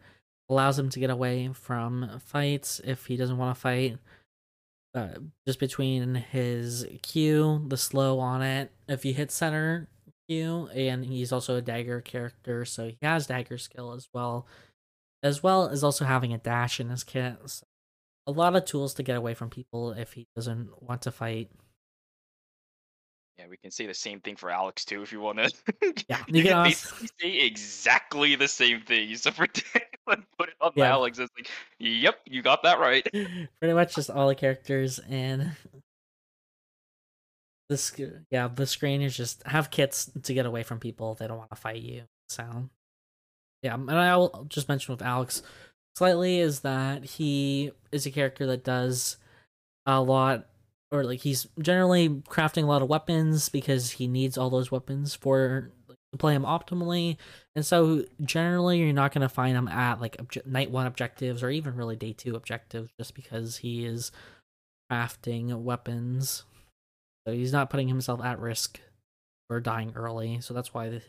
allows 0.48 0.78
him 0.78 0.90
to 0.90 1.00
get 1.00 1.10
away 1.10 1.50
from 1.52 2.20
fights 2.24 2.80
if 2.84 3.06
he 3.06 3.16
doesn't 3.16 3.38
want 3.38 3.54
to 3.56 3.60
fight. 3.60 3.98
Uh, 4.94 5.18
just 5.46 5.60
between 5.60 6.14
his 6.14 6.86
Q, 7.02 7.64
the 7.68 7.76
slow 7.76 8.18
on 8.18 8.40
it. 8.42 8.70
If 8.88 9.04
you 9.04 9.12
hit 9.12 9.30
center 9.30 9.88
Q, 10.28 10.68
and 10.74 11.04
he's 11.04 11.32
also 11.32 11.56
a 11.56 11.62
dagger 11.62 12.00
character, 12.00 12.64
so 12.64 12.88
he 12.88 12.98
has 13.02 13.26
dagger 13.26 13.58
skill 13.58 13.92
as 13.92 14.08
well 14.12 14.46
as 15.22 15.42
well 15.42 15.68
as 15.68 15.82
also 15.82 16.04
having 16.04 16.32
a 16.32 16.38
dash 16.38 16.80
in 16.80 16.88
his 16.88 17.04
kit. 17.04 17.36
So 17.46 17.66
a 18.26 18.32
lot 18.32 18.56
of 18.56 18.64
tools 18.64 18.94
to 18.94 19.02
get 19.02 19.16
away 19.16 19.34
from 19.34 19.50
people 19.50 19.92
if 19.92 20.14
he 20.14 20.26
doesn't 20.34 20.82
want 20.82 21.02
to 21.02 21.10
fight. 21.10 21.50
Yeah, 23.38 23.46
we 23.50 23.58
can 23.58 23.70
say 23.70 23.86
the 23.86 23.92
same 23.92 24.20
thing 24.20 24.36
for 24.36 24.50
Alex 24.50 24.84
too 24.84 25.02
if 25.02 25.12
you 25.12 25.20
want 25.20 25.38
to. 25.38 25.50
Yeah, 26.08 26.22
you 26.26 26.42
can 26.42 26.64
basically 26.64 27.08
say 27.20 27.38
exactly 27.40 28.34
the 28.34 28.48
same 28.48 28.80
thing. 28.80 29.10
You 29.10 29.16
for 29.18 29.46
and 30.08 30.24
put 30.38 30.48
it 30.48 30.54
on 30.60 30.72
yeah. 30.74 30.92
Alex. 30.92 31.18
It's 31.18 31.32
like, 31.36 31.50
yep, 31.78 32.20
you 32.24 32.40
got 32.40 32.62
that 32.62 32.78
right. 32.78 33.06
Pretty 33.12 33.74
much 33.74 33.94
just 33.94 34.08
all 34.08 34.28
the 34.28 34.34
characters 34.34 34.98
and 35.10 35.52
this. 37.68 37.92
Yeah, 38.30 38.48
the 38.48 38.66
screen 38.66 39.02
is 39.02 39.14
just 39.14 39.42
have 39.46 39.70
kits 39.70 40.10
to 40.22 40.34
get 40.34 40.46
away 40.46 40.62
from 40.62 40.78
people. 40.78 41.14
They 41.14 41.26
don't 41.26 41.38
want 41.38 41.50
to 41.50 41.56
fight 41.56 41.82
you. 41.82 42.04
So 42.30 42.70
yeah, 43.62 43.74
and 43.74 43.90
I'll 43.90 44.46
just 44.48 44.68
mention 44.68 44.92
with 44.92 45.02
Alex 45.02 45.42
slightly 45.96 46.40
is 46.40 46.60
that 46.60 47.04
he 47.04 47.72
is 47.92 48.06
a 48.06 48.10
character 48.10 48.46
that 48.46 48.64
does 48.64 49.18
a 49.84 50.00
lot 50.00 50.46
or 50.92 51.04
like 51.04 51.20
he's 51.20 51.46
generally 51.60 52.08
crafting 52.08 52.64
a 52.64 52.66
lot 52.66 52.82
of 52.82 52.88
weapons 52.88 53.48
because 53.48 53.92
he 53.92 54.06
needs 54.06 54.38
all 54.38 54.50
those 54.50 54.70
weapons 54.70 55.14
for 55.14 55.70
like, 55.88 55.98
to 56.12 56.18
play 56.18 56.34
him 56.34 56.44
optimally 56.44 57.16
and 57.54 57.66
so 57.66 58.04
generally 58.22 58.78
you're 58.78 58.92
not 58.92 59.12
going 59.12 59.22
to 59.22 59.28
find 59.28 59.56
him 59.56 59.68
at 59.68 60.00
like 60.00 60.16
obje- 60.18 60.46
night 60.46 60.70
one 60.70 60.86
objectives 60.86 61.42
or 61.42 61.50
even 61.50 61.74
really 61.74 61.96
day 61.96 62.12
two 62.12 62.36
objectives 62.36 62.90
just 62.98 63.14
because 63.14 63.58
he 63.58 63.84
is 63.84 64.12
crafting 64.90 65.54
weapons 65.62 66.44
so 67.26 67.34
he's 67.34 67.52
not 67.52 67.70
putting 67.70 67.88
himself 67.88 68.22
at 68.22 68.38
risk 68.38 68.80
for 69.48 69.60
dying 69.60 69.92
early 69.96 70.40
so 70.40 70.54
that's 70.54 70.72
why 70.72 70.88
this 70.88 71.02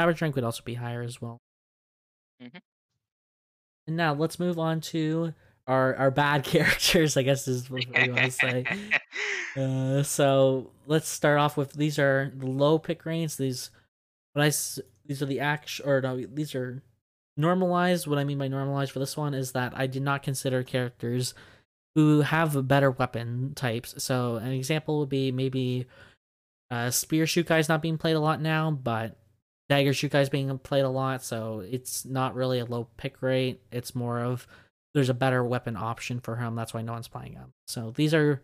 Average 0.00 0.22
rank 0.22 0.34
would 0.34 0.44
also 0.44 0.62
be 0.64 0.72
higher 0.72 1.02
as 1.02 1.20
well. 1.20 1.42
Mm-hmm. 2.42 2.56
And 3.86 3.96
now 3.98 4.14
let's 4.14 4.40
move 4.40 4.58
on 4.58 4.80
to 4.80 5.34
our 5.70 5.94
our 5.96 6.10
bad 6.10 6.44
characters. 6.52 7.16
I 7.16 7.22
guess 7.22 7.48
is 7.48 7.70
what 7.70 7.86
you 7.86 8.12
want 8.12 8.24
to 8.24 8.30
say. 8.30 8.64
uh, 9.56 10.02
so 10.02 10.70
let's 10.86 11.08
start 11.08 11.38
off 11.38 11.56
with 11.56 11.72
these 11.72 11.98
are 11.98 12.32
the 12.36 12.46
low 12.46 12.78
pick 12.78 13.06
rates. 13.06 13.36
These 13.36 13.70
what 14.32 14.42
I 14.42 14.48
these 15.06 15.22
are 15.22 15.26
the 15.26 15.40
act 15.40 15.80
or 15.84 16.00
no 16.00 16.20
these 16.20 16.54
are 16.54 16.82
normalized. 17.36 18.06
What 18.06 18.18
I 18.18 18.24
mean 18.24 18.38
by 18.38 18.48
normalized 18.48 18.92
for 18.92 18.98
this 18.98 19.16
one 19.16 19.34
is 19.34 19.52
that 19.52 19.72
I 19.76 19.86
did 19.86 20.02
not 20.02 20.22
consider 20.22 20.62
characters 20.62 21.34
who 21.94 22.20
have 22.20 22.68
better 22.68 22.90
weapon 22.90 23.52
types. 23.54 23.94
So 24.02 24.36
an 24.36 24.52
example 24.52 25.00
would 25.00 25.08
be 25.08 25.32
maybe 25.32 25.86
uh, 26.70 26.90
Spear 26.90 27.24
is 27.24 27.68
not 27.68 27.82
being 27.82 27.98
played 27.98 28.14
a 28.14 28.20
lot 28.20 28.40
now, 28.40 28.70
but 28.70 29.16
Dagger 29.68 29.90
is 29.90 30.28
being 30.28 30.56
played 30.58 30.84
a 30.84 30.88
lot, 30.88 31.22
so 31.22 31.60
it's 31.68 32.04
not 32.04 32.34
really 32.34 32.58
a 32.58 32.64
low 32.64 32.88
pick 32.96 33.22
rate. 33.22 33.60
It's 33.70 33.94
more 33.94 34.20
of 34.20 34.46
there's 34.94 35.08
a 35.08 35.14
better 35.14 35.44
weapon 35.44 35.76
option 35.76 36.20
for 36.20 36.36
him. 36.36 36.54
That's 36.54 36.74
why 36.74 36.82
no 36.82 36.92
one's 36.92 37.08
playing 37.08 37.34
him. 37.34 37.52
So 37.66 37.92
these 37.94 38.14
are 38.14 38.42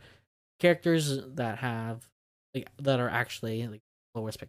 characters 0.61 1.21
that 1.35 1.59
have 1.59 2.09
like 2.55 2.69
that 2.81 3.01
are 3.01 3.09
actually 3.09 3.67
like 3.67 3.83
lowest 4.15 4.39
pick, 4.39 4.49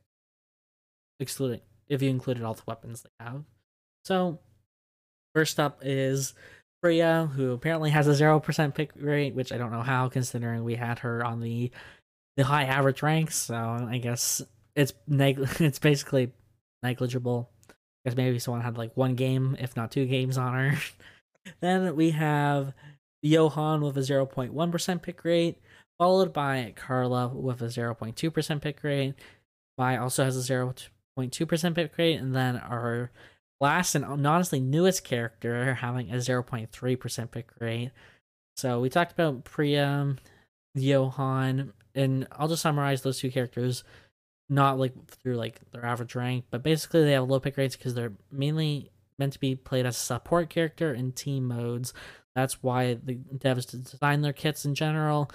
excluding 1.19 1.61
if 1.87 2.01
you 2.01 2.09
included 2.09 2.43
all 2.43 2.53
the 2.53 2.63
weapons 2.67 3.03
they 3.03 3.25
have. 3.25 3.43
So 4.05 4.39
first 5.33 5.59
up 5.59 5.81
is 5.83 6.33
Priya, 6.81 7.29
who 7.35 7.51
apparently 7.51 7.89
has 7.89 8.07
a 8.07 8.13
zero 8.13 8.39
percent 8.39 8.75
pick 8.75 8.91
rate, 8.95 9.35
which 9.35 9.51
I 9.51 9.57
don't 9.57 9.71
know 9.71 9.81
how, 9.81 10.09
considering 10.09 10.63
we 10.63 10.75
had 10.75 10.99
her 10.99 11.23
on 11.23 11.41
the 11.41 11.71
the 12.37 12.43
high 12.43 12.65
average 12.65 13.01
ranks. 13.01 13.35
So 13.35 13.55
I 13.55 13.97
guess 13.97 14.41
it's 14.75 14.93
neg- 15.07 15.39
it's 15.59 15.79
basically 15.79 16.31
negligible. 16.83 17.49
Because 18.03 18.15
maybe 18.15 18.39
someone 18.39 18.61
had 18.61 18.77
like 18.77 18.95
one 18.95 19.15
game, 19.15 19.57
if 19.59 19.75
not 19.75 19.91
two 19.91 20.05
games 20.05 20.37
on 20.37 20.53
her. 20.53 20.77
then 21.59 21.95
we 21.95 22.11
have 22.11 22.73
Johan 23.21 23.81
with 23.81 23.97
a 23.97 24.01
0.1% 24.01 25.01
pick 25.01 25.23
rate, 25.23 25.57
followed 25.97 26.33
by 26.33 26.73
Carla 26.75 27.27
with 27.29 27.61
a 27.61 27.65
0.2% 27.65 28.61
pick 28.61 28.83
rate. 28.83 29.15
Vi 29.77 29.97
also 29.97 30.23
has 30.23 30.37
a 30.37 30.53
0.2% 30.53 31.75
pick 31.75 31.97
rate, 31.97 32.15
and 32.15 32.35
then 32.35 32.57
our 32.57 33.11
last 33.59 33.95
and 33.95 34.05
honestly 34.05 34.59
newest 34.59 35.03
character 35.03 35.75
having 35.75 36.11
a 36.11 36.15
0.3% 36.17 37.31
pick 37.31 37.49
rate. 37.59 37.91
So 38.55 38.79
we 38.79 38.89
talked 38.89 39.11
about 39.11 39.43
Priya, 39.43 40.15
Johan, 40.75 41.73
and 41.95 42.27
I'll 42.31 42.47
just 42.47 42.61
summarize 42.61 43.01
those 43.01 43.19
two 43.19 43.31
characters 43.31 43.83
not 44.49 44.79
like 44.79 44.93
through 45.07 45.35
like 45.35 45.59
their 45.71 45.85
average 45.85 46.15
rank, 46.15 46.45
but 46.49 46.63
basically 46.63 47.03
they 47.03 47.11
have 47.11 47.27
low 47.27 47.39
pick 47.39 47.57
rates 47.57 47.75
because 47.75 47.95
they're 47.95 48.13
mainly 48.31 48.91
meant 49.19 49.33
to 49.33 49.39
be 49.39 49.55
played 49.55 49.85
as 49.85 49.95
a 49.95 49.99
support 49.99 50.49
character 50.49 50.93
in 50.93 51.11
team 51.11 51.47
modes. 51.47 51.93
That's 52.35 52.61
why 52.61 52.95
the 52.95 53.15
devs 53.35 53.71
design 53.71 54.21
their 54.21 54.33
kits 54.33 54.65
in 54.65 54.75
general, 54.75 55.31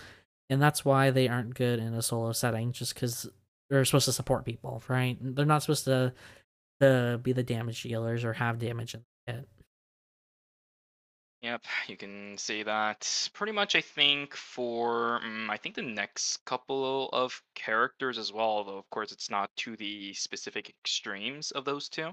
and 0.49 0.63
that's 0.63 0.85
why 0.85 1.11
they 1.11 1.29
aren't 1.29 1.55
good 1.55 1.79
in 1.79 1.95
a 1.95 2.03
solo 2.03 2.33
setting. 2.33 2.73
Just 2.73 2.95
because 2.95 3.29
they're 3.71 3.85
supposed 3.85 4.05
to 4.05 4.13
support 4.13 4.45
people, 4.45 4.83
right? 4.89 5.17
They're 5.21 5.47
not 5.47 5.63
supposed 5.63 5.85
to 5.85 6.13
to 6.81 7.21
be 7.23 7.33
the 7.33 7.43
damage 7.43 7.83
dealers 7.83 8.25
or 8.25 8.33
have 8.33 8.59
damage 8.59 8.95
in 8.95 9.05
the 9.27 9.33
kit. 9.33 9.49
Yep, 11.43 11.65
you 11.89 11.97
can 11.97 12.39
say 12.39 12.63
that. 12.63 13.31
Pretty 13.33 13.53
much, 13.53 13.75
I 13.75 13.81
think 13.81 14.37
for 14.37 15.21
mm, 15.25 15.51
I 15.51 15.57
think 15.57 15.75
the 15.75 15.83
next 15.83 16.45
couple 16.45 17.09
of 17.13 17.43
characters 17.57 18.17
as 18.17 18.33
well, 18.33 18.47
although 18.47 18.79
of 18.79 18.89
course 18.91 19.11
it's 19.11 19.29
not 19.29 19.51
to 19.57 19.77
the 19.77 20.15
specific 20.15 20.69
extremes 20.69 21.51
of 21.51 21.65
those 21.65 21.89
two. 21.89 22.13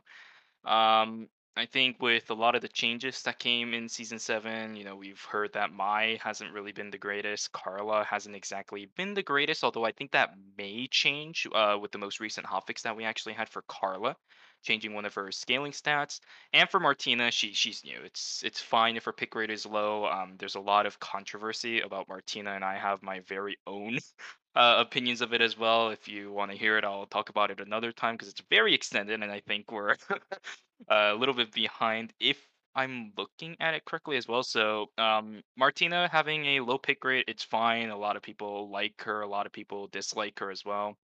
Um, 0.66 1.28
I 1.56 1.66
think 1.66 2.02
with 2.02 2.30
a 2.30 2.34
lot 2.34 2.56
of 2.56 2.62
the 2.62 2.70
changes 2.70 3.22
that 3.24 3.38
came 3.38 3.74
in 3.74 3.90
season 3.90 4.18
seven, 4.18 4.76
you 4.76 4.86
know, 4.86 4.96
we've 4.96 5.22
heard 5.22 5.54
that 5.54 5.74
Mai 5.74 6.18
hasn't 6.24 6.54
really 6.54 6.72
been 6.72 6.90
the 6.90 6.98
greatest. 6.98 7.52
Carla 7.52 8.06
hasn't 8.06 8.36
exactly 8.36 8.86
been 8.96 9.14
the 9.14 9.24
greatest, 9.24 9.64
although 9.64 9.84
I 9.84 9.92
think 9.92 10.12
that 10.12 10.36
may 10.58 10.88
change 10.88 11.48
uh, 11.54 11.78
with 11.82 11.92
the 11.92 11.98
most 11.98 12.20
recent 12.22 12.48
hotfix 12.48 12.84
that 12.84 12.96
we 12.96 13.04
actually 13.04 13.34
had 13.34 13.50
for 13.50 13.64
Carla, 13.68 14.16
changing 14.64 14.94
one 14.94 15.06
of 15.06 15.14
her 15.16 15.32
scaling 15.32 15.72
stats. 15.72 16.20
And 16.54 16.70
for 16.70 16.80
Martina, 16.80 17.32
she 17.32 17.54
she's 17.54 17.84
new. 17.84 18.00
It's 18.04 18.44
it's 18.44 18.62
fine 18.62 18.98
if 18.98 19.06
her 19.06 19.14
pick 19.14 19.36
rate 19.36 19.50
is 19.52 19.66
low. 19.66 20.06
Um, 20.06 20.36
there's 20.38 20.56
a 20.56 20.60
lot 20.60 20.86
of 20.86 21.00
controversy 21.00 21.82
about 21.82 22.08
Martina, 22.08 22.52
and 22.52 22.64
I 22.64 22.78
have 22.78 23.04
my 23.04 23.22
very 23.22 23.58
own 23.68 24.00
uh, 24.56 24.76
opinions 24.80 25.22
of 25.22 25.34
it 25.34 25.42
as 25.42 25.58
well. 25.58 25.90
If 25.90 26.08
you 26.08 26.32
want 26.32 26.52
to 26.52 26.58
hear 26.58 26.78
it, 26.78 26.84
I'll 26.84 27.08
talk 27.08 27.30
about 27.30 27.52
it 27.52 27.60
another 27.60 27.92
time 27.92 28.16
because 28.16 28.30
it's 28.30 28.44
very 28.50 28.74
extended, 28.74 29.22
and 29.22 29.32
I 29.32 29.42
think 29.42 29.72
we're 29.72 29.96
a 30.90 31.14
little 31.14 31.36
bit 31.36 31.52
behind 31.52 32.14
if 32.20 32.38
I'm 32.76 33.14
looking 33.18 33.56
at 33.60 33.74
it 33.74 33.86
correctly 33.86 34.18
as 34.18 34.28
well. 34.28 34.44
So, 34.44 34.88
um, 34.98 35.42
Martina 35.58 36.08
having 36.12 36.46
a 36.46 36.60
low 36.62 36.78
pick 36.78 37.04
rate, 37.04 37.26
it's 37.28 37.44
fine. 37.44 37.90
A 37.90 37.98
lot 37.98 38.16
of 38.16 38.22
people 38.22 38.70
like 38.70 39.02
her, 39.04 39.22
a 39.22 39.28
lot 39.28 39.46
of 39.46 39.52
people 39.52 39.88
dislike 39.88 40.40
her 40.40 40.52
as 40.52 40.64
well. 40.66 40.98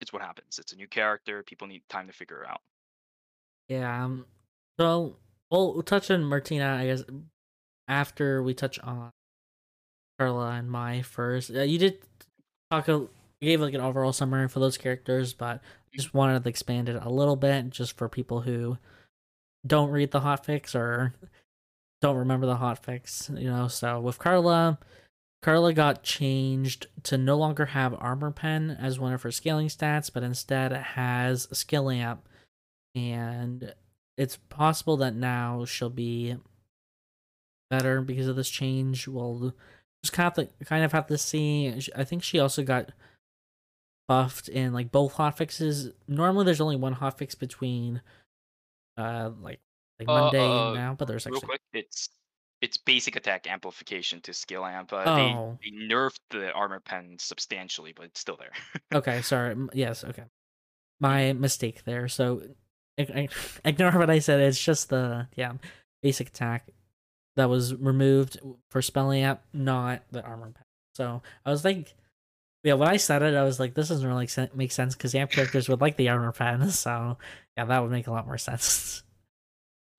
It's 0.00 0.12
what 0.12 0.22
happens. 0.22 0.58
It's 0.58 0.72
a 0.72 0.76
new 0.76 0.88
character. 0.88 1.42
People 1.44 1.68
need 1.68 1.82
time 1.88 2.06
to 2.08 2.12
figure 2.12 2.44
out. 2.46 2.60
Yeah. 3.68 4.04
Um, 4.04 4.26
so 4.78 5.16
we'll, 5.50 5.74
we'll 5.74 5.82
touch 5.82 6.10
on 6.10 6.24
Martina, 6.24 6.76
I 6.80 6.86
guess, 6.86 7.02
after 7.86 8.42
we 8.42 8.54
touch 8.54 8.78
on 8.80 9.10
Carla 10.18 10.50
and 10.52 10.70
Mai 10.70 11.02
first. 11.02 11.50
Uh, 11.50 11.62
you 11.62 11.78
did 11.78 11.98
talk 12.70 12.88
a 12.88 13.08
gave 13.40 13.60
like 13.60 13.74
an 13.74 13.80
overall 13.80 14.12
summary 14.12 14.48
for 14.48 14.60
those 14.60 14.76
characters, 14.76 15.32
but 15.32 15.60
just 15.94 16.14
wanted 16.14 16.42
to 16.42 16.48
expand 16.48 16.88
it 16.88 17.00
a 17.00 17.10
little 17.10 17.36
bit 17.36 17.70
just 17.70 17.96
for 17.96 18.08
people 18.08 18.40
who 18.40 18.78
don't 19.66 19.90
read 19.90 20.10
the 20.10 20.20
hotfix 20.20 20.74
or 20.74 21.14
don't 22.00 22.16
remember 22.16 22.46
the 22.46 22.56
hotfix, 22.56 23.28
you 23.40 23.50
know. 23.50 23.68
So 23.68 24.00
with 24.00 24.18
Carla, 24.18 24.78
Carla 25.42 25.72
got 25.72 26.02
changed 26.02 26.86
to 27.04 27.18
no 27.18 27.36
longer 27.36 27.66
have 27.66 27.94
armor 27.98 28.30
pen 28.30 28.76
as 28.80 28.98
one 28.98 29.12
of 29.12 29.22
her 29.22 29.30
scaling 29.30 29.68
stats, 29.68 30.10
but 30.12 30.22
instead 30.22 30.72
has 30.72 31.48
skill 31.52 31.90
amp, 31.90 32.28
and 32.94 33.74
it's 34.16 34.36
possible 34.48 34.96
that 34.98 35.14
now 35.14 35.64
she'll 35.64 35.90
be 35.90 36.36
better 37.70 38.00
because 38.00 38.26
of 38.26 38.36
this 38.36 38.50
change. 38.50 39.06
We'll 39.06 39.54
just 40.02 40.12
kind 40.12 40.26
of 40.26 40.36
have 40.36 40.58
to, 40.58 40.64
kind 40.64 40.84
of 40.84 40.92
have 40.92 41.06
to 41.08 41.18
see. 41.18 41.72
I 41.94 42.04
think 42.04 42.22
she 42.22 42.38
also 42.38 42.62
got 42.62 42.90
buffed 44.08 44.48
in 44.48 44.72
like 44.72 44.90
both 44.90 45.14
hotfixes. 45.14 45.92
Normally, 46.06 46.44
there's 46.44 46.60
only 46.60 46.76
one 46.76 46.94
hotfix 46.94 47.38
between 47.38 48.00
uh 48.96 49.30
like 49.40 49.60
like 50.00 50.08
Uh, 50.08 50.12
Monday 50.12 50.38
uh, 50.38 50.74
now, 50.74 50.94
but 50.98 51.06
there's 51.08 51.26
real 51.26 51.36
actually 51.36 51.48
quick, 51.48 51.60
it's 51.72 52.08
it's 52.60 52.76
basic 52.76 53.14
attack 53.14 53.46
amplification 53.48 54.20
to 54.22 54.32
skill 54.32 54.64
amp. 54.66 54.92
Uh, 54.92 55.04
they 55.14 55.22
oh 55.22 55.58
they 55.62 55.70
nerfed 55.70 56.18
the 56.30 56.50
armor 56.52 56.80
pen 56.80 57.16
substantially, 57.20 57.92
but 57.92 58.06
it's 58.06 58.20
still 58.20 58.36
there. 58.36 58.50
okay 58.94 59.22
sorry 59.22 59.54
yes 59.74 60.02
okay 60.04 60.24
my 61.00 61.32
mistake 61.32 61.84
there. 61.84 62.08
So 62.08 62.42
ignore 62.98 63.92
what 63.92 64.10
I 64.10 64.18
said. 64.18 64.40
It's 64.40 64.62
just 64.62 64.90
the 64.90 65.28
yeah 65.36 65.52
basic 66.02 66.28
attack 66.28 66.68
that 67.36 67.48
was 67.48 67.74
removed 67.74 68.38
for 68.70 68.82
spelling 68.82 69.22
app, 69.22 69.44
not 69.52 70.02
the 70.10 70.22
armor 70.22 70.50
pen. 70.50 70.64
So 70.94 71.22
I 71.46 71.50
was 71.50 71.64
like, 71.64 71.94
yeah, 72.64 72.74
when 72.74 72.88
I 72.88 72.96
said 72.96 73.22
it, 73.22 73.34
I 73.34 73.44
was 73.44 73.60
like, 73.60 73.74
this 73.74 73.88
doesn't 73.88 74.06
really 74.06 74.28
make 74.54 74.72
sense 74.72 74.94
because 74.94 75.12
the 75.12 75.20
amp 75.20 75.30
characters 75.30 75.68
would 75.68 75.80
like 75.80 75.96
the 75.96 76.08
armor 76.08 76.32
pen. 76.32 76.68
So 76.70 77.16
yeah, 77.56 77.64
that 77.64 77.82
would 77.82 77.92
make 77.92 78.08
a 78.08 78.12
lot 78.12 78.26
more 78.26 78.38
sense. 78.38 79.02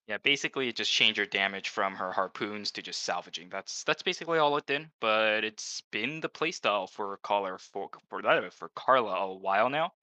Yeah, 0.10 0.18
basically 0.24 0.68
it 0.68 0.76
just 0.76 0.92
changed 0.92 1.20
her 1.20 1.26
damage 1.28 1.70
from 1.70 1.94
her 1.94 2.12
harpoons 2.12 2.72
to 2.72 2.82
just 2.82 3.04
salvaging. 3.04 3.50
That's 3.50 3.84
that's 3.84 4.02
basically 4.02 4.40
all 4.40 4.58
it 4.58 4.66
did. 4.66 4.90
But 5.00 5.44
it's 5.44 5.84
been 5.92 6.20
the 6.20 6.28
playstyle 6.28 6.90
for 6.90 7.18
Carla 7.18 7.60
for 7.60 7.92
for 8.10 8.24
that 8.24 8.52
for 8.52 8.70
Carla 8.70 9.28
a 9.28 9.36
while 9.36 9.70
now. 9.70 9.94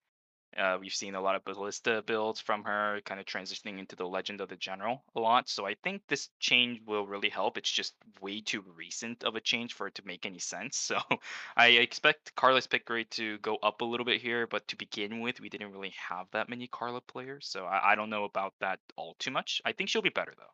Uh, 0.56 0.78
we've 0.80 0.94
seen 0.94 1.14
a 1.14 1.20
lot 1.20 1.36
of 1.36 1.44
ballista 1.44 2.02
builds 2.06 2.40
from 2.40 2.64
her, 2.64 3.00
kind 3.04 3.20
of 3.20 3.26
transitioning 3.26 3.78
into 3.78 3.96
the 3.96 4.06
Legend 4.06 4.40
of 4.40 4.48
the 4.48 4.56
General 4.56 5.02
a 5.14 5.20
lot. 5.20 5.48
So 5.48 5.66
I 5.66 5.74
think 5.82 6.02
this 6.08 6.30
change 6.40 6.80
will 6.86 7.06
really 7.06 7.28
help. 7.28 7.58
It's 7.58 7.70
just 7.70 7.94
way 8.20 8.40
too 8.40 8.64
recent 8.76 9.24
of 9.24 9.36
a 9.36 9.40
change 9.40 9.74
for 9.74 9.86
it 9.86 9.94
to 9.96 10.06
make 10.06 10.26
any 10.26 10.38
sense. 10.38 10.76
So 10.76 10.98
I 11.56 11.68
expect 11.68 12.34
Carla's 12.36 12.66
pick 12.66 12.88
rate 12.88 13.10
to 13.12 13.38
go 13.38 13.56
up 13.62 13.80
a 13.80 13.84
little 13.84 14.06
bit 14.06 14.20
here, 14.20 14.46
but 14.46 14.66
to 14.68 14.76
begin 14.76 15.20
with, 15.20 15.40
we 15.40 15.48
didn't 15.48 15.72
really 15.72 15.94
have 16.08 16.26
that 16.32 16.48
many 16.48 16.66
Carla 16.68 17.00
players. 17.00 17.46
So 17.48 17.64
I, 17.64 17.92
I 17.92 17.94
don't 17.94 18.10
know 18.10 18.24
about 18.24 18.54
that 18.60 18.80
all 18.96 19.14
too 19.18 19.30
much. 19.30 19.60
I 19.64 19.72
think 19.72 19.90
she'll 19.90 20.02
be 20.02 20.10
better 20.10 20.34
though. 20.36 20.44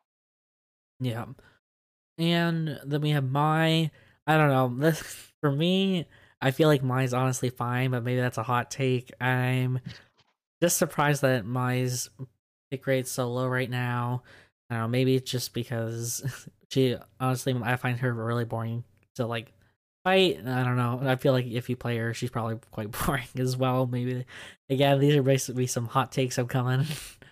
yeah, 0.99 1.25
and 2.17 2.79
then 2.85 3.01
we 3.01 3.11
have 3.11 3.29
Mai. 3.29 3.91
I 4.27 4.37
don't 4.37 4.49
know. 4.49 4.73
This 4.79 5.01
for 5.41 5.51
me. 5.51 6.05
I 6.43 6.51
feel 6.51 6.67
like 6.67 6.83
mine's 6.83 7.13
honestly 7.13 7.49
fine, 7.49 7.91
but 7.91 8.03
maybe 8.03 8.19
that's 8.19 8.37
a 8.37 8.43
hot 8.43 8.69
take. 8.69 9.11
I'm 9.21 9.79
just 10.61 10.77
surprised 10.77 11.21
that 11.21 11.45
Mai's 11.45 12.09
pick 12.69 12.85
rate's 12.85 13.09
so 13.09 13.29
low 13.31 13.47
right 13.47 13.69
now. 13.69 14.23
I 14.69 14.75
don't 14.75 14.83
know, 14.83 14.87
maybe 14.89 15.15
it's 15.15 15.31
just 15.31 15.53
because 15.53 16.49
she 16.69 16.97
honestly 17.17 17.55
I 17.63 17.77
find 17.77 17.97
her 17.99 18.13
really 18.13 18.43
boring 18.43 18.83
to 19.15 19.25
like 19.25 19.53
fight. 20.03 20.39
I 20.45 20.63
don't 20.65 20.75
know. 20.75 20.99
I 21.03 21.15
feel 21.15 21.31
like 21.31 21.45
if 21.45 21.69
you 21.69 21.77
play 21.77 21.97
her, 21.97 22.13
she's 22.13 22.29
probably 22.29 22.57
quite 22.71 22.91
boring 22.91 23.23
as 23.39 23.55
well. 23.55 23.87
Maybe 23.87 24.25
again, 24.69 24.99
these 24.99 25.15
are 25.15 25.23
basically 25.23 25.67
some 25.67 25.85
hot 25.85 26.11
takes 26.11 26.37
I'm 26.37 26.47
coming 26.47 26.85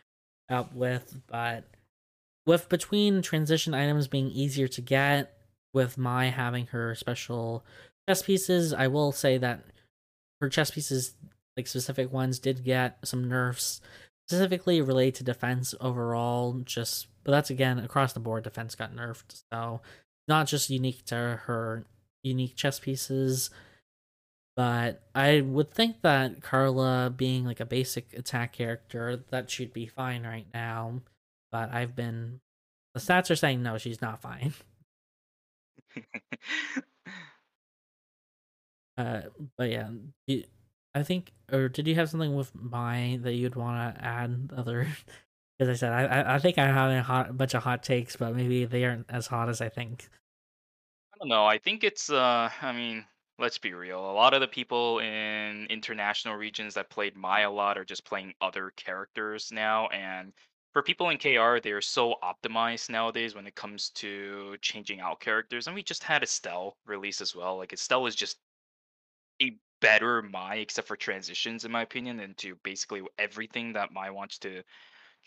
up 0.50 0.74
with, 0.74 1.20
but 1.28 1.66
with 2.46 2.70
between 2.70 3.22
transition 3.22 3.74
items 3.74 4.08
being 4.08 4.30
easier 4.32 4.70
to 4.70 4.82
get, 4.82 5.34
with 5.74 5.98
Mai 5.98 6.26
having 6.26 6.68
her 6.68 6.96
special 6.96 7.66
chess 8.12 8.24
pieces, 8.24 8.74
I 8.74 8.88
will 8.88 9.14
say 9.14 9.38
that 9.38 9.64
her 10.42 10.50
chess 10.50 10.70
pieces 10.70 11.16
like 11.56 11.66
specific 11.68 12.12
ones 12.12 12.40
did 12.40 12.66
get 12.66 12.98
some 13.06 13.30
nerfs 13.30 13.80
specifically 14.28 14.82
related 14.82 15.16
to 15.16 15.24
defense 15.24 15.74
overall 15.80 16.54
just 16.66 17.08
but 17.24 17.32
that's 17.32 17.50
again 17.50 17.80
across 17.80 18.14
the 18.14 18.20
board 18.20 18.44
defense 18.44 18.76
got 18.76 18.96
nerfed 18.96 19.44
so 19.52 19.82
not 20.28 20.48
just 20.48 20.70
unique 20.70 21.06
to 21.06 21.16
her 21.16 21.86
unique 22.24 22.56
chess 22.56 22.80
pieces 22.80 23.50
but 24.56 25.04
i 25.14 25.42
would 25.42 25.70
think 25.70 26.02
that 26.02 26.42
carla 26.42 27.14
being 27.16 27.44
like 27.44 27.60
a 27.60 27.66
basic 27.66 28.14
attack 28.14 28.54
character 28.54 29.22
that 29.32 29.50
should 29.50 29.74
be 29.74 29.86
fine 29.86 30.24
right 30.24 30.48
now 30.54 31.02
but 31.52 31.74
i've 31.74 31.96
been 31.96 32.40
the 32.94 33.02
stats 33.02 33.30
are 33.30 33.36
saying 33.36 33.62
no 33.62 33.78
she's 33.78 34.02
not 34.02 34.22
fine 34.22 34.54
uh 38.98 39.22
but 39.58 39.70
yeah 39.70 39.90
you, 40.28 40.44
I 40.94 41.04
think, 41.04 41.32
or 41.52 41.70
did 41.70 41.88
you 41.88 41.96
have 41.96 42.10
something 42.10 42.36
with 42.36 42.54
mine 42.54 43.22
that 43.22 43.34
you'd 43.34 43.56
want 43.56 43.96
to 43.96 44.04
add? 44.04 44.52
Other, 44.56 44.88
as 45.60 45.70
I 45.70 45.74
said, 45.74 45.94
I 45.94 46.36
I 46.36 46.40
think 46.40 46.58
I 46.58 46.68
have 46.68 46.92
a 46.92 47.02
hot 47.02 47.38
bunch 47.38 47.54
of 47.54 47.64
hot 47.64 47.84
takes, 47.84 48.16
but 48.16 48.36
maybe 48.36 48.66
they 48.66 48.84
aren't 48.84 49.10
as 49.10 49.28
hot 49.28 49.50
as 49.50 49.62
I 49.62 49.70
think. 49.70 50.10
I 51.14 51.18
don't 51.20 51.30
know. 51.30 51.46
I 51.46 51.58
think 51.58 51.84
it's 51.84 52.10
uh 52.10 52.50
I 52.62 52.72
mean, 52.74 53.06
let's 53.40 53.58
be 53.58 53.74
real. 53.74 54.00
A 54.00 54.14
lot 54.14 54.34
of 54.34 54.42
the 54.42 54.48
people 54.48 55.00
in 55.00 55.68
international 55.70 56.36
regions 56.36 56.74
that 56.74 56.90
played 56.90 57.16
Mai 57.16 57.42
a 57.42 57.52
lot 57.52 57.78
are 57.78 57.86
just 57.86 58.06
playing 58.06 58.34
other 58.42 58.74
characters 58.76 59.52
now 59.52 59.88
and 59.88 60.34
for 60.74 60.82
people 60.82 61.10
in 61.10 61.18
KR, 61.18 61.60
they're 61.62 61.82
so 61.82 62.16
optimized 62.24 62.90
nowadays 62.90 63.36
when 63.36 63.46
it 63.46 63.56
comes 63.56 63.90
to 63.90 64.56
changing 64.62 65.02
out 65.02 65.20
characters. 65.20 65.68
And 65.68 65.76
we 65.76 65.84
just 65.84 66.02
had 66.02 66.24
Estelle 66.24 66.78
release 66.86 67.20
as 67.20 67.36
well. 67.36 67.58
Like 67.58 67.74
Estelle 67.74 68.06
is 68.06 68.16
just 68.16 68.38
a 69.42 69.58
better 69.82 70.22
Mai, 70.22 70.56
except 70.56 70.88
for 70.88 70.96
transitions, 70.96 71.66
in 71.66 71.72
my 71.72 71.82
opinion, 71.82 72.20
into 72.20 72.56
basically 72.64 73.02
everything 73.18 73.74
that 73.74 73.92
Mai 73.92 74.10
wants 74.10 74.38
to 74.40 74.64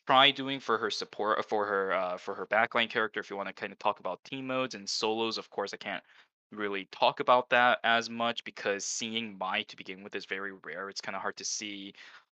try 0.06 0.30
doing 0.30 0.60
for 0.60 0.78
her 0.78 0.90
support 0.90 1.38
uh, 1.38 1.42
for 1.42 1.66
her 1.66 1.92
uh, 1.92 2.16
for 2.16 2.34
her 2.34 2.46
backline 2.46 2.88
character. 2.88 3.20
If 3.20 3.30
you 3.30 3.36
want 3.36 3.48
to 3.48 3.54
kind 3.54 3.72
of 3.72 3.78
talk 3.78 4.00
about 4.00 4.24
team 4.24 4.46
modes 4.46 4.74
and 4.74 4.88
solos, 4.88 5.38
of 5.38 5.50
course, 5.50 5.74
I 5.74 5.78
can't 5.78 6.02
really 6.52 6.88
talk 6.92 7.20
about 7.20 7.50
that 7.50 7.78
as 7.84 8.08
much 8.08 8.44
because 8.44 8.84
seeing 8.84 9.36
Mai 9.38 9.62
to 9.62 9.76
begin 9.76 10.02
with 10.04 10.14
is 10.14 10.26
very 10.26 10.52
rare. 10.64 10.88
It's 10.88 11.00
kind 11.00 11.16
of 11.16 11.22
hard 11.22 11.36
to 11.38 11.44
see 11.44 11.94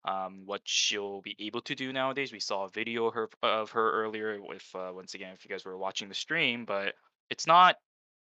um, 0.06 0.44
what 0.46 0.62
she'll 0.64 1.22
be 1.22 1.36
able 1.40 1.62
to 1.62 1.76
do 1.76 1.92
nowadays. 1.92 2.32
We 2.32 2.40
saw 2.40 2.66
a 2.66 2.70
video 2.70 3.08
of 3.08 3.14
her 3.16 3.30
of 3.44 3.72
her 3.72 3.92
earlier. 3.92 4.40
If 4.54 4.74
uh, 4.76 4.92
once 4.94 5.14
again, 5.16 5.34
if 5.34 5.44
you 5.44 5.50
guys 5.50 5.66
were 5.66 5.78
watching 5.78 6.08
the 6.08 6.16
stream, 6.16 6.66
but 6.66 6.94
it's 7.30 7.48
not 7.48 7.76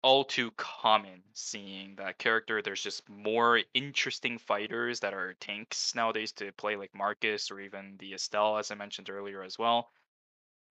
all 0.02 0.24
too 0.24 0.50
common 0.52 1.22
seeing 1.34 1.96
that 1.96 2.18
character. 2.18 2.62
There's 2.62 2.82
just 2.82 3.08
more 3.08 3.60
interesting 3.74 4.38
fighters 4.38 5.00
that 5.00 5.14
are 5.14 5.34
tanks 5.34 5.94
nowadays 5.94 6.32
to 6.32 6.52
play, 6.52 6.76
like 6.76 6.94
Marcus 6.94 7.50
or 7.50 7.60
even 7.60 7.96
the 7.98 8.14
Estelle, 8.14 8.58
as 8.58 8.70
I 8.70 8.74
mentioned 8.74 9.10
earlier 9.10 9.42
as 9.42 9.58
well. 9.58 9.90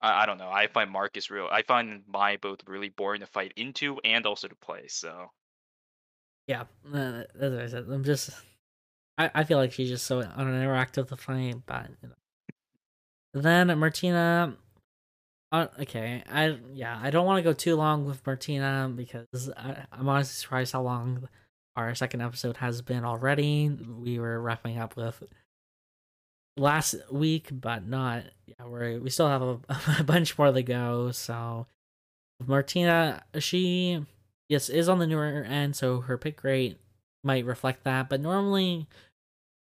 I, 0.01 0.23
I 0.23 0.26
don't 0.26 0.38
know. 0.38 0.49
I 0.49 0.68
find 0.68 0.89
Marcus 0.89 1.30
real. 1.30 1.47
I 1.51 1.61
find 1.61 2.03
Mai 2.07 2.38
both 2.38 2.60
really 2.68 2.89
boring 2.89 3.22
to 3.22 3.27
fight 3.27 3.53
into 3.56 3.99
and 4.03 4.26
also 4.26 4.47
to 4.47 4.56
play. 4.56 4.88
So 4.88 5.31
Yeah, 6.47 6.64
uh, 6.93 7.23
as 7.39 7.53
I 7.53 7.68
said, 7.68 7.85
I'm 7.89 8.03
just. 8.03 8.31
I, 9.18 9.30
I 9.35 9.43
feel 9.43 9.57
like 9.57 9.73
she's 9.73 9.89
just 9.89 10.07
so 10.07 10.22
uninteractive 10.23 11.10
to 11.10 11.18
fight, 11.18 11.57
but 11.65 11.89
you 12.01 12.10
know. 12.10 12.15
Then 13.34 13.77
Martina. 13.77 14.57
Uh, 15.51 15.67
okay, 15.81 16.23
I 16.31 16.57
yeah, 16.73 16.99
I 17.01 17.09
don't 17.09 17.26
want 17.26 17.39
to 17.39 17.43
go 17.43 17.53
too 17.53 17.76
long 17.76 18.05
with 18.05 18.26
Martina 18.26 18.91
because 18.93 19.49
I, 19.57 19.84
I'm 19.91 20.07
honestly 20.07 20.35
surprised 20.35 20.73
how 20.73 20.84
long 20.84 21.27
our 21.76 21.95
second 21.95 22.21
episode 22.21 22.57
has 22.57 22.81
been 22.81 23.03
already. 23.03 23.69
We 23.69 24.19
were 24.19 24.39
wrapping 24.39 24.77
up 24.77 24.95
with 24.95 25.23
last 26.55 26.95
week, 27.11 27.49
but 27.51 27.88
not. 27.88 28.26
Yeah, 28.45 28.67
we 28.67 28.99
we 28.99 29.09
still 29.09 29.27
have 29.27 29.41
a, 29.41 29.59
a 29.99 30.03
bunch 30.03 30.38
more 30.38 30.51
to 30.51 30.61
go. 30.61 31.11
So 31.11 31.65
Martina, 32.45 33.23
she 33.39 34.05
yes 34.49 34.69
is 34.69 34.88
on 34.88 34.99
the 34.99 35.07
newer 35.07 35.43
end, 35.43 35.76
so 35.76 36.01
her 36.01 36.17
pick 36.17 36.43
rate 36.43 36.77
might 37.23 37.45
reflect 37.45 37.84
that. 37.85 38.07
But 38.07 38.21
normally, 38.21 38.88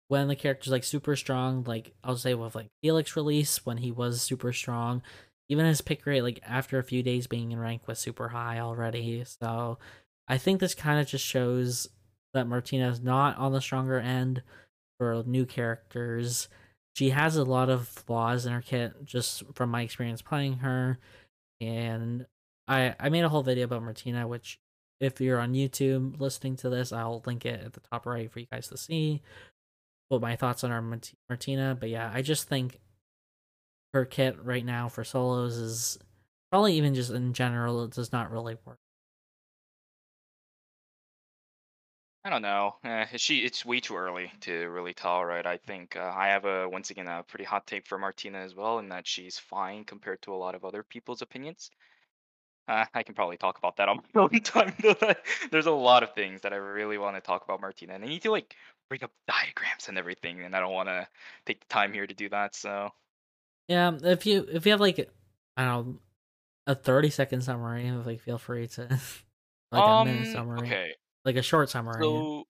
when 0.09 0.27
the 0.27 0.35
character's 0.35 0.71
like 0.71 0.83
super 0.83 1.15
strong, 1.15 1.63
like 1.65 1.93
I'll 2.03 2.17
say 2.17 2.33
with 2.33 2.55
like 2.55 2.67
Felix 2.81 3.15
release 3.15 3.65
when 3.65 3.77
he 3.77 3.91
was 3.91 4.21
super 4.21 4.53
strong, 4.53 5.01
even 5.49 5.65
his 5.65 5.81
pick 5.81 6.05
rate 6.05 6.21
like 6.21 6.39
after 6.45 6.77
a 6.77 6.83
few 6.83 7.03
days 7.03 7.27
being 7.27 7.51
in 7.51 7.59
rank 7.59 7.87
was 7.87 7.99
super 7.99 8.29
high 8.29 8.59
already. 8.59 9.23
So 9.23 9.77
I 10.27 10.37
think 10.37 10.59
this 10.59 10.75
kind 10.75 10.99
of 10.99 11.07
just 11.07 11.25
shows 11.25 11.87
that 12.33 12.47
Martina 12.47 12.89
is 12.89 13.01
not 13.01 13.37
on 13.37 13.53
the 13.53 13.61
stronger 13.61 13.99
end 13.99 14.43
for 14.99 15.23
new 15.25 15.45
characters. 15.45 16.49
She 16.95 17.11
has 17.11 17.35
a 17.35 17.43
lot 17.43 17.69
of 17.69 17.87
flaws 17.87 18.45
in 18.45 18.53
her 18.53 18.61
kit 18.61 19.05
just 19.05 19.43
from 19.53 19.69
my 19.69 19.81
experience 19.81 20.21
playing 20.21 20.57
her. 20.57 20.99
And 21.61 22.25
I 22.67 22.95
I 22.99 23.09
made 23.09 23.23
a 23.23 23.29
whole 23.29 23.43
video 23.43 23.65
about 23.65 23.83
Martina, 23.83 24.27
which 24.27 24.59
if 24.99 25.21
you're 25.21 25.39
on 25.39 25.53
YouTube 25.53 26.19
listening 26.19 26.55
to 26.57 26.69
this, 26.69 26.91
I'll 26.91 27.23
link 27.25 27.45
it 27.45 27.63
at 27.63 27.73
the 27.73 27.79
top 27.79 28.05
right 28.05 28.31
for 28.31 28.39
you 28.39 28.47
guys 28.51 28.67
to 28.69 28.77
see 28.77 29.21
what 30.09 30.21
my 30.21 30.35
thoughts 30.35 30.63
on 30.63 30.71
our 30.71 30.81
Martina. 31.29 31.77
But 31.79 31.89
yeah, 31.89 32.11
I 32.13 32.21
just 32.21 32.47
think 32.47 32.79
her 33.97 34.05
kit 34.05 34.37
right 34.43 34.65
now 34.65 34.87
for 34.87 35.03
solos 35.03 35.57
is 35.57 35.97
probably 36.51 36.75
even 36.75 36.93
just 36.93 37.11
in 37.11 37.33
general, 37.33 37.83
it 37.83 37.91
does 37.91 38.11
not 38.11 38.31
really 38.31 38.57
work. 38.65 38.79
I 42.23 42.29
don't 42.29 42.41
know. 42.41 42.75
Eh, 42.83 43.05
she 43.17 43.39
it's 43.45 43.65
way 43.65 43.79
too 43.79 43.95
early 43.95 44.31
to 44.41 44.53
really 44.69 44.93
tell, 44.93 45.23
right? 45.23 45.45
I 45.45 45.57
think 45.57 45.95
uh, 45.95 46.13
I 46.15 46.27
have 46.27 46.45
a 46.45 46.67
once 46.69 46.89
again 46.91 47.07
a 47.07 47.23
pretty 47.23 47.45
hot 47.45 47.65
take 47.65 47.87
for 47.87 47.97
Martina 47.97 48.39
as 48.39 48.53
well, 48.53 48.79
in 48.79 48.89
that 48.89 49.07
she's 49.07 49.39
fine 49.39 49.83
compared 49.85 50.21
to 50.23 50.33
a 50.33 50.35
lot 50.35 50.53
of 50.53 50.65
other 50.65 50.83
people's 50.83 51.21
opinions. 51.21 51.71
Uh, 52.67 52.85
I 52.93 53.03
can 53.03 53.15
probably 53.15 53.37
talk 53.37 53.57
about 53.57 53.77
that 53.77 53.89
on 53.89 54.01
my 54.13 54.21
own 54.23 54.41
time. 54.41 54.73
There's 55.51 55.67
a 55.67 55.71
lot 55.71 56.03
of 56.03 56.13
things 56.13 56.41
that 56.41 56.53
I 56.53 56.57
really 56.57 56.97
want 56.97 57.15
to 57.15 57.21
talk 57.21 57.43
about 57.45 57.61
Martina, 57.61 57.93
and 57.95 58.03
I 58.03 58.07
need 58.07 58.23
to 58.23 58.31
like 58.31 58.55
bring 58.89 59.03
up 59.03 59.11
diagrams 59.27 59.87
and 59.89 59.97
everything, 59.97 60.41
and 60.43 60.55
I 60.55 60.59
don't 60.59 60.73
want 60.73 60.89
to 60.89 61.07
take 61.45 61.61
the 61.61 61.67
time 61.67 61.93
here 61.93 62.07
to 62.07 62.13
do 62.13 62.29
that. 62.29 62.55
So 62.55 62.91
Yeah, 63.67 63.97
if 64.03 64.25
you 64.25 64.47
if 64.49 64.65
you 64.65 64.71
have 64.71 64.81
like 64.81 65.09
I 65.57 65.65
don't 65.65 65.87
know 65.87 65.99
a 66.67 66.75
thirty 66.75 67.09
second 67.09 67.41
summary, 67.41 67.89
like 67.91 68.21
feel 68.21 68.37
free 68.37 68.67
to 68.69 68.99
like 69.71 69.87
a 69.87 69.95
minute 69.95 70.27
um 70.27 70.33
summary, 70.33 70.67
okay, 70.67 70.93
like 71.25 71.35
a 71.35 71.41
short 71.41 71.69
summary. 71.69 72.03
so 72.03 72.45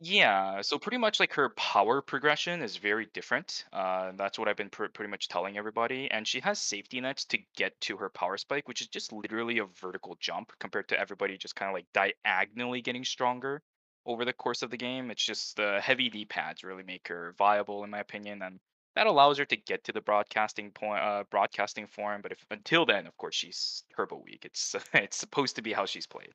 Yeah, 0.00 0.62
so 0.62 0.78
pretty 0.78 0.98
much 0.98 1.20
like 1.20 1.34
her 1.34 1.50
power 1.50 2.02
progression 2.02 2.62
is 2.62 2.76
very 2.78 3.06
different. 3.14 3.66
Uh, 3.72 4.12
that's 4.16 4.38
what 4.38 4.48
I've 4.48 4.56
been 4.56 4.70
pr- 4.70 4.86
pretty 4.88 5.10
much 5.10 5.28
telling 5.28 5.58
everybody. 5.58 6.10
And 6.10 6.26
she 6.28 6.40
has 6.40 6.60
safety 6.60 7.00
nets 7.00 7.24
to 7.26 7.38
get 7.56 7.80
to 7.82 7.96
her 7.98 8.10
power 8.10 8.38
spike, 8.38 8.68
which 8.68 8.82
is 8.82 8.88
just 8.88 9.12
literally 9.12 9.58
a 9.58 9.66
vertical 9.66 10.16
jump 10.20 10.52
compared 10.60 10.88
to 10.90 11.00
everybody 11.00 11.38
just 11.38 11.56
kind 11.56 11.70
of 11.70 11.74
like 11.74 11.86
diagonally 11.94 12.82
getting 12.82 13.04
stronger 13.04 13.62
over 14.06 14.24
the 14.24 14.32
course 14.34 14.62
of 14.62 14.70
the 14.70 14.76
game. 14.76 15.10
It's 15.10 15.24
just 15.24 15.56
the 15.56 15.80
heavy 15.80 16.08
D 16.10 16.24
pads 16.26 16.64
really 16.64 16.82
make 16.84 17.08
her 17.08 17.34
viable, 17.38 17.84
in 17.84 17.90
my 17.90 18.00
opinion, 18.00 18.42
and 18.42 18.60
that 18.94 19.06
allows 19.06 19.38
her 19.38 19.44
to 19.44 19.56
get 19.56 19.84
to 19.84 19.92
the 19.92 20.00
broadcasting 20.00 20.70
point, 20.70 21.02
uh, 21.02 21.24
broadcasting 21.30 21.86
form. 21.86 22.20
But 22.22 22.32
if 22.32 22.44
until 22.50 22.84
then, 22.84 23.06
of 23.06 23.16
course, 23.16 23.34
she's 23.34 23.84
turbo 23.94 24.22
weak. 24.24 24.44
It's 24.44 24.74
it's 24.94 25.16
supposed 25.16 25.56
to 25.56 25.62
be 25.62 25.72
how 25.72 25.86
she's 25.86 26.06
played. 26.06 26.32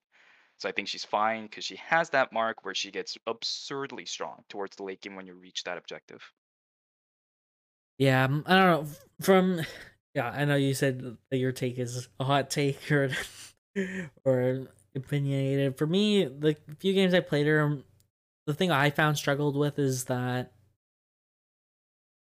So 0.60 0.68
I 0.68 0.72
think 0.72 0.88
she's 0.88 1.06
fine 1.06 1.44
because 1.44 1.66
she 1.66 1.76
has 1.76 2.10
that 2.12 2.34
mark 2.34 2.66
where 2.66 2.74
she 2.74 2.90
gets 2.90 3.16
absurdly 3.28 4.06
strong 4.06 4.44
towards 4.50 4.76
the 4.76 4.84
late 4.84 5.02
game 5.02 5.16
when 5.16 5.28
you 5.28 5.36
reach 5.36 5.64
that 5.66 5.78
objective. 5.78 6.22
Yeah, 8.00 8.26
um, 8.26 8.44
I 8.48 8.56
don't 8.56 8.66
know. 8.66 8.88
From 9.22 9.62
yeah, 10.16 10.30
I 10.30 10.46
know 10.46 10.56
you 10.56 10.74
said 10.74 11.18
that 11.30 11.38
your 11.38 11.52
take 11.52 11.78
is 11.78 12.10
a 12.20 12.24
hot 12.24 12.50
take 12.50 12.92
or 12.92 13.12
or 14.26 14.68
opinionated. 14.96 15.78
For 15.78 15.86
me, 15.86 16.26
the 16.26 16.56
few 16.80 16.94
games 16.94 17.14
I 17.14 17.20
played 17.20 17.46
her, 17.46 17.78
the 18.48 18.54
thing 18.56 18.72
I 18.72 18.90
found 18.90 19.18
struggled 19.18 19.56
with 19.56 19.78
is 19.78 20.06
that 20.06 20.54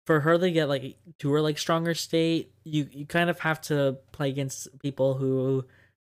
for 0.06 0.20
her 0.20 0.38
to 0.38 0.50
get 0.50 0.68
like 0.68 0.96
to 1.18 1.32
her 1.32 1.40
like 1.40 1.58
stronger 1.58 1.94
state, 1.94 2.52
you 2.64 2.88
you 2.90 3.06
kind 3.06 3.28
of 3.28 3.40
have 3.40 3.60
to 3.62 3.98
play 4.12 4.30
against 4.30 4.78
people 4.78 5.14
who 5.14 5.64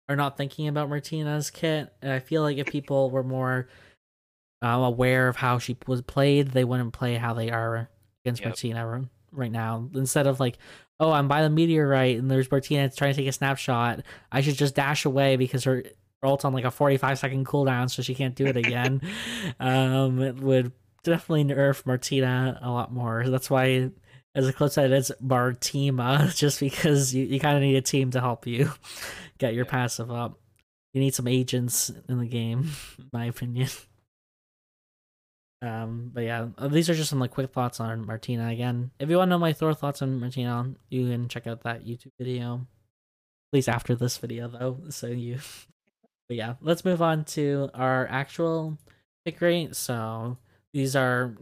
are 0.07 0.15
not 0.15 0.37
thinking 0.37 0.67
about 0.67 0.89
Martina's 0.89 1.49
kit. 1.49 1.91
And 2.01 2.11
I 2.11 2.19
feel 2.19 2.41
like 2.43 2.57
if 2.57 2.67
people 2.67 3.09
were 3.09 3.23
more 3.23 3.67
um, 4.61 4.81
aware 4.81 5.27
of 5.27 5.35
how 5.35 5.59
she 5.59 5.75
was 5.85 6.01
played, 6.01 6.49
they 6.49 6.63
wouldn't 6.63 6.93
play 6.93 7.15
how 7.15 7.33
they 7.33 7.49
are 7.49 7.89
against 8.23 8.41
Yep. 8.41 8.49
Martina 8.49 9.09
right 9.31 9.51
now. 9.51 9.89
Instead 9.93 10.27
of 10.27 10.39
like, 10.39 10.57
oh, 10.99 11.11
I'm 11.11 11.27
by 11.27 11.41
the 11.41 11.49
meteorite 11.49 12.17
and 12.17 12.31
there's 12.31 12.49
Martina 12.49 12.89
trying 12.89 13.13
to 13.13 13.19
take 13.19 13.27
a 13.27 13.33
snapshot, 13.33 14.01
I 14.31 14.41
should 14.41 14.55
just 14.55 14.75
dash 14.75 15.05
away 15.05 15.35
because 15.35 15.63
her 15.63 15.83
ult's 16.23 16.45
on 16.45 16.53
like 16.53 16.65
a 16.65 16.71
45 16.71 17.19
second 17.19 17.45
cooldown, 17.45 17.89
so 17.89 18.01
she 18.01 18.15
can't 18.15 18.35
do 18.35 18.45
it 18.45 18.57
again. 18.57 19.01
um, 19.59 20.21
it 20.21 20.35
would 20.37 20.71
definitely 21.07 21.45
nerf 21.45 21.85
Martina 21.85 22.59
a 22.61 22.69
lot 22.69 22.91
more. 22.91 23.27
That's 23.27 23.49
why. 23.49 23.91
As 24.35 24.47
a 24.47 24.53
close 24.53 24.73
side, 24.75 24.91
it's 24.91 25.11
Martima, 25.23 26.35
just 26.35 26.59
because 26.59 27.15
you, 27.15 27.25
you 27.25 27.39
kind 27.39 27.57
of 27.57 27.63
need 27.63 27.75
a 27.75 27.81
team 27.81 28.11
to 28.11 28.21
help 28.21 28.45
you 28.45 28.71
get 29.39 29.55
your 29.55 29.65
passive 29.65 30.11
up. 30.11 30.39
You 30.93 31.01
need 31.01 31.15
some 31.15 31.27
agents 31.27 31.91
in 32.07 32.19
the 32.19 32.27
game, 32.27 32.69
in 32.99 33.09
my 33.11 33.25
opinion. 33.25 33.69
Um, 35.61 36.11
but 36.13 36.23
yeah, 36.23 36.47
uh, 36.57 36.67
these 36.67 36.89
are 36.89 36.93
just 36.93 37.09
some 37.09 37.19
like 37.19 37.31
quick 37.31 37.51
thoughts 37.51 37.79
on 37.79 38.05
Martina. 38.05 38.49
Again, 38.49 38.91
if 38.99 39.09
you 39.09 39.17
want 39.17 39.29
to 39.29 39.31
know 39.31 39.39
my 39.39 39.53
thorough 39.53 39.73
thoughts 39.73 40.01
on 40.01 40.19
Martina, 40.19 40.75
you 40.89 41.09
can 41.09 41.27
check 41.29 41.47
out 41.47 41.63
that 41.63 41.83
YouTube 41.83 42.11
video. 42.19 42.67
Please 43.51 43.67
after 43.67 43.95
this 43.95 44.17
video 44.17 44.47
though, 44.47 44.77
so 44.89 45.07
you. 45.07 45.39
But 46.27 46.37
yeah, 46.37 46.55
let's 46.61 46.85
move 46.85 47.01
on 47.01 47.23
to 47.25 47.69
our 47.73 48.07
actual 48.07 48.77
pick 49.25 49.41
rate. 49.41 49.75
So 49.75 50.37
these 50.77 50.95
are 50.95 51.35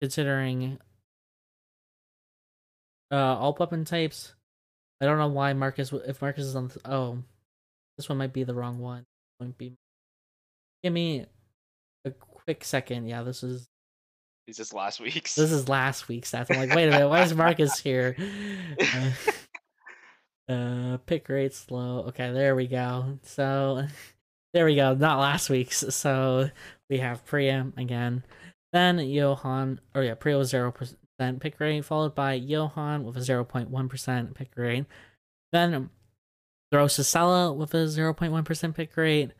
considering 0.00 0.78
uh 3.12 3.14
all 3.14 3.56
weapon 3.58 3.84
types. 3.84 4.34
I 5.00 5.06
don't 5.06 5.18
know 5.18 5.28
why 5.28 5.52
Marcus. 5.52 5.92
If 5.92 6.20
Marcus 6.20 6.44
is 6.44 6.56
on, 6.56 6.68
th- 6.68 6.80
oh, 6.84 7.18
this 7.96 8.08
one 8.08 8.18
might 8.18 8.32
be 8.32 8.42
the 8.42 8.54
wrong 8.54 8.80
one. 8.80 9.04
Might 9.38 9.56
be. 9.56 9.74
Give 10.82 10.92
me 10.92 11.26
a 12.04 12.10
quick 12.10 12.64
second. 12.64 13.06
Yeah, 13.06 13.22
this 13.22 13.44
is 13.44 13.68
Is 14.48 14.56
this 14.56 14.72
last 14.72 14.98
week's? 14.98 15.36
this 15.36 15.52
is 15.52 15.68
last 15.68 16.08
week's 16.08 16.32
stats. 16.32 16.50
I'm 16.50 16.58
like, 16.58 16.74
wait 16.74 16.88
a 16.88 16.90
minute, 16.90 17.08
why 17.08 17.22
is 17.22 17.34
Marcus 17.34 17.78
here? 17.78 18.16
Uh, 20.48 20.52
uh, 20.52 20.96
pick 21.06 21.28
rate 21.28 21.54
slow. 21.54 22.06
Okay, 22.08 22.32
there 22.32 22.56
we 22.56 22.66
go. 22.66 23.18
So, 23.22 23.86
there 24.52 24.64
we 24.64 24.74
go. 24.74 24.94
Not 24.94 25.20
last 25.20 25.48
week's. 25.48 25.84
So 25.94 26.50
we 26.90 26.98
have 26.98 27.24
Priya 27.26 27.70
again, 27.76 28.24
then 28.72 28.98
Johan. 28.98 29.80
Or 29.94 30.02
yeah, 30.02 30.14
Priya 30.14 30.44
zero 30.44 30.72
percent 30.72 31.40
pick 31.40 31.58
rate, 31.60 31.84
followed 31.84 32.14
by 32.14 32.34
Johan 32.34 33.04
with 33.04 33.16
a 33.16 33.22
zero 33.22 33.44
point 33.44 33.70
one 33.70 33.88
percent 33.88 34.34
pick 34.34 34.50
rate. 34.56 34.86
Then 35.52 35.90
Drosicella 36.72 37.56
with 37.56 37.74
a 37.74 37.88
zero 37.88 38.12
point 38.12 38.32
one 38.32 38.44
percent 38.44 38.76
pick 38.76 38.96
rate, 38.96 39.32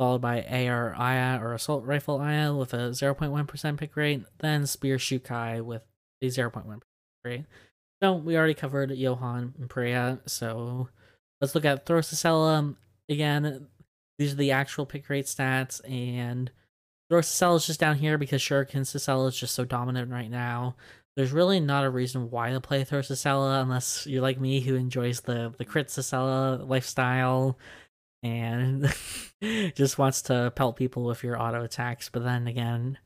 followed 0.00 0.22
by 0.22 0.42
AR 0.44 0.96
or 1.44 1.52
Assault 1.52 1.84
Rifle 1.84 2.22
Aya 2.22 2.54
with 2.54 2.72
a 2.72 2.88
0.1% 2.88 3.76
pick 3.76 3.94
rate, 3.94 4.24
then 4.38 4.66
Spear 4.66 4.96
Xiukai 4.96 5.62
with 5.62 5.82
a 6.22 6.26
0.1% 6.28 6.64
pick 6.64 6.82
rate. 7.22 7.44
So 8.02 8.14
we 8.14 8.34
already 8.34 8.54
covered 8.54 8.92
Johan 8.92 9.52
and 9.58 9.68
Priya, 9.68 10.20
so 10.24 10.88
let's 11.38 11.54
look 11.54 11.66
at 11.66 11.84
Throsicella. 11.84 12.76
Again, 13.10 13.66
these 14.18 14.32
are 14.32 14.36
the 14.36 14.52
actual 14.52 14.86
pick 14.86 15.06
rate 15.10 15.26
stats, 15.26 15.82
and 15.86 16.50
Throsicella 17.10 17.56
is 17.56 17.66
just 17.66 17.80
down 17.80 17.96
here 17.96 18.18
because 18.18 18.40
Shuriken 18.40 18.82
Cicella 18.82 19.28
is 19.28 19.36
just 19.36 19.54
so 19.54 19.64
dominant 19.64 20.10
right 20.10 20.30
now. 20.30 20.76
There's 21.16 21.32
really 21.32 21.58
not 21.58 21.84
a 21.84 21.90
reason 21.90 22.30
why 22.30 22.52
to 22.52 22.60
play 22.60 22.84
Throsicella 22.84 23.62
unless 23.62 24.06
you're 24.06 24.22
like 24.22 24.40
me 24.40 24.60
who 24.60 24.76
enjoys 24.76 25.22
the, 25.22 25.52
the 25.58 25.64
crit 25.64 25.88
Cicella 25.88 26.66
lifestyle 26.68 27.58
and 28.22 28.94
just 29.74 29.98
wants 29.98 30.22
to 30.22 30.52
pelt 30.54 30.76
people 30.76 31.04
with 31.04 31.24
your 31.24 31.40
auto 31.40 31.64
attacks. 31.64 32.08
But 32.08 32.22
then 32.22 32.46
again, 32.46 32.98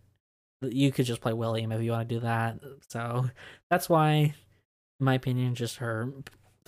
you 0.60 0.92
could 0.92 1.06
just 1.06 1.22
play 1.22 1.32
William 1.32 1.72
if 1.72 1.80
you 1.80 1.92
want 1.92 2.08
to 2.08 2.14
do 2.14 2.20
that. 2.20 2.58
So 2.88 3.30
that's 3.70 3.88
why, 3.88 4.12
in 4.12 4.34
my 5.00 5.14
opinion, 5.14 5.54
just 5.54 5.76
her 5.76 6.12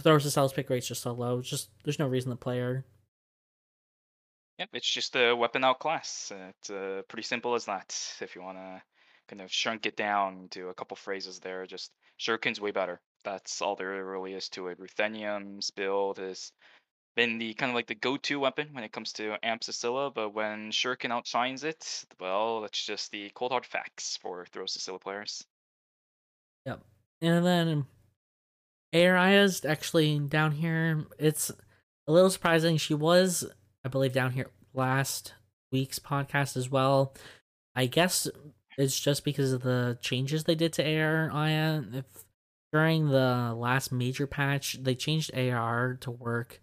Throsacella's 0.03 0.53
pick 0.53 0.71
rate's 0.71 0.89
just 0.89 1.03
so 1.03 1.13
low. 1.13 1.43
Just 1.43 1.71
there's 1.85 1.99
no 1.99 2.07
reason 2.07 2.31
to 2.31 2.37
play 2.37 2.61
her. 2.61 2.85
Yep, 4.59 4.71
it's 4.73 4.91
just 4.91 5.17
a 5.17 5.35
weapon 5.35 5.65
out 5.65 5.81
class. 5.81 6.33
It's 6.35 6.71
uh, 6.71 7.03
pretty 7.09 7.25
simple 7.25 7.55
as 7.55 7.67
that. 7.67 7.95
If 8.21 8.35
you 8.35 8.43
want 8.43 8.59
to 8.59 8.83
kind 9.29 9.43
of 9.43 9.53
shrink 9.53 9.85
it 9.87 9.97
down 9.97 10.49
to 10.53 10.69
a 10.69 10.75
couple 10.75 10.97
phrases 10.97 11.41
there, 11.41 11.67
just 11.67 11.91
Shuriken's 12.19 12.61
way 12.61 12.71
better. 12.71 13.01
That's 13.25 13.61
all 13.61 13.77
there 13.77 14.05
really 14.05 14.33
is 14.33 14.49
to 14.51 14.69
it. 14.69 14.79
Ruthenium's 14.79 15.71
build 15.71 16.19
has 16.19 16.53
been 17.17 17.39
the 17.39 17.55
kind 17.55 17.71
of 17.71 17.75
like 17.75 17.87
the 17.87 17.95
go-to 17.95 18.39
weapon 18.39 18.69
when 18.73 18.85
it 18.85 18.93
comes 18.93 19.13
to 19.15 19.37
Ampcilla, 19.43 20.15
but 20.15 20.35
when 20.35 20.71
Shuriken 20.71 21.11
outshines 21.11 21.65
it, 21.65 22.05
well, 22.21 22.61
that's 22.61 22.85
just 22.85 23.11
the 23.11 23.31
cold 23.35 23.53
hard 23.53 23.67
facts 23.67 24.19
for 24.23 24.47
Throsacilla 24.53 25.01
players. 25.01 25.45
Yep. 26.67 26.83
And 27.23 27.45
then 27.45 27.87
Aya's 28.95 29.65
actually 29.65 30.19
down 30.19 30.53
here. 30.53 31.05
It's 31.19 31.51
a 32.07 32.13
little 32.13 32.31
surprising. 32.31 32.77
She 32.77 32.95
was, 32.95 33.45
I 33.87 33.89
believe, 33.89 34.13
down 34.13 34.33
here 34.33 34.51
last 34.75 35.33
week's 35.71 36.01
podcast 36.01 36.57
as 36.57 36.69
well. 36.69 37.15
I 37.77 37.87
guess 37.87 38.27
it's 38.77 38.99
just 38.99 39.25
because 39.25 39.53
of 39.53 39.63
the 39.63 39.97
changes 40.01 40.43
they 40.43 40.57
did 40.57 40.73
to 40.73 41.01
AR. 41.01 41.31
If 41.93 42.05
during 42.73 43.11
the 43.11 43.55
last 43.57 43.93
major 43.93 44.27
patch, 44.27 44.77
they 44.83 44.97
changed 44.97 45.33
AR 45.39 45.99
to 46.01 46.11
work 46.11 46.61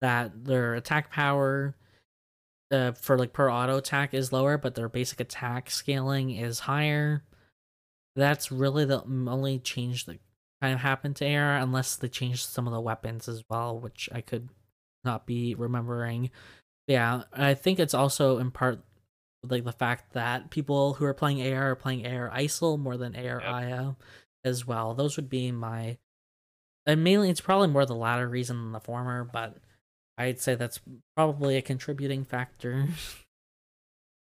that 0.00 0.44
their 0.44 0.74
attack 0.74 1.10
power 1.10 1.74
uh, 2.70 2.92
for 2.92 3.18
like 3.18 3.32
per 3.32 3.50
auto 3.50 3.78
attack 3.78 4.14
is 4.14 4.32
lower, 4.32 4.56
but 4.56 4.76
their 4.76 4.88
basic 4.88 5.18
attack 5.18 5.72
scaling 5.72 6.30
is 6.30 6.60
higher. 6.60 7.24
That's 8.14 8.52
really 8.52 8.84
the 8.84 9.02
only 9.02 9.58
change 9.58 10.04
that 10.04 10.20
kind 10.62 10.74
of 10.74 10.78
happened 10.78 11.16
to 11.16 11.34
AR, 11.34 11.56
unless 11.56 11.96
they 11.96 12.08
changed 12.08 12.48
some 12.48 12.68
of 12.68 12.72
the 12.72 12.80
weapons 12.80 13.28
as 13.28 13.42
well, 13.50 13.76
which 13.76 14.08
I 14.12 14.20
could 14.20 14.50
not 15.04 15.26
be 15.26 15.54
remembering. 15.56 16.30
Yeah, 16.86 17.22
I 17.32 17.54
think 17.54 17.78
it's 17.78 17.94
also 17.94 18.38
in 18.38 18.50
part 18.50 18.80
like 19.42 19.64
the 19.64 19.72
fact 19.72 20.12
that 20.12 20.50
people 20.50 20.94
who 20.94 21.04
are 21.04 21.14
playing 21.14 21.40
AR 21.52 21.70
are 21.70 21.76
playing 21.76 22.06
AR 22.06 22.30
Isol 22.30 22.78
more 22.78 22.96
than 22.96 23.16
AR 23.16 23.40
yep. 23.40 23.42
Aya 23.42 23.92
as 24.44 24.66
well. 24.66 24.94
Those 24.94 25.16
would 25.16 25.30
be 25.30 25.50
my 25.52 25.98
and 26.86 27.04
mainly 27.04 27.30
it's 27.30 27.40
probably 27.40 27.68
more 27.68 27.86
the 27.86 27.94
latter 27.94 28.28
reason 28.28 28.56
than 28.56 28.72
the 28.72 28.80
former, 28.80 29.24
but 29.24 29.56
I'd 30.18 30.40
say 30.40 30.54
that's 30.54 30.80
probably 31.16 31.56
a 31.56 31.62
contributing 31.62 32.24
factor. 32.24 32.86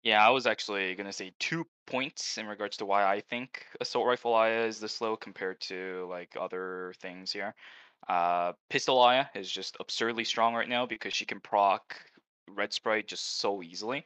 Yeah, 0.01 0.25
I 0.25 0.29
was 0.29 0.47
actually 0.47 0.95
gonna 0.95 1.11
say 1.11 1.33
two 1.39 1.67
points 1.85 2.37
in 2.37 2.47
regards 2.47 2.77
to 2.77 2.85
why 2.85 3.03
I 3.03 3.19
think 3.19 3.65
assault 3.81 4.07
rifle 4.07 4.33
Aya 4.33 4.65
is 4.65 4.79
this 4.79 5.01
low 5.01 5.17
compared 5.17 5.59
to 5.61 6.07
like 6.09 6.37
other 6.39 6.93
things 7.01 7.33
here. 7.33 7.53
Uh, 8.07 8.53
pistol 8.69 8.97
Aya 8.99 9.25
is 9.35 9.51
just 9.51 9.75
absurdly 9.79 10.23
strong 10.23 10.53
right 10.53 10.69
now 10.69 10.85
because 10.85 11.13
she 11.13 11.25
can 11.25 11.41
proc 11.41 11.97
red 12.55 12.73
sprite 12.73 13.07
just 13.07 13.39
so 13.39 13.63
easily. 13.63 14.05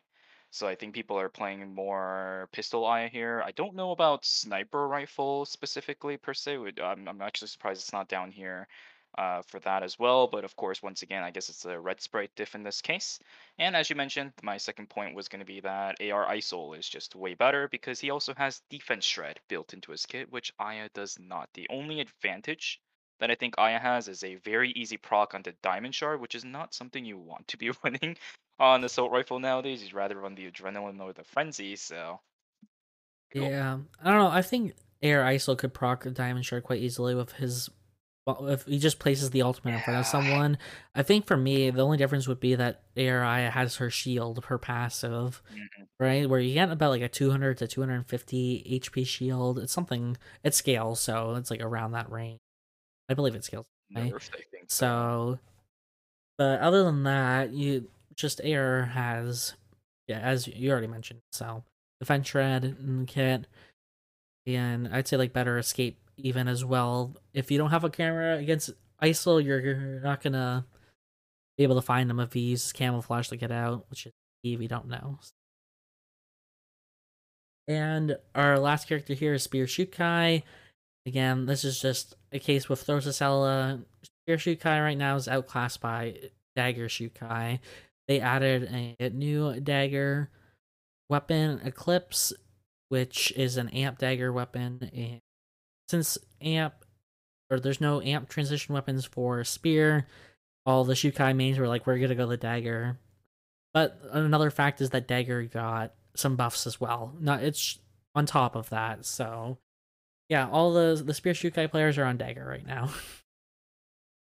So 0.51 0.67
I 0.67 0.75
think 0.75 0.93
people 0.93 1.19
are 1.19 1.29
playing 1.29 1.73
more 1.73 2.47
pistol 2.51 2.85
Aya 2.85 3.07
here. 3.07 3.41
I 3.43 3.51
don't 3.51 3.75
know 3.75 3.91
about 3.91 4.23
sniper 4.23 4.87
rifle 4.87 5.45
specifically 5.45 6.17
per 6.17 6.35
se. 6.35 6.57
I'm, 6.81 7.07
I'm 7.07 7.21
actually 7.21 7.47
surprised 7.47 7.81
it's 7.81 7.93
not 7.93 8.07
down 8.07 8.31
here 8.31 8.67
uh, 9.17 9.41
for 9.43 9.59
that 9.61 9.83
as 9.83 9.97
well. 9.97 10.27
But 10.27 10.43
of 10.43 10.55
course, 10.55 10.83
once 10.83 11.01
again, 11.01 11.23
I 11.23 11.31
guess 11.31 11.49
it's 11.49 11.65
a 11.65 11.79
red 11.79 12.01
sprite 12.01 12.31
diff 12.35 12.55
in 12.55 12.63
this 12.63 12.81
case. 12.81 13.19
And 13.57 13.75
as 13.75 13.89
you 13.89 13.95
mentioned, 13.95 14.33
my 14.43 14.57
second 14.57 14.89
point 14.89 15.15
was 15.15 15.27
going 15.27 15.39
to 15.39 15.45
be 15.45 15.61
that 15.61 16.01
AR 16.01 16.27
Isol 16.27 16.77
is 16.77 16.87
just 16.87 17.15
way 17.15 17.33
better 17.33 17.67
because 17.67 17.99
he 17.99 18.09
also 18.09 18.33
has 18.35 18.61
defense 18.69 19.05
shred 19.05 19.39
built 19.47 19.73
into 19.73 19.91
his 19.91 20.05
kit, 20.05 20.31
which 20.31 20.53
Aya 20.59 20.89
does 20.93 21.17
not. 21.19 21.49
The 21.53 21.67
only 21.69 21.99
advantage 21.99 22.79
that 23.19 23.31
I 23.31 23.35
think 23.35 23.55
Aya 23.57 23.79
has 23.79 24.07
is 24.07 24.23
a 24.23 24.35
very 24.35 24.71
easy 24.71 24.97
proc 24.97 25.33
onto 25.33 25.53
Diamond 25.61 25.95
Shard, 25.95 26.19
which 26.19 26.35
is 26.35 26.43
not 26.43 26.73
something 26.73 27.05
you 27.05 27.17
want 27.17 27.47
to 27.49 27.57
be 27.57 27.71
running 27.83 28.17
on 28.59 28.83
assault 28.83 29.11
rifle 29.11 29.39
nowadays. 29.39 29.83
You'd 29.83 29.93
rather 29.93 30.17
run 30.17 30.35
the 30.35 30.49
adrenaline 30.49 30.99
or 30.99 31.13
the 31.13 31.23
frenzy. 31.23 31.75
So 31.75 32.19
cool. 33.33 33.43
yeah, 33.43 33.77
I 34.03 34.11
don't 34.11 34.19
know. 34.19 34.27
I 34.27 34.41
think 34.41 34.73
Air 35.01 35.23
Isol 35.23 35.57
could 35.57 35.73
proc 35.73 36.05
Diamond 36.13 36.45
Shard 36.45 36.63
quite 36.63 36.81
easily 36.81 37.15
with 37.15 37.33
his. 37.33 37.69
Well, 38.25 38.47
if 38.47 38.63
he 38.63 38.79
just 38.79 38.99
places 38.99 39.31
the 39.31 39.41
ultimate 39.41 39.73
in 39.73 39.81
front 39.81 39.99
of 39.99 40.05
someone, 40.05 40.57
I 40.95 41.03
think 41.03 41.27
for 41.27 41.35
me 41.35 41.69
the 41.71 41.81
only 41.81 41.97
difference 41.97 42.25
would 42.25 42.39
be 42.39 42.55
that 42.55 42.83
ARI 42.95 43.49
has 43.49 43.75
her 43.75 43.89
shield, 43.89 44.45
her 44.45 44.57
passive, 44.57 45.43
mm-hmm. 45.51 45.83
right? 45.99 46.29
Where 46.29 46.39
you 46.39 46.53
get 46.53 46.71
about 46.71 46.91
like 46.91 47.01
a 47.01 47.09
200 47.09 47.57
to 47.57 47.67
250 47.67 48.79
HP 48.81 49.05
shield. 49.05 49.59
It's 49.59 49.73
something 49.73 50.15
it 50.41 50.55
scales, 50.55 51.01
so 51.01 51.35
it's 51.35 51.51
like 51.51 51.61
around 51.61 51.91
that 51.91 52.09
range. 52.09 52.39
I 53.09 53.13
believe 53.13 53.35
it 53.35 53.43
scales. 53.43 53.65
Right? 53.95 54.11
Nerfed, 54.11 54.31
so. 54.67 55.39
but 56.37 56.59
other 56.59 56.83
than 56.83 57.03
that, 57.03 57.51
you 57.53 57.89
just 58.15 58.41
air 58.43 58.85
has, 58.85 59.53
yeah, 60.07 60.19
as 60.19 60.47
you 60.47 60.71
already 60.71 60.87
mentioned. 60.87 61.21
So 61.31 61.63
defense 61.99 62.27
shred 62.27 62.63
and 62.63 63.07
kit, 63.07 63.47
and 64.47 64.87
I'd 64.87 65.07
say 65.07 65.17
like 65.17 65.33
better 65.33 65.57
escape 65.57 65.97
even 66.17 66.47
as 66.47 66.63
well. 66.63 67.15
If 67.33 67.51
you 67.51 67.57
don't 67.57 67.71
have 67.71 67.83
a 67.83 67.89
camera 67.89 68.37
against 68.37 68.71
Isol, 69.01 69.43
you're, 69.43 69.59
you're 69.59 69.99
not 70.01 70.21
gonna 70.21 70.65
be 71.57 71.63
able 71.63 71.75
to 71.75 71.81
find 71.81 72.09
them 72.09 72.19
if 72.19 72.33
he 72.33 72.41
uses 72.41 72.71
camouflage 72.71 73.27
to 73.29 73.37
get 73.37 73.51
out, 73.51 73.85
which 73.89 74.05
is 74.05 74.13
if 74.43 74.61
you 74.61 74.67
don't 74.67 74.87
know. 74.87 75.19
And 77.67 78.17
our 78.35 78.59
last 78.59 78.87
character 78.87 79.13
here 79.13 79.33
is 79.33 79.43
Spear 79.43 79.65
Xiukai. 79.65 80.43
Again, 81.05 81.45
this 81.45 81.63
is 81.63 81.79
just 81.81 82.15
a 82.31 82.39
case 82.39 82.69
with 82.69 82.81
Throw 82.81 82.97
Sissela. 82.97 83.83
Spear 84.03 84.37
Xiukai 84.37 84.81
right 84.81 84.97
now 84.97 85.15
is 85.15 85.27
outclassed 85.27 85.81
by 85.81 86.15
Dagger 86.55 86.87
Xiukai. 86.87 87.59
They 88.07 88.19
added 88.19 88.63
a, 88.71 88.95
a 88.99 89.09
new 89.09 89.59
dagger 89.59 90.29
weapon, 91.09 91.61
Eclipse, 91.63 92.33
which 92.89 93.33
is 93.35 93.57
an 93.57 93.69
amp 93.69 93.97
dagger 93.97 94.31
weapon. 94.31 94.89
And 94.93 95.19
since 95.89 96.17
amp, 96.41 96.73
or 97.49 97.59
there's 97.59 97.81
no 97.81 98.01
amp 98.01 98.29
transition 98.29 98.73
weapons 98.73 99.03
for 99.03 99.43
Spear, 99.43 100.07
all 100.65 100.85
the 100.85 100.93
Xiukai 100.93 101.35
mains 101.35 101.59
were 101.59 101.67
like, 101.67 101.85
we're 101.85 101.97
gonna 101.99 102.15
go 102.15 102.27
the 102.27 102.37
dagger. 102.37 102.97
But 103.73 103.99
another 104.11 104.51
fact 104.51 104.79
is 104.79 104.91
that 104.91 105.07
dagger 105.07 105.43
got 105.43 105.93
some 106.15 106.35
buffs 106.35 106.65
as 106.65 106.79
well. 106.79 107.13
Not 107.19 107.43
it's 107.43 107.79
on 108.15 108.25
top 108.25 108.55
of 108.55 108.69
that, 108.69 109.05
so 109.05 109.57
yeah, 110.29 110.49
all 110.49 110.73
the 110.73 111.01
the 111.03 111.13
Spear 111.13 111.33
Xiukai 111.33 111.69
players 111.69 111.97
are 111.97 112.05
on 112.05 112.17
Dagger 112.17 112.45
right 112.45 112.65
now. 112.65 112.89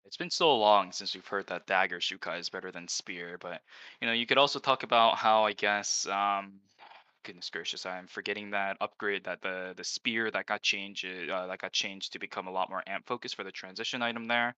It's 0.05 0.17
been 0.17 0.31
so 0.31 0.59
long 0.59 0.91
since 0.91 1.15
we've 1.15 1.25
heard 1.25 1.47
that 1.47 1.67
Dagger 1.69 2.01
Xiukai 2.01 2.41
is 2.41 2.49
better 2.49 2.73
than 2.73 2.89
Spear, 2.89 3.39
but 3.39 3.63
you 4.01 4.09
know, 4.09 4.13
you 4.13 4.27
could 4.27 4.39
also 4.39 4.59
talk 4.59 4.83
about 4.83 5.15
how 5.15 5.45
I 5.45 5.53
guess 5.53 6.05
um 6.09 6.59
goodness 7.23 7.49
gracious, 7.51 7.87
I'm 7.87 8.09
forgetting 8.09 8.51
that 8.51 8.77
upgrade 8.81 9.23
that 9.25 9.41
the 9.41 9.73
the 9.77 9.85
spear 9.85 10.29
that 10.33 10.47
got 10.47 10.63
changed 10.63 11.05
uh, 11.07 11.47
that 11.47 11.61
got 11.61 11.73
changed 11.73 12.13
to 12.15 12.19
become 12.19 12.49
a 12.49 12.51
lot 12.51 12.71
more 12.71 12.83
amp 12.89 13.07
focused 13.07 13.37
for 13.37 13.45
the 13.45 13.53
transition 13.53 14.03
item 14.03 14.27
there. 14.27 14.57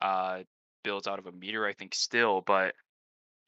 Uh 0.00 0.44
builds 0.84 1.08
out 1.08 1.18
of 1.18 1.26
a 1.26 1.32
meter, 1.32 1.66
I 1.66 1.72
think 1.72 1.94
still, 1.94 2.42
but 2.42 2.74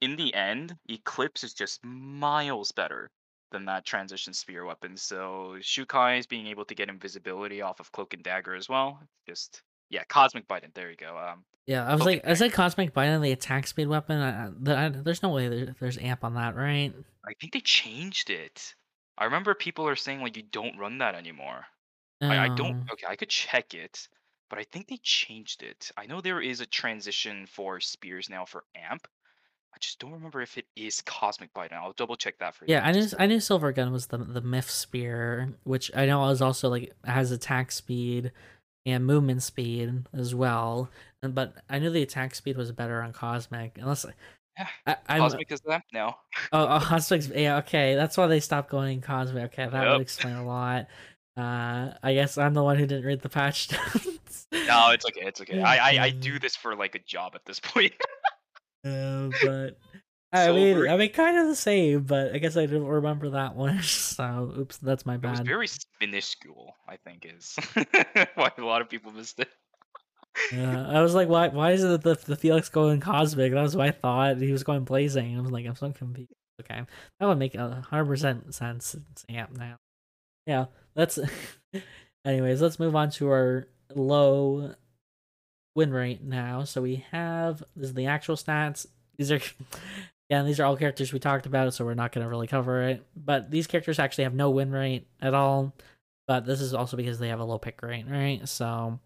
in 0.01 0.15
the 0.17 0.33
end, 0.33 0.75
Eclipse 0.89 1.43
is 1.45 1.53
just 1.53 1.83
miles 1.85 2.71
better 2.73 3.09
than 3.51 3.65
that 3.65 3.85
transition 3.85 4.33
spear 4.33 4.65
weapon. 4.65 4.97
So 4.97 5.55
Xiukai 5.59 6.19
is 6.19 6.27
being 6.27 6.47
able 6.47 6.65
to 6.65 6.75
get 6.75 6.89
invisibility 6.89 7.61
off 7.61 7.79
of 7.79 7.91
Cloak 7.91 8.13
and 8.13 8.23
Dagger 8.23 8.55
as 8.55 8.67
well. 8.67 8.99
Just 9.27 9.61
yeah, 9.89 10.03
Cosmic 10.09 10.47
Bidente. 10.47 10.73
There 10.73 10.89
you 10.89 10.97
go. 10.97 11.17
Um, 11.17 11.43
yeah, 11.65 11.85
I 11.85 11.93
was 11.93 12.05
like, 12.05 12.25
I 12.25 12.33
said 12.33 12.53
Cosmic 12.53 12.93
Bidente, 12.93 13.21
the 13.21 13.31
attack 13.31 13.67
speed 13.67 13.87
weapon. 13.87 14.21
I, 14.21 14.85
I, 14.85 14.89
there's 14.89 15.23
no 15.23 15.29
way 15.29 15.47
there, 15.47 15.75
there's 15.79 15.97
amp 15.97 16.23
on 16.23 16.35
that, 16.35 16.55
right? 16.55 16.93
I 17.25 17.33
think 17.39 17.53
they 17.53 17.59
changed 17.59 18.29
it. 18.29 18.73
I 19.17 19.25
remember 19.25 19.53
people 19.53 19.87
are 19.87 19.95
saying 19.95 20.21
like 20.21 20.37
you 20.37 20.43
don't 20.43 20.77
run 20.77 20.99
that 20.99 21.15
anymore. 21.15 21.65
I, 22.21 22.37
I 22.37 22.47
don't. 22.49 22.85
Oh. 22.89 22.93
Okay, 22.93 23.05
I 23.07 23.15
could 23.15 23.29
check 23.29 23.73
it, 23.73 24.07
but 24.49 24.59
I 24.59 24.63
think 24.63 24.87
they 24.87 24.97
changed 25.01 25.63
it. 25.63 25.91
I 25.97 26.05
know 26.05 26.21
there 26.21 26.41
is 26.41 26.61
a 26.61 26.65
transition 26.65 27.45
for 27.47 27.79
spears 27.79 28.29
now 28.29 28.45
for 28.45 28.63
amp, 28.75 29.07
I 29.77 29.79
just 29.79 29.99
don't 29.99 30.11
remember 30.11 30.41
if 30.41 30.57
it 30.57 30.65
is 30.75 31.01
Cosmic 31.01 31.53
Bite. 31.53 31.71
I'll 31.71 31.93
double 31.93 32.15
check 32.15 32.39
that 32.39 32.55
for 32.55 32.65
you. 32.65 32.73
Yeah, 32.73 32.81
I 32.83 32.91
knew 32.91 33.05
I 33.19 33.27
knew 33.27 33.39
Silver 33.39 33.71
Gun 33.71 33.91
was 33.91 34.07
the 34.07 34.17
the 34.17 34.41
Myth 34.41 34.71
Spear, 34.71 35.53
which 35.65 35.91
I 35.95 36.07
know 36.07 36.27
is 36.29 36.41
also 36.41 36.67
like 36.67 36.95
has 37.05 37.29
attack 37.29 37.71
speed 37.71 38.31
and 38.87 39.05
movement 39.05 39.43
speed 39.43 40.07
as 40.13 40.33
well. 40.33 40.89
And 41.21 41.35
but 41.35 41.53
I 41.69 41.77
knew 41.77 41.91
the 41.91 42.01
attack 42.01 42.33
speed 42.33 42.57
was 42.57 42.71
better 42.71 43.03
on 43.03 43.13
Cosmic, 43.13 43.77
unless 43.79 44.03
yeah, 44.57 44.95
I, 45.07 45.19
Cosmic 45.19 45.51
is 45.51 45.61
them 45.61 45.83
now. 45.93 46.17
oh, 46.51 46.67
oh, 46.67 46.79
Cosmic's 46.83 47.29
yeah 47.29 47.57
okay. 47.57 47.93
That's 47.93 48.17
why 48.17 48.25
they 48.25 48.39
stopped 48.39 48.71
going 48.71 49.01
Cosmic. 49.01 49.53
Okay, 49.53 49.69
that 49.69 49.83
yep. 49.83 49.91
would 49.91 50.01
explain 50.01 50.37
a 50.37 50.45
lot. 50.45 50.87
Uh, 51.37 51.93
I 52.01 52.15
guess 52.15 52.39
I'm 52.39 52.55
the 52.55 52.63
one 52.63 52.77
who 52.77 52.87
didn't 52.87 53.05
read 53.05 53.21
the 53.21 53.29
patch 53.29 53.71
notes. 53.95 54.47
no, 54.51 54.89
it's 54.89 55.05
okay. 55.05 55.21
It's 55.21 55.39
okay. 55.39 55.61
I, 55.61 55.77
I 55.77 56.03
I 56.05 56.09
do 56.09 56.39
this 56.39 56.55
for 56.55 56.75
like 56.75 56.95
a 56.95 56.99
job 56.99 57.33
at 57.35 57.45
this 57.45 57.59
point. 57.59 57.93
Uh, 58.87 59.29
but 59.43 59.77
I 60.33 60.51
mean, 60.51 60.87
I 60.87 60.97
mean, 60.97 61.11
kind 61.11 61.37
of 61.37 61.47
the 61.47 61.55
same, 61.55 62.03
but 62.03 62.33
I 62.33 62.37
guess 62.37 62.57
I 62.57 62.65
didn't 62.65 62.85
remember 62.85 63.29
that 63.31 63.55
one. 63.55 63.81
So, 64.17 64.51
oops, 64.57 64.77
that's 64.77 65.05
my 65.05 65.17
bad. 65.17 65.27
It 65.27 65.31
was 65.31 65.47
very 65.47 65.67
minuscule, 66.01 66.73
I 66.87 66.97
think, 66.97 67.23
is 67.25 67.55
why 68.33 68.51
a 68.57 68.61
lot 68.63 68.81
of 68.81 68.89
people 68.89 69.11
missed 69.11 69.39
it. 69.39 69.49
Uh, 70.51 70.87
I 70.89 71.01
was 71.01 71.13
like, 71.13 71.29
why? 71.29 71.49
Why 71.49 71.71
is 71.71 71.83
it 71.83 72.01
the 72.01 72.15
the 72.15 72.35
Felix 72.35 72.69
going 72.69 72.99
cosmic? 72.99 73.53
That 73.53 73.61
was 73.61 73.75
what 73.75 73.87
I 73.87 73.91
thought. 73.91 74.37
He 74.37 74.51
was 74.51 74.63
going 74.63 74.85
blazing. 74.85 75.37
I 75.37 75.41
was 75.41 75.51
like, 75.51 75.67
I'm 75.67 75.75
so 75.75 75.91
confused. 75.91 76.31
Okay, 76.59 76.81
that 77.19 77.25
would 77.27 77.37
make 77.37 77.53
a 77.53 77.81
hundred 77.87 78.05
percent 78.05 78.55
sense. 78.55 78.95
Yeah, 79.29 79.45
now, 79.53 79.77
yeah. 80.47 80.65
Let's. 80.95 81.19
Anyways, 82.25 82.61
let's 82.61 82.79
move 82.79 82.95
on 82.95 83.11
to 83.11 83.29
our 83.29 83.67
low 83.95 84.73
win 85.77 85.93
rate 85.93 86.23
now. 86.23 86.63
So 86.63 86.81
we 86.81 87.05
have 87.11 87.63
this 87.75 87.89
is 87.89 87.93
the 87.93 88.07
actual 88.07 88.35
stats. 88.35 88.87
These 89.17 89.31
are 89.31 89.39
yeah, 90.29 90.43
these 90.43 90.59
are 90.59 90.65
all 90.65 90.75
characters 90.75 91.13
we 91.13 91.19
talked 91.19 91.45
about, 91.45 91.73
so 91.73 91.85
we're 91.85 91.93
not 91.93 92.11
gonna 92.11 92.27
really 92.27 92.47
cover 92.47 92.81
it. 92.81 93.05
But 93.15 93.51
these 93.51 93.67
characters 93.67 93.99
actually 93.99 94.25
have 94.25 94.33
no 94.33 94.49
win 94.49 94.71
rate 94.71 95.07
at 95.21 95.33
all. 95.33 95.73
But 96.27 96.45
this 96.45 96.59
is 96.59 96.73
also 96.73 96.97
because 96.97 97.19
they 97.19 97.29
have 97.29 97.39
a 97.39 97.45
low 97.45 97.59
pick 97.59 97.81
rate, 97.81 98.05
right? 98.09 98.45
So 98.49 98.99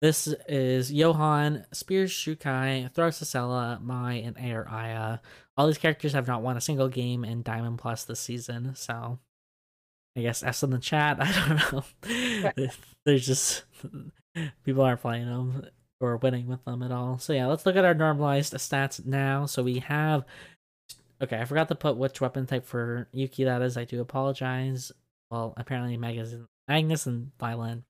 this 0.00 0.26
is 0.48 0.90
Johann, 0.90 1.66
Spears 1.72 2.10
Xiukai, 2.12 2.92
Throw 2.92 3.08
Sissela, 3.08 3.80
Mai, 3.80 4.14
and 4.14 4.36
Air 4.38 4.68
Aya. 4.68 5.18
All 5.56 5.68
these 5.68 5.78
characters 5.78 6.14
have 6.14 6.26
not 6.26 6.42
won 6.42 6.56
a 6.56 6.60
single 6.60 6.88
game 6.88 7.24
in 7.24 7.42
Diamond 7.42 7.78
Plus 7.78 8.04
this 8.04 8.18
season, 8.18 8.74
so 8.74 9.18
I 10.16 10.22
guess 10.22 10.42
S 10.42 10.62
in 10.62 10.70
the 10.70 10.78
chat. 10.78 11.18
I 11.20 11.32
don't 11.32 11.72
know. 11.72 12.70
There's 13.04 13.26
just 13.26 13.64
people 14.64 14.82
aren't 14.82 15.02
playing 15.02 15.26
them 15.26 15.66
or 16.00 16.16
winning 16.16 16.46
with 16.46 16.64
them 16.64 16.82
at 16.82 16.92
all. 16.92 17.18
So 17.18 17.32
yeah, 17.32 17.46
let's 17.46 17.66
look 17.66 17.76
at 17.76 17.84
our 17.84 17.94
normalized 17.94 18.54
stats 18.54 19.04
now. 19.04 19.46
So 19.46 19.62
we 19.62 19.80
have 19.80 20.24
okay, 21.22 21.40
I 21.40 21.44
forgot 21.44 21.68
to 21.68 21.74
put 21.74 21.96
which 21.96 22.20
weapon 22.20 22.46
type 22.46 22.66
for 22.66 23.08
Yuki 23.12 23.44
that 23.44 23.62
is. 23.62 23.76
I 23.76 23.84
do 23.84 24.00
apologize. 24.00 24.92
Well, 25.30 25.54
apparently 25.56 25.96
Magnus, 25.96 26.34
Magnus 26.68 27.06
and 27.06 27.30
Violin. 27.38 27.84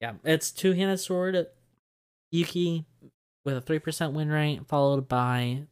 Yeah, 0.00 0.14
it's 0.24 0.50
two 0.50 0.72
handed 0.72 0.98
sword 0.98 1.46
Yuki 2.30 2.86
with 3.44 3.56
a 3.56 3.60
three 3.60 3.78
percent 3.78 4.12
win 4.12 4.28
rate, 4.28 4.66
followed 4.66 5.08
by 5.08 5.64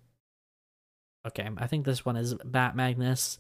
okay, 1.27 1.49
I 1.57 1.67
think 1.67 1.85
this 1.85 2.05
one 2.05 2.17
is 2.17 2.35
Bat 2.35 2.77
Magnus. 2.77 3.39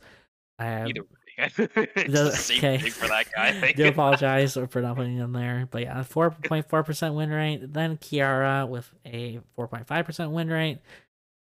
Uh, 0.58 0.86
Either 0.88 1.02
okay. 1.38 2.78
for 2.78 3.08
that 3.08 3.26
guy. 3.34 3.72
Do 3.76 3.88
apologize 3.88 4.56
for 4.70 4.80
not 4.80 4.96
putting 4.96 5.18
them 5.18 5.32
there, 5.32 5.68
but 5.70 5.82
yeah, 5.82 6.02
four 6.02 6.30
point 6.30 6.68
four 6.68 6.82
percent 6.82 7.14
win 7.14 7.30
rate. 7.30 7.72
Then 7.72 7.98
Chiara 7.98 8.66
with 8.66 8.90
a 9.04 9.40
four 9.54 9.68
point 9.68 9.86
five 9.86 10.06
percent 10.06 10.30
win 10.30 10.48
rate. 10.48 10.78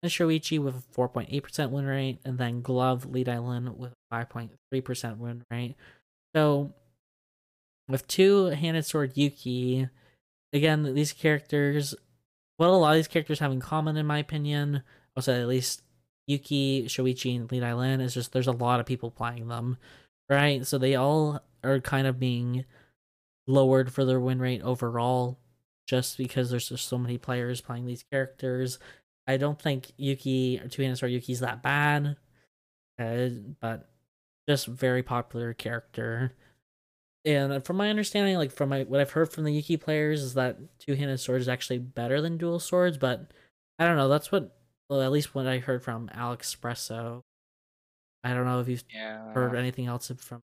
Then 0.01 0.09
Shoichi 0.09 0.59
with 0.59 0.77
a 0.77 0.81
four 0.91 1.09
point 1.09 1.29
eight 1.31 1.43
percent 1.43 1.71
win 1.71 1.85
rate, 1.85 2.19
and 2.23 2.37
then 2.37 2.61
Glove 2.61 3.05
Li 3.05 3.25
Dailin 3.25 3.75
with 3.75 3.91
five 4.09 4.29
point 4.29 4.51
three 4.69 4.81
percent 4.81 5.17
win 5.17 5.43
rate. 5.51 5.75
So, 6.33 6.73
with 7.89 8.07
two 8.07 8.45
handed 8.45 8.85
sword 8.85 9.11
Yuki, 9.15 9.89
again 10.53 10.95
these 10.95 11.11
characters, 11.11 11.95
what 12.55 12.69
a 12.69 12.71
lot 12.71 12.91
of 12.91 12.95
these 12.95 13.09
characters 13.09 13.39
have 13.39 13.51
in 13.51 13.59
common, 13.59 13.97
in 13.97 14.05
my 14.05 14.19
opinion, 14.19 14.83
also 15.17 15.39
at 15.39 15.47
least 15.49 15.83
Yuki, 16.31 16.85
Shoichi, 16.85 17.35
and 17.35 17.51
Li 17.51 17.59
Dailin 17.59 18.01
is 18.01 18.13
just 18.13 18.31
there's 18.31 18.47
a 18.47 18.51
lot 18.51 18.79
of 18.79 18.85
people 18.85 19.11
playing 19.11 19.47
them, 19.47 19.77
right? 20.29 20.65
So 20.65 20.77
they 20.77 20.95
all 20.95 21.41
are 21.63 21.79
kind 21.79 22.07
of 22.07 22.19
being 22.19 22.65
lowered 23.47 23.91
for 23.91 24.05
their 24.05 24.19
win 24.19 24.39
rate 24.39 24.61
overall, 24.61 25.37
just 25.87 26.17
because 26.17 26.49
there's 26.49 26.69
just 26.69 26.87
so 26.87 26.97
many 26.97 27.17
players 27.17 27.61
playing 27.61 27.85
these 27.85 28.05
characters. 28.11 28.79
I 29.27 29.37
don't 29.37 29.61
think 29.61 29.91
Yuki 29.97 30.59
or 30.59 30.67
Two 30.67 30.81
Handed 30.81 30.97
Sword 30.97 31.11
Yuki's 31.11 31.41
that 31.41 31.61
bad, 31.61 32.15
uh, 32.97 33.27
but 33.59 33.89
just 34.47 34.67
very 34.67 35.03
popular 35.03 35.53
character. 35.53 36.33
And 37.23 37.63
from 37.63 37.77
my 37.77 37.89
understanding, 37.89 38.37
like 38.37 38.51
from 38.51 38.69
my 38.69 38.83
what 38.83 39.01
I've 39.01 39.11
heard 39.11 39.31
from 39.31 39.43
the 39.43 39.53
Yuki 39.53 39.77
players, 39.77 40.23
is 40.23 40.33
that 40.35 40.57
Two 40.79 40.95
Handed 40.95 41.19
Sword 41.19 41.41
is 41.41 41.49
actually 41.49 41.79
better 41.79 42.21
than 42.21 42.37
Dual 42.37 42.59
Swords, 42.59 42.97
but 42.97 43.31
I 43.77 43.85
don't 43.85 43.97
know. 43.97 44.07
That's 44.09 44.31
what 44.31 44.57
well, 44.91 45.01
at 45.01 45.11
least 45.13 45.33
what 45.33 45.47
I 45.47 45.59
heard 45.59 45.81
from 45.81 46.09
Alex 46.13 46.53
Espresso. 46.53 47.21
I 48.25 48.33
don't 48.33 48.43
know 48.43 48.59
if 48.59 48.67
you've 48.67 48.83
yeah. 48.93 49.31
heard 49.31 49.55
anything 49.55 49.85
else 49.85 50.11
from 50.17 50.41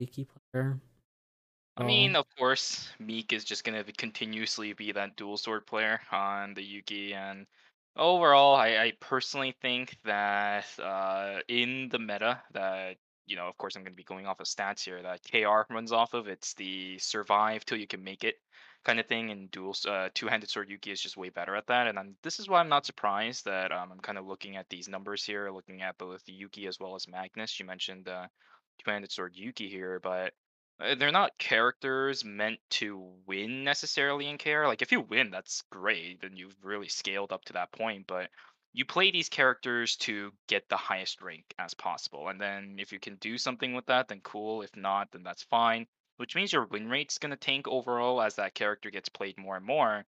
Yuki 0.00 0.26
player. 0.52 0.80
I 1.76 1.84
mean, 1.84 2.16
of 2.16 2.24
course, 2.36 2.90
Meek 2.98 3.32
is 3.32 3.44
just 3.44 3.62
gonna 3.62 3.84
continuously 3.96 4.72
be 4.72 4.90
that 4.90 5.14
dual 5.14 5.36
sword 5.36 5.66
player 5.66 6.00
on 6.10 6.54
the 6.54 6.64
Yuki, 6.64 7.14
and 7.14 7.46
overall, 7.96 8.56
I, 8.56 8.76
I 8.76 8.92
personally 9.00 9.54
think 9.62 9.96
that 10.04 10.66
uh, 10.82 11.36
in 11.48 11.88
the 11.92 12.00
meta 12.00 12.42
that 12.54 12.96
you 13.26 13.36
know, 13.36 13.46
of 13.46 13.56
course, 13.56 13.76
I'm 13.76 13.84
gonna 13.84 13.94
be 13.94 14.02
going 14.02 14.26
off 14.26 14.40
of 14.40 14.46
stats 14.46 14.84
here 14.84 15.00
that 15.00 15.20
KR 15.30 15.72
runs 15.72 15.92
off 15.92 16.12
of. 16.12 16.26
It's 16.26 16.54
the 16.54 16.98
survive 16.98 17.64
till 17.64 17.78
you 17.78 17.86
can 17.86 18.02
make 18.02 18.24
it 18.24 18.34
kind 18.86 19.00
of 19.00 19.06
thing. 19.06 19.30
And 19.30 19.50
dual 19.50 19.74
uh, 19.86 20.08
two-handed 20.14 20.48
sword 20.48 20.70
Yuki 20.70 20.92
is 20.92 21.00
just 21.00 21.16
way 21.16 21.28
better 21.28 21.56
at 21.56 21.66
that. 21.66 21.88
And 21.88 21.98
I'm, 21.98 22.14
this 22.22 22.38
is 22.38 22.48
why 22.48 22.60
I'm 22.60 22.68
not 22.68 22.86
surprised 22.86 23.44
that 23.44 23.72
um, 23.72 23.90
I'm 23.92 24.00
kind 24.00 24.16
of 24.16 24.26
looking 24.26 24.56
at 24.56 24.68
these 24.70 24.88
numbers 24.88 25.24
here, 25.24 25.50
looking 25.50 25.82
at 25.82 25.98
both 25.98 26.22
Yuki 26.26 26.66
as 26.66 26.78
well 26.78 26.94
as 26.94 27.08
Magnus. 27.08 27.58
You 27.58 27.66
mentioned 27.66 28.08
uh, 28.08 28.28
two-handed 28.84 29.10
sword 29.10 29.32
Yuki 29.34 29.68
here, 29.68 30.00
but 30.00 30.32
uh, 30.80 30.94
they're 30.94 31.10
not 31.10 31.36
characters 31.36 32.24
meant 32.24 32.60
to 32.70 33.12
win 33.26 33.64
necessarily 33.64 34.28
in 34.28 34.38
care. 34.38 34.68
Like 34.68 34.82
if 34.82 34.92
you 34.92 35.00
win, 35.00 35.30
that's 35.30 35.62
great. 35.70 36.22
Then 36.22 36.36
you've 36.36 36.56
really 36.62 36.88
scaled 36.88 37.32
up 37.32 37.44
to 37.46 37.54
that 37.54 37.72
point. 37.72 38.06
But 38.06 38.30
you 38.72 38.84
play 38.84 39.10
these 39.10 39.28
characters 39.28 39.96
to 39.96 40.30
get 40.46 40.68
the 40.68 40.76
highest 40.76 41.22
rank 41.22 41.44
as 41.58 41.74
possible. 41.74 42.28
And 42.28 42.40
then 42.40 42.76
if 42.78 42.92
you 42.92 43.00
can 43.00 43.16
do 43.16 43.36
something 43.36 43.74
with 43.74 43.86
that, 43.86 44.06
then 44.06 44.20
cool. 44.22 44.62
If 44.62 44.76
not, 44.76 45.10
then 45.10 45.24
that's 45.24 45.42
fine 45.42 45.86
which 46.16 46.34
means 46.34 46.52
your 46.52 46.66
win 46.66 46.88
rate's 46.88 47.18
going 47.18 47.30
to 47.30 47.36
tank 47.36 47.68
overall 47.68 48.20
as 48.22 48.34
that 48.36 48.54
character 48.54 48.90
gets 48.90 49.08
played 49.08 49.38
more 49.38 49.56
and 49.56 49.66
more. 49.66 50.04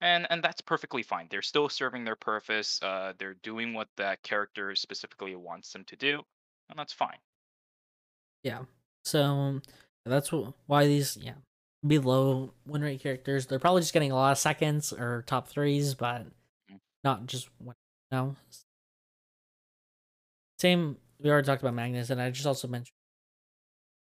And 0.00 0.26
and 0.30 0.42
that's 0.42 0.60
perfectly 0.60 1.02
fine. 1.02 1.26
They're 1.28 1.42
still 1.42 1.68
serving 1.68 2.04
their 2.04 2.16
purpose. 2.16 2.80
Uh, 2.82 3.14
they're 3.18 3.36
doing 3.42 3.74
what 3.74 3.88
that 3.96 4.22
character 4.22 4.74
specifically 4.76 5.34
wants 5.34 5.72
them 5.72 5.84
to 5.86 5.96
do, 5.96 6.22
and 6.70 6.78
that's 6.78 6.92
fine. 6.92 7.18
Yeah. 8.44 8.60
So 9.04 9.60
that's 10.06 10.30
why 10.66 10.86
these 10.86 11.16
yeah 11.20 11.34
below 11.86 12.52
win 12.66 12.82
rate 12.82 13.00
characters 13.00 13.46
they're 13.46 13.60
probably 13.60 13.80
just 13.80 13.92
getting 13.92 14.10
a 14.10 14.14
lot 14.14 14.32
of 14.32 14.38
seconds 14.38 14.92
or 14.92 15.24
top 15.26 15.48
threes, 15.48 15.94
but 15.94 16.22
mm-hmm. 16.22 16.76
not 17.02 17.26
just 17.26 17.48
one. 17.58 17.74
No. 18.12 18.36
Same. 20.58 20.96
We 21.20 21.30
already 21.30 21.46
talked 21.46 21.62
about 21.62 21.74
Magnus, 21.74 22.10
and 22.10 22.20
I 22.20 22.30
just 22.30 22.46
also 22.46 22.68
mentioned 22.68 22.94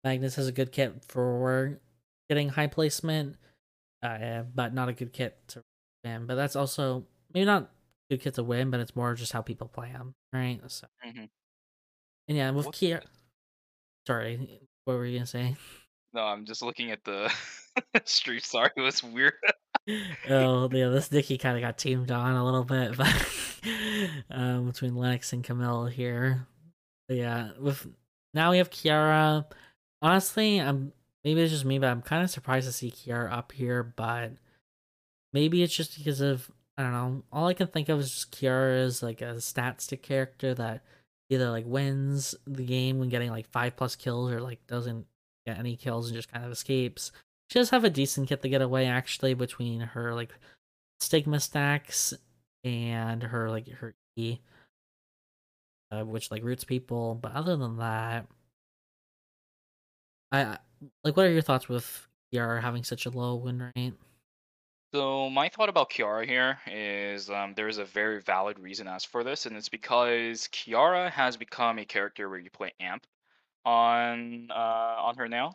Magnus 0.07 0.35
has 0.35 0.47
a 0.47 0.53
good 0.53 0.71
kit 0.71 0.93
for 1.09 1.81
getting 2.29 2.47
high 2.47 2.67
placement, 2.67 3.35
uh, 4.01 4.43
but 4.55 4.73
not 4.73 4.87
a 4.87 4.93
good 4.93 5.11
kit 5.11 5.37
to 5.49 5.61
win. 6.05 6.25
But 6.25 6.35
that's 6.35 6.55
also 6.55 7.05
maybe 7.33 7.45
not 7.45 7.69
good 8.09 8.21
kit 8.21 8.35
to 8.35 8.43
win, 8.43 8.71
but 8.71 8.79
it's 8.79 8.95
more 8.95 9.15
just 9.15 9.33
how 9.33 9.41
people 9.41 9.67
play 9.67 9.91
them, 9.91 10.15
right? 10.31 10.61
So, 10.67 10.87
mm-hmm. 11.05 11.25
and 12.29 12.37
yeah, 12.37 12.51
with 12.51 12.71
Kia. 12.71 13.01
Sorry, 14.07 14.61
what 14.85 14.93
were 14.93 15.05
you 15.05 15.17
gonna 15.17 15.25
say? 15.27 15.57
No, 16.13 16.21
I'm 16.21 16.45
just 16.45 16.61
looking 16.61 16.91
at 16.91 17.03
the 17.03 17.29
stream. 18.05 18.39
Sorry, 18.39 18.69
it 18.77 18.81
was 18.81 19.03
weird. 19.03 19.33
oh 20.29 20.69
yeah, 20.71 20.87
this 20.87 21.09
Dicky 21.09 21.37
kind 21.37 21.57
of 21.57 21.61
got 21.61 21.77
teamed 21.77 22.11
on 22.11 22.33
a 22.33 22.45
little 22.45 22.63
bit, 22.63 22.95
but 22.95 23.13
um, 24.31 24.67
between 24.67 24.95
Lenox 24.95 25.33
and 25.33 25.43
Camille 25.43 25.87
here. 25.87 26.47
But 27.09 27.17
yeah, 27.17 27.49
with 27.59 27.85
now 28.33 28.51
we 28.51 28.59
have 28.59 28.69
Chiara 28.69 29.45
honestly, 30.01 30.59
I'm 30.59 30.93
maybe 31.23 31.41
it's 31.41 31.51
just 31.51 31.65
me, 31.65 31.79
but 31.79 31.89
I'm 31.89 32.01
kind 32.01 32.23
of 32.23 32.29
surprised 32.29 32.67
to 32.67 32.73
see 32.73 32.91
Chiara 32.91 33.31
up 33.31 33.51
here. 33.51 33.83
But 33.83 34.33
maybe 35.33 35.63
it's 35.63 35.75
just 35.75 35.97
because 35.97 36.21
of 36.21 36.49
I 36.77 36.83
don't 36.83 36.91
know. 36.91 37.23
All 37.31 37.47
I 37.47 37.53
can 37.53 37.67
think 37.67 37.89
of 37.89 37.99
is 37.99 38.11
just 38.11 38.37
Chiara 38.37 38.77
is 38.79 39.01
like 39.01 39.21
a 39.21 39.41
stat 39.41 39.81
stick 39.81 40.03
character 40.03 40.53
that 40.53 40.83
either 41.29 41.49
like 41.49 41.65
wins 41.67 42.35
the 42.45 42.65
game 42.65 42.99
when 42.99 43.09
getting 43.09 43.31
like 43.31 43.47
five 43.51 43.75
plus 43.75 43.95
kills 43.95 44.31
or 44.31 44.39
like 44.39 44.65
doesn't 44.67 45.05
get 45.45 45.57
any 45.57 45.75
kills 45.75 46.07
and 46.07 46.15
just 46.15 46.31
kind 46.31 46.45
of 46.45 46.51
escapes. 46.51 47.11
She 47.49 47.59
does 47.59 47.69
have 47.69 47.83
a 47.83 47.89
decent 47.89 48.29
kit 48.29 48.41
to 48.41 48.49
get 48.49 48.61
away 48.61 48.85
actually 48.85 49.33
between 49.33 49.79
her 49.79 50.13
like 50.13 50.33
stigma 50.99 51.39
stacks 51.39 52.13
and 52.63 53.23
her 53.23 53.49
like 53.49 53.67
her 53.69 53.95
E, 54.15 54.39
uh, 55.91 56.03
which 56.03 56.31
like 56.31 56.43
roots 56.43 56.63
people. 56.63 57.15
But 57.15 57.33
other 57.33 57.55
than 57.55 57.77
that, 57.77 58.27
I 60.31 60.57
like. 61.03 61.15
What 61.15 61.25
are 61.25 61.31
your 61.31 61.41
thoughts 61.41 61.69
with 61.69 62.07
Chiara 62.31 62.61
having 62.61 62.83
such 62.83 63.05
a 63.05 63.09
low 63.09 63.35
win 63.35 63.71
rate? 63.75 63.93
So 64.93 65.29
my 65.29 65.49
thought 65.49 65.69
about 65.69 65.89
Chiara 65.89 66.25
here 66.25 66.59
is 66.65 67.29
um, 67.29 67.53
there 67.55 67.67
is 67.67 67.77
a 67.77 67.85
very 67.85 68.21
valid 68.21 68.57
reason 68.57 68.87
as 68.87 69.03
for 69.03 69.23
this, 69.23 69.45
and 69.45 69.55
it's 69.57 69.69
because 69.69 70.47
Chiara 70.47 71.09
has 71.09 71.37
become 71.37 71.77
a 71.77 71.85
character 71.85 72.29
where 72.29 72.39
you 72.39 72.49
play 72.49 72.73
amp 72.79 73.05
on 73.65 74.49
uh, 74.49 74.95
on 74.99 75.17
her 75.17 75.27
now. 75.27 75.53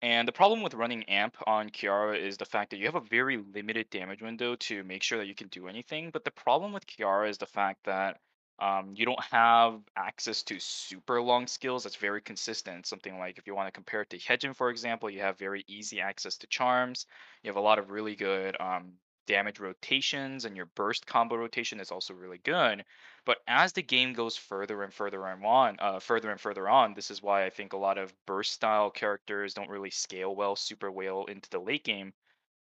And 0.00 0.28
the 0.28 0.32
problem 0.32 0.62
with 0.62 0.74
running 0.74 1.02
amp 1.04 1.36
on 1.46 1.70
Chiara 1.70 2.16
is 2.16 2.36
the 2.36 2.44
fact 2.44 2.70
that 2.70 2.76
you 2.76 2.86
have 2.86 2.94
a 2.94 3.00
very 3.00 3.36
limited 3.36 3.90
damage 3.90 4.22
window 4.22 4.54
to 4.54 4.84
make 4.84 5.02
sure 5.02 5.18
that 5.18 5.26
you 5.26 5.34
can 5.34 5.48
do 5.48 5.66
anything. 5.66 6.10
But 6.12 6.24
the 6.24 6.30
problem 6.30 6.72
with 6.72 6.86
Chiara 6.86 7.28
is 7.28 7.38
the 7.38 7.46
fact 7.46 7.84
that 7.84 8.20
Um, 8.58 8.94
you 8.96 9.04
don't 9.06 9.22
have 9.24 9.80
access 9.96 10.42
to 10.44 10.58
super 10.58 11.20
long 11.22 11.46
skills 11.46 11.84
that's 11.84 11.96
very 11.96 12.20
consistent. 12.20 12.86
Something 12.86 13.18
like 13.18 13.38
if 13.38 13.46
you 13.46 13.54
want 13.54 13.68
to 13.68 13.72
compare 13.72 14.02
it 14.02 14.10
to 14.10 14.18
Hyejin, 14.18 14.54
for 14.54 14.70
example, 14.70 15.08
you 15.10 15.20
have 15.20 15.38
very 15.38 15.64
easy 15.68 16.00
access 16.00 16.36
to 16.38 16.46
charms. 16.48 17.06
You 17.42 17.48
have 17.50 17.56
a 17.56 17.60
lot 17.60 17.78
of 17.78 17.90
really 17.90 18.16
good 18.16 18.56
um, 18.60 18.94
damage 19.26 19.60
rotations, 19.60 20.44
and 20.44 20.56
your 20.56 20.66
burst 20.66 21.06
combo 21.06 21.36
rotation 21.36 21.78
is 21.80 21.92
also 21.92 22.14
really 22.14 22.38
good. 22.38 22.84
But 23.24 23.38
as 23.46 23.72
the 23.72 23.82
game 23.82 24.12
goes 24.12 24.36
further 24.36 24.82
and 24.82 24.92
further 24.92 25.24
and 25.26 25.44
on, 25.44 25.76
uh, 25.78 26.00
further 26.00 26.30
and 26.30 26.40
further 26.40 26.68
on, 26.68 26.94
this 26.94 27.10
is 27.10 27.22
why 27.22 27.44
I 27.44 27.50
think 27.50 27.72
a 27.74 27.76
lot 27.76 27.98
of 27.98 28.12
burst 28.26 28.52
style 28.52 28.90
characters 28.90 29.54
don't 29.54 29.70
really 29.70 29.90
scale 29.90 30.34
well, 30.34 30.56
super 30.56 30.90
well 30.90 31.26
into 31.26 31.48
the 31.50 31.60
late 31.60 31.84
game 31.84 32.12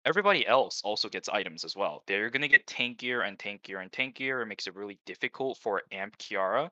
everybody 0.04 0.46
else 0.46 0.82
also 0.82 1.08
gets 1.08 1.28
items 1.28 1.64
as 1.64 1.76
well. 1.76 2.02
They're 2.06 2.30
gonna 2.30 2.48
get 2.48 2.66
tankier 2.66 3.26
and 3.26 3.38
tankier 3.38 3.80
and 3.80 3.90
tankier. 3.90 4.42
It 4.42 4.46
makes 4.46 4.66
it 4.66 4.74
really 4.74 4.98
difficult 5.06 5.58
for 5.58 5.82
Amp 5.92 6.16
Chiara 6.18 6.70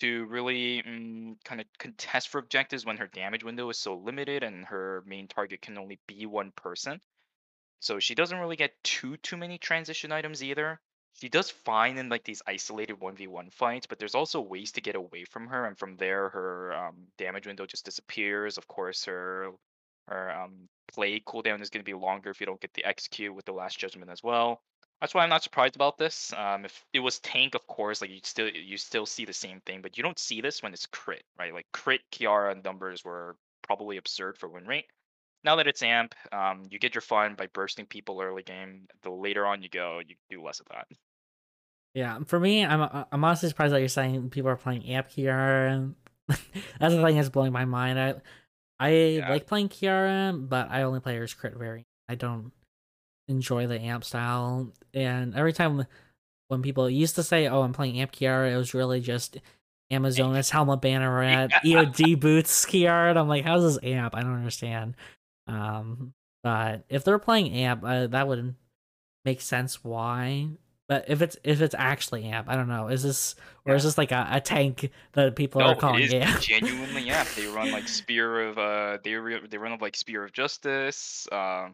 to 0.00 0.24
really 0.26 0.82
mm, 0.82 1.36
kind 1.44 1.60
of 1.60 1.66
contest 1.78 2.28
for 2.28 2.38
objectives 2.38 2.84
when 2.84 2.96
her 2.96 3.06
damage 3.08 3.44
window 3.44 3.68
is 3.70 3.78
so 3.78 3.96
limited 3.96 4.42
and 4.42 4.64
her 4.66 5.02
main 5.06 5.28
target 5.28 5.60
can 5.62 5.78
only 5.78 5.98
be 6.06 6.26
one 6.26 6.52
person. 6.52 7.00
So 7.80 7.98
she 7.98 8.14
doesn't 8.14 8.38
really 8.38 8.56
get 8.56 8.72
too 8.84 9.16
too 9.18 9.36
many 9.36 9.58
transition 9.58 10.12
items 10.12 10.42
either. 10.42 10.80
She 11.14 11.28
does 11.28 11.50
fine 11.50 11.98
in 11.98 12.08
like 12.08 12.24
these 12.24 12.42
isolated 12.46 12.98
1v1 13.00 13.52
fights, 13.52 13.86
but 13.86 13.98
there's 13.98 14.14
also 14.14 14.40
ways 14.40 14.72
to 14.72 14.80
get 14.80 14.94
away 14.96 15.24
from 15.24 15.46
her, 15.48 15.66
and 15.66 15.78
from 15.78 15.96
there 15.96 16.30
her 16.30 16.72
um, 16.72 17.08
damage 17.18 17.46
window 17.46 17.66
just 17.66 17.84
disappears. 17.84 18.56
Of 18.56 18.66
course, 18.66 19.04
her 19.04 19.52
her 20.08 20.30
um, 20.32 20.68
play 20.92 21.20
cooldown 21.20 21.60
is 21.60 21.70
going 21.70 21.84
to 21.84 21.90
be 21.90 21.94
longer 21.94 22.30
if 22.30 22.40
you 22.40 22.46
don't 22.46 22.60
get 22.60 22.74
the 22.74 22.84
execute 22.84 23.34
with 23.34 23.44
the 23.44 23.52
last 23.52 23.78
judgment 23.78 24.10
as 24.10 24.22
well. 24.22 24.60
That's 25.00 25.14
why 25.14 25.24
I'm 25.24 25.30
not 25.30 25.42
surprised 25.42 25.74
about 25.74 25.98
this. 25.98 26.32
Um, 26.36 26.64
if 26.64 26.84
it 26.92 27.00
was 27.00 27.18
tank, 27.18 27.56
of 27.56 27.66
course, 27.66 28.00
like 28.00 28.10
you 28.10 28.20
still 28.22 28.48
you 28.48 28.76
still 28.76 29.04
see 29.04 29.24
the 29.24 29.32
same 29.32 29.60
thing, 29.66 29.82
but 29.82 29.96
you 29.96 30.02
don't 30.02 30.18
see 30.18 30.40
this 30.40 30.62
when 30.62 30.72
it's 30.72 30.86
crit, 30.86 31.24
right? 31.38 31.52
Like 31.52 31.66
crit 31.72 32.02
Chiara 32.12 32.54
numbers 32.54 33.04
were 33.04 33.36
probably 33.62 33.96
absurd 33.96 34.38
for 34.38 34.48
win 34.48 34.64
rate. 34.64 34.86
Now 35.44 35.56
that 35.56 35.66
it's 35.66 35.82
amp, 35.82 36.14
um, 36.30 36.62
you 36.70 36.78
get 36.78 36.94
your 36.94 37.02
fun 37.02 37.34
by 37.34 37.48
bursting 37.48 37.86
people 37.86 38.20
early 38.20 38.44
game. 38.44 38.86
The 39.02 39.10
later 39.10 39.44
on 39.44 39.60
you 39.62 39.68
go, 39.68 40.00
you 40.06 40.14
do 40.30 40.40
less 40.40 40.60
of 40.60 40.66
that. 40.70 40.86
Yeah, 41.94 42.20
for 42.26 42.38
me, 42.38 42.64
I'm 42.64 43.04
I'm 43.10 43.24
honestly 43.24 43.48
surprised 43.48 43.74
that 43.74 43.80
you're 43.80 43.88
saying 43.88 44.30
people 44.30 44.50
are 44.50 44.56
playing 44.56 44.86
amp 44.86 45.08
Chiara. 45.08 45.90
that's 46.28 46.94
the 46.94 47.02
thing 47.02 47.16
that's 47.16 47.28
blowing 47.28 47.52
my 47.52 47.64
mind. 47.64 47.98
I 47.98 48.14
I 48.82 48.90
yeah. 48.90 49.30
like 49.30 49.46
playing 49.46 49.68
Chiara, 49.68 50.32
but 50.32 50.68
I 50.70 50.82
only 50.82 50.98
play 50.98 51.14
her 51.16 51.22
as 51.22 51.34
crit 51.34 51.54
variant. 51.56 51.86
I 52.08 52.16
don't 52.16 52.50
enjoy 53.28 53.68
the 53.68 53.80
amp 53.80 54.02
style. 54.02 54.72
And 54.92 55.36
every 55.36 55.52
time 55.52 55.86
when 56.48 56.62
people 56.62 56.90
used 56.90 57.14
to 57.14 57.22
say, 57.22 57.46
"Oh, 57.46 57.62
I'm 57.62 57.72
playing 57.72 58.00
amp 58.00 58.10
Chiara," 58.10 58.50
it 58.50 58.56
was 58.56 58.74
really 58.74 59.00
just 59.00 59.38
Amazonas 59.92 60.50
Helmet 60.50 60.80
Banneret, 60.80 61.50
yeah. 61.62 61.84
EOD 61.84 62.18
boots 62.18 62.66
Chiara. 62.66 63.14
I'm 63.14 63.28
like, 63.28 63.44
how's 63.44 63.62
this 63.62 63.84
amp? 63.84 64.16
I 64.16 64.22
don't 64.22 64.34
understand. 64.34 64.96
Um, 65.46 66.12
but 66.42 66.84
if 66.88 67.04
they're 67.04 67.20
playing 67.20 67.52
amp, 67.54 67.84
uh, 67.84 68.08
that 68.08 68.26
would 68.26 68.56
make 69.24 69.40
sense 69.40 69.84
why. 69.84 70.48
But 70.88 71.04
if 71.08 71.22
it's 71.22 71.36
if 71.44 71.62
it's 71.62 71.74
actually 71.78 72.24
amp, 72.24 72.48
I 72.48 72.56
don't 72.56 72.68
know. 72.68 72.88
Is 72.88 73.02
this 73.02 73.34
or 73.64 73.74
is 73.74 73.84
this 73.84 73.96
like 73.96 74.12
a, 74.12 74.28
a 74.30 74.40
tank 74.40 74.90
that 75.12 75.36
people 75.36 75.60
no, 75.60 75.68
are 75.68 75.74
calling 75.74 76.02
it 76.02 76.12
is 76.12 76.14
amp? 76.14 76.40
genuinely 76.40 77.08
amp. 77.08 77.28
They 77.30 77.46
run 77.46 77.70
like 77.70 77.88
spear 77.88 78.48
of 78.48 78.58
uh 78.58 78.98
they 79.02 79.14
re- 79.14 79.46
they 79.48 79.58
run 79.58 79.76
like 79.80 79.96
spear 79.96 80.24
of 80.24 80.32
justice. 80.32 81.26
Uh, 81.30 81.36
oh, 81.36 81.72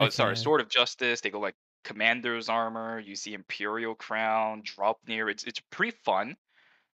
okay. 0.00 0.10
sorry, 0.10 0.36
sword 0.36 0.60
of 0.60 0.68
justice. 0.68 1.20
They 1.20 1.30
go 1.30 1.38
like 1.38 1.54
commander's 1.84 2.48
armor. 2.48 2.98
You 2.98 3.14
see 3.14 3.34
imperial 3.34 3.94
crown, 3.94 4.62
Draupnir. 4.62 5.30
It's 5.30 5.44
it's 5.44 5.60
pretty 5.70 5.96
fun 6.04 6.36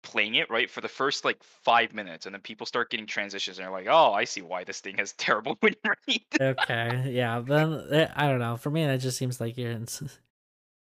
playing 0.04 0.36
it 0.36 0.50
right 0.50 0.70
for 0.70 0.82
the 0.82 0.88
first 0.88 1.26
like 1.26 1.44
five 1.64 1.94
minutes, 1.94 2.26
and 2.26 2.34
then 2.34 2.42
people 2.42 2.66
start 2.66 2.90
getting 2.90 3.08
transitions, 3.08 3.58
and 3.58 3.66
they're 3.66 3.72
like, 3.72 3.88
"Oh, 3.90 4.14
I 4.14 4.24
see 4.24 4.42
why 4.42 4.64
this 4.64 4.80
thing 4.80 4.98
has 4.98 5.14
terrible 5.18 5.58
win 5.62 5.76
rate." 6.08 6.38
okay, 6.40 7.12
yeah, 7.12 7.40
then 7.40 7.88
eh, 7.92 8.08
I 8.16 8.28
don't 8.28 8.40
know. 8.40 8.58
For 8.58 8.70
me, 8.70 8.86
that 8.86 9.02
just 9.02 9.18
seems 9.18 9.42
like 9.42 9.58
you're 9.58 9.72
in 9.72 9.88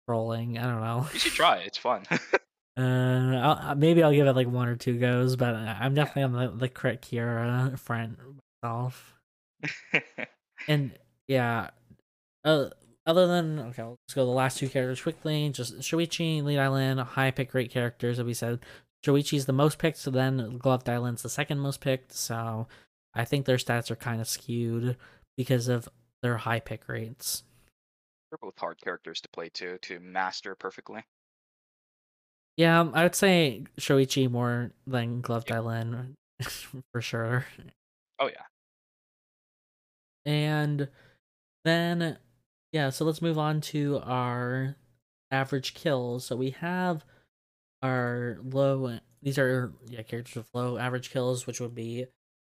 rolling. 0.09 0.57
I 0.57 0.63
don't 0.63 0.81
know. 0.81 1.07
You 1.13 1.19
should 1.19 1.33
try. 1.33 1.57
It's 1.57 1.77
fun. 1.77 2.03
uh, 2.77 2.81
I'll, 2.81 3.75
maybe 3.75 4.03
I'll 4.03 4.13
give 4.13 4.27
it 4.27 4.35
like 4.35 4.47
one 4.47 4.67
or 4.67 4.75
two 4.75 4.99
goes, 4.99 5.35
but 5.35 5.55
I'm 5.55 5.93
definitely 5.93 6.23
on 6.23 6.33
the 6.33 6.57
the 6.57 6.69
crit 6.69 7.01
Chiara 7.01 7.77
front 7.77 8.17
myself. 8.63 9.13
and 10.67 10.91
yeah, 11.27 11.69
uh, 12.43 12.69
other 13.05 13.27
than 13.27 13.59
okay, 13.59 13.83
let's 13.83 14.13
go 14.13 14.25
the 14.25 14.31
last 14.31 14.57
two 14.57 14.69
characters 14.69 15.01
quickly. 15.01 15.49
Just 15.49 15.79
Shoichi, 15.79 16.43
Li 16.43 16.55
Dailin, 16.55 17.03
high 17.03 17.31
pick 17.31 17.53
rate 17.53 17.71
characters 17.71 18.17
that 18.17 18.25
we 18.25 18.33
said. 18.33 18.59
Shoichi's 19.05 19.45
the 19.45 19.53
most 19.53 19.77
picked, 19.77 19.97
so 19.97 20.11
then 20.11 20.57
Glove 20.57 20.83
Dailin's 20.83 21.21
the 21.21 21.29
second 21.29 21.59
most 21.59 21.79
picked. 21.79 22.13
So 22.13 22.67
I 23.13 23.25
think 23.25 23.45
their 23.45 23.57
stats 23.57 23.89
are 23.89 23.95
kind 23.95 24.21
of 24.21 24.27
skewed 24.27 24.97
because 25.37 25.67
of 25.67 25.87
their 26.21 26.37
high 26.37 26.59
pick 26.59 26.87
rates. 26.87 27.43
They're 28.29 28.37
both 28.41 28.57
hard 28.57 28.79
characters 28.81 29.21
to 29.21 29.29
play 29.29 29.49
too, 29.49 29.77
to 29.83 29.99
master 29.99 30.55
perfectly. 30.55 31.03
Yeah, 32.57 32.81
um, 32.81 32.91
I 32.93 33.03
would 33.03 33.15
say 33.15 33.63
Shoichi 33.79 34.29
more 34.29 34.71
than 34.85 35.21
Gloved 35.21 35.49
yep. 35.49 35.59
Island 35.59 36.15
for 36.91 37.01
sure. 37.01 37.45
Oh 38.19 38.27
yeah. 38.27 38.43
And 40.25 40.89
then 41.63 42.17
yeah, 42.71 42.89
so 42.89 43.05
let's 43.05 43.21
move 43.21 43.37
on 43.37 43.61
to 43.61 44.01
our 44.03 44.75
average 45.31 45.73
kills. 45.73 46.25
So 46.25 46.35
we 46.35 46.51
have 46.51 47.03
our 47.81 48.37
low 48.43 48.99
these 49.21 49.37
are 49.37 49.71
yeah 49.87 50.01
characters 50.01 50.35
with 50.35 50.49
low 50.53 50.77
average 50.77 51.11
kills, 51.11 51.47
which 51.47 51.59
would 51.59 51.75
be 51.75 52.07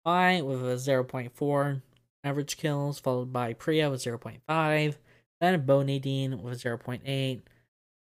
I 0.05 0.43
with 0.43 0.63
a 0.63 0.75
0.4 0.75 1.83
average 2.25 2.57
kills, 2.57 2.99
followed 2.99 3.33
by 3.33 3.53
Priya 3.53 3.91
with 3.91 4.03
0.5, 4.03 4.97
then 5.43 5.67
Bow 5.67 5.83
Nadine 5.83 6.41
with 6.41 6.63
0.8. 6.63 7.41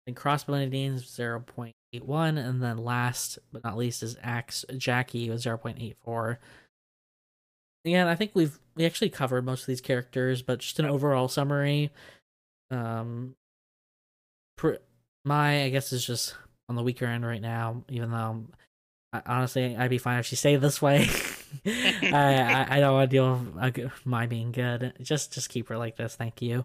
Then 0.06 0.14
Crossbow 0.14 0.58
Nadine 0.58 0.92
is 0.92 1.04
0.81. 1.04 1.72
And 2.38 2.62
then 2.62 2.78
last 2.78 3.38
but 3.52 3.64
not 3.64 3.76
least 3.76 4.02
is 4.02 4.16
Axe 4.22 4.64
Jackie 4.76 5.30
with 5.30 5.42
0.84. 5.42 6.36
Again, 7.86 8.06
I 8.06 8.14
think 8.14 8.32
we've 8.34 8.58
we 8.76 8.84
actually 8.86 9.10
covered 9.10 9.44
most 9.44 9.62
of 9.62 9.66
these 9.66 9.80
characters, 9.80 10.42
but 10.42 10.58
just 10.58 10.78
an 10.78 10.86
overall 10.86 11.28
summary. 11.28 11.90
Um, 12.70 13.36
pr- 14.56 14.76
my 15.24 15.64
I 15.64 15.68
guess 15.70 15.92
is 15.92 16.04
just 16.04 16.34
on 16.68 16.76
the 16.76 16.82
weaker 16.82 17.06
end 17.06 17.26
right 17.26 17.42
now. 17.42 17.84
Even 17.90 18.10
though, 18.10 18.44
I, 19.12 19.22
honestly, 19.26 19.76
I'd 19.76 19.90
be 19.90 19.98
fine 19.98 20.18
if 20.18 20.26
she 20.26 20.36
stayed 20.36 20.60
this 20.60 20.80
way. 20.80 21.08
I, 21.66 22.10
I, 22.12 22.66
I 22.76 22.80
don't 22.80 22.94
want 22.94 23.10
to 23.10 23.16
deal 23.16 23.46
with 23.62 24.06
Mai 24.06 24.26
being 24.26 24.50
good. 24.50 24.94
Just 25.02 25.32
just 25.32 25.50
keep 25.50 25.68
her 25.68 25.76
like 25.76 25.96
this. 25.96 26.16
Thank 26.16 26.40
you. 26.42 26.64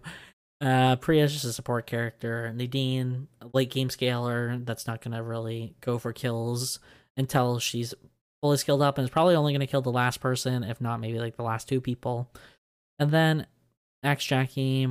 Uh, 0.60 0.96
is 1.08 1.32
just 1.32 1.44
a 1.44 1.52
support 1.52 1.86
character. 1.86 2.52
Nadine, 2.54 3.28
late 3.54 3.70
game 3.70 3.88
scaler, 3.88 4.58
that's 4.64 4.86
not 4.86 5.00
gonna 5.00 5.22
really 5.22 5.74
go 5.80 5.98
for 5.98 6.12
kills 6.12 6.80
until 7.16 7.58
she's 7.58 7.94
fully 8.42 8.58
skilled 8.58 8.82
up, 8.82 8.98
and 8.98 9.04
is 9.04 9.10
probably 9.10 9.34
only 9.34 9.52
gonna 9.52 9.66
kill 9.66 9.80
the 9.80 9.90
last 9.90 10.20
person, 10.20 10.62
if 10.62 10.80
not 10.80 11.00
maybe 11.00 11.18
like 11.18 11.36
the 11.36 11.42
last 11.42 11.66
two 11.66 11.80
people. 11.80 12.30
And 12.98 13.10
then 13.10 13.46
Axe 14.02 14.24
Jackie 14.26 14.88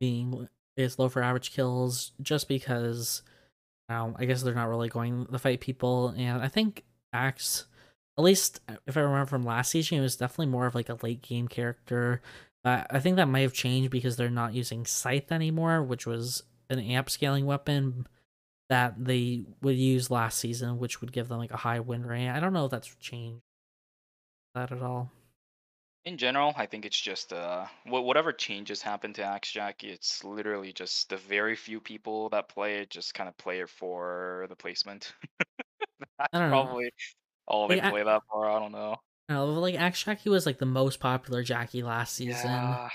being 0.00 0.48
is 0.76 0.98
low 0.98 1.08
for 1.08 1.22
average 1.22 1.52
kills 1.52 2.12
just 2.20 2.48
because 2.48 3.22
um, 3.88 4.16
I 4.18 4.24
guess 4.24 4.42
they're 4.42 4.54
not 4.54 4.68
really 4.68 4.88
going 4.88 5.26
to 5.26 5.38
fight 5.38 5.60
people, 5.60 6.08
and 6.08 6.42
I 6.42 6.48
think 6.48 6.84
Axe, 7.12 7.66
at 8.18 8.24
least 8.24 8.60
if 8.86 8.96
I 8.96 9.00
remember 9.00 9.26
from 9.26 9.44
last 9.44 9.70
season, 9.70 9.98
it 9.98 10.02
was 10.02 10.16
definitely 10.16 10.46
more 10.46 10.66
of 10.66 10.74
like 10.74 10.88
a 10.88 10.98
late 11.02 11.22
game 11.22 11.46
character 11.46 12.20
uh, 12.64 12.84
I 12.90 13.00
think 13.00 13.16
that 13.16 13.28
might 13.28 13.40
have 13.40 13.52
changed 13.52 13.90
because 13.90 14.16
they're 14.16 14.30
not 14.30 14.54
using 14.54 14.86
Scythe 14.86 15.32
anymore, 15.32 15.82
which 15.82 16.06
was 16.06 16.42
an 16.70 16.78
amp 16.78 17.10
scaling 17.10 17.46
weapon 17.46 18.06
that 18.68 18.94
they 19.04 19.44
would 19.60 19.76
use 19.76 20.10
last 20.10 20.38
season, 20.38 20.78
which 20.78 21.00
would 21.00 21.12
give 21.12 21.28
them 21.28 21.38
like 21.38 21.50
a 21.50 21.56
high 21.56 21.80
win 21.80 22.06
rate. 22.06 22.28
I 22.28 22.40
don't 22.40 22.52
know 22.52 22.64
if 22.64 22.70
that's 22.70 22.94
changed 23.00 23.42
that 24.54 24.72
at 24.72 24.82
all. 24.82 25.10
In 26.04 26.18
general, 26.18 26.52
I 26.56 26.66
think 26.66 26.84
it's 26.84 27.00
just 27.00 27.32
uh, 27.32 27.66
whatever 27.86 28.32
changes 28.32 28.82
happen 28.82 29.12
to 29.14 29.22
Axe 29.22 29.52
Jackie, 29.52 29.90
it's 29.90 30.24
literally 30.24 30.72
just 30.72 31.10
the 31.10 31.16
very 31.16 31.54
few 31.54 31.80
people 31.80 32.28
that 32.30 32.48
play 32.48 32.78
it 32.78 32.90
just 32.90 33.14
kind 33.14 33.28
of 33.28 33.36
play 33.36 33.60
it 33.60 33.68
for 33.68 34.46
the 34.48 34.56
placement. 34.56 35.12
That's 36.18 36.30
probably 36.32 36.84
know. 36.84 36.90
all 37.46 37.68
they 37.68 37.80
play 37.80 38.00
I, 38.00 38.04
that 38.04 38.22
for. 38.28 38.50
I 38.50 38.58
don't 38.58 38.72
know. 38.72 38.96
No, 39.28 39.46
like 39.46 39.74
Axe 39.74 40.02
Jackie 40.02 40.30
was 40.30 40.46
like 40.46 40.58
the 40.58 40.66
most 40.66 41.00
popular 41.00 41.42
Jackie 41.42 41.82
last 41.82 42.14
season. 42.14 42.50
Yeah. 42.50 42.88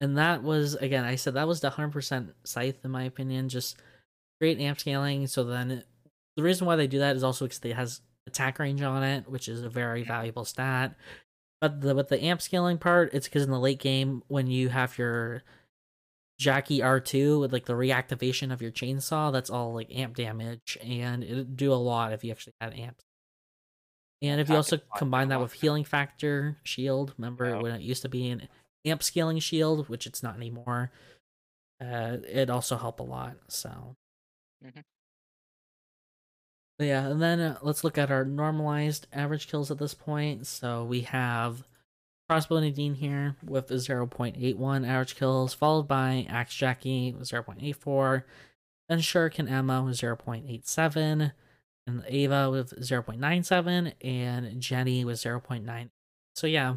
And 0.00 0.18
that 0.18 0.42
was 0.42 0.74
again, 0.74 1.04
I 1.04 1.16
said 1.16 1.34
that 1.34 1.48
was 1.48 1.60
the 1.60 1.70
hundred 1.70 1.92
percent 1.92 2.34
scythe 2.44 2.84
in 2.84 2.90
my 2.90 3.04
opinion. 3.04 3.48
Just 3.48 3.80
great 4.40 4.60
amp 4.60 4.80
scaling. 4.80 5.26
So 5.26 5.44
then 5.44 5.84
the 6.36 6.42
reason 6.42 6.66
why 6.66 6.76
they 6.76 6.86
do 6.86 6.98
that 6.98 7.16
is 7.16 7.24
also 7.24 7.44
because 7.44 7.60
it 7.62 7.76
has 7.76 8.00
attack 8.26 8.58
range 8.58 8.82
on 8.82 9.02
it, 9.02 9.28
which 9.28 9.48
is 9.48 9.62
a 9.62 9.68
very 9.68 10.02
valuable 10.02 10.44
stat. 10.44 10.96
But 11.60 11.80
the 11.80 11.94
with 11.94 12.08
the 12.08 12.22
amp 12.22 12.42
scaling 12.42 12.78
part, 12.78 13.14
it's 13.14 13.28
because 13.28 13.44
in 13.44 13.50
the 13.50 13.58
late 13.58 13.78
game 13.78 14.22
when 14.28 14.46
you 14.48 14.68
have 14.68 14.98
your 14.98 15.42
Jackie 16.38 16.80
R2 16.80 17.40
with 17.40 17.52
like 17.52 17.66
the 17.66 17.74
reactivation 17.74 18.52
of 18.52 18.60
your 18.60 18.72
chainsaw, 18.72 19.32
that's 19.32 19.50
all 19.50 19.72
like 19.74 19.94
amp 19.94 20.16
damage, 20.16 20.76
and 20.82 21.22
it'd 21.22 21.56
do 21.56 21.72
a 21.72 21.76
lot 21.76 22.12
if 22.12 22.24
you 22.24 22.32
actually 22.32 22.54
had 22.60 22.74
amps. 22.78 23.04
And 24.28 24.40
if 24.40 24.48
you 24.48 24.56
also 24.56 24.78
combine 24.96 25.28
that 25.28 25.40
with 25.40 25.52
healing 25.52 25.84
factor 25.84 26.58
shield, 26.62 27.14
remember 27.18 27.58
when 27.58 27.72
it 27.72 27.82
used 27.82 28.02
to 28.02 28.08
be 28.08 28.30
an 28.30 28.48
amp 28.84 29.02
scaling 29.02 29.38
shield, 29.38 29.88
which 29.88 30.06
it's 30.06 30.22
not 30.22 30.36
anymore, 30.36 30.90
uh, 31.80 32.18
it 32.28 32.50
also 32.50 32.76
help 32.76 33.00
a 33.00 33.04
lot. 33.04 33.36
So, 33.48 33.96
mm-hmm. 34.64 34.80
yeah, 36.78 37.06
and 37.08 37.20
then 37.20 37.40
uh, 37.40 37.58
let's 37.62 37.84
look 37.84 37.98
at 37.98 38.10
our 38.10 38.24
normalized 38.24 39.06
average 39.12 39.48
kills 39.48 39.70
at 39.70 39.78
this 39.78 39.94
point. 39.94 40.46
So 40.46 40.84
we 40.84 41.02
have 41.02 41.64
Crossbow 42.28 42.60
Nadine 42.60 42.94
here 42.94 43.36
with 43.44 43.68
0.81 43.68 44.86
average 44.86 45.16
kills, 45.16 45.52
followed 45.52 45.86
by 45.86 46.26
Axe 46.28 46.54
Jackie 46.54 47.12
with 47.12 47.28
0.84, 47.28 48.22
then 48.88 48.98
Shuriken 48.98 49.50
Emma 49.50 49.82
with 49.82 49.96
0.87, 49.96 51.32
and 51.86 52.02
Eva 52.08 52.50
with 52.50 52.78
0.97, 52.80 53.92
and 54.02 54.60
Jenny 54.60 55.04
with 55.04 55.18
0.9. 55.18 55.88
So 56.34 56.46
yeah, 56.46 56.76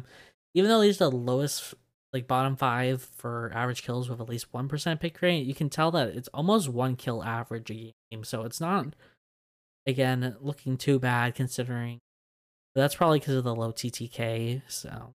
even 0.54 0.70
though 0.70 0.80
these 0.80 1.00
are 1.00 1.10
the 1.10 1.16
lowest, 1.16 1.74
like 2.12 2.26
bottom 2.26 2.56
five 2.56 3.02
for 3.02 3.50
average 3.54 3.82
kills 3.82 4.08
with 4.08 4.20
at 4.20 4.28
least 4.28 4.52
1% 4.52 5.00
pick 5.00 5.20
rate, 5.22 5.46
you 5.46 5.54
can 5.54 5.68
tell 5.70 5.90
that 5.92 6.08
it's 6.08 6.28
almost 6.34 6.68
one 6.68 6.96
kill 6.96 7.22
average 7.22 7.70
a 7.70 7.94
game. 8.10 8.24
So 8.24 8.42
it's 8.42 8.60
not, 8.60 8.94
again, 9.86 10.36
looking 10.40 10.76
too 10.76 10.98
bad 10.98 11.34
considering 11.34 11.98
that's 12.74 12.94
probably 12.94 13.18
because 13.18 13.34
of 13.34 13.44
the 13.44 13.54
low 13.54 13.72
TTK. 13.72 14.62
So 14.68 15.14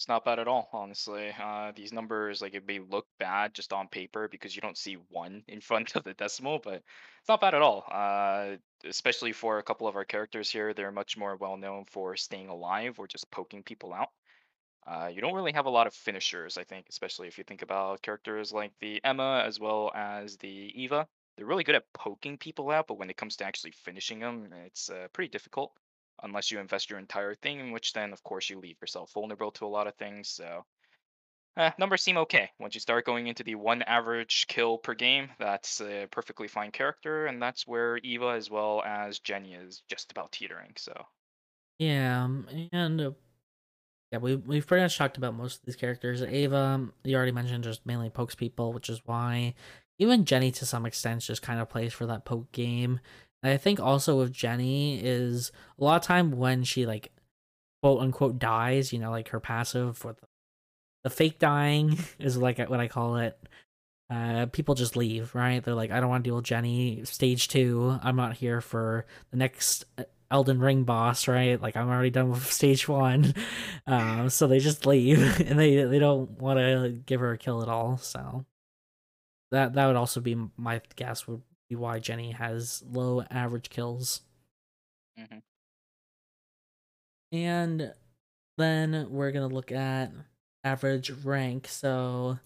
it's 0.00 0.08
not 0.08 0.24
bad 0.24 0.38
at 0.38 0.48
all, 0.48 0.70
honestly. 0.72 1.30
Uh, 1.38 1.72
these 1.76 1.92
numbers, 1.92 2.40
like, 2.40 2.54
it 2.54 2.66
may 2.66 2.78
look 2.78 3.06
bad 3.18 3.52
just 3.52 3.70
on 3.70 3.86
paper 3.86 4.28
because 4.28 4.56
you 4.56 4.62
don't 4.62 4.78
see 4.78 4.94
one 5.10 5.42
in 5.46 5.60
front 5.60 5.94
of 5.94 6.04
the 6.04 6.14
decimal, 6.14 6.58
but 6.58 6.76
it's 6.76 7.28
not 7.28 7.42
bad 7.42 7.52
at 7.52 7.60
all. 7.60 7.84
Uh, 7.92 8.56
especially 8.86 9.32
for 9.32 9.58
a 9.58 9.62
couple 9.62 9.86
of 9.86 9.96
our 9.96 10.06
characters 10.06 10.50
here, 10.50 10.72
they're 10.72 10.90
much 10.90 11.18
more 11.18 11.36
well 11.36 11.58
known 11.58 11.84
for 11.84 12.16
staying 12.16 12.48
alive 12.48 12.98
or 12.98 13.06
just 13.06 13.30
poking 13.30 13.62
people 13.62 13.92
out. 13.92 14.08
Uh, 14.86 15.10
you 15.12 15.20
don't 15.20 15.34
really 15.34 15.52
have 15.52 15.66
a 15.66 15.70
lot 15.70 15.86
of 15.86 15.92
finishers, 15.92 16.56
I 16.56 16.64
think, 16.64 16.86
especially 16.88 17.28
if 17.28 17.36
you 17.36 17.44
think 17.44 17.60
about 17.60 18.00
characters 18.00 18.54
like 18.54 18.72
the 18.80 19.04
Emma 19.04 19.44
as 19.46 19.60
well 19.60 19.92
as 19.94 20.38
the 20.38 20.72
Eva. 20.82 21.06
They're 21.36 21.44
really 21.44 21.64
good 21.64 21.74
at 21.74 21.92
poking 21.92 22.38
people 22.38 22.70
out, 22.70 22.86
but 22.86 22.98
when 22.98 23.10
it 23.10 23.18
comes 23.18 23.36
to 23.36 23.44
actually 23.44 23.72
finishing 23.72 24.20
them, 24.20 24.48
it's 24.64 24.88
uh, 24.88 25.08
pretty 25.12 25.28
difficult 25.28 25.72
unless 26.22 26.50
you 26.50 26.58
invest 26.58 26.90
your 26.90 26.98
entire 26.98 27.34
thing, 27.34 27.60
in 27.60 27.72
which 27.72 27.92
then, 27.92 28.12
of 28.12 28.22
course, 28.22 28.50
you 28.50 28.58
leave 28.58 28.76
yourself 28.80 29.12
vulnerable 29.12 29.50
to 29.52 29.66
a 29.66 29.68
lot 29.68 29.86
of 29.86 29.94
things. 29.96 30.28
So, 30.28 30.64
eh, 31.56 31.70
numbers 31.78 32.02
seem 32.02 32.16
okay. 32.18 32.50
Once 32.58 32.74
you 32.74 32.80
start 32.80 33.06
going 33.06 33.26
into 33.26 33.44
the 33.44 33.54
one 33.54 33.82
average 33.82 34.46
kill 34.48 34.78
per 34.78 34.94
game, 34.94 35.30
that's 35.38 35.80
a 35.80 36.06
perfectly 36.10 36.48
fine 36.48 36.70
character, 36.70 37.26
and 37.26 37.40
that's 37.40 37.66
where 37.66 37.98
Eva 37.98 38.28
as 38.28 38.50
well 38.50 38.82
as 38.84 39.18
Jenny 39.20 39.54
is 39.54 39.82
just 39.88 40.10
about 40.12 40.32
teetering. 40.32 40.72
So, 40.76 40.94
yeah, 41.78 42.24
um, 42.24 42.46
and 42.72 43.00
uh, 43.00 43.10
yeah, 44.12 44.18
we 44.18 44.36
we've 44.36 44.66
pretty 44.66 44.82
much 44.82 44.98
talked 44.98 45.16
about 45.16 45.34
most 45.34 45.60
of 45.60 45.66
these 45.66 45.76
characters. 45.76 46.22
Eva, 46.22 46.56
um, 46.56 46.92
you 47.04 47.16
already 47.16 47.32
mentioned, 47.32 47.64
just 47.64 47.86
mainly 47.86 48.10
pokes 48.10 48.34
people, 48.34 48.72
which 48.72 48.88
is 48.88 49.00
why 49.04 49.54
even 49.98 50.24
Jenny 50.24 50.50
to 50.52 50.66
some 50.66 50.86
extent 50.86 51.20
just 51.20 51.42
kind 51.42 51.60
of 51.60 51.68
plays 51.68 51.92
for 51.92 52.06
that 52.06 52.24
poke 52.24 52.50
game. 52.52 53.00
I 53.42 53.56
think 53.56 53.80
also 53.80 54.18
with 54.18 54.32
Jenny 54.32 55.00
is 55.02 55.50
a 55.78 55.84
lot 55.84 55.96
of 55.96 56.02
time 56.06 56.32
when 56.32 56.64
she 56.64 56.86
like 56.86 57.12
quote 57.82 58.00
unquote 58.00 58.38
dies, 58.38 58.92
you 58.92 58.98
know, 58.98 59.10
like 59.10 59.28
her 59.28 59.40
passive 59.40 59.96
for 59.96 60.12
the, 60.12 60.26
the 61.04 61.10
fake 61.10 61.38
dying 61.38 61.98
is 62.18 62.36
like 62.36 62.58
what 62.58 62.80
I 62.80 62.88
call 62.88 63.16
it. 63.16 63.38
Uh, 64.10 64.46
people 64.46 64.74
just 64.74 64.96
leave, 64.96 65.34
right? 65.36 65.62
They're 65.62 65.74
like, 65.74 65.92
I 65.92 66.00
don't 66.00 66.08
want 66.10 66.24
to 66.24 66.28
deal 66.28 66.36
with 66.36 66.44
Jenny. 66.44 67.04
Stage 67.04 67.46
two, 67.46 67.96
I'm 68.02 68.16
not 68.16 68.36
here 68.36 68.60
for 68.60 69.06
the 69.30 69.36
next 69.36 69.84
uh, 69.98 70.02
Elden 70.32 70.58
Ring 70.60 70.82
boss, 70.82 71.28
right? 71.28 71.60
Like 71.60 71.76
I'm 71.76 71.88
already 71.88 72.10
done 72.10 72.30
with 72.30 72.52
stage 72.52 72.88
one, 72.88 73.34
um, 73.86 74.28
so 74.28 74.46
they 74.46 74.58
just 74.58 74.86
leave 74.86 75.40
and 75.40 75.58
they 75.58 75.84
they 75.84 75.98
don't 75.98 76.30
want 76.40 76.58
to 76.58 77.00
give 77.06 77.20
her 77.20 77.32
a 77.32 77.38
kill 77.38 77.62
at 77.62 77.68
all. 77.68 77.98
So 77.98 78.44
that 79.52 79.74
that 79.74 79.86
would 79.86 79.96
also 79.96 80.20
be 80.20 80.36
my 80.56 80.80
guess 80.96 81.26
would 81.26 81.42
why 81.76 81.98
Jenny 81.98 82.32
has 82.32 82.82
low 82.90 83.22
average 83.30 83.70
kills. 83.70 84.22
Mm-hmm. 85.18 85.38
And 87.32 87.92
then 88.58 89.06
we're 89.10 89.32
gonna 89.32 89.48
look 89.48 89.72
at 89.72 90.12
average 90.64 91.10
rank. 91.10 91.68
So 91.68 92.38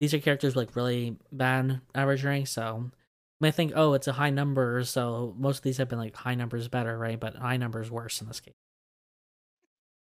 these 0.00 0.14
are 0.14 0.18
characters 0.18 0.54
with 0.54 0.68
like 0.68 0.76
really 0.76 1.16
bad 1.32 1.80
average 1.94 2.24
rank. 2.24 2.48
So 2.48 2.76
you 2.84 2.92
may 3.40 3.50
think, 3.50 3.72
oh, 3.74 3.94
it's 3.94 4.08
a 4.08 4.12
high 4.12 4.30
number, 4.30 4.84
so 4.84 5.34
most 5.38 5.58
of 5.58 5.62
these 5.62 5.78
have 5.78 5.88
been 5.88 5.98
like 5.98 6.16
high 6.16 6.34
numbers 6.34 6.68
better, 6.68 6.96
right? 6.98 7.18
But 7.18 7.36
high 7.36 7.56
numbers 7.56 7.90
worse 7.90 8.20
in 8.20 8.28
this 8.28 8.40
case. 8.40 8.54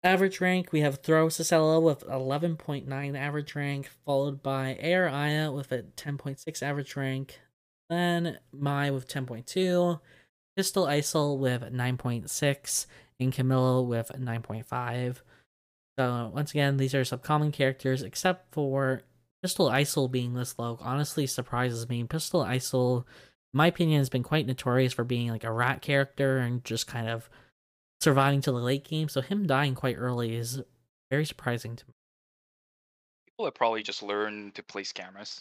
Average 0.04 0.40
rank, 0.40 0.70
we 0.70 0.80
have 0.80 1.02
Throw 1.02 1.26
Sissela 1.26 1.82
with 1.82 2.06
11.9 2.06 3.18
average 3.18 3.54
rank, 3.56 3.90
followed 4.04 4.44
by 4.44 4.76
Air 4.78 5.08
Aya 5.08 5.50
with 5.50 5.72
a 5.72 5.82
10.6 5.82 6.62
average 6.62 6.94
rank, 6.94 7.40
then 7.88 8.38
Mai 8.52 8.90
with 8.90 9.08
10.2, 9.08 10.00
Pistol 10.56 10.86
Isol 10.86 11.38
with 11.38 11.62
9.6, 11.72 12.86
and 13.20 13.32
Camilla 13.32 13.82
with 13.82 14.10
9.5. 14.14 15.16
So 15.98 16.30
once 16.32 16.50
again, 16.52 16.76
these 16.76 16.94
are 16.94 17.02
subcommon 17.02 17.52
characters, 17.52 18.02
except 18.02 18.52
for 18.52 19.02
Pistol 19.42 19.68
Isol 19.68 20.10
being 20.10 20.34
this 20.34 20.58
low. 20.58 20.78
Honestly, 20.80 21.26
surprises 21.26 21.88
me. 21.88 22.04
Pistol 22.04 22.44
Isol, 22.44 23.04
my 23.52 23.68
opinion, 23.68 23.98
has 24.00 24.08
been 24.08 24.22
quite 24.22 24.46
notorious 24.46 24.92
for 24.92 25.04
being 25.04 25.30
like 25.30 25.44
a 25.44 25.52
rat 25.52 25.82
character 25.82 26.38
and 26.38 26.64
just 26.64 26.86
kind 26.86 27.08
of 27.08 27.28
surviving 28.00 28.40
to 28.42 28.52
the 28.52 28.58
late 28.58 28.84
game. 28.84 29.08
So 29.08 29.20
him 29.20 29.46
dying 29.46 29.74
quite 29.74 29.96
early 29.98 30.36
is 30.36 30.62
very 31.10 31.24
surprising 31.24 31.74
to 31.76 31.84
me 31.86 31.94
have 33.44 33.54
probably 33.54 33.82
just 33.82 34.02
learned 34.02 34.54
to 34.54 34.62
place 34.62 34.92
cameras. 34.92 35.40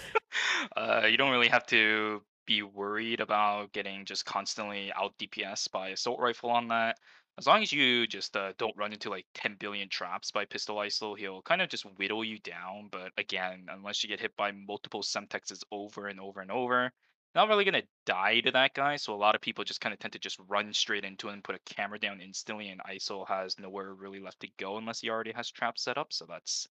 uh, 0.76 1.06
you 1.10 1.16
don't 1.16 1.30
really 1.30 1.48
have 1.48 1.66
to 1.66 2.22
be 2.46 2.62
worried 2.62 3.20
about 3.20 3.72
getting 3.72 4.04
just 4.04 4.24
constantly 4.24 4.92
out 4.92 5.16
DPS 5.18 5.70
by 5.70 5.88
assault 5.88 6.20
rifle 6.20 6.50
on 6.50 6.68
that. 6.68 6.98
As 7.36 7.46
long 7.46 7.62
as 7.62 7.72
you 7.72 8.06
just 8.06 8.36
uh, 8.36 8.52
don't 8.58 8.76
run 8.76 8.92
into 8.92 9.10
like 9.10 9.26
10 9.34 9.56
billion 9.58 9.88
traps 9.88 10.30
by 10.30 10.44
Pistol 10.44 10.76
Isol, 10.76 11.18
he'll 11.18 11.42
kind 11.42 11.60
of 11.60 11.68
just 11.68 11.84
whittle 11.98 12.24
you 12.24 12.38
down. 12.38 12.88
But 12.92 13.12
again, 13.18 13.66
unless 13.68 14.02
you 14.02 14.08
get 14.08 14.20
hit 14.20 14.36
by 14.36 14.52
multiple 14.52 15.02
Semtexes 15.02 15.64
over 15.72 16.06
and 16.06 16.20
over 16.20 16.40
and 16.40 16.52
over, 16.52 16.92
not 17.34 17.48
really 17.48 17.64
gonna 17.64 17.82
die 18.06 18.40
to 18.40 18.52
that 18.52 18.74
guy. 18.74 18.96
So 18.96 19.12
a 19.14 19.16
lot 19.16 19.34
of 19.34 19.40
people 19.40 19.64
just 19.64 19.80
kind 19.80 19.92
of 19.92 19.98
tend 19.98 20.12
to 20.12 20.20
just 20.20 20.38
run 20.46 20.72
straight 20.72 21.04
into 21.04 21.28
him, 21.28 21.34
and 21.34 21.44
put 21.44 21.56
a 21.56 21.74
camera 21.74 21.98
down 21.98 22.20
instantly, 22.20 22.68
and 22.68 22.80
Isol 22.82 23.26
has 23.26 23.58
nowhere 23.58 23.92
really 23.94 24.20
left 24.20 24.40
to 24.40 24.48
go 24.56 24.76
unless 24.76 25.00
he 25.00 25.10
already 25.10 25.32
has 25.32 25.50
traps 25.50 25.82
set 25.82 25.98
up. 25.98 26.12
So 26.12 26.26
that's 26.28 26.68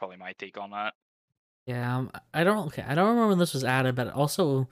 probably 0.00 0.16
my 0.16 0.32
take 0.32 0.58
on 0.58 0.70
that. 0.70 0.94
Yeah, 1.66 1.98
um, 1.98 2.10
I 2.34 2.42
don't. 2.42 2.66
Okay, 2.68 2.82
I 2.82 2.96
don't 2.96 3.10
remember 3.10 3.28
when 3.28 3.38
this 3.38 3.54
was 3.54 3.62
added, 3.62 3.94
but 3.94 4.12
also 4.12 4.68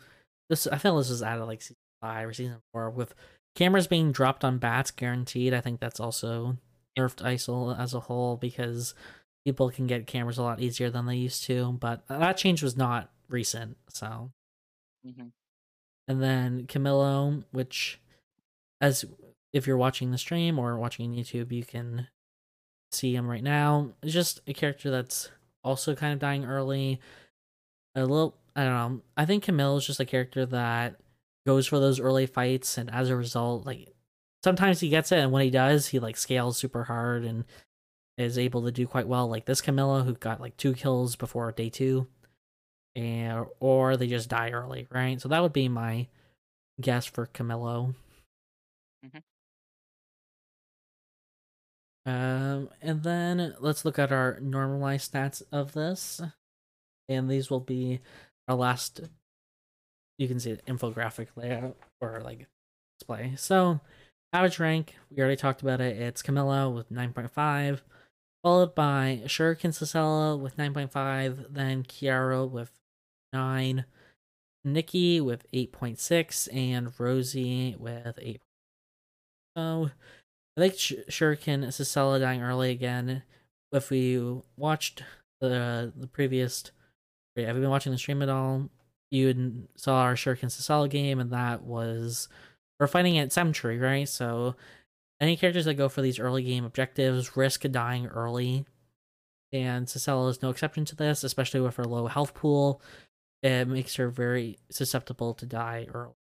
this. 0.50 0.66
I 0.66 0.78
feel 0.78 0.96
this 0.96 1.10
was 1.10 1.22
added 1.22 1.44
like 1.44 1.62
season 1.62 1.76
five 2.00 2.28
or 2.28 2.32
season 2.32 2.56
four 2.72 2.90
with 2.90 3.14
cameras 3.54 3.86
being 3.86 4.10
dropped 4.10 4.44
on 4.44 4.58
bats 4.58 4.90
guaranteed. 4.90 5.54
I 5.54 5.60
think 5.60 5.78
that's 5.78 6.00
also 6.00 6.56
nerfed 6.98 7.22
Isol 7.22 7.78
as 7.78 7.94
a 7.94 8.00
whole 8.00 8.36
because 8.36 8.94
people 9.44 9.70
can 9.70 9.86
get 9.86 10.06
cameras 10.06 10.38
a 10.38 10.42
lot 10.42 10.60
easier 10.60 10.90
than 10.90 11.06
they 11.06 11.16
used 11.16 11.44
to. 11.44 11.72
But 11.72 12.02
that 12.08 12.36
change 12.36 12.62
was 12.62 12.76
not 12.76 13.10
recent, 13.28 13.76
so. 13.88 14.32
Mm-hmm. 15.06 15.28
And 16.08 16.22
then 16.22 16.66
Camilo, 16.66 17.44
which, 17.52 18.00
as 18.80 19.04
if 19.52 19.66
you're 19.66 19.76
watching 19.76 20.10
the 20.10 20.18
stream 20.18 20.58
or 20.58 20.78
watching 20.78 21.12
YouTube, 21.12 21.52
you 21.52 21.64
can 21.64 22.08
see 22.92 23.14
him 23.14 23.28
right 23.28 23.42
now. 23.42 23.92
It's 24.02 24.12
just 24.12 24.40
a 24.46 24.52
character 24.52 24.90
that's 24.90 25.30
also 25.64 25.94
kind 25.94 26.12
of 26.12 26.18
dying 26.18 26.44
early. 26.44 27.00
A 27.94 28.00
little, 28.00 28.36
I 28.54 28.64
don't 28.64 28.74
know. 28.74 29.00
I 29.16 29.24
think 29.24 29.44
Camille 29.44 29.76
is 29.76 29.86
just 29.86 30.00
a 30.00 30.04
character 30.04 30.46
that 30.46 30.96
goes 31.46 31.66
for 31.66 31.78
those 31.78 32.00
early 32.00 32.26
fights, 32.26 32.78
and 32.78 32.90
as 32.90 33.08
a 33.08 33.16
result, 33.16 33.66
like 33.66 33.94
sometimes 34.44 34.80
he 34.80 34.88
gets 34.88 35.12
it, 35.12 35.18
and 35.18 35.32
when 35.32 35.42
he 35.42 35.50
does, 35.50 35.88
he 35.88 35.98
like 35.98 36.16
scales 36.16 36.58
super 36.58 36.84
hard 36.84 37.24
and 37.24 37.44
is 38.16 38.38
able 38.38 38.64
to 38.64 38.72
do 38.72 38.86
quite 38.86 39.08
well. 39.08 39.28
Like 39.28 39.46
this 39.46 39.60
Camilla, 39.60 40.02
who 40.02 40.14
got 40.14 40.40
like 40.40 40.56
two 40.56 40.74
kills 40.74 41.16
before 41.16 41.50
day 41.52 41.70
two, 41.70 42.06
and 42.94 43.46
or 43.60 43.96
they 43.96 44.06
just 44.06 44.28
die 44.28 44.50
early, 44.50 44.86
right? 44.90 45.20
So 45.20 45.28
that 45.28 45.42
would 45.42 45.52
be 45.52 45.68
my 45.68 46.08
guess 46.80 47.06
for 47.06 47.26
Camilo. 47.26 47.94
Um, 52.08 52.70
and 52.80 53.02
then 53.02 53.54
let's 53.60 53.84
look 53.84 53.98
at 53.98 54.12
our 54.12 54.38
normalized 54.40 55.12
stats 55.12 55.42
of 55.52 55.72
this. 55.72 56.22
And 57.06 57.28
these 57.28 57.50
will 57.50 57.60
be 57.60 58.00
our 58.48 58.54
last, 58.54 59.02
you 60.16 60.26
can 60.26 60.40
see 60.40 60.54
the 60.54 60.62
infographic 60.62 61.28
layout 61.36 61.76
or 62.00 62.22
like 62.24 62.46
display. 62.98 63.34
So, 63.36 63.80
average 64.32 64.58
rank, 64.58 64.94
we 65.10 65.20
already 65.20 65.36
talked 65.36 65.60
about 65.60 65.82
it. 65.82 65.98
It's 65.98 66.22
Camilla 66.22 66.70
with 66.70 66.90
9.5, 66.90 67.82
followed 68.42 68.74
by 68.74 69.20
Shuriken 69.26 69.72
Sissela 69.72 70.38
with 70.40 70.56
9.5, 70.56 71.52
then 71.52 71.82
Chiara 71.82 72.46
with 72.46 72.70
9, 73.34 73.84
Nicky 74.64 75.20
with 75.20 75.44
8.6, 75.52 76.48
and 76.56 76.88
Rozzi 76.96 77.76
with 77.78 78.18
8. 78.20 78.40
So 79.54 79.90
I 80.58 80.60
think 80.60 80.74
Sh- 80.74 80.94
Shuriken 81.08 81.64
Sissela 81.68 82.18
dying 82.18 82.42
early 82.42 82.72
again. 82.72 83.22
If 83.70 83.90
we 83.90 84.20
watched 84.56 85.04
the 85.40 85.92
the 85.96 86.08
previous, 86.08 86.72
have 87.36 87.54
you 87.54 87.62
been 87.62 87.70
watching 87.70 87.92
the 87.92 87.98
stream 87.98 88.22
at 88.22 88.28
all? 88.28 88.68
You 89.12 89.68
saw 89.76 90.00
our 90.02 90.14
Shuriken 90.14 90.46
Sissela 90.46 90.90
game, 90.90 91.20
and 91.20 91.30
that 91.30 91.62
was 91.62 92.28
we're 92.80 92.88
fighting 92.88 93.18
at 93.18 93.32
Cemetery, 93.32 93.78
right? 93.78 94.08
So 94.08 94.56
any 95.20 95.36
characters 95.36 95.66
that 95.66 95.74
go 95.74 95.88
for 95.88 96.02
these 96.02 96.18
early 96.18 96.42
game 96.42 96.64
objectives 96.64 97.36
risk 97.36 97.62
dying 97.70 98.06
early, 98.08 98.66
and 99.52 99.86
Sissela 99.86 100.28
is 100.28 100.42
no 100.42 100.50
exception 100.50 100.84
to 100.86 100.96
this, 100.96 101.22
especially 101.22 101.60
with 101.60 101.76
her 101.76 101.84
low 101.84 102.08
health 102.08 102.34
pool. 102.34 102.82
It 103.44 103.68
makes 103.68 103.94
her 103.94 104.08
very 104.08 104.58
susceptible 104.70 105.34
to 105.34 105.46
die 105.46 105.86
early. 105.94 106.17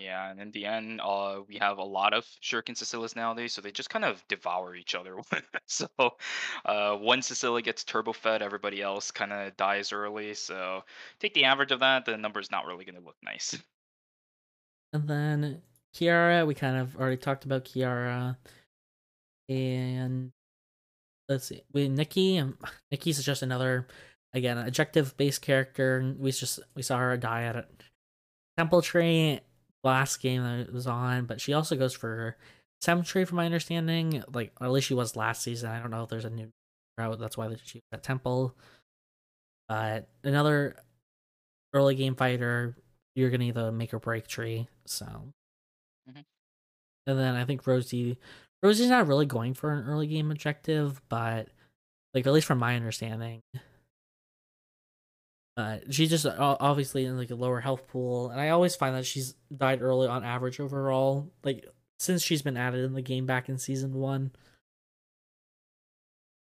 Yeah, 0.00 0.30
and 0.30 0.40
in 0.40 0.50
the 0.52 0.64
end, 0.64 1.02
uh, 1.04 1.40
we 1.46 1.58
have 1.58 1.76
a 1.76 1.84
lot 1.84 2.14
of 2.14 2.24
Shuriken 2.42 2.70
Sisselas 2.70 3.14
nowadays, 3.14 3.52
so 3.52 3.60
they 3.60 3.70
just 3.70 3.90
kind 3.90 4.06
of 4.06 4.26
devour 4.28 4.74
each 4.74 4.94
other. 4.94 5.16
so, 5.66 5.88
uh, 6.64 6.96
one 6.96 7.20
Sissela 7.20 7.62
gets 7.62 7.84
turbo 7.84 8.14
fed, 8.14 8.40
everybody 8.40 8.80
else 8.80 9.10
kind 9.10 9.30
of 9.30 9.54
dies 9.58 9.92
early. 9.92 10.32
So, 10.32 10.84
take 11.18 11.34
the 11.34 11.44
average 11.44 11.70
of 11.70 11.80
that, 11.80 12.06
the 12.06 12.16
number 12.16 12.40
is 12.40 12.50
not 12.50 12.64
really 12.64 12.86
going 12.86 12.94
to 12.94 13.04
look 13.04 13.16
nice. 13.22 13.56
And 14.92 15.06
then 15.06 15.62
Chiara, 15.94 16.44
we 16.44 16.54
kind 16.54 16.76
of 16.76 16.96
already 16.96 17.16
talked 17.16 17.44
about 17.44 17.64
Chiara. 17.64 18.36
And 19.48 20.32
let's 21.28 21.44
see, 21.44 21.62
we 21.72 21.88
Nicky. 21.88 22.40
Um, 22.40 22.58
Nicky's 22.90 23.22
just 23.22 23.42
another, 23.42 23.86
again, 24.34 24.58
objective 24.58 25.16
based 25.16 25.42
character. 25.42 26.16
We 26.18 26.32
just 26.32 26.58
we 26.74 26.82
saw 26.82 26.98
her 26.98 27.16
die 27.16 27.44
at 27.44 27.54
a 27.54 27.66
Temple 28.58 28.82
Tree 28.82 29.38
last 29.84 30.18
game 30.20 30.42
that 30.42 30.72
was 30.72 30.86
on, 30.86 31.26
but 31.26 31.40
she 31.40 31.52
also 31.52 31.76
goes 31.76 31.94
for 31.94 32.36
Cemetery, 32.80 33.24
from 33.24 33.36
my 33.36 33.46
understanding. 33.46 34.22
Like 34.32 34.52
at 34.60 34.70
least 34.70 34.86
she 34.86 34.94
was 34.94 35.16
last 35.16 35.42
season. 35.42 35.70
I 35.70 35.80
don't 35.80 35.90
know 35.90 36.02
if 36.02 36.08
there's 36.08 36.24
a 36.24 36.30
new 36.30 36.50
route. 36.98 37.18
That's 37.18 37.36
why 37.36 37.54
she 37.64 37.78
was 37.78 37.82
at 37.92 38.02
Temple. 38.02 38.56
But 39.68 40.08
another 40.24 40.76
early 41.74 41.94
game 41.94 42.14
fighter. 42.14 42.76
You're 43.16 43.30
gonna 43.30 43.44
need 43.44 43.54
the 43.54 43.70
make 43.72 43.92
or 43.92 43.98
break 43.98 44.26
tree. 44.26 44.68
So 44.86 45.04
Mhm. 46.08 46.24
and 47.06 47.18
then 47.18 47.34
I 47.34 47.44
think 47.44 47.64
Rozzi 47.64 48.16
Rozzi's 48.64 48.88
not 48.88 49.06
really 49.06 49.26
going 49.26 49.54
for 49.54 49.72
an 49.72 49.86
early 49.88 50.06
game 50.06 50.30
objective, 50.30 51.00
but 51.08 51.48
like 52.14 52.26
at 52.26 52.32
least 52.32 52.46
from 52.46 52.58
my 52.58 52.76
understanding, 52.76 53.42
uh, 55.56 55.78
she's 55.90 56.10
just 56.10 56.26
obviously 56.26 57.04
in 57.04 57.18
like 57.18 57.30
a 57.30 57.34
lower 57.34 57.60
health 57.60 57.86
pool, 57.88 58.30
and 58.30 58.40
I 58.40 58.50
always 58.50 58.76
find 58.76 58.94
that 58.96 59.06
she's 59.06 59.34
died 59.54 59.82
early 59.82 60.08
on 60.08 60.24
average 60.24 60.60
overall. 60.60 61.30
Like 61.44 61.66
since 61.98 62.22
she's 62.22 62.42
been 62.42 62.56
added 62.56 62.84
in 62.84 62.94
the 62.94 63.02
game 63.02 63.26
back 63.26 63.48
in 63.48 63.58
season 63.58 63.94
one. 63.94 64.32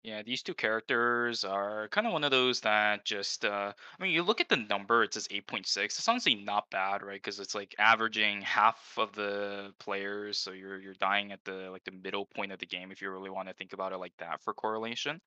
Yeah, 0.03 0.21
these 0.21 0.41
two 0.43 0.53
characters 0.53 1.45
are 1.45 1.87
kind 1.87 2.05
of 2.05 2.11
one 2.11 2.25
of 2.25 2.31
those 2.31 2.59
that 2.61 3.05
just, 3.05 3.45
uh, 3.45 3.71
I 3.97 4.03
mean, 4.03 4.11
you 4.11 4.21
look 4.21 4.41
at 4.41 4.49
the 4.49 4.57
number, 4.57 5.01
it 5.01 5.13
says 5.13 5.29
8.6. 5.29 5.77
It's 5.77 6.07
honestly 6.09 6.35
not 6.35 6.69
bad, 6.69 7.03
right? 7.03 7.21
Because 7.21 7.39
it's 7.39 7.55
like 7.55 7.73
averaging 7.79 8.41
half 8.41 8.95
of 8.97 9.13
the 9.13 9.73
players, 9.79 10.37
so 10.37 10.51
you're 10.51 10.79
you're 10.81 10.93
dying 10.95 11.31
at 11.31 11.43
the 11.45 11.69
like 11.71 11.85
the 11.85 11.91
middle 11.91 12.25
point 12.25 12.51
of 12.51 12.59
the 12.59 12.65
game 12.65 12.91
if 12.91 13.01
you 13.01 13.09
really 13.11 13.29
want 13.29 13.47
to 13.47 13.53
think 13.53 13.71
about 13.71 13.93
it 13.93 13.97
like 13.97 14.15
that 14.17 14.41
for 14.43 14.53
correlation. 14.53 15.21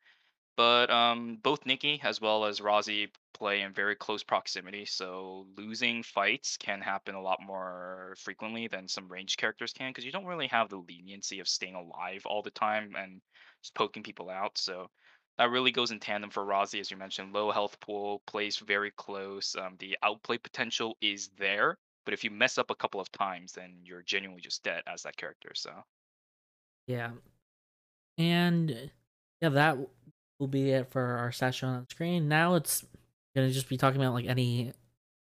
But 0.56 0.90
um, 0.90 1.36
both 1.36 1.66
Nicky 1.66 2.00
as 2.02 2.20
well 2.20 2.44
as 2.46 2.60
Rozzi 2.60 3.10
play 3.34 3.60
in 3.62 3.72
very 3.74 3.94
close 3.96 4.22
proximity, 4.24 4.86
so 4.86 5.46
losing 5.56 6.02
fights 6.02 6.56
can 6.56 6.80
happen 6.80 7.14
a 7.14 7.20
lot 7.22 7.40
more 7.42 8.14
frequently 8.18 8.66
than 8.68 8.88
some 8.88 9.08
ranged 9.08 9.38
characters 9.38 9.72
can, 9.72 9.90
because 9.90 10.04
you 10.04 10.12
don't 10.12 10.24
really 10.26 10.46
have 10.48 10.68
the 10.70 10.78
leniency 10.78 11.40
of 11.40 11.48
staying 11.48 11.74
alive 11.74 12.24
all 12.26 12.42
the 12.42 12.50
time 12.50 12.94
and 12.96 13.20
just 13.62 13.74
poking 13.74 14.02
people 14.02 14.30
out. 14.30 14.56
So 14.58 14.88
that 15.38 15.50
really 15.50 15.72
goes 15.72 15.90
in 15.90 16.00
tandem 16.00 16.30
for 16.30 16.44
Rozzi, 16.44 16.80
as 16.80 16.90
you 16.90 16.96
mentioned. 16.96 17.32
Low 17.32 17.50
health 17.50 17.78
pool, 17.80 18.22
plays 18.26 18.56
very 18.58 18.90
close. 18.92 19.54
Um, 19.56 19.76
the 19.78 19.98
outplay 20.02 20.38
potential 20.38 20.96
is 21.00 21.28
there, 21.38 21.78
but 22.04 22.14
if 22.14 22.24
you 22.24 22.30
mess 22.30 22.56
up 22.58 22.70
a 22.70 22.74
couple 22.74 23.00
of 23.00 23.12
times, 23.12 23.52
then 23.52 23.80
you're 23.84 24.02
genuinely 24.02 24.40
just 24.42 24.62
dead 24.62 24.82
as 24.86 25.02
that 25.02 25.16
character. 25.16 25.52
So 25.54 25.82
Yeah, 26.86 27.12
and 28.18 28.90
yeah, 29.40 29.48
that 29.50 29.78
will 30.38 30.48
be 30.48 30.70
it 30.70 30.90
for 30.90 31.02
our 31.02 31.32
session 31.32 31.68
on 31.68 31.80
the 31.80 31.86
screen. 31.90 32.28
Now 32.28 32.54
it's 32.54 32.84
gonna 33.34 33.50
just 33.50 33.68
be 33.68 33.76
talking 33.76 34.00
about 34.00 34.14
like 34.14 34.26
any 34.26 34.72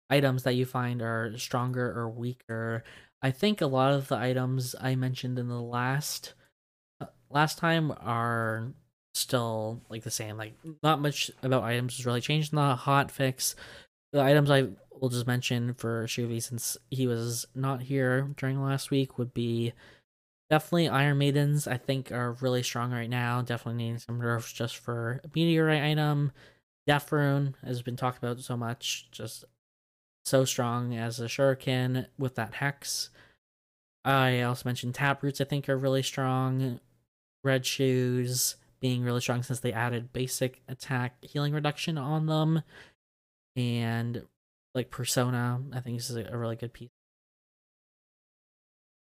items 0.08 0.42
that 0.42 0.54
you 0.54 0.66
find 0.66 1.02
are 1.02 1.36
stronger 1.38 1.90
or 1.98 2.08
weaker. 2.08 2.84
I 3.22 3.30
think 3.30 3.60
a 3.60 3.66
lot 3.66 3.92
of 3.92 4.08
the 4.08 4.16
items 4.16 4.74
I 4.80 4.94
mentioned 4.94 5.38
in 5.38 5.48
the 5.48 5.60
last 5.60 6.34
uh, 7.00 7.06
last 7.30 7.58
time 7.58 7.92
are 8.00 8.72
still 9.14 9.82
like 9.88 10.02
the 10.02 10.10
same. 10.10 10.36
Like 10.36 10.54
not 10.82 11.00
much 11.00 11.30
about 11.42 11.64
items 11.64 11.96
has 11.96 12.06
really 12.06 12.20
changed 12.20 12.52
in 12.52 12.56
the 12.56 12.74
hot 12.74 13.10
fix. 13.10 13.54
The 14.12 14.22
items 14.22 14.50
I 14.50 14.68
will 15.00 15.08
just 15.08 15.26
mention 15.26 15.74
for 15.74 16.04
Shuvi 16.06 16.42
since 16.42 16.76
he 16.90 17.06
was 17.06 17.46
not 17.54 17.82
here 17.82 18.28
during 18.36 18.62
last 18.62 18.90
week 18.90 19.18
would 19.18 19.32
be 19.32 19.72
definitely 20.50 20.88
Iron 20.88 21.18
Maidens. 21.18 21.66
I 21.66 21.76
think 21.76 22.12
are 22.12 22.32
really 22.40 22.62
strong 22.62 22.92
right 22.92 23.08
now. 23.08 23.40
Definitely 23.40 23.84
needing 23.84 23.98
some 23.98 24.18
nerfs 24.18 24.52
just 24.52 24.76
for 24.76 25.20
meteorite 25.34 25.82
item. 25.82 26.32
Death 26.86 27.10
Rune 27.12 27.54
has 27.64 27.82
been 27.82 27.96
talked 27.96 28.18
about 28.18 28.40
so 28.40 28.56
much, 28.56 29.08
just 29.12 29.44
so 30.24 30.44
strong 30.44 30.94
as 30.94 31.20
a 31.20 31.26
shuriken 31.26 32.06
with 32.18 32.34
that 32.34 32.54
hex. 32.54 33.10
I 34.04 34.42
also 34.42 34.68
mentioned 34.68 34.94
taproots. 34.94 35.40
I 35.40 35.44
think 35.44 35.68
are 35.68 35.76
really 35.76 36.02
strong. 36.02 36.80
Red 37.44 37.64
shoes 37.64 38.56
being 38.80 39.02
really 39.02 39.20
strong 39.20 39.42
since 39.42 39.60
they 39.60 39.72
added 39.72 40.12
basic 40.12 40.62
attack 40.68 41.22
healing 41.22 41.52
reduction 41.52 41.96
on 41.98 42.26
them, 42.26 42.62
and 43.56 44.26
like 44.74 44.90
persona. 44.90 45.60
I 45.72 45.80
think 45.80 45.98
this 45.98 46.10
is 46.10 46.16
a 46.16 46.36
really 46.36 46.56
good 46.56 46.72
piece. 46.72 46.90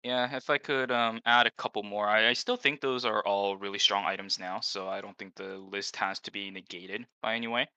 Yeah, 0.03 0.33
if 0.35 0.49
I 0.49 0.57
could 0.57 0.91
um, 0.91 1.21
add 1.25 1.45
a 1.45 1.51
couple 1.51 1.83
more, 1.83 2.07
I, 2.07 2.29
I 2.29 2.33
still 2.33 2.55
think 2.55 2.79
those 2.79 3.03
are 3.03 3.25
all 3.25 3.57
really 3.57 3.79
strong 3.79 4.05
items 4.05 4.39
now, 4.39 4.61
so 4.61 4.87
I 4.87 5.01
don't 5.01 5.17
think 5.17 5.35
the 5.35 5.57
list 5.57 5.97
has 5.97 6.19
to 6.21 6.31
be 6.31 6.51
negated 6.51 7.05
by 7.21 7.35
any 7.35 7.47
way. 7.47 7.67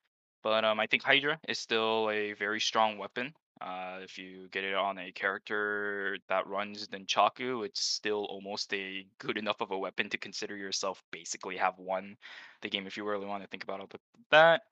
But 0.42 0.64
um, 0.64 0.78
I 0.78 0.86
think 0.86 1.02
Hydra 1.02 1.40
is 1.48 1.58
still 1.58 2.10
a 2.10 2.32
very 2.34 2.60
strong 2.60 2.96
weapon. 2.98 3.34
Uh, 3.60 3.98
if 4.02 4.18
you 4.18 4.48
get 4.50 4.64
it 4.64 4.74
on 4.74 4.98
a 4.98 5.12
character 5.12 6.18
that 6.28 6.46
runs 6.46 6.88
Nunchaku, 6.88 7.64
it's 7.64 7.80
still 7.80 8.24
almost 8.24 8.72
a 8.74 9.06
good 9.18 9.36
enough 9.38 9.60
of 9.60 9.70
a 9.70 9.78
weapon 9.78 10.08
to 10.10 10.18
consider 10.18 10.56
yourself 10.56 11.02
basically 11.12 11.56
have 11.56 11.78
won 11.78 12.16
the 12.60 12.68
game 12.68 12.86
if 12.86 12.96
you 12.96 13.04
really 13.04 13.26
want 13.26 13.42
to 13.42 13.48
think 13.48 13.64
about 13.64 13.80
it 13.80 14.00
that. 14.30 14.62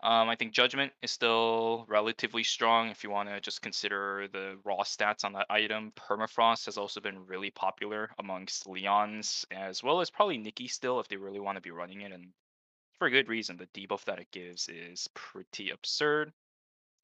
Um, 0.00 0.28
I 0.28 0.36
think 0.36 0.52
Judgment 0.52 0.92
is 1.02 1.10
still 1.10 1.84
relatively 1.88 2.44
strong 2.44 2.88
if 2.88 3.02
you 3.02 3.10
want 3.10 3.28
to 3.28 3.40
just 3.40 3.62
consider 3.62 4.28
the 4.32 4.56
raw 4.64 4.82
stats 4.84 5.24
on 5.24 5.32
that 5.32 5.46
item. 5.50 5.92
Permafrost 5.96 6.66
has 6.66 6.78
also 6.78 7.00
been 7.00 7.26
really 7.26 7.50
popular 7.50 8.10
amongst 8.18 8.68
Leons, 8.68 9.44
as 9.50 9.82
well 9.82 10.00
as 10.00 10.08
probably 10.08 10.38
Nicky 10.38 10.68
still 10.68 11.00
if 11.00 11.08
they 11.08 11.16
really 11.16 11.40
want 11.40 11.56
to 11.56 11.62
be 11.62 11.72
running 11.72 12.02
it, 12.02 12.12
and 12.12 12.28
for 12.98 13.08
a 13.08 13.10
good 13.10 13.28
reason. 13.28 13.56
The 13.56 13.66
debuff 13.66 14.04
that 14.04 14.20
it 14.20 14.30
gives 14.30 14.68
is 14.68 15.08
pretty 15.14 15.70
absurd. 15.70 16.32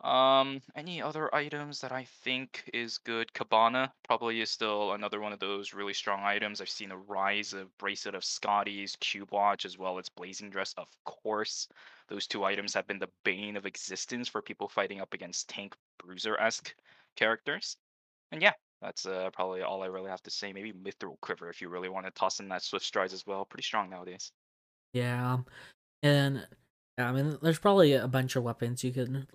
Um, 0.00 0.60
any 0.76 1.00
other 1.00 1.34
items 1.34 1.80
that 1.80 1.92
I 1.92 2.04
think 2.22 2.68
is 2.74 2.98
good? 2.98 3.32
Cabana 3.32 3.92
probably 4.06 4.40
is 4.40 4.50
still 4.50 4.92
another 4.92 5.20
one 5.20 5.32
of 5.32 5.38
those 5.38 5.72
really 5.72 5.94
strong 5.94 6.22
items. 6.22 6.60
I've 6.60 6.68
seen 6.68 6.90
a 6.90 6.96
rise 6.96 7.54
of 7.54 7.76
Bracelet 7.78 8.14
of 8.14 8.22
Skadi's, 8.22 8.96
Cube 8.96 9.32
Watch, 9.32 9.64
as 9.64 9.78
well 9.78 9.98
as 9.98 10.10
Blazing 10.10 10.50
Dress, 10.50 10.74
of 10.76 10.88
course. 11.04 11.68
Those 12.08 12.26
two 12.26 12.44
items 12.44 12.74
have 12.74 12.86
been 12.86 12.98
the 12.98 13.08
bane 13.24 13.56
of 13.56 13.64
existence 13.64 14.28
for 14.28 14.42
people 14.42 14.68
fighting 14.68 15.00
up 15.00 15.14
against 15.14 15.48
tank 15.48 15.74
bruiser-esque 15.98 16.74
characters. 17.16 17.78
And 18.30 18.42
yeah, 18.42 18.52
that's 18.82 19.06
uh, 19.06 19.30
probably 19.32 19.62
all 19.62 19.82
I 19.82 19.86
really 19.86 20.10
have 20.10 20.22
to 20.24 20.30
say. 20.30 20.52
Maybe 20.52 20.72
Mithril 20.72 21.18
Quiver 21.22 21.48
if 21.48 21.62
you 21.62 21.70
really 21.70 21.88
want 21.88 22.04
to 22.04 22.12
toss 22.12 22.40
in 22.40 22.48
that 22.48 22.62
Swift 22.62 22.84
Strides 22.84 23.14
as 23.14 23.26
well. 23.26 23.46
Pretty 23.46 23.62
strong 23.62 23.88
nowadays. 23.88 24.32
Yeah, 24.92 25.38
and 26.02 26.46
yeah, 26.98 27.08
I 27.08 27.12
mean, 27.12 27.38
there's 27.40 27.58
probably 27.58 27.94
a 27.94 28.06
bunch 28.06 28.36
of 28.36 28.42
weapons 28.42 28.84
you 28.84 28.92
can 28.92 29.26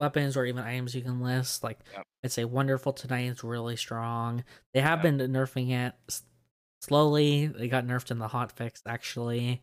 weapons 0.00 0.36
or 0.36 0.44
even 0.46 0.62
items 0.64 0.94
you 0.94 1.02
can 1.02 1.20
list. 1.20 1.62
Like 1.62 1.78
Yep. 1.92 2.02
I'd 2.24 2.32
say 2.32 2.44
Wonderful 2.44 2.92
Tonight 2.92 3.26
is 3.30 3.44
really 3.44 3.76
strong. 3.76 4.44
They 4.74 4.80
have 4.80 5.04
Yep. 5.04 5.18
been 5.18 5.32
nerfing 5.32 5.70
it 5.70 5.94
s- 6.08 6.22
slowly. 6.82 7.46
They 7.46 7.68
got 7.68 7.84
nerfed 7.84 8.10
in 8.10 8.18
the 8.18 8.28
hot 8.28 8.52
fix 8.52 8.82
actually. 8.86 9.60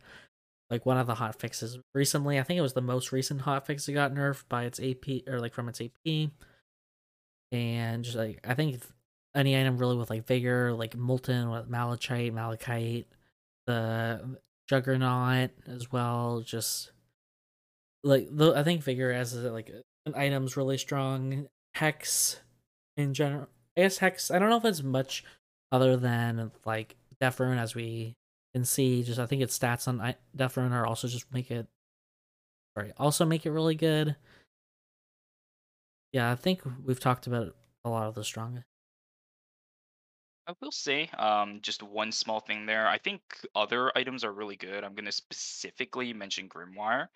Like 0.70 0.84
one 0.84 0.98
of 0.98 1.06
the 1.06 1.14
hot 1.14 1.34
fixes 1.40 1.78
recently, 1.94 2.38
I 2.38 2.42
think 2.42 2.58
it 2.58 2.62
was 2.62 2.74
the 2.74 2.82
most 2.82 3.10
recent 3.10 3.40
hot 3.42 3.66
fix 3.66 3.86
that 3.86 3.92
got 3.92 4.12
nerfed 4.12 4.48
by 4.48 4.64
its 4.64 4.78
AP 4.78 5.24
or 5.26 5.40
like 5.40 5.54
from 5.54 5.68
its 5.68 5.80
AP. 5.80 6.30
And 7.52 8.04
just 8.04 8.16
like 8.16 8.40
I 8.46 8.54
think 8.54 8.82
any 9.34 9.58
item 9.58 9.78
really 9.78 9.96
with 9.96 10.10
like 10.10 10.26
vigor, 10.26 10.72
like 10.74 10.94
molten 10.96 11.50
with 11.50 11.68
malachite, 11.68 12.34
malachite, 12.34 13.06
the 13.66 14.38
Juggernaut 14.68 15.50
as 15.66 15.90
well. 15.90 16.42
Just 16.42 16.90
like 18.04 18.28
the 18.30 18.52
I 18.54 18.62
think 18.62 18.82
Vigor 18.82 19.10
as 19.10 19.34
like 19.34 19.72
an 20.08 20.20
item's 20.20 20.56
really 20.56 20.78
strong. 20.78 21.48
Hex 21.74 22.40
in 22.96 23.14
general, 23.14 23.48
I 23.76 23.82
guess 23.82 23.98
Hex. 23.98 24.30
I 24.30 24.38
don't 24.38 24.50
know 24.50 24.56
if 24.56 24.64
it's 24.64 24.82
much 24.82 25.24
other 25.70 25.96
than 25.96 26.50
like 26.64 26.96
Death 27.20 27.40
as 27.40 27.74
we 27.74 28.16
can 28.54 28.64
see. 28.64 29.02
Just 29.02 29.20
I 29.20 29.26
think 29.26 29.42
its 29.42 29.58
stats 29.58 29.86
on 29.86 29.98
Rune 30.56 30.72
are 30.72 30.86
also 30.86 31.08
just 31.08 31.32
make 31.32 31.50
it. 31.50 31.66
Sorry, 32.76 32.92
also 32.96 33.24
make 33.24 33.46
it 33.46 33.52
really 33.52 33.74
good. 33.74 34.16
Yeah, 36.12 36.32
I 36.32 36.36
think 36.36 36.62
we've 36.84 37.00
talked 37.00 37.26
about 37.26 37.54
a 37.84 37.90
lot 37.90 38.08
of 38.08 38.14
the 38.14 38.24
strong 38.24 38.64
I 40.48 40.54
will 40.62 40.72
say, 40.72 41.10
um, 41.18 41.58
just 41.60 41.82
one 41.82 42.10
small 42.10 42.40
thing 42.40 42.64
there. 42.64 42.88
I 42.88 42.96
think 42.96 43.20
other 43.54 43.92
items 43.94 44.24
are 44.24 44.32
really 44.32 44.56
good. 44.56 44.82
I'm 44.82 44.94
going 44.94 45.04
to 45.04 45.12
specifically 45.12 46.14
mention 46.14 46.48
Grimoire 46.48 47.08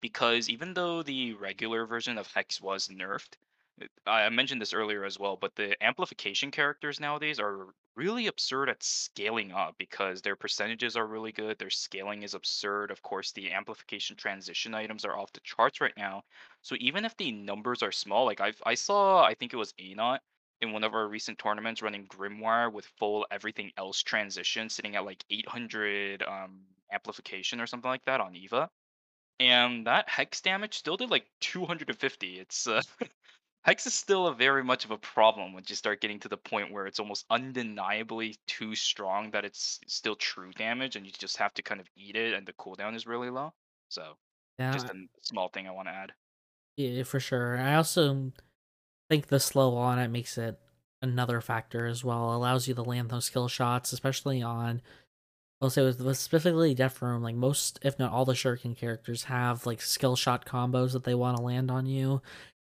because 0.00 0.48
even 0.48 0.74
though 0.74 1.02
the 1.02 1.34
regular 1.34 1.86
version 1.86 2.18
of 2.18 2.26
Hex 2.32 2.60
was 2.60 2.88
nerfed, 2.88 3.36
uh, 3.80 4.10
I 4.10 4.28
mentioned 4.28 4.60
this 4.60 4.74
earlier 4.74 5.04
as 5.04 5.18
well, 5.18 5.36
but 5.36 5.54
the 5.56 5.82
amplification 5.82 6.50
characters 6.50 7.00
nowadays 7.00 7.40
are 7.40 7.66
really 7.96 8.26
absurd 8.26 8.68
at 8.68 8.82
scaling 8.82 9.52
up 9.52 9.76
because 9.78 10.22
their 10.22 10.36
percentages 10.36 10.96
are 10.96 11.06
really 11.06 11.32
good. 11.32 11.58
Their 11.58 11.70
scaling 11.70 12.22
is 12.22 12.34
absurd. 12.34 12.90
Of 12.90 13.02
course, 13.02 13.32
the 13.32 13.52
amplification 13.52 14.16
transition 14.16 14.74
items 14.74 15.04
are 15.04 15.18
off 15.18 15.32
the 15.32 15.40
charts 15.40 15.80
right 15.80 15.96
now. 15.96 16.24
So 16.62 16.76
even 16.78 17.04
if 17.04 17.16
the 17.16 17.32
numbers 17.32 17.82
are 17.82 17.92
small, 17.92 18.24
like 18.26 18.40
I've 18.40 18.60
I 18.64 18.74
saw, 18.74 19.24
I 19.24 19.34
think 19.34 19.52
it 19.52 19.56
was 19.56 19.72
Anot 19.74 20.20
in 20.60 20.72
one 20.72 20.84
of 20.84 20.94
our 20.94 21.08
recent 21.08 21.38
tournaments 21.38 21.82
running 21.82 22.06
Grimoire 22.06 22.72
with 22.72 22.84
full 22.98 23.26
everything 23.30 23.72
else 23.76 24.02
transition, 24.02 24.68
sitting 24.68 24.96
at 24.96 25.04
like 25.04 25.24
800 25.30 26.22
um, 26.22 26.60
amplification 26.92 27.60
or 27.60 27.66
something 27.66 27.90
like 27.90 28.04
that 28.04 28.20
on 28.20 28.36
Eva. 28.36 28.70
And 29.40 29.86
that 29.86 30.06
hex 30.08 30.42
damage 30.42 30.74
still 30.74 30.98
did 30.98 31.10
like 31.10 31.24
250. 31.40 32.38
It's 32.38 32.66
uh, 32.66 32.82
hex 33.64 33.86
is 33.86 33.94
still 33.94 34.26
a 34.26 34.34
very 34.34 34.62
much 34.62 34.84
of 34.84 34.90
a 34.90 34.98
problem 34.98 35.54
once 35.54 35.70
you 35.70 35.76
start 35.76 36.02
getting 36.02 36.20
to 36.20 36.28
the 36.28 36.36
point 36.36 36.70
where 36.70 36.86
it's 36.86 37.00
almost 37.00 37.24
undeniably 37.30 38.36
too 38.46 38.74
strong 38.74 39.30
that 39.30 39.46
it's 39.46 39.80
still 39.86 40.14
true 40.14 40.52
damage, 40.52 40.94
and 40.94 41.06
you 41.06 41.12
just 41.12 41.38
have 41.38 41.54
to 41.54 41.62
kind 41.62 41.80
of 41.80 41.88
eat 41.96 42.16
it, 42.16 42.34
and 42.34 42.46
the 42.46 42.52
cooldown 42.52 42.94
is 42.94 43.06
really 43.06 43.30
low. 43.30 43.54
So, 43.88 44.18
yeah, 44.58 44.72
just 44.72 44.90
a 44.90 44.94
small 45.22 45.48
thing 45.48 45.66
I 45.66 45.72
want 45.72 45.88
to 45.88 45.94
add. 45.94 46.12
Yeah, 46.76 47.02
for 47.04 47.18
sure. 47.18 47.56
I 47.56 47.76
also 47.76 48.32
think 49.08 49.28
the 49.28 49.40
slow 49.40 49.74
on 49.74 49.98
it 49.98 50.08
makes 50.08 50.36
it 50.36 50.60
another 51.00 51.40
factor 51.40 51.86
as 51.86 52.04
well. 52.04 52.30
It 52.30 52.36
allows 52.36 52.68
you 52.68 52.74
to 52.74 52.82
land 52.82 53.08
those 53.08 53.24
skill 53.24 53.48
shots, 53.48 53.94
especially 53.94 54.42
on 54.42 54.82
I'll 55.60 55.70
say 55.70 55.82
with, 55.82 56.00
with 56.00 56.16
specifically 56.16 56.74
Death 56.74 57.02
Rune, 57.02 57.22
like 57.22 57.34
most, 57.34 57.78
if 57.82 57.98
not 57.98 58.12
all 58.12 58.24
the 58.24 58.32
Shuriken 58.32 58.76
characters 58.76 59.24
have 59.24 59.66
like 59.66 59.82
skill 59.82 60.16
shot 60.16 60.46
combos 60.46 60.92
that 60.92 61.04
they 61.04 61.14
want 61.14 61.36
to 61.36 61.42
land 61.42 61.70
on 61.70 61.86
you. 61.86 62.22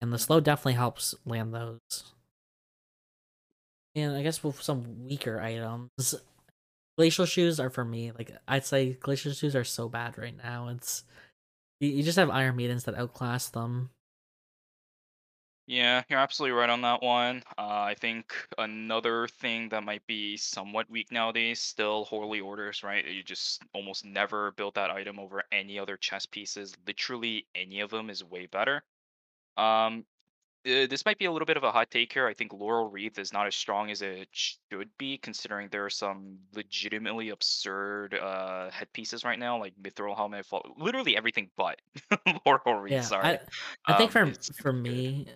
And 0.03 0.13
the 0.13 0.19
slow 0.19 0.41
definitely 0.41 0.73
helps 0.75 1.15
land 1.25 1.55
those. 1.55 2.15
And 3.95 4.17
I 4.17 4.23
guess 4.23 4.43
with 4.43 4.61
some 4.63 5.07
weaker 5.07 5.41
items, 5.41 6.15
glacial 6.97 7.27
shoes 7.27 7.61
are 7.61 7.71
for 7.71 7.85
me. 7.85 8.13
Like 8.13 8.33
I'd 8.49 8.65
say 8.65 8.95
glacial 8.95 9.33
shoes 9.33 9.55
are 9.55 9.65
so 9.65 9.89
bad 9.89 10.19
right 10.19 10.37
now. 10.37 10.69
It's 10.69 11.05
you, 11.81 11.91
you 11.91 12.03
just 12.03 12.19
have 12.19 12.31
Iron 12.31 12.57
Maidens 12.57 12.85
that 12.85 12.95
outclass 12.95 13.49
them. 13.49 13.91
Yeah, 15.71 16.03
you're 16.09 16.19
absolutely 16.19 16.59
right 16.59 16.69
on 16.69 16.81
that 16.81 17.01
one. 17.01 17.45
Uh, 17.57 17.63
I 17.63 17.95
think 17.97 18.35
another 18.59 19.29
thing 19.29 19.69
that 19.69 19.85
might 19.85 20.05
be 20.09 20.37
somewhat 20.37 20.91
weak 20.91 21.13
nowadays, 21.13 21.61
still 21.61 22.05
Holy 22.07 22.41
Orders, 22.41 22.83
right? 22.83 23.07
You 23.07 23.23
just 23.23 23.63
almost 23.73 24.05
never 24.05 24.51
build 24.51 24.75
that 24.75 24.91
item 24.91 25.21
over 25.21 25.45
any 25.53 25.79
other 25.79 25.97
chess 25.97 26.27
pieces. 26.27 26.75
Literally 26.89 27.47
any 27.55 27.79
of 27.79 27.91
them 27.91 28.11
is 28.11 28.25
way 28.25 28.47
better. 28.47 28.83
Um, 29.57 30.05
uh, 30.67 30.89
this 30.91 31.05
might 31.07 31.19
be 31.19 31.27
a 31.27 31.31
little 31.31 31.47
bit 31.47 31.57
of 31.57 31.63
a 31.63 31.71
hot 31.71 31.89
take 31.89 32.13
here. 32.13 32.27
I 32.27 32.35
think 32.35 32.53
Laurel 32.53 32.91
Wreath 32.91 33.21
is 33.21 33.33
not 33.33 33.47
as 33.47 33.55
strong 33.55 33.93
as 33.93 34.03
it 34.03 34.27
should 34.33 34.91
be, 34.99 35.19
considering 35.19 35.69
there 35.71 35.85
are 35.85 35.91
some 35.91 36.37
legitimately 36.53 37.29
absurd 37.29 38.15
uh, 38.15 38.71
headpieces 38.71 39.25
right 39.25 39.39
now, 39.39 39.57
like 39.57 39.75
Mithril 39.81 40.17
Helmet, 40.17 40.47
literally 40.77 41.17
everything 41.17 41.49
but 41.57 41.79
Laurel 42.45 42.75
Wreath. 42.75 42.93
Yeah, 42.93 43.03
sorry. 43.03 43.39
I, 43.87 43.95
I 43.95 43.97
think 43.97 44.17
um, 44.17 44.35
for 44.35 44.53
for 44.63 44.73
me, 44.73 45.29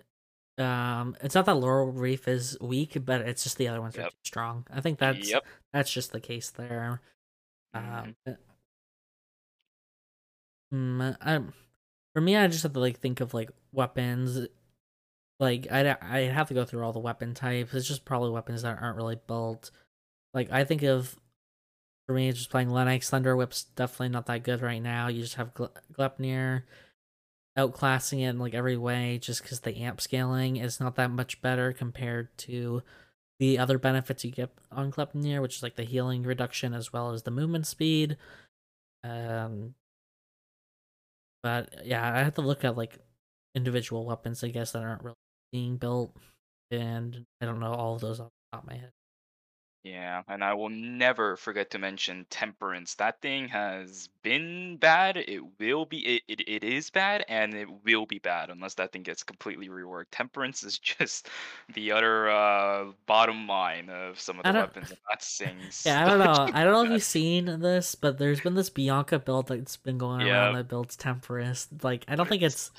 um, 0.57 1.15
it's 1.21 1.35
not 1.35 1.45
that 1.45 1.55
Laurel 1.55 1.91
Wreath 1.91 2.27
is 2.27 2.57
weak, 2.61 2.97
but 3.05 3.21
it's 3.21 3.43
just 3.43 3.57
the 3.57 3.67
other 3.67 3.81
ones 3.81 3.95
yep. 3.95 4.07
are 4.07 4.09
too 4.09 4.15
strong. 4.23 4.65
I 4.71 4.81
think 4.81 4.99
that's 4.99 5.29
yep. 5.29 5.45
that's 5.73 5.91
just 5.91 6.11
the 6.11 6.21
case 6.21 6.51
there. 6.51 7.01
Um. 7.73 8.15
Um, 10.71 11.15
I, 11.21 11.41
for 12.13 12.21
me, 12.21 12.37
I 12.37 12.47
just 12.47 12.63
have 12.63 12.73
to 12.73 12.79
like 12.79 12.99
think 12.99 13.19
of 13.19 13.33
like 13.33 13.49
weapons. 13.71 14.47
Like 15.39 15.67
I 15.71 15.97
I 16.01 16.19
have 16.21 16.47
to 16.47 16.53
go 16.53 16.63
through 16.63 16.83
all 16.83 16.93
the 16.93 16.99
weapon 16.99 17.33
types. 17.33 17.73
It's 17.73 17.87
just 17.87 18.05
probably 18.05 18.31
weapons 18.31 18.61
that 18.61 18.81
aren't 18.81 18.97
really 18.97 19.19
built. 19.27 19.71
Like 20.33 20.51
I 20.51 20.63
think 20.63 20.83
of 20.83 21.17
for 22.07 22.13
me, 22.13 22.31
just 22.31 22.49
playing 22.49 22.69
Lenox 22.69 23.09
Thunder 23.09 23.35
Whip's 23.35 23.63
definitely 23.63 24.09
not 24.09 24.27
that 24.27 24.43
good 24.43 24.61
right 24.61 24.81
now. 24.81 25.07
You 25.07 25.21
just 25.21 25.35
have 25.35 25.53
Gleipnir 25.53 26.63
outclassing 27.57 28.19
it 28.19 28.29
in 28.29 28.39
like 28.39 28.53
every 28.53 28.77
way 28.77 29.17
just 29.17 29.41
because 29.41 29.61
the 29.61 29.77
amp 29.77 30.01
scaling 30.01 30.57
is 30.57 30.79
not 30.79 30.95
that 30.95 31.09
much 31.09 31.41
better 31.41 31.71
compared 31.71 32.35
to 32.37 32.83
the 33.39 33.57
other 33.57 33.77
benefits 33.77 34.23
you 34.23 34.31
get 34.31 34.49
on 34.71 34.91
Gleipnir, 34.91 35.41
which 35.41 35.57
is 35.57 35.63
like 35.63 35.75
the 35.75 35.83
healing 35.83 36.23
reduction 36.23 36.73
as 36.73 36.93
well 36.93 37.11
as 37.11 37.23
the 37.23 37.31
movement 37.31 37.67
speed. 37.67 38.17
Um, 39.03 39.75
but 41.43 41.85
yeah, 41.85 42.13
I 42.13 42.23
have 42.23 42.35
to 42.35 42.41
look 42.41 42.63
at 42.63 42.77
like 42.77 42.97
individual 43.53 44.05
weapons, 44.05 44.43
I 44.43 44.49
guess, 44.49 44.71
that 44.71 44.83
aren't 44.83 45.03
really 45.03 45.15
being 45.51 45.77
built, 45.77 46.15
and 46.71 47.25
I 47.41 47.45
don't 47.45 47.59
know 47.59 47.73
all 47.73 47.95
of 47.95 48.01
those 48.01 48.19
off 48.19 48.31
the 48.51 48.57
top 48.57 48.63
of 48.63 48.69
my 48.69 48.77
head. 48.77 48.91
Yeah, 49.85 50.23
and 50.27 50.43
I 50.43 50.55
will 50.55 50.69
never 50.69 51.37
forget 51.37 51.69
to 51.69 51.77
mention 51.77 52.25
temperance. 52.31 52.95
That 52.95 53.21
thing 53.21 53.47
has 53.49 54.09
been 54.23 54.77
bad. 54.77 55.15
It 55.15 55.41
will 55.59 55.85
be 55.85 55.99
it, 55.99 56.23
it, 56.27 56.49
it 56.49 56.63
is 56.63 56.89
bad 56.89 57.23
and 57.29 57.53
it 57.53 57.67
will 57.85 58.07
be 58.07 58.17
bad 58.17 58.49
unless 58.49 58.73
that 58.73 58.91
thing 58.91 59.03
gets 59.03 59.21
completely 59.21 59.69
reworked. 59.69 60.05
Temperance 60.09 60.63
is 60.63 60.79
just 60.83 61.29
the 61.75 61.91
utter 61.91 62.31
uh, 62.31 62.85
bottom 63.05 63.47
line 63.47 63.91
of 63.91 64.19
some 64.19 64.39
of 64.39 64.43
the 64.45 64.53
weapons 64.53 64.89
and 64.89 64.99
that 65.07 65.21
sings. 65.21 65.83
Yeah, 65.85 66.03
I 66.03 66.09
don't 66.09 66.19
know. 66.19 66.49
I 66.51 66.63
don't 66.63 66.73
know 66.73 66.83
if 66.85 66.89
you've 66.91 67.03
seen 67.03 67.59
this, 67.59 67.93
but 67.93 68.17
there's 68.17 68.41
been 68.41 68.55
this 68.55 68.71
Bianca 68.71 69.19
build 69.19 69.49
that's 69.49 69.77
been 69.77 69.99
going 69.99 70.27
around 70.27 70.55
that 70.55 70.67
builds 70.67 70.95
temperance. 70.95 71.67
Like 71.83 72.05
I 72.07 72.15
don't 72.15 72.27
think 72.27 72.41
it's. 72.41 72.71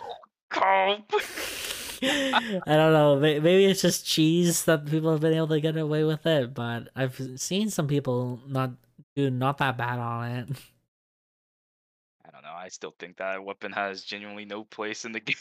I 2.03 2.77
don't 2.77 2.93
know. 2.93 3.17
Maybe 3.19 3.65
it's 3.65 3.83
just 3.83 4.07
cheese 4.07 4.65
that 4.65 4.87
people 4.87 5.11
have 5.13 5.21
been 5.21 5.35
able 5.35 5.49
to 5.49 5.61
get 5.61 5.77
away 5.77 6.05
with 6.05 6.27
it, 6.27 6.55
but 6.55 6.89
I've 6.95 7.21
seen 7.37 7.71
some 7.71 7.89
people 7.89 8.41
not 8.47 8.73
do 9.15 9.31
not 9.31 9.59
that 9.59 9.79
bad 9.79 9.99
on 9.99 10.31
it. 10.31 10.49
I 12.27 12.31
don't 12.31 12.43
know. 12.43 12.55
I 12.55 12.69
still 12.69 12.95
think 12.99 13.17
that 13.17 13.43
weapon 13.43 13.73
has 13.73 14.03
genuinely 14.03 14.45
no 14.45 14.65
place 14.65 15.05
in 15.05 15.13
the 15.13 15.21
game. 15.21 15.37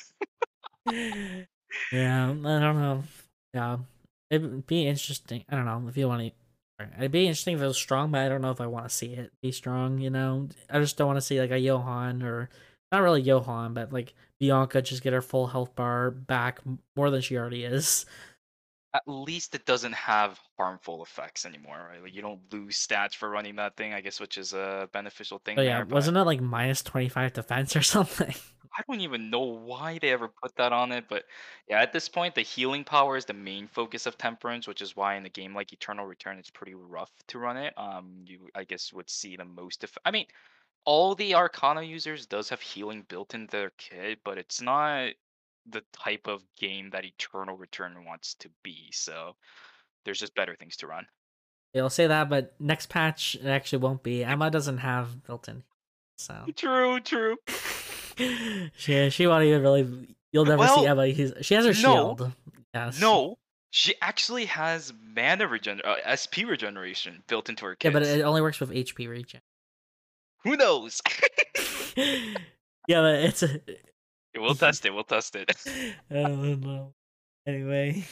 yeah, 1.92 2.30
I 2.30 2.60
don't 2.60 2.80
know. 2.80 3.04
Yeah, 3.54 3.78
it'd 4.30 4.68
be 4.68 4.88
interesting. 4.88 5.44
I 5.50 5.56
don't 5.56 5.66
know 5.66 5.84
if 5.90 5.98
you 5.98 6.08
want 6.08 6.22
to. 6.22 6.32
It'd 6.98 7.12
be 7.12 7.26
interesting 7.26 7.56
if 7.56 7.62
it 7.62 7.68
was 7.68 7.78
strong, 7.78 8.12
but 8.12 8.22
I 8.22 8.30
don't 8.30 8.42
know 8.42 8.52
if 8.52 8.60
I 8.60 8.68
want 8.68 8.88
to 8.90 8.94
see 8.94 9.14
it 9.14 9.32
be 9.42 9.52
strong. 9.52 10.00
You 10.00 10.10
know, 10.10 10.50
I 10.70 10.80
just 10.80 10.98
don't 10.98 11.08
want 11.08 11.18
to 11.18 11.22
see 11.22 11.40
like 11.40 11.52
a 11.52 11.60
Johann 11.60 12.22
or 12.22 12.50
not 12.92 13.02
really 13.02 13.22
Johann, 13.22 13.74
but 13.74 13.92
like 13.92 14.14
Bianca 14.40 14.82
just 14.82 15.04
get 15.04 15.14
her 15.14 15.22
full 15.22 15.48
health 15.48 15.76
bar 15.76 16.12
back 16.12 16.60
more 16.96 17.10
than 17.10 17.22
she 17.22 17.38
already 17.38 17.64
is. 17.64 18.06
At 18.94 19.04
least 19.08 19.56
it 19.56 19.66
doesn't 19.66 19.94
have 19.94 20.40
harmful 20.58 21.04
effects 21.04 21.46
anymore, 21.46 21.90
right? 21.92 22.02
Like 22.02 22.16
you 22.16 22.22
don't 22.22 22.40
lose 22.52 22.78
stats 22.78 23.14
for 23.14 23.30
running 23.30 23.58
that 23.58 23.76
thing, 23.76 23.94
I 23.94 24.02
guess, 24.02 24.20
which 24.20 24.38
is 24.38 24.54
a 24.54 24.90
beneficial 24.94 25.40
thing. 25.40 25.60
Oh, 25.60 25.62
yeah, 25.62 25.84
there, 25.84 25.86
wasn't 25.86 26.18
it 26.18 26.24
like 26.24 26.40
minus 26.40 26.82
twenty 26.82 27.10
five 27.10 27.34
defense 27.34 27.76
or 27.76 27.82
something? 27.82 28.34
I 28.78 28.84
don't 28.88 29.02
even 29.02 29.30
know 29.30 29.40
why 29.40 30.00
they 30.00 30.10
ever 30.10 30.28
put 30.28 30.56
that 30.58 30.74
on 30.74 30.92
it, 30.92 31.06
but 31.08 31.24
yeah, 31.70 31.82
at 31.82 31.94
this 31.94 32.10
point, 32.10 32.36
the 32.36 32.42
healing 32.42 32.84
power 32.84 33.16
is 33.16 33.26
the 33.26 33.34
main 33.34 33.68
focus 33.68 34.06
of 34.06 34.18
Temperance, 34.18 34.68
which 34.68 34.82
is 34.82 34.96
why 34.96 35.16
in 35.16 35.26
a 35.26 35.30
game 35.30 35.56
like 35.56 35.72
Eternal 35.72 36.06
Return, 36.06 36.38
it's 36.38 36.50
pretty 36.50 36.74
rough 36.74 37.12
to 37.28 37.40
run 37.40 37.56
it. 37.56 37.74
Um, 37.78 38.24
you 38.26 38.50
I 38.54 38.66
guess 38.66 38.92
would 38.92 39.10
see 39.10 39.38
the 39.38 39.46
most. 39.46 39.82
Def- 39.82 39.98
I 40.04 40.12
mean, 40.12 40.26
all 40.86 41.16
the 41.16 41.36
Arcana 41.36 41.82
users 41.82 42.26
does 42.26 42.50
have 42.50 42.62
healing 42.62 43.06
built 43.08 43.34
in 43.34 43.48
their 43.48 43.72
kit, 43.78 44.20
but 44.24 44.38
it's 44.38 44.62
not 44.62 45.10
the 45.70 45.84
type 45.92 46.28
of 46.28 46.44
game 46.58 46.92
that 46.92 47.06
Eternal 47.06 47.58
Return 47.58 48.06
wants 48.06 48.36
to 48.36 48.50
be. 48.64 48.90
So 48.92 49.36
there's 50.06 50.20
just 50.20 50.36
better 50.36 50.56
things 50.56 50.78
to 50.78 50.88
run. 50.88 51.08
Yeah, 51.74 51.82
I'll 51.82 51.90
say 51.90 52.08
that, 52.08 52.30
but 52.30 52.56
next 52.60 52.88
patch 52.88 53.36
it 53.36 53.48
actually 53.48 53.80
won't 53.80 54.04
be. 54.04 54.24
Emma 54.24 54.50
doesn't 54.50 54.78
have 54.78 55.24
built-in, 55.24 55.64
so 56.18 56.46
true, 56.56 57.02
true. 57.02 57.38
she 58.78 59.10
she 59.10 59.28
won't 59.28 59.44
even 59.44 59.62
really. 59.62 60.16
You'll 60.32 60.46
never 60.46 60.60
well, 60.60 60.80
see 60.80 60.86
Emma. 60.86 61.08
He's, 61.08 61.34
she 61.42 61.56
has 61.56 61.66
her 61.66 61.74
shield. 61.74 62.20
No, 62.20 62.32
yes. 62.74 63.02
No, 63.02 63.38
she 63.72 63.94
actually 64.02 64.46
has 64.46 64.94
mana 65.16 65.48
regen, 65.48 65.82
uh, 65.84 66.16
SP 66.16 66.48
regeneration 66.48 67.24
built 67.28 67.50
into 67.50 67.66
her 67.66 67.76
kit. 67.76 67.92
Yeah, 67.92 68.00
but 68.00 68.08
it 68.08 68.22
only 68.22 68.42
works 68.42 68.60
with 68.60 68.70
HP 68.70 69.10
regen. 69.10 69.42
Who 70.46 70.56
knows? 70.56 71.02
yeah, 71.98 73.02
but 73.02 73.16
it's 73.16 73.44
a. 73.44 73.60
we'll 74.38 74.54
test 74.54 74.86
it. 74.86 74.94
We'll 74.94 75.04
test 75.04 75.36
it. 75.36 75.52
I 76.12 76.14
don't 76.14 76.62
know. 76.62 76.94
Anyway, 77.48 78.06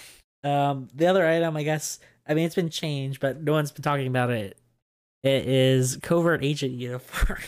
um, 0.43 0.87
the 0.95 1.07
other 1.07 1.25
item, 1.25 1.55
I 1.55 1.63
guess, 1.63 1.99
I 2.27 2.33
mean, 2.33 2.45
it's 2.45 2.55
been 2.55 2.69
changed, 2.69 3.19
but 3.19 3.41
no 3.41 3.53
one's 3.53 3.71
been 3.71 3.83
talking 3.83 4.07
about 4.07 4.31
it. 4.31 4.57
It 5.21 5.47
is 5.47 5.97
covert 6.01 6.43
agent 6.43 6.73
uniform. 6.73 7.39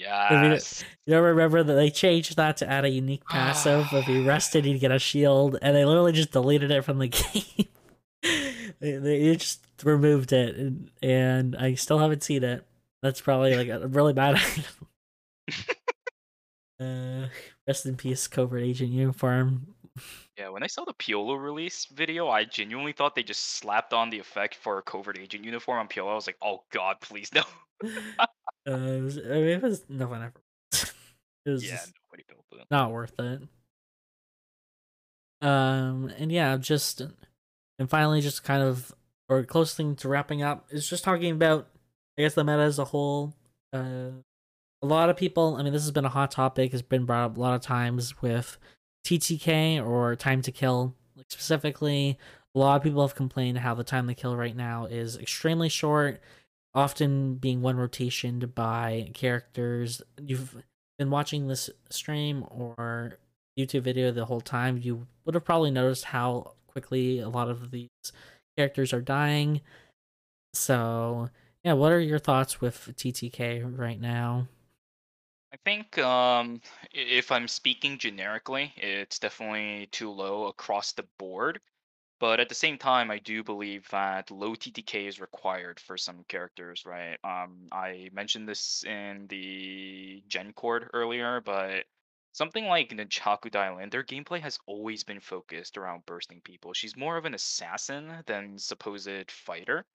Yes. 0.00 0.82
You 1.04 1.12
don't 1.12 1.22
remember 1.22 1.62
that 1.62 1.74
they 1.74 1.90
changed 1.90 2.36
that 2.36 2.56
to 2.56 2.66
add 2.66 2.86
a 2.86 2.88
unique 2.88 3.22
passive. 3.26 3.86
if 3.92 4.08
you 4.08 4.24
rested, 4.26 4.64
you'd 4.64 4.80
get 4.80 4.90
a 4.90 4.98
shield, 4.98 5.58
and 5.60 5.76
they 5.76 5.84
literally 5.84 6.12
just 6.12 6.32
deleted 6.32 6.70
it 6.70 6.86
from 6.86 6.98
the 6.98 7.08
game. 7.08 7.68
they, 8.80 8.92
they 8.96 9.36
just 9.36 9.60
removed 9.84 10.32
it, 10.32 10.56
and, 10.56 10.90
and 11.02 11.54
I 11.54 11.74
still 11.74 11.98
haven't 11.98 12.22
seen 12.22 12.44
it. 12.44 12.64
That's 13.02 13.20
probably 13.20 13.56
like 13.56 13.68
a 13.68 13.86
really 13.88 14.12
bad 14.12 14.34
item. 15.48 15.64
uh, 16.80 17.28
rest 17.66 17.86
in 17.86 17.96
peace, 17.96 18.26
covert 18.28 18.62
agent 18.62 18.90
uniform. 18.90 19.74
Yeah, 20.38 20.50
when 20.50 20.62
I 20.62 20.66
saw 20.66 20.84
the 20.84 20.94
Piolo 20.94 21.42
release 21.42 21.86
video, 21.86 22.28
I 22.28 22.44
genuinely 22.44 22.92
thought 22.92 23.14
they 23.14 23.22
just 23.22 23.56
slapped 23.56 23.92
on 23.92 24.10
the 24.10 24.18
effect 24.18 24.54
for 24.54 24.78
a 24.78 24.82
covert 24.82 25.18
agent 25.18 25.44
uniform 25.44 25.78
on 25.78 25.88
Piolo. 25.88 26.12
I 26.12 26.14
was 26.14 26.26
like, 26.26 26.38
oh 26.42 26.62
god, 26.72 26.96
please 27.00 27.30
no. 27.34 27.42
uh, 27.84 28.26
it 28.66 29.02
was, 29.02 29.18
I 29.18 29.20
mean, 29.20 29.48
it 29.48 29.62
was 29.62 29.84
no 29.88 30.06
one 30.06 30.22
ever. 30.22 30.42
it 31.46 31.50
was 31.50 31.64
yeah, 31.64 31.80
nobody 32.10 32.24
built 32.28 32.44
it. 32.52 32.66
not 32.70 32.90
worth 32.90 33.18
it. 33.18 33.42
Um, 35.42 36.12
and 36.18 36.30
yeah, 36.30 36.56
just 36.58 37.02
and 37.78 37.88
finally, 37.88 38.20
just 38.20 38.44
kind 38.44 38.62
of 38.62 38.94
or 39.28 39.42
close 39.44 39.74
thing 39.74 39.96
to 39.96 40.08
wrapping 40.08 40.42
up 40.42 40.66
is 40.70 40.88
just 40.88 41.04
talking 41.04 41.30
about, 41.30 41.68
I 42.20 42.22
guess 42.22 42.34
the 42.34 42.44
meta 42.44 42.58
as 42.58 42.78
a 42.78 42.84
whole. 42.84 43.32
Uh, 43.72 44.10
a 44.82 44.86
lot 44.86 45.08
of 45.08 45.16
people. 45.16 45.56
I 45.56 45.62
mean, 45.62 45.72
this 45.72 45.84
has 45.84 45.90
been 45.90 46.04
a 46.04 46.10
hot 46.10 46.30
topic. 46.30 46.72
Has 46.72 46.82
been 46.82 47.06
brought 47.06 47.30
up 47.30 47.36
a 47.38 47.40
lot 47.40 47.54
of 47.54 47.62
times 47.62 48.20
with 48.20 48.58
TTK 49.06 49.82
or 49.82 50.16
time 50.16 50.42
to 50.42 50.52
kill. 50.52 50.94
Like 51.16 51.30
specifically, 51.30 52.18
a 52.54 52.58
lot 52.58 52.76
of 52.76 52.82
people 52.82 53.00
have 53.00 53.14
complained 53.14 53.56
how 53.56 53.72
the 53.72 53.84
time 53.84 54.06
to 54.08 54.14
kill 54.14 54.36
right 54.36 54.54
now 54.54 54.84
is 54.84 55.16
extremely 55.16 55.70
short, 55.70 56.20
often 56.74 57.36
being 57.36 57.62
one 57.62 57.78
rotation 57.78 58.38
by 58.54 59.12
characters. 59.14 60.02
You've 60.20 60.62
been 60.98 61.08
watching 61.08 61.48
this 61.48 61.70
stream 61.88 62.44
or 62.50 63.16
YouTube 63.58 63.80
video 63.80 64.10
the 64.10 64.26
whole 64.26 64.42
time, 64.42 64.78
you 64.82 65.06
would 65.24 65.34
have 65.34 65.44
probably 65.46 65.70
noticed 65.70 66.04
how 66.04 66.52
quickly 66.66 67.20
a 67.20 67.30
lot 67.30 67.48
of 67.48 67.70
these 67.70 67.88
characters 68.58 68.92
are 68.92 69.00
dying. 69.00 69.62
So, 70.52 71.30
yeah, 71.62 71.74
what 71.74 71.92
are 71.92 72.00
your 72.00 72.18
thoughts 72.18 72.60
with 72.60 72.94
TTK 72.96 73.62
right 73.78 74.00
now? 74.00 74.48
I 75.52 75.56
think 75.64 75.98
um, 75.98 76.60
if 76.92 77.32
I'm 77.32 77.48
speaking 77.48 77.98
generically, 77.98 78.72
it's 78.76 79.18
definitely 79.18 79.88
too 79.90 80.10
low 80.10 80.46
across 80.46 80.92
the 80.92 81.04
board. 81.18 81.60
But 82.20 82.38
at 82.38 82.48
the 82.50 82.54
same 82.54 82.76
time, 82.76 83.10
I 83.10 83.18
do 83.18 83.42
believe 83.42 83.88
that 83.90 84.30
low 84.30 84.54
TTK 84.54 85.08
is 85.08 85.20
required 85.20 85.80
for 85.80 85.96
some 85.96 86.24
characters, 86.28 86.84
right? 86.84 87.18
Um, 87.24 87.68
I 87.72 88.10
mentioned 88.12 88.46
this 88.46 88.84
in 88.84 89.26
the 89.28 90.22
Gen 90.28 90.52
Cord 90.52 90.90
earlier, 90.92 91.40
but 91.40 91.86
something 92.32 92.66
like 92.66 92.90
Nunchaku 92.90 93.50
Dailin, 93.50 93.90
their 93.90 94.04
gameplay 94.04 94.40
has 94.40 94.58
always 94.66 95.02
been 95.02 95.20
focused 95.20 95.78
around 95.78 96.04
bursting 96.06 96.42
people. 96.42 96.74
She's 96.74 96.96
more 96.96 97.16
of 97.16 97.24
an 97.24 97.34
assassin 97.34 98.22
than 98.26 98.58
supposed 98.58 99.30
fighter. 99.30 99.86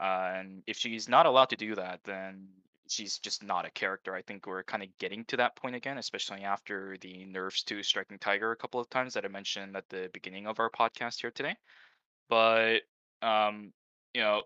Uh, 0.00 0.32
and 0.36 0.62
if 0.66 0.76
she's 0.76 1.08
not 1.08 1.26
allowed 1.26 1.50
to 1.50 1.56
do 1.56 1.74
that, 1.74 2.00
then 2.04 2.48
she's 2.88 3.18
just 3.18 3.42
not 3.42 3.66
a 3.66 3.70
character. 3.70 4.14
I 4.14 4.22
think 4.22 4.46
we're 4.46 4.62
kind 4.62 4.82
of 4.82 4.88
getting 4.98 5.24
to 5.26 5.36
that 5.38 5.56
point 5.56 5.74
again, 5.74 5.98
especially 5.98 6.42
after 6.42 6.96
the 7.00 7.24
nerfs 7.24 7.62
to 7.64 7.82
Striking 7.82 8.18
Tiger 8.18 8.52
a 8.52 8.56
couple 8.56 8.80
of 8.80 8.90
times 8.90 9.14
that 9.14 9.24
I 9.24 9.28
mentioned 9.28 9.76
at 9.76 9.88
the 9.88 10.10
beginning 10.12 10.46
of 10.46 10.60
our 10.60 10.70
podcast 10.70 11.20
here 11.20 11.30
today. 11.30 11.56
But 12.28 12.80
um, 13.22 13.72
you 14.14 14.20
know, 14.20 14.42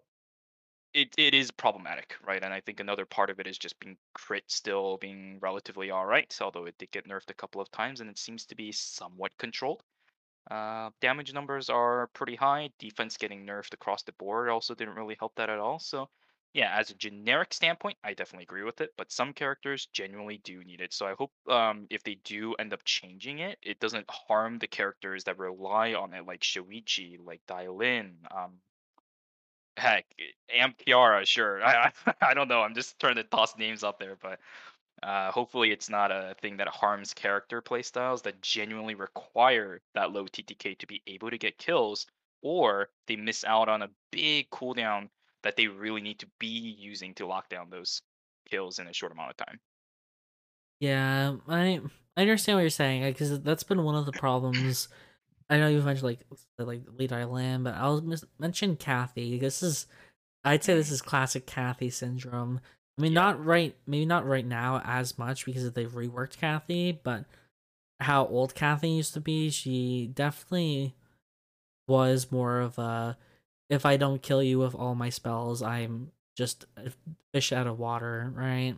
it 0.95 1.15
it 1.19 1.35
is 1.35 1.51
problematic, 1.51 2.15
right? 2.27 2.43
And 2.43 2.53
I 2.53 2.61
think 2.61 2.81
another 2.81 3.07
part 3.07 3.31
of 3.31 3.41
it 3.41 3.47
is 3.47 3.59
just 3.59 3.79
being 3.81 3.97
crit 4.15 4.45
still 4.51 4.97
being 4.99 5.39
relatively 5.41 5.91
all 5.91 6.07
right, 6.07 6.37
although 6.41 6.67
it 6.67 6.79
did 6.79 6.91
get 6.91 7.09
nerfed 7.09 7.31
a 7.31 7.35
couple 7.35 7.61
of 7.61 7.71
times, 7.71 8.01
and 8.01 8.11
it 8.11 8.19
seems 8.19 8.47
to 8.47 8.55
be 8.57 8.73
somewhat 8.73 9.37
controlled. 9.39 9.83
Uh, 10.51 10.91
damage 11.01 11.33
numbers 11.33 11.71
are 11.71 12.09
pretty 12.09 12.35
high. 12.37 12.71
Defense 12.79 13.17
getting 13.17 13.47
nerfed 13.47 13.73
across 13.75 14.03
the 14.03 14.13
board 14.13 14.49
also 14.49 14.75
didn't 14.75 14.97
really 14.97 15.17
help 15.19 15.35
that 15.37 15.49
at 15.51 15.61
all. 15.61 15.79
So, 15.79 16.09
yeah, 16.53 16.77
as 16.77 16.91
a 16.91 16.95
generic 16.95 17.55
standpoint, 17.55 17.97
I 18.03 18.15
definitely 18.15 18.45
agree 18.45 18.65
with 18.65 18.81
it. 18.81 18.91
But 18.97 19.13
some 19.13 19.33
characters 19.33 19.87
genuinely 19.93 20.39
do 20.39 20.65
need 20.65 20.81
it. 20.81 20.93
So 20.93 21.07
I 21.07 21.15
hope 21.15 21.33
um, 21.49 21.87
if 21.91 22.03
they 22.03 22.17
do 22.25 22.55
end 22.55 22.73
up 22.73 22.85
changing 22.85 23.39
it, 23.39 23.59
it 23.63 23.79
doesn't 23.79 24.11
harm 24.11 24.59
the 24.59 24.67
characters 24.67 25.25
that 25.25 25.39
rely 25.39 25.95
on 25.95 26.15
it, 26.15 26.27
like 26.27 26.41
Shoichi, 26.41 27.19
like 27.25 27.43
Dailin, 27.47 28.15
um, 28.35 28.61
heck, 29.77 30.07
Amp 30.53 30.77
Chiara, 30.85 31.25
sure. 31.27 31.63
I, 31.65 31.93
I 32.07 32.15
I 32.23 32.35
don't 32.35 32.49
know. 32.49 32.61
I'm 32.63 32.75
just 32.75 32.99
trying 33.01 33.17
to 33.17 33.25
toss 33.25 33.57
names 33.57 33.85
out 33.85 33.99
there, 33.99 34.17
but 34.21 34.41
uh, 35.03 35.31
hopefully, 35.31 35.71
it's 35.71 35.89
not 35.89 36.11
a 36.11 36.35
thing 36.41 36.59
that 36.59 36.69
harms 36.69 37.15
character 37.15 37.63
playstyles 37.63 38.23
that 38.23 38.43
genuinely 38.43 38.95
require 38.95 39.81
that 39.95 40.13
low 40.13 40.25
TTK 40.25 40.79
to 40.79 40.87
be 40.87 41.03
able 41.07 41.31
to 41.31 41.39
get 41.39 41.59
kills, 41.59 42.07
or 42.43 42.89
they 43.07 43.17
miss 43.17 43.45
out 43.45 43.69
on 43.69 43.83
a 43.83 43.91
big 44.13 44.51
cooldown 44.51 45.09
that 45.43 45.57
they 45.57 45.69
really 45.69 46.03
need 46.03 46.19
to 46.19 46.29
be 46.39 46.77
using 46.79 47.15
to 47.15 47.27
lock 47.27 47.49
down 47.49 47.71
those 47.71 48.03
kills 48.51 48.79
in 48.79 48.87
a 48.87 48.93
short 48.93 49.13
amount 49.13 49.31
of 49.31 49.37
time. 49.39 49.59
Yeah, 50.81 51.37
I 51.49 51.81
I 52.17 52.21
understand 52.21 52.57
what 52.57 52.63
you're 52.63 52.71
saying 52.71 53.03
because 53.05 53.41
that's 53.41 53.63
been 53.63 53.83
one 53.85 53.95
of 53.95 54.07
the 54.07 54.13
problems. 54.13 54.89
I 55.49 55.59
know 55.59 55.69
you've 55.69 55.85
mentioned 55.85 56.09
like 56.09 56.21
like 56.59 56.83
Li 56.99 57.09
Dailin, 57.09 57.65
but 57.65 57.75
I'll 57.75 58.03
mis- 58.03 58.25
mention 58.39 58.77
Cathy. 58.77 59.39
This 59.39 59.63
is 59.63 59.87
I'd 60.45 60.63
say 60.63 60.75
this 60.75 60.91
is 60.91 61.01
classic 61.01 61.47
Cathy 61.47 61.91
syndrome. 61.91 62.61
I 63.01 63.03
mean, 63.03 63.13
Yeah. 63.13 63.21
not 63.21 63.45
right, 63.45 63.75
maybe 63.87 64.05
not 64.05 64.27
right 64.27 64.45
now 64.45 64.83
as 64.85 65.17
much 65.17 65.47
because 65.47 65.73
they've 65.73 65.91
reworked 65.91 66.37
Cathy, 66.37 66.93
but 66.93 67.25
how 67.99 68.27
old 68.27 68.55
Cathy 68.55 68.91
used 68.91 69.15
to 69.15 69.21
be, 69.21 69.49
she 69.49 70.07
definitely 70.13 70.95
was 71.89 72.31
more 72.31 72.61
of 72.61 72.79
a 72.79 73.17
if 73.71 73.87
I 73.87 73.97
don't 73.97 74.21
kill 74.21 74.43
you 74.43 74.59
with 74.59 74.75
all 74.75 74.95
my 74.95 75.09
spells, 75.09 75.63
I'm 75.63 76.13
just 76.37 76.67
a 76.77 76.91
fish 77.33 77.53
out 77.53 77.67
of 77.67 77.79
water, 77.79 78.31
right? 78.35 78.77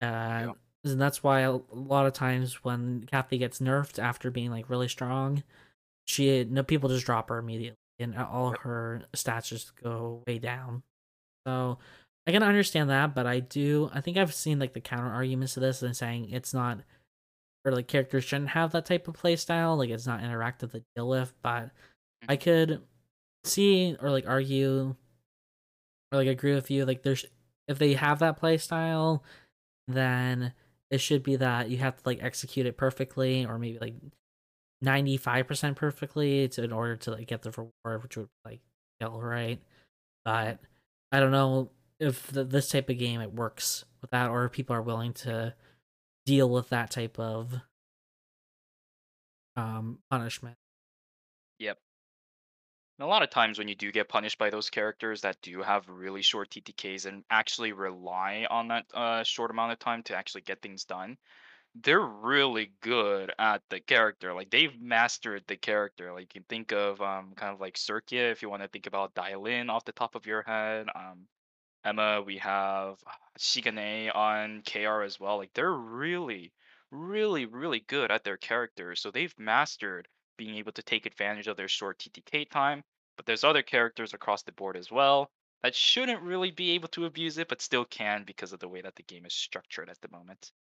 Uh, 0.00 0.54
and 0.84 1.00
that's 1.00 1.22
why 1.22 1.40
a 1.40 1.58
lot 1.72 2.06
of 2.06 2.12
times 2.14 2.64
when 2.64 3.04
Cathy 3.10 3.36
gets 3.36 3.58
nerfed 3.58 3.98
after 3.98 4.30
being 4.30 4.50
like 4.50 4.70
really 4.70 4.88
strong, 4.88 5.42
she 6.06 6.44
no 6.44 6.62
people 6.62 6.88
just 6.88 7.04
drop 7.04 7.28
her 7.28 7.38
immediately, 7.38 7.76
and 7.98 8.16
all 8.16 8.54
her 8.62 9.02
stats 9.14 9.48
just 9.48 9.76
go 9.76 10.22
way 10.26 10.38
down. 10.38 10.82
So 11.46 11.78
I 12.28 12.30
can 12.30 12.42
understand 12.42 12.90
that, 12.90 13.14
but 13.14 13.26
I 13.26 13.40
do. 13.40 13.90
I 13.94 14.02
think 14.02 14.18
I've 14.18 14.34
seen 14.34 14.58
like 14.58 14.74
the 14.74 14.82
counter 14.82 15.10
arguments 15.10 15.54
to 15.54 15.60
this 15.60 15.80
and 15.80 15.96
saying 15.96 16.28
it's 16.30 16.52
not, 16.52 16.80
or 17.64 17.72
like 17.72 17.88
characters 17.88 18.22
shouldn't 18.24 18.50
have 18.50 18.72
that 18.72 18.84
type 18.84 19.08
of 19.08 19.14
play 19.14 19.34
style. 19.36 19.78
Like 19.78 19.88
it's 19.88 20.06
not 20.06 20.20
interactive 20.20 20.72
to 20.72 20.84
deal 20.94 21.08
with. 21.08 21.32
But 21.40 21.70
I 22.28 22.36
mm-hmm. 22.36 22.42
could 22.42 22.82
see 23.44 23.96
or 24.02 24.10
like 24.10 24.28
argue 24.28 24.94
or 26.12 26.18
like 26.18 26.28
agree 26.28 26.54
with 26.54 26.70
you. 26.70 26.84
Like 26.84 27.02
there's 27.02 27.24
if 27.66 27.78
they 27.78 27.94
have 27.94 28.18
that 28.18 28.36
play 28.36 28.58
style, 28.58 29.24
then 29.86 30.52
it 30.90 30.98
should 30.98 31.22
be 31.22 31.36
that 31.36 31.70
you 31.70 31.78
have 31.78 31.96
to 31.96 32.02
like 32.04 32.22
execute 32.22 32.66
it 32.66 32.76
perfectly, 32.76 33.46
or 33.46 33.58
maybe 33.58 33.78
like 33.78 33.94
ninety 34.82 35.16
five 35.16 35.46
percent 35.46 35.78
perfectly 35.78 36.46
to 36.48 36.62
in 36.62 36.72
order 36.72 36.96
to 36.96 37.12
like 37.12 37.26
get 37.26 37.40
the 37.40 37.52
reward, 37.52 38.02
which 38.02 38.18
would 38.18 38.28
like 38.44 38.60
kill 39.00 39.18
right. 39.18 39.62
But 40.26 40.58
I 41.10 41.20
don't 41.20 41.32
know 41.32 41.70
if 42.00 42.28
the, 42.28 42.44
this 42.44 42.68
type 42.68 42.88
of 42.88 42.98
game 42.98 43.20
it 43.20 43.32
works 43.32 43.84
with 44.00 44.10
that, 44.10 44.30
or 44.30 44.48
people 44.48 44.74
are 44.74 44.82
willing 44.82 45.12
to 45.12 45.54
deal 46.26 46.48
with 46.48 46.68
that 46.70 46.90
type 46.90 47.18
of 47.18 47.54
um 49.56 49.98
punishment. 50.10 50.56
Yep. 51.58 51.78
And 52.98 53.06
a 53.06 53.08
lot 53.08 53.22
of 53.22 53.30
times 53.30 53.58
when 53.58 53.68
you 53.68 53.74
do 53.74 53.92
get 53.92 54.08
punished 54.08 54.38
by 54.38 54.50
those 54.50 54.70
characters 54.70 55.20
that 55.22 55.40
do 55.42 55.62
have 55.62 55.88
really 55.88 56.22
short 56.22 56.50
TTKs 56.50 57.06
and 57.06 57.24
actually 57.30 57.72
rely 57.72 58.46
on 58.50 58.68
that 58.68 58.86
uh, 58.92 59.22
short 59.22 59.50
amount 59.50 59.72
of 59.72 59.78
time 59.78 60.02
to 60.04 60.16
actually 60.16 60.42
get 60.42 60.60
things 60.62 60.84
done, 60.84 61.16
they're 61.82 62.00
really 62.00 62.72
good 62.80 63.32
at 63.38 63.62
the 63.70 63.80
character. 63.80 64.34
Like 64.34 64.50
they've 64.50 64.80
mastered 64.80 65.44
the 65.46 65.56
character. 65.56 66.12
Like 66.12 66.34
you 66.34 66.40
can 66.40 66.44
think 66.48 66.72
of 66.72 67.00
um 67.00 67.32
kind 67.36 67.54
of 67.54 67.60
like 67.60 67.74
Circia 67.74 68.32
if 68.32 68.42
you 68.42 68.50
want 68.50 68.62
to 68.62 68.68
think 68.68 68.86
about 68.86 69.14
Dailin 69.14 69.70
off 69.70 69.84
the 69.84 69.92
top 69.92 70.14
of 70.14 70.26
your 70.26 70.42
head. 70.42 70.86
Um 70.94 71.26
Emma, 71.84 72.22
we 72.24 72.38
have 72.38 72.98
Shigane 73.38 74.14
on 74.14 74.62
KR 74.62 75.02
as 75.02 75.18
well. 75.18 75.36
Like 75.36 75.52
they're 75.54 75.72
really, 75.72 76.52
really, 76.90 77.46
really 77.46 77.80
good 77.80 78.10
at 78.10 78.24
their 78.24 78.36
characters. 78.36 79.00
So 79.00 79.10
they've 79.10 79.34
mastered 79.38 80.08
being 80.36 80.56
able 80.56 80.72
to 80.72 80.82
take 80.82 81.06
advantage 81.06 81.48
of 81.48 81.56
their 81.56 81.68
short 81.68 81.98
TTK 81.98 82.50
time. 82.50 82.82
But 83.16 83.26
there's 83.26 83.44
other 83.44 83.62
characters 83.62 84.14
across 84.14 84.42
the 84.42 84.52
board 84.52 84.76
as 84.76 84.90
well 84.90 85.30
that 85.62 85.74
shouldn't 85.74 86.22
really 86.22 86.50
be 86.50 86.70
able 86.72 86.88
to 86.88 87.06
abuse 87.06 87.38
it, 87.38 87.48
but 87.48 87.60
still 87.60 87.84
can 87.84 88.24
because 88.24 88.52
of 88.52 88.60
the 88.60 88.68
way 88.68 88.80
that 88.80 88.94
the 88.94 89.02
game 89.02 89.26
is 89.26 89.34
structured 89.34 89.88
at 89.88 90.00
the 90.00 90.08
moment. 90.10 90.52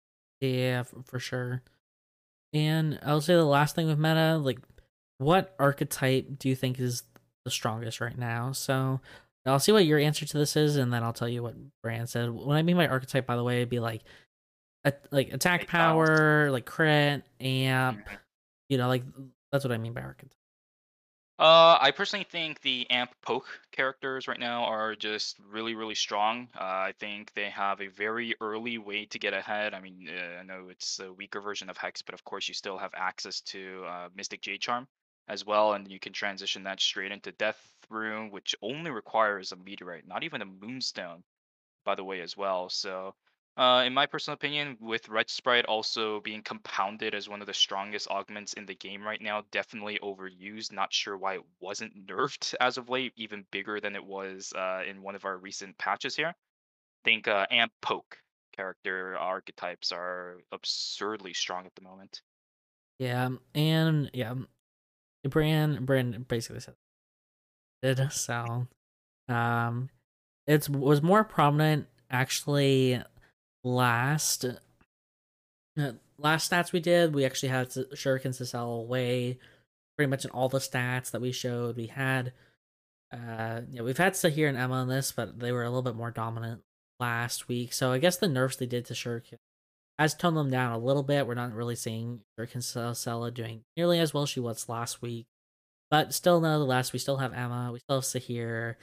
Yeah, 0.42 0.84
for, 0.84 1.04
for 1.04 1.20
sure. 1.20 1.62
And 2.54 3.00
I'll 3.04 3.22
say 3.22 3.36
the 3.36 3.46
last 3.46 3.76
thing 3.76 3.88
with 3.88 4.00
meta, 4.00 4.38
like, 4.38 4.60
what 5.20 5.56
archetype 5.60 6.40
do 6.40 6.50
you 6.50 6.56
think 6.56 6.80
is 6.80 7.04
the 7.46 7.52
strongest 7.52 8.02
right 8.02 8.18
now? 8.18 8.52
So 8.52 9.02
I'll 9.48 9.60
see 9.60 9.72
what 9.72 9.86
your 9.86 10.00
answer 10.00 10.26
to 10.26 10.38
this 10.38 10.56
is, 10.56 10.76
and 10.76 10.92
then 10.92 11.04
I'll 11.04 11.14
tell 11.14 11.30
you 11.30 11.42
what 11.44 11.56
Brand 11.82 12.10
said. 12.10 12.30
What 12.30 12.58
I 12.58 12.62
mean 12.62 12.78
by 12.78 12.88
archetype, 12.88 13.26
by 13.26 13.36
the 13.36 13.44
way, 13.44 13.58
it'd 13.58 13.70
be 13.70 13.80
like, 13.80 14.04
a, 14.86 14.94
like 15.12 15.34
attack 15.34 15.68
power, 15.68 16.52
like 16.52 16.66
crit, 16.66 17.24
amp. 17.40 18.06
Mhm. 18.08 18.18
You 18.70 18.78
know, 18.78 18.88
like 18.88 19.04
that's 19.52 19.64
what 19.64 19.72
I 19.72 19.78
mean 19.78 19.94
by 19.94 20.02
archetype. 20.02 20.34
Uh, 21.40 21.78
I 21.80 21.92
personally 21.92 22.26
think 22.28 22.62
the 22.62 22.90
amp 22.90 23.12
poke 23.22 23.48
characters 23.72 24.28
right 24.28 24.40
now 24.40 24.64
are 24.64 24.96
just 24.96 25.38
really, 25.48 25.76
really 25.76 25.94
strong. 25.94 26.50
Uh, 26.56 26.64
I 26.64 26.94
think 27.00 27.32
they 27.34 27.52
have 27.52 27.80
a 27.80 27.88
very 27.88 28.34
early 28.42 28.80
way 28.80 29.06
to 29.06 29.20
get 29.20 29.34
ahead. 29.34 29.76
I 29.76 29.80
mean, 29.80 30.10
uh, 30.10 30.40
I 30.40 30.44
know 30.44 30.70
it's 30.70 31.00
a 31.00 31.14
weaker 31.14 31.40
version 31.40 31.70
of 31.70 31.78
Hex, 31.78 32.02
but 32.02 32.16
of 32.16 32.24
course 32.24 32.48
you 32.48 32.56
still 32.56 32.80
have 32.80 32.92
access 32.96 33.42
to 33.42 33.84
uh, 33.86 34.10
Mystic 34.16 34.42
Jade 34.42 34.62
Charm 34.62 34.88
as 35.28 35.46
well, 35.46 35.74
and 35.74 35.90
you 35.90 36.00
can 36.00 36.14
transition 36.14 36.64
that 36.64 36.80
straight 36.82 37.12
into 37.12 37.32
Death 37.32 37.76
Rune, 37.90 38.32
which 38.32 38.56
only 38.62 38.92
requires 38.92 39.52
a 39.52 39.56
meteorite, 39.56 40.08
not 40.08 40.24
even 40.24 40.42
a 40.42 40.46
moonstone 40.46 41.24
by 41.88 41.96
the 41.96 42.04
way, 42.04 42.20
as 42.20 42.36
well. 42.36 42.70
So, 42.70 43.16
uh, 43.56 43.84
in 43.86 43.94
my 43.94 44.06
personal 44.06 44.36
opinion, 44.36 44.78
with 44.82 45.08
Red 45.08 45.30
Sprite 45.30 45.66
also 45.66 46.20
being 46.20 46.44
compounded 46.44 47.16
as 47.16 47.30
one 47.30 47.40
of 47.40 47.48
the 47.48 47.54
strongest 47.54 48.10
augments 48.10 48.54
in 48.54 48.66
the 48.66 48.76
game 48.76 49.02
right 49.04 49.22
now, 49.22 49.44
definitely 49.52 49.98
overused. 50.04 50.74
Not 50.74 50.94
sure 50.94 51.18
why 51.18 51.36
it 51.36 51.44
wasn't 51.62 52.06
nerfed 52.06 52.54
as 52.60 52.78
of 52.78 52.90
late, 52.90 53.14
even 53.16 53.48
bigger 53.52 53.80
than 53.80 53.96
it 53.96 54.04
was 54.04 54.52
uh, 54.54 54.84
in 54.86 55.02
one 55.02 55.16
of 55.16 55.24
our 55.24 55.38
recent 55.38 55.78
patches 55.78 56.14
here. 56.14 56.36
think 57.06 57.30
uh, 57.30 57.48
Amp 57.50 57.72
Poke 57.82 58.18
character 58.54 59.18
archetypes 59.18 59.94
are 59.94 60.42
absurdly 60.52 61.34
strong 61.34 61.66
at 61.66 61.76
the 61.76 61.84
moment. 61.84 62.22
Yeah, 63.00 63.30
and 63.56 64.10
yeah, 64.14 64.34
Brand 65.24 65.86
Brand 65.86 66.28
basically 66.28 66.62
said 66.62 66.76
it. 67.84 68.12
So, 68.12 68.68
um, 69.28 69.90
it 70.46 70.70
was 70.70 71.02
more 71.02 71.24
prominent 71.24 71.88
actually 72.10 73.02
last 73.64 74.46
uh, 75.78 75.92
last 76.18 76.52
stats 76.52 76.72
we 76.72 76.80
did. 76.80 77.14
We 77.14 77.26
actually 77.26 77.50
had 77.50 77.70
shurikens 77.70 78.38
to 78.38 78.46
sell 78.46 78.74
away 78.74 79.38
pretty 79.98 80.10
much 80.10 80.26
in 80.26 80.32
all 80.32 80.50
the 80.50 80.60
stats 80.60 81.12
that 81.12 81.22
we 81.22 81.32
showed. 81.32 81.76
We 81.76 81.88
had 81.88 82.34
uh 83.12 83.62
yeah, 83.72 83.82
we've 83.82 83.98
had 83.98 84.16
Zahir 84.16 84.48
and 84.48 84.58
Emma 84.58 84.76
on 84.76 84.88
this, 84.88 85.12
but 85.12 85.40
they 85.40 85.52
were 85.52 85.64
a 85.64 85.70
little 85.70 85.82
bit 85.82 85.96
more 85.96 86.12
dominant 86.12 86.62
last 87.00 87.48
week. 87.48 87.74
So 87.74 87.92
I 87.92 88.00
guess 88.00 88.18
the 88.18 88.28
nerfs 88.28 88.58
they 88.58 88.66
did 88.66 88.86
to 88.86 88.94
Shuriken 88.94 89.38
has 89.98 90.14
toned 90.14 90.38
them 90.38 90.50
down 90.52 90.74
a 90.74 90.78
little 90.78 91.04
bit. 91.04 91.28
We're 91.28 91.34
not 91.34 91.54
really 91.54 91.76
seeing 91.76 92.22
Shuriken 92.38 92.58
Sissela 92.58 93.34
doing 93.34 93.64
nearly 93.76 94.00
as 94.00 94.14
well 94.14 94.24
as 94.24 94.30
she 94.30 94.40
was 94.40 94.70
last 94.70 95.02
week. 95.02 95.26
But 95.90 96.14
still 96.14 96.42
nonetheless, 96.42 96.94
we 96.94 97.00
still 97.00 97.18
have 97.18 97.34
Emma, 97.34 97.70
we 97.72 97.80
still 97.80 97.98
have 97.98 98.06
Zahir, 98.06 98.78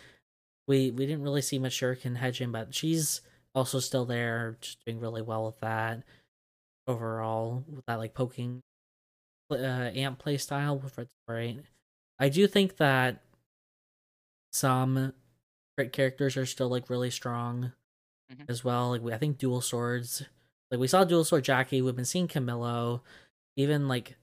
we 0.67 0.91
we 0.91 1.07
didn't 1.07 1.23
really 1.23 1.43
see 1.43 1.59
much 1.59 1.79
Shuriken 1.79 2.19
Hyejin, 2.19 2.53
but 2.53 2.75
she's 2.75 3.21
also 3.55 3.79
still 3.79 4.05
there, 4.07 4.57
just 4.61 4.85
doing 4.85 5.01
really 5.01 5.23
well 5.23 5.45
with 5.45 5.61
that 5.61 6.03
overall 6.87 7.65
with 7.75 7.85
that 7.87 7.99
like 7.99 8.15
poking 8.15 8.63
uh, 9.51 9.55
amp 9.57 10.19
play 10.19 10.37
style 10.37 10.79
with 10.79 10.97
Red 10.99 11.09
Sprite. 11.23 11.61
I 12.19 12.29
do 12.29 12.47
think 12.47 12.77
that 12.77 13.23
some 14.53 15.13
great 15.77 15.93
characters 15.93 16.37
are 16.37 16.47
still 16.47 16.69
like 16.69 16.91
really 16.91 17.11
strong 17.11 17.73
mm-hmm. 18.33 18.45
as 18.49 18.65
well. 18.65 18.91
Like 18.91 19.03
we, 19.03 19.13
I 19.13 19.19
think 19.19 19.39
dual 19.39 19.61
swords, 19.61 20.25
like 20.71 20.81
we 20.81 20.89
saw 20.89 21.05
dual 21.05 21.25
sword 21.25 21.45
Jackie. 21.45 21.83
We've 21.83 21.97
been 21.97 22.05
seeing 22.05 22.29
Camilo, 22.29 23.01
even 23.57 23.89
like 23.89 24.17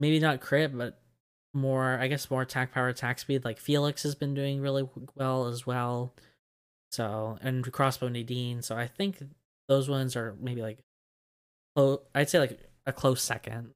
maybe 0.00 0.20
not 0.20 0.40
crit, 0.40 0.76
but 0.76 1.00
more 1.54 1.98
I 1.98 2.08
guess 2.08 2.30
more 2.30 2.42
attack 2.42 2.72
power, 2.72 2.88
attack 2.88 3.18
speed. 3.18 3.44
Like 3.44 3.58
Felix 3.58 4.02
has 4.02 4.14
been 4.14 4.34
doing 4.34 4.60
really 4.60 4.88
well 5.14 5.46
as 5.46 5.66
well. 5.66 6.14
So 6.90 7.38
and 7.42 7.70
crossbow 7.72 8.08
Nadine. 8.08 8.62
So 8.62 8.76
I 8.76 8.86
think 8.86 9.18
those 9.68 9.88
ones 9.88 10.16
are 10.16 10.36
maybe 10.40 10.62
like 10.62 10.78
oh 11.76 12.02
I'd 12.14 12.28
say 12.28 12.38
like 12.38 12.58
a 12.86 12.92
close 12.92 13.22
second 13.22 13.70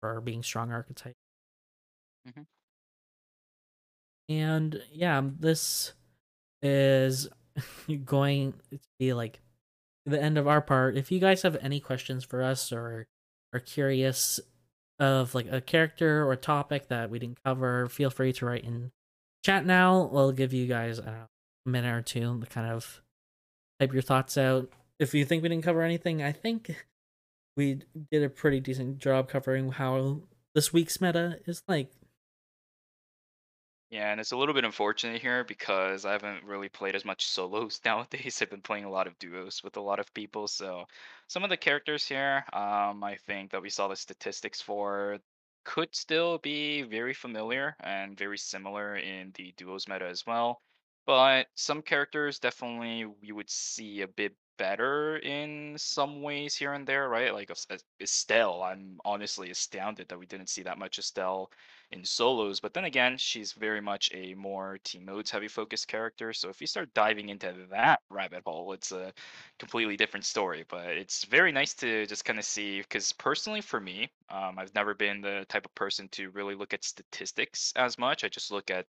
for 0.00 0.20
being 0.20 0.42
strong 0.42 0.72
archetype. 0.72 1.16
Mm-hmm. 2.28 2.42
And 4.30 4.82
yeah, 4.92 5.22
this 5.38 5.94
is 6.62 7.28
going 8.04 8.52
to 8.70 8.78
be 8.98 9.12
like 9.12 9.40
the 10.10 10.22
end 10.22 10.38
of 10.38 10.48
our 10.48 10.60
part. 10.60 10.96
If 10.96 11.10
you 11.10 11.18
guys 11.18 11.42
have 11.42 11.56
any 11.60 11.80
questions 11.80 12.24
for 12.24 12.42
us 12.42 12.72
or 12.72 13.06
are 13.52 13.60
curious 13.60 14.40
of 14.98 15.34
like 15.34 15.46
a 15.50 15.60
character 15.60 16.24
or 16.24 16.32
a 16.32 16.36
topic 16.36 16.88
that 16.88 17.10
we 17.10 17.18
didn't 17.18 17.42
cover, 17.44 17.88
feel 17.88 18.10
free 18.10 18.32
to 18.34 18.46
write 18.46 18.64
in 18.64 18.90
chat 19.44 19.64
now. 19.64 20.08
We'll 20.12 20.32
give 20.32 20.52
you 20.52 20.66
guys 20.66 20.98
a 20.98 21.28
minute 21.64 21.94
or 21.94 22.02
two 22.02 22.40
to 22.40 22.46
kind 22.46 22.70
of 22.70 23.02
type 23.80 23.92
your 23.92 24.02
thoughts 24.02 24.36
out. 24.36 24.70
If 24.98 25.14
you 25.14 25.24
think 25.24 25.42
we 25.42 25.48
didn't 25.48 25.64
cover 25.64 25.82
anything, 25.82 26.22
I 26.22 26.32
think 26.32 26.74
we 27.56 27.82
did 28.10 28.22
a 28.22 28.28
pretty 28.28 28.60
decent 28.60 28.98
job 28.98 29.28
covering 29.28 29.70
how 29.72 30.22
this 30.54 30.72
week's 30.72 31.00
meta 31.00 31.38
is 31.46 31.62
like 31.68 31.92
yeah, 33.90 34.10
and 34.12 34.20
it's 34.20 34.32
a 34.32 34.36
little 34.36 34.54
bit 34.54 34.64
unfortunate 34.64 35.22
here 35.22 35.44
because 35.44 36.04
I 36.04 36.12
haven't 36.12 36.44
really 36.44 36.68
played 36.68 36.94
as 36.94 37.04
much 37.06 37.26
solos 37.26 37.80
nowadays. 37.84 38.40
I've 38.42 38.50
been 38.50 38.60
playing 38.60 38.84
a 38.84 38.90
lot 38.90 39.06
of 39.06 39.18
duos 39.18 39.62
with 39.64 39.76
a 39.78 39.80
lot 39.80 39.98
of 39.98 40.12
people. 40.12 40.46
So 40.46 40.84
some 41.26 41.42
of 41.42 41.48
the 41.50 41.56
characters 41.56 42.06
here, 42.06 42.44
um, 42.52 43.02
I 43.02 43.16
think 43.26 43.50
that 43.52 43.62
we 43.62 43.70
saw 43.70 43.88
the 43.88 43.96
statistics 43.96 44.60
for 44.60 45.18
could 45.64 45.94
still 45.94 46.38
be 46.38 46.82
very 46.82 47.14
familiar 47.14 47.76
and 47.80 48.16
very 48.18 48.38
similar 48.38 48.96
in 48.96 49.32
the 49.34 49.52
duos 49.56 49.88
meta 49.88 50.06
as 50.06 50.26
well. 50.26 50.60
But 51.06 51.46
some 51.54 51.80
characters 51.82 52.38
definitely 52.38 53.06
we 53.06 53.32
would 53.32 53.48
see 53.50 54.02
a 54.02 54.08
bit 54.08 54.34
better 54.58 55.16
in 55.18 55.76
some 55.78 56.20
ways 56.22 56.54
here 56.54 56.74
and 56.74 56.86
there, 56.86 57.08
right? 57.08 57.32
Like 57.32 57.50
Estelle, 58.00 58.62
I'm 58.62 58.98
honestly 59.04 59.50
astounded 59.50 60.08
that 60.08 60.18
we 60.18 60.26
didn't 60.26 60.50
see 60.50 60.62
that 60.64 60.78
much 60.78 60.98
Estelle 60.98 61.50
in 61.90 62.04
solos. 62.04 62.60
But 62.60 62.74
then 62.74 62.84
again, 62.84 63.16
she's 63.16 63.52
very 63.52 63.80
much 63.80 64.10
a 64.14 64.34
more 64.34 64.78
team 64.84 65.04
modes 65.04 65.30
heavy 65.30 65.48
focused 65.48 65.88
character. 65.88 66.32
So 66.32 66.48
if 66.48 66.60
you 66.60 66.66
start 66.66 66.92
diving 66.94 67.28
into 67.28 67.54
that 67.70 68.00
rabbit 68.10 68.42
hole, 68.44 68.72
it's 68.72 68.92
a 68.92 69.12
completely 69.58 69.96
different 69.96 70.24
story. 70.24 70.64
But 70.68 70.88
it's 70.88 71.24
very 71.24 71.52
nice 71.52 71.74
to 71.74 72.06
just 72.06 72.24
kind 72.24 72.38
of 72.38 72.44
see 72.44 72.80
because 72.80 73.12
personally 73.12 73.60
for 73.60 73.80
me, 73.80 74.10
um, 74.30 74.58
I've 74.58 74.74
never 74.74 74.94
been 74.94 75.20
the 75.20 75.46
type 75.48 75.64
of 75.64 75.74
person 75.74 76.08
to 76.10 76.30
really 76.30 76.54
look 76.54 76.74
at 76.74 76.84
statistics 76.84 77.72
as 77.76 77.98
much. 77.98 78.24
I 78.24 78.28
just 78.28 78.50
look 78.50 78.70
at 78.70 78.86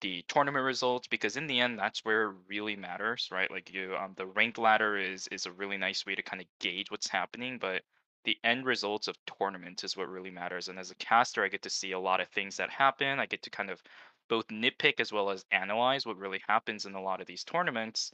the 0.00 0.24
tournament 0.28 0.64
results 0.64 1.08
because 1.08 1.36
in 1.36 1.46
the 1.46 1.58
end 1.58 1.78
that's 1.78 2.04
where 2.04 2.30
it 2.30 2.34
really 2.48 2.76
matters 2.76 3.28
right 3.32 3.50
like 3.50 3.72
you 3.72 3.96
um, 3.96 4.12
the 4.16 4.26
ranked 4.26 4.58
ladder 4.58 4.96
is 4.96 5.26
is 5.28 5.46
a 5.46 5.52
really 5.52 5.76
nice 5.76 6.06
way 6.06 6.14
to 6.14 6.22
kind 6.22 6.40
of 6.40 6.46
gauge 6.60 6.90
what's 6.90 7.08
happening 7.08 7.58
but 7.58 7.82
the 8.28 8.36
end 8.44 8.66
results 8.66 9.08
of 9.08 9.16
tournaments 9.24 9.84
is 9.84 9.96
what 9.96 10.06
really 10.06 10.30
matters. 10.30 10.68
And 10.68 10.78
as 10.78 10.90
a 10.90 10.94
caster, 10.96 11.42
I 11.42 11.48
get 11.48 11.62
to 11.62 11.70
see 11.70 11.92
a 11.92 11.98
lot 11.98 12.20
of 12.20 12.28
things 12.28 12.58
that 12.58 12.68
happen. 12.68 13.18
I 13.18 13.24
get 13.24 13.42
to 13.44 13.48
kind 13.48 13.70
of 13.70 13.82
both 14.28 14.46
nitpick 14.48 15.00
as 15.00 15.10
well 15.10 15.30
as 15.30 15.46
analyze 15.50 16.04
what 16.04 16.18
really 16.18 16.42
happens 16.46 16.84
in 16.84 16.94
a 16.94 17.00
lot 17.00 17.22
of 17.22 17.26
these 17.26 17.42
tournaments. 17.42 18.12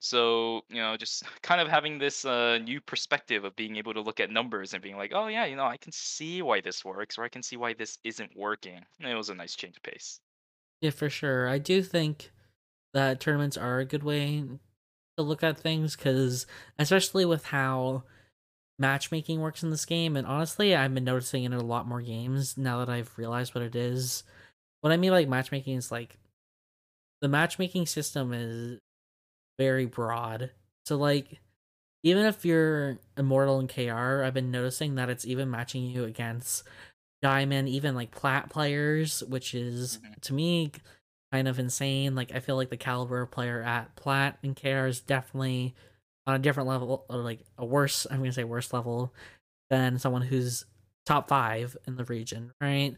So, 0.00 0.62
you 0.68 0.80
know, 0.80 0.96
just 0.96 1.22
kind 1.42 1.60
of 1.60 1.68
having 1.68 1.98
this 1.98 2.24
uh, 2.24 2.58
new 2.58 2.80
perspective 2.80 3.44
of 3.44 3.54
being 3.54 3.76
able 3.76 3.94
to 3.94 4.00
look 4.00 4.18
at 4.18 4.28
numbers 4.28 4.74
and 4.74 4.82
being 4.82 4.96
like, 4.96 5.12
oh, 5.14 5.28
yeah, 5.28 5.44
you 5.44 5.54
know, 5.54 5.66
I 5.66 5.76
can 5.76 5.92
see 5.92 6.42
why 6.42 6.60
this 6.60 6.84
works 6.84 7.16
or 7.16 7.22
I 7.22 7.28
can 7.28 7.44
see 7.44 7.56
why 7.56 7.74
this 7.74 7.98
isn't 8.02 8.36
working. 8.36 8.84
It 8.98 9.14
was 9.14 9.28
a 9.28 9.36
nice 9.36 9.54
change 9.54 9.76
of 9.76 9.84
pace. 9.84 10.18
Yeah, 10.80 10.90
for 10.90 11.08
sure. 11.08 11.48
I 11.48 11.58
do 11.58 11.80
think 11.80 12.32
that 12.92 13.20
tournaments 13.20 13.56
are 13.56 13.78
a 13.78 13.84
good 13.84 14.02
way 14.02 14.42
to 15.16 15.22
look 15.22 15.44
at 15.44 15.56
things 15.56 15.94
because, 15.94 16.44
especially 16.76 17.24
with 17.24 17.44
how 17.44 18.02
matchmaking 18.78 19.40
works 19.40 19.62
in 19.62 19.70
this 19.70 19.84
game, 19.84 20.16
and 20.16 20.26
honestly, 20.26 20.74
I've 20.74 20.94
been 20.94 21.04
noticing 21.04 21.44
it 21.44 21.46
in 21.46 21.52
a 21.54 21.62
lot 21.62 21.86
more 21.86 22.02
games 22.02 22.56
now 22.56 22.78
that 22.78 22.88
I've 22.88 23.16
realized 23.16 23.54
what 23.54 23.64
it 23.64 23.76
is. 23.76 24.24
What 24.80 24.92
I 24.92 24.96
mean 24.96 25.12
like 25.12 25.28
matchmaking 25.28 25.76
is 25.76 25.90
like 25.90 26.18
the 27.22 27.28
matchmaking 27.28 27.86
system 27.86 28.32
is 28.32 28.78
very 29.58 29.86
broad. 29.86 30.50
So 30.84 30.96
like 30.96 31.40
even 32.02 32.26
if 32.26 32.44
you're 32.44 32.98
immortal 33.16 33.60
in 33.60 33.68
KR, 33.68 34.22
I've 34.22 34.34
been 34.34 34.50
noticing 34.50 34.96
that 34.96 35.08
it's 35.08 35.24
even 35.24 35.50
matching 35.50 35.84
you 35.84 36.04
against 36.04 36.64
diamond, 37.22 37.68
even 37.68 37.94
like 37.94 38.10
plat 38.10 38.50
players, 38.50 39.22
which 39.24 39.54
is 39.54 39.98
mm-hmm. 39.98 40.12
to 40.20 40.34
me 40.34 40.72
kind 41.32 41.48
of 41.48 41.58
insane. 41.58 42.14
Like 42.14 42.32
I 42.34 42.40
feel 42.40 42.56
like 42.56 42.68
the 42.68 42.76
caliber 42.76 43.24
player 43.24 43.62
at 43.62 43.96
plat 43.96 44.38
and 44.42 44.54
KR 44.54 44.86
is 44.86 45.00
definitely 45.00 45.74
on 46.26 46.34
a 46.34 46.38
different 46.38 46.68
level 46.68 47.04
or 47.08 47.18
like 47.18 47.40
a 47.58 47.64
worse 47.64 48.06
i'm 48.10 48.18
gonna 48.18 48.32
say 48.32 48.44
worse 48.44 48.72
level 48.72 49.12
than 49.70 49.98
someone 49.98 50.22
who's 50.22 50.64
top 51.06 51.28
five 51.28 51.76
in 51.86 51.96
the 51.96 52.04
region 52.04 52.52
right 52.60 52.96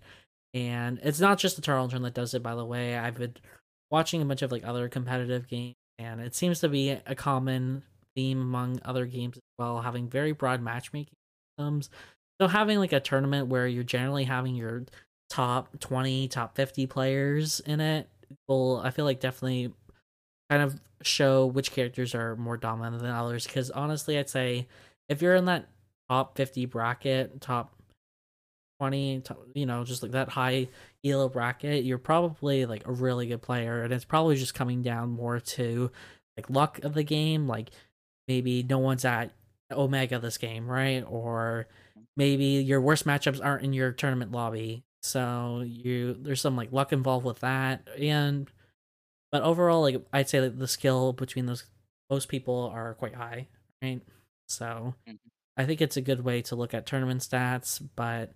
and 0.54 1.00
it's 1.02 1.20
not 1.20 1.38
just 1.38 1.56
the 1.56 1.62
Tarleton 1.62 2.02
that 2.02 2.14
does 2.14 2.34
it 2.34 2.42
by 2.42 2.54
the 2.54 2.64
way 2.64 2.96
i've 2.96 3.16
been 3.16 3.34
watching 3.90 4.22
a 4.22 4.24
bunch 4.24 4.42
of 4.42 4.52
like 4.52 4.66
other 4.66 4.88
competitive 4.88 5.48
games, 5.48 5.74
and 5.98 6.20
it 6.20 6.34
seems 6.34 6.60
to 6.60 6.68
be 6.68 6.90
a 6.90 7.14
common 7.14 7.82
theme 8.14 8.40
among 8.40 8.80
other 8.84 9.06
games 9.06 9.36
as 9.36 9.42
well, 9.58 9.80
having 9.80 10.08
very 10.08 10.32
broad 10.32 10.60
matchmaking 10.60 11.14
systems. 11.58 11.90
So 12.40 12.48
having 12.48 12.78
like 12.78 12.92
a 12.92 13.00
tournament 13.00 13.48
where 13.48 13.66
you're 13.66 13.84
generally 13.84 14.24
having 14.24 14.54
your 14.54 14.84
top 15.30 15.78
20, 15.80 16.28
top 16.28 16.54
50 16.56 16.86
players 16.86 17.60
in 17.60 17.80
it 17.80 18.08
will 18.48 18.78
I 18.78 18.90
feel 18.90 19.04
like 19.04 19.20
definitely 19.20 19.72
kind 20.50 20.62
of 20.62 20.80
show 21.02 21.46
which 21.46 21.72
characters 21.72 22.14
are 22.14 22.36
more 22.36 22.56
dominant 22.56 23.02
than 23.02 23.10
others 23.10 23.46
because 23.46 23.70
honestly 23.70 24.18
I'd 24.18 24.30
say 24.30 24.66
if 25.08 25.22
you're 25.22 25.34
in 25.34 25.44
that 25.46 25.68
top 26.08 26.36
50 26.36 26.66
bracket, 26.66 27.40
top 27.40 27.74
20, 28.80 29.20
top, 29.20 29.46
you 29.54 29.66
know, 29.66 29.84
just 29.84 30.02
like 30.02 30.12
that 30.12 30.28
high 30.28 30.68
elo 31.04 31.28
bracket, 31.28 31.84
you're 31.84 31.98
probably 31.98 32.66
like 32.66 32.86
a 32.86 32.92
really 32.92 33.26
good 33.26 33.42
player 33.42 33.82
and 33.82 33.92
it's 33.92 34.04
probably 34.04 34.36
just 34.36 34.54
coming 34.54 34.82
down 34.82 35.10
more 35.10 35.40
to 35.40 35.90
like 36.36 36.50
luck 36.50 36.82
of 36.84 36.94
the 36.94 37.02
game, 37.02 37.46
like 37.46 37.70
maybe 38.28 38.62
no 38.62 38.78
one's 38.78 39.04
at 39.04 39.32
omega 39.70 40.18
this 40.18 40.38
game, 40.38 40.66
right? 40.66 41.04
Or 41.08 41.66
maybe 42.16 42.44
your 42.44 42.80
worst 42.80 43.06
matchups 43.06 43.44
aren't 43.44 43.64
in 43.64 43.72
your 43.72 43.92
tournament 43.92 44.32
lobby. 44.32 44.82
So 45.02 45.62
you 45.64 46.16
there's 46.20 46.40
some 46.40 46.56
like 46.56 46.72
luck 46.72 46.92
involved 46.92 47.24
with 47.24 47.40
that 47.40 47.86
and 47.98 48.50
but 49.36 49.42
overall 49.42 49.82
like 49.82 50.02
I'd 50.12 50.28
say 50.28 50.40
that 50.40 50.58
the 50.58 50.68
skill 50.68 51.12
between 51.12 51.46
those 51.46 51.64
most 52.10 52.28
people 52.28 52.70
are 52.72 52.94
quite 52.94 53.14
high, 53.14 53.48
right? 53.82 54.00
So 54.48 54.94
Mhm. 55.06 55.18
I 55.56 55.64
think 55.66 55.80
it's 55.80 55.96
a 55.96 56.02
good 56.02 56.20
way 56.20 56.42
to 56.42 56.56
look 56.56 56.74
at 56.74 56.86
tournament 56.86 57.20
stats, 57.22 57.86
but 57.96 58.32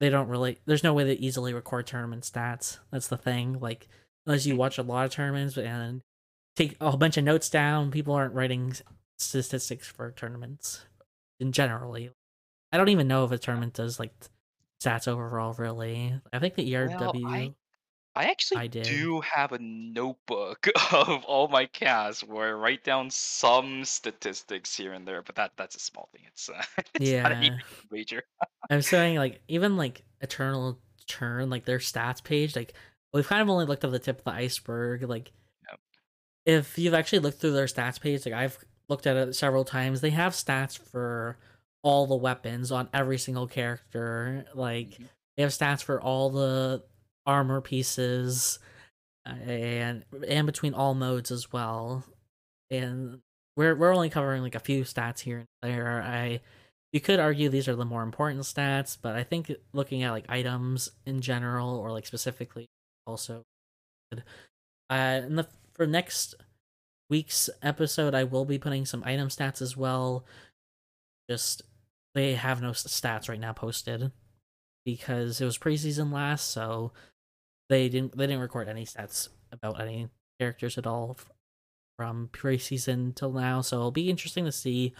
they 0.00 0.08
don't 0.08 0.28
really 0.28 0.58
there's 0.66 0.84
no 0.84 0.94
way 0.94 1.04
to 1.04 1.20
easily 1.20 1.52
record 1.54 1.86
tournament 1.86 2.24
stats. 2.24 2.78
That's 2.90 3.08
the 3.08 3.18
thing. 3.18 3.60
Like 3.60 3.88
unless 4.26 4.46
you 4.46 4.56
watch 4.56 4.78
a 4.78 4.82
lot 4.82 5.06
of 5.06 5.12
tournaments 5.12 5.56
and 5.58 6.02
take 6.56 6.76
a 6.80 6.90
whole 6.90 6.98
bunch 6.98 7.16
of 7.16 7.24
notes 7.24 7.50
down, 7.50 7.90
people 7.90 8.14
aren't 8.14 8.34
writing 8.34 8.74
statistics 9.18 9.88
for 9.88 10.12
tournaments 10.12 10.86
in 11.40 11.52
generally. 11.52 12.10
I 12.72 12.78
don't 12.78 12.88
even 12.90 13.08
know 13.08 13.24
if 13.24 13.32
a 13.32 13.38
tournament 13.38 13.74
does 13.74 13.98
like 13.98 14.14
stats 14.82 15.08
overall 15.08 15.54
really. 15.54 16.20
I 16.32 16.38
think 16.38 16.54
the 16.54 16.70
ERW 16.72 17.26
I 17.28 17.54
I 18.16 18.24
actually 18.24 18.58
I 18.62 18.66
did. 18.66 18.84
do 18.84 19.20
have 19.20 19.52
a 19.52 19.58
notebook 19.60 20.66
of 20.92 21.24
all 21.24 21.48
my 21.48 21.66
casts 21.66 22.24
where 22.24 22.48
I 22.48 22.52
write 22.52 22.84
down 22.84 23.08
some 23.10 23.84
statistics 23.84 24.76
here 24.76 24.92
and 24.92 25.06
there, 25.06 25.22
but 25.22 25.36
that 25.36 25.52
that's 25.56 25.76
a 25.76 25.80
small 25.80 26.08
thing. 26.12 26.22
It's 26.26 26.48
uh, 26.48 26.62
it's 26.94 27.10
Yeah. 27.10 27.58
major. 27.90 28.22
I'm 28.68 28.82
saying 28.82 29.16
like 29.16 29.40
even 29.48 29.76
like 29.76 30.02
Eternal 30.20 30.78
Return, 31.00 31.50
like 31.50 31.64
their 31.64 31.78
stats 31.78 32.22
page, 32.22 32.56
like 32.56 32.74
we've 33.12 33.26
kind 33.28 33.42
of 33.42 33.48
only 33.48 33.64
looked 33.66 33.84
at 33.84 33.90
the 33.92 33.98
tip 33.98 34.18
of 34.18 34.24
the 34.24 34.32
iceberg. 34.32 35.02
Like 35.02 35.32
Yep. 35.70 35.80
if 36.46 36.78
you've 36.78 36.94
actually 36.94 37.20
looked 37.20 37.40
through 37.40 37.52
their 37.52 37.66
stats 37.66 38.00
page, 38.00 38.26
like 38.26 38.34
I've 38.34 38.58
looked 38.88 39.06
at 39.06 39.16
it 39.16 39.34
several 39.36 39.64
times, 39.64 40.00
they 40.00 40.10
have 40.10 40.32
stats 40.32 40.76
for 40.76 41.38
all 41.82 42.06
the 42.06 42.16
weapons 42.16 42.70
on 42.72 42.88
every 42.92 43.18
single 43.18 43.46
character. 43.46 44.44
Like 44.54 44.90
Mhm. 44.90 45.08
they 45.36 45.42
have 45.44 45.52
stats 45.52 45.82
for 45.82 46.00
all 46.00 46.28
the 46.30 46.82
armor 47.30 47.60
pieces 47.60 48.58
uh, 49.24 49.30
and 49.30 50.04
and 50.26 50.46
between 50.46 50.74
all 50.74 50.94
modes 50.94 51.30
as 51.30 51.52
well. 51.52 52.04
And 52.70 53.20
we're 53.56 53.76
we're 53.76 53.94
only 53.94 54.10
covering 54.10 54.42
like 54.42 54.56
a 54.56 54.60
few 54.60 54.82
stats 54.82 55.20
here 55.20 55.38
and 55.38 55.46
there. 55.62 56.02
I 56.02 56.40
you 56.92 57.00
could 57.00 57.20
argue 57.20 57.48
these 57.48 57.68
are 57.68 57.76
the 57.76 57.84
more 57.84 58.02
important 58.02 58.42
stats, 58.42 58.98
but 59.00 59.14
I 59.14 59.22
think 59.22 59.52
looking 59.72 60.02
at 60.02 60.10
like 60.10 60.24
items 60.28 60.90
in 61.06 61.20
general 61.20 61.76
or 61.76 61.92
like 61.92 62.06
specifically 62.06 62.66
also 63.06 63.44
good. 64.10 64.24
Uh, 64.88 65.20
in 65.24 65.36
the 65.36 65.46
for 65.74 65.86
next 65.86 66.34
week's 67.08 67.48
episode, 67.62 68.14
I 68.14 68.24
will 68.24 68.44
be 68.44 68.58
putting 68.58 68.84
some 68.84 69.04
item 69.04 69.28
stats 69.28 69.62
as 69.62 69.76
well. 69.76 70.24
Just 71.30 71.62
they 72.14 72.34
have 72.34 72.60
no 72.60 72.70
stats 72.70 73.28
right 73.28 73.38
now 73.38 73.52
posted 73.52 74.10
because 74.84 75.40
it 75.40 75.44
was 75.44 75.58
preseason 75.58 76.12
last, 76.12 76.50
so 76.50 76.92
they 77.70 77.88
didn't 77.88 78.18
they 78.18 78.26
didn't 78.26 78.42
record 78.42 78.68
any 78.68 78.84
stats 78.84 79.28
about 79.50 79.80
any 79.80 80.08
characters 80.38 80.76
at 80.76 80.86
all 80.86 81.16
from 81.96 82.28
preseason 82.32 83.14
till 83.14 83.32
now. 83.32 83.62
So 83.62 83.76
it'll 83.76 83.90
be 83.90 84.10
interesting 84.10 84.44
to 84.44 84.52
see 84.52 84.92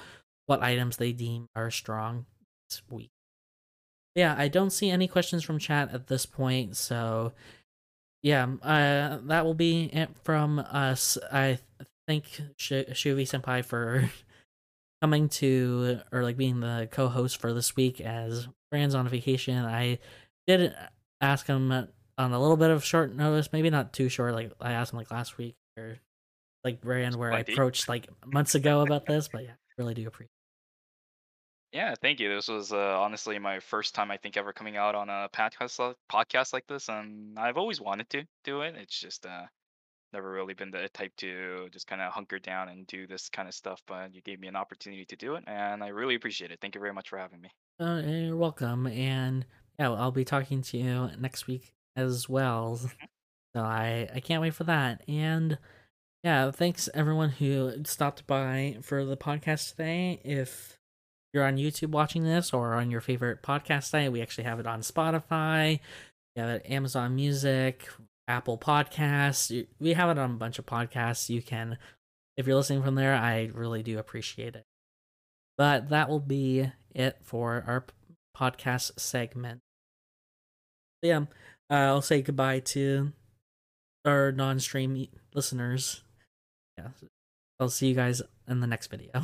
what 0.46 0.62
items 0.62 0.96
they 0.96 1.12
deem 1.12 1.48
are 1.54 1.70
strong 1.70 2.26
this 2.68 2.82
week. 2.88 3.10
Yeah, 4.14 4.34
I 4.38 4.48
don't 4.48 4.70
see 4.70 4.90
any 4.90 5.08
questions 5.08 5.44
from 5.44 5.58
chat 5.58 5.92
at 5.92 6.06
this 6.06 6.26
point, 6.26 6.76
so 6.76 7.32
yeah, 8.22 8.46
uh, 8.62 9.18
that 9.24 9.44
will 9.44 9.54
be 9.54 9.84
it 9.84 10.10
from 10.24 10.58
us. 10.58 11.16
I 11.32 11.58
thank 12.06 12.40
Sh- 12.56 12.90
Shuvi 12.92 13.22
Senpai 13.22 13.64
for 13.64 14.10
coming 15.02 15.28
to 15.28 16.00
or 16.12 16.22
like 16.22 16.36
being 16.36 16.60
the 16.60 16.88
co-host 16.90 17.40
for 17.40 17.52
this 17.52 17.76
week 17.76 18.00
as 18.00 18.48
Brand's 18.70 18.94
on 18.94 19.08
vacation. 19.08 19.64
I 19.64 19.98
did 20.46 20.74
ask 21.20 21.46
him 21.46 21.88
on 22.20 22.32
a 22.32 22.40
little 22.40 22.56
bit 22.56 22.70
of 22.70 22.84
short 22.84 23.14
notice, 23.14 23.52
maybe 23.52 23.70
not 23.70 23.92
too 23.92 24.08
short. 24.08 24.34
Like 24.34 24.52
I 24.60 24.72
asked 24.72 24.92
him 24.92 24.98
like 24.98 25.10
last 25.10 25.38
week 25.38 25.56
or 25.76 25.96
like 26.62 26.80
Brand 26.80 27.16
where 27.16 27.32
I 27.32 27.40
approached 27.40 27.88
like 27.88 28.08
months 28.26 28.54
ago 28.54 28.82
about 28.82 29.06
this, 29.06 29.28
but 29.28 29.44
yeah, 29.44 29.52
really 29.78 29.94
do 29.94 30.06
appreciate. 30.06 30.30
Yeah, 31.72 31.94
thank 32.02 32.18
you. 32.18 32.34
This 32.34 32.48
was 32.48 32.72
uh, 32.72 33.00
honestly 33.00 33.38
my 33.38 33.60
first 33.60 33.94
time 33.94 34.10
I 34.10 34.16
think 34.16 34.36
ever 34.36 34.52
coming 34.52 34.76
out 34.76 34.94
on 34.94 35.08
a 35.08 35.28
podcast 35.32 35.94
podcast 36.12 36.52
like 36.52 36.66
this, 36.66 36.88
and 36.88 37.38
I've 37.38 37.56
always 37.56 37.80
wanted 37.80 38.10
to 38.10 38.24
do 38.44 38.62
it. 38.62 38.74
It's 38.76 38.98
just 38.98 39.24
uh, 39.24 39.44
never 40.12 40.30
really 40.30 40.54
been 40.54 40.72
the 40.72 40.88
type 40.92 41.12
to 41.18 41.68
just 41.72 41.86
kind 41.86 42.02
of 42.02 42.12
hunker 42.12 42.40
down 42.40 42.68
and 42.68 42.86
do 42.86 43.06
this 43.06 43.28
kind 43.28 43.48
of 43.48 43.54
stuff. 43.54 43.80
But 43.86 44.14
you 44.14 44.20
gave 44.20 44.40
me 44.40 44.48
an 44.48 44.56
opportunity 44.56 45.04
to 45.06 45.16
do 45.16 45.36
it, 45.36 45.44
and 45.46 45.82
I 45.82 45.88
really 45.88 46.16
appreciate 46.16 46.50
it. 46.50 46.58
Thank 46.60 46.74
you 46.74 46.80
very 46.80 46.92
much 46.92 47.08
for 47.08 47.18
having 47.18 47.40
me. 47.40 47.50
Uh, 47.78 48.02
you're 48.04 48.36
welcome, 48.36 48.88
and 48.88 49.46
yeah, 49.78 49.92
I'll 49.92 50.10
be 50.10 50.24
talking 50.24 50.62
to 50.62 50.76
you 50.76 51.10
next 51.18 51.46
week 51.46 51.72
as 52.00 52.28
well. 52.28 52.80
Mm-hmm. 53.52 53.60
So 53.60 53.64
I 53.64 54.08
I 54.14 54.20
can't 54.20 54.42
wait 54.42 54.54
for 54.54 54.62
that. 54.62 55.02
And 55.08 55.58
yeah, 56.22 56.52
thanks 56.52 56.88
everyone 56.94 57.30
who 57.30 57.82
stopped 57.84 58.24
by 58.28 58.76
for 58.80 59.04
the 59.04 59.16
podcast 59.16 59.70
today. 59.70 60.20
If 60.22 60.78
you're 61.32 61.44
on 61.44 61.56
YouTube 61.56 61.90
watching 61.90 62.22
this 62.22 62.52
or 62.52 62.74
on 62.74 62.90
your 62.92 63.00
favorite 63.00 63.42
podcast 63.42 63.84
site, 63.84 64.12
we 64.12 64.22
actually 64.22 64.44
have 64.44 64.60
it 64.60 64.68
on 64.68 64.82
Spotify. 64.82 65.80
We 66.36 66.42
have 66.42 66.50
it 66.50 66.62
Amazon 66.70 67.16
Music, 67.16 67.88
Apple 68.28 68.58
Podcasts. 68.58 69.66
We 69.80 69.94
have 69.94 70.10
it 70.10 70.18
on 70.20 70.30
a 70.30 70.34
bunch 70.34 70.58
of 70.58 70.66
podcasts. 70.66 71.28
You 71.28 71.42
can, 71.42 71.78
if 72.36 72.46
you're 72.46 72.56
listening 72.56 72.82
from 72.82 72.94
there, 72.94 73.14
I 73.14 73.50
really 73.52 73.82
do 73.82 73.98
appreciate 73.98 74.54
it. 74.54 74.64
But 75.58 75.88
that 75.88 76.08
will 76.08 76.20
be 76.20 76.70
it 76.94 77.18
for 77.22 77.64
our 77.66 77.84
podcast 78.36 79.00
segment. 79.00 79.60
Yeah, 81.02 81.24
I'll 81.70 82.02
say 82.02 82.20
goodbye 82.20 82.60
to 82.60 83.12
our 84.04 84.32
non-stream 84.32 85.06
listeners. 85.34 86.02
Yeah, 86.76 86.88
I'll 87.60 87.68
see 87.68 87.88
you 87.88 87.94
guys 87.94 88.20
in 88.48 88.60
the 88.60 88.66
next 88.66 88.88
video. 88.88 89.10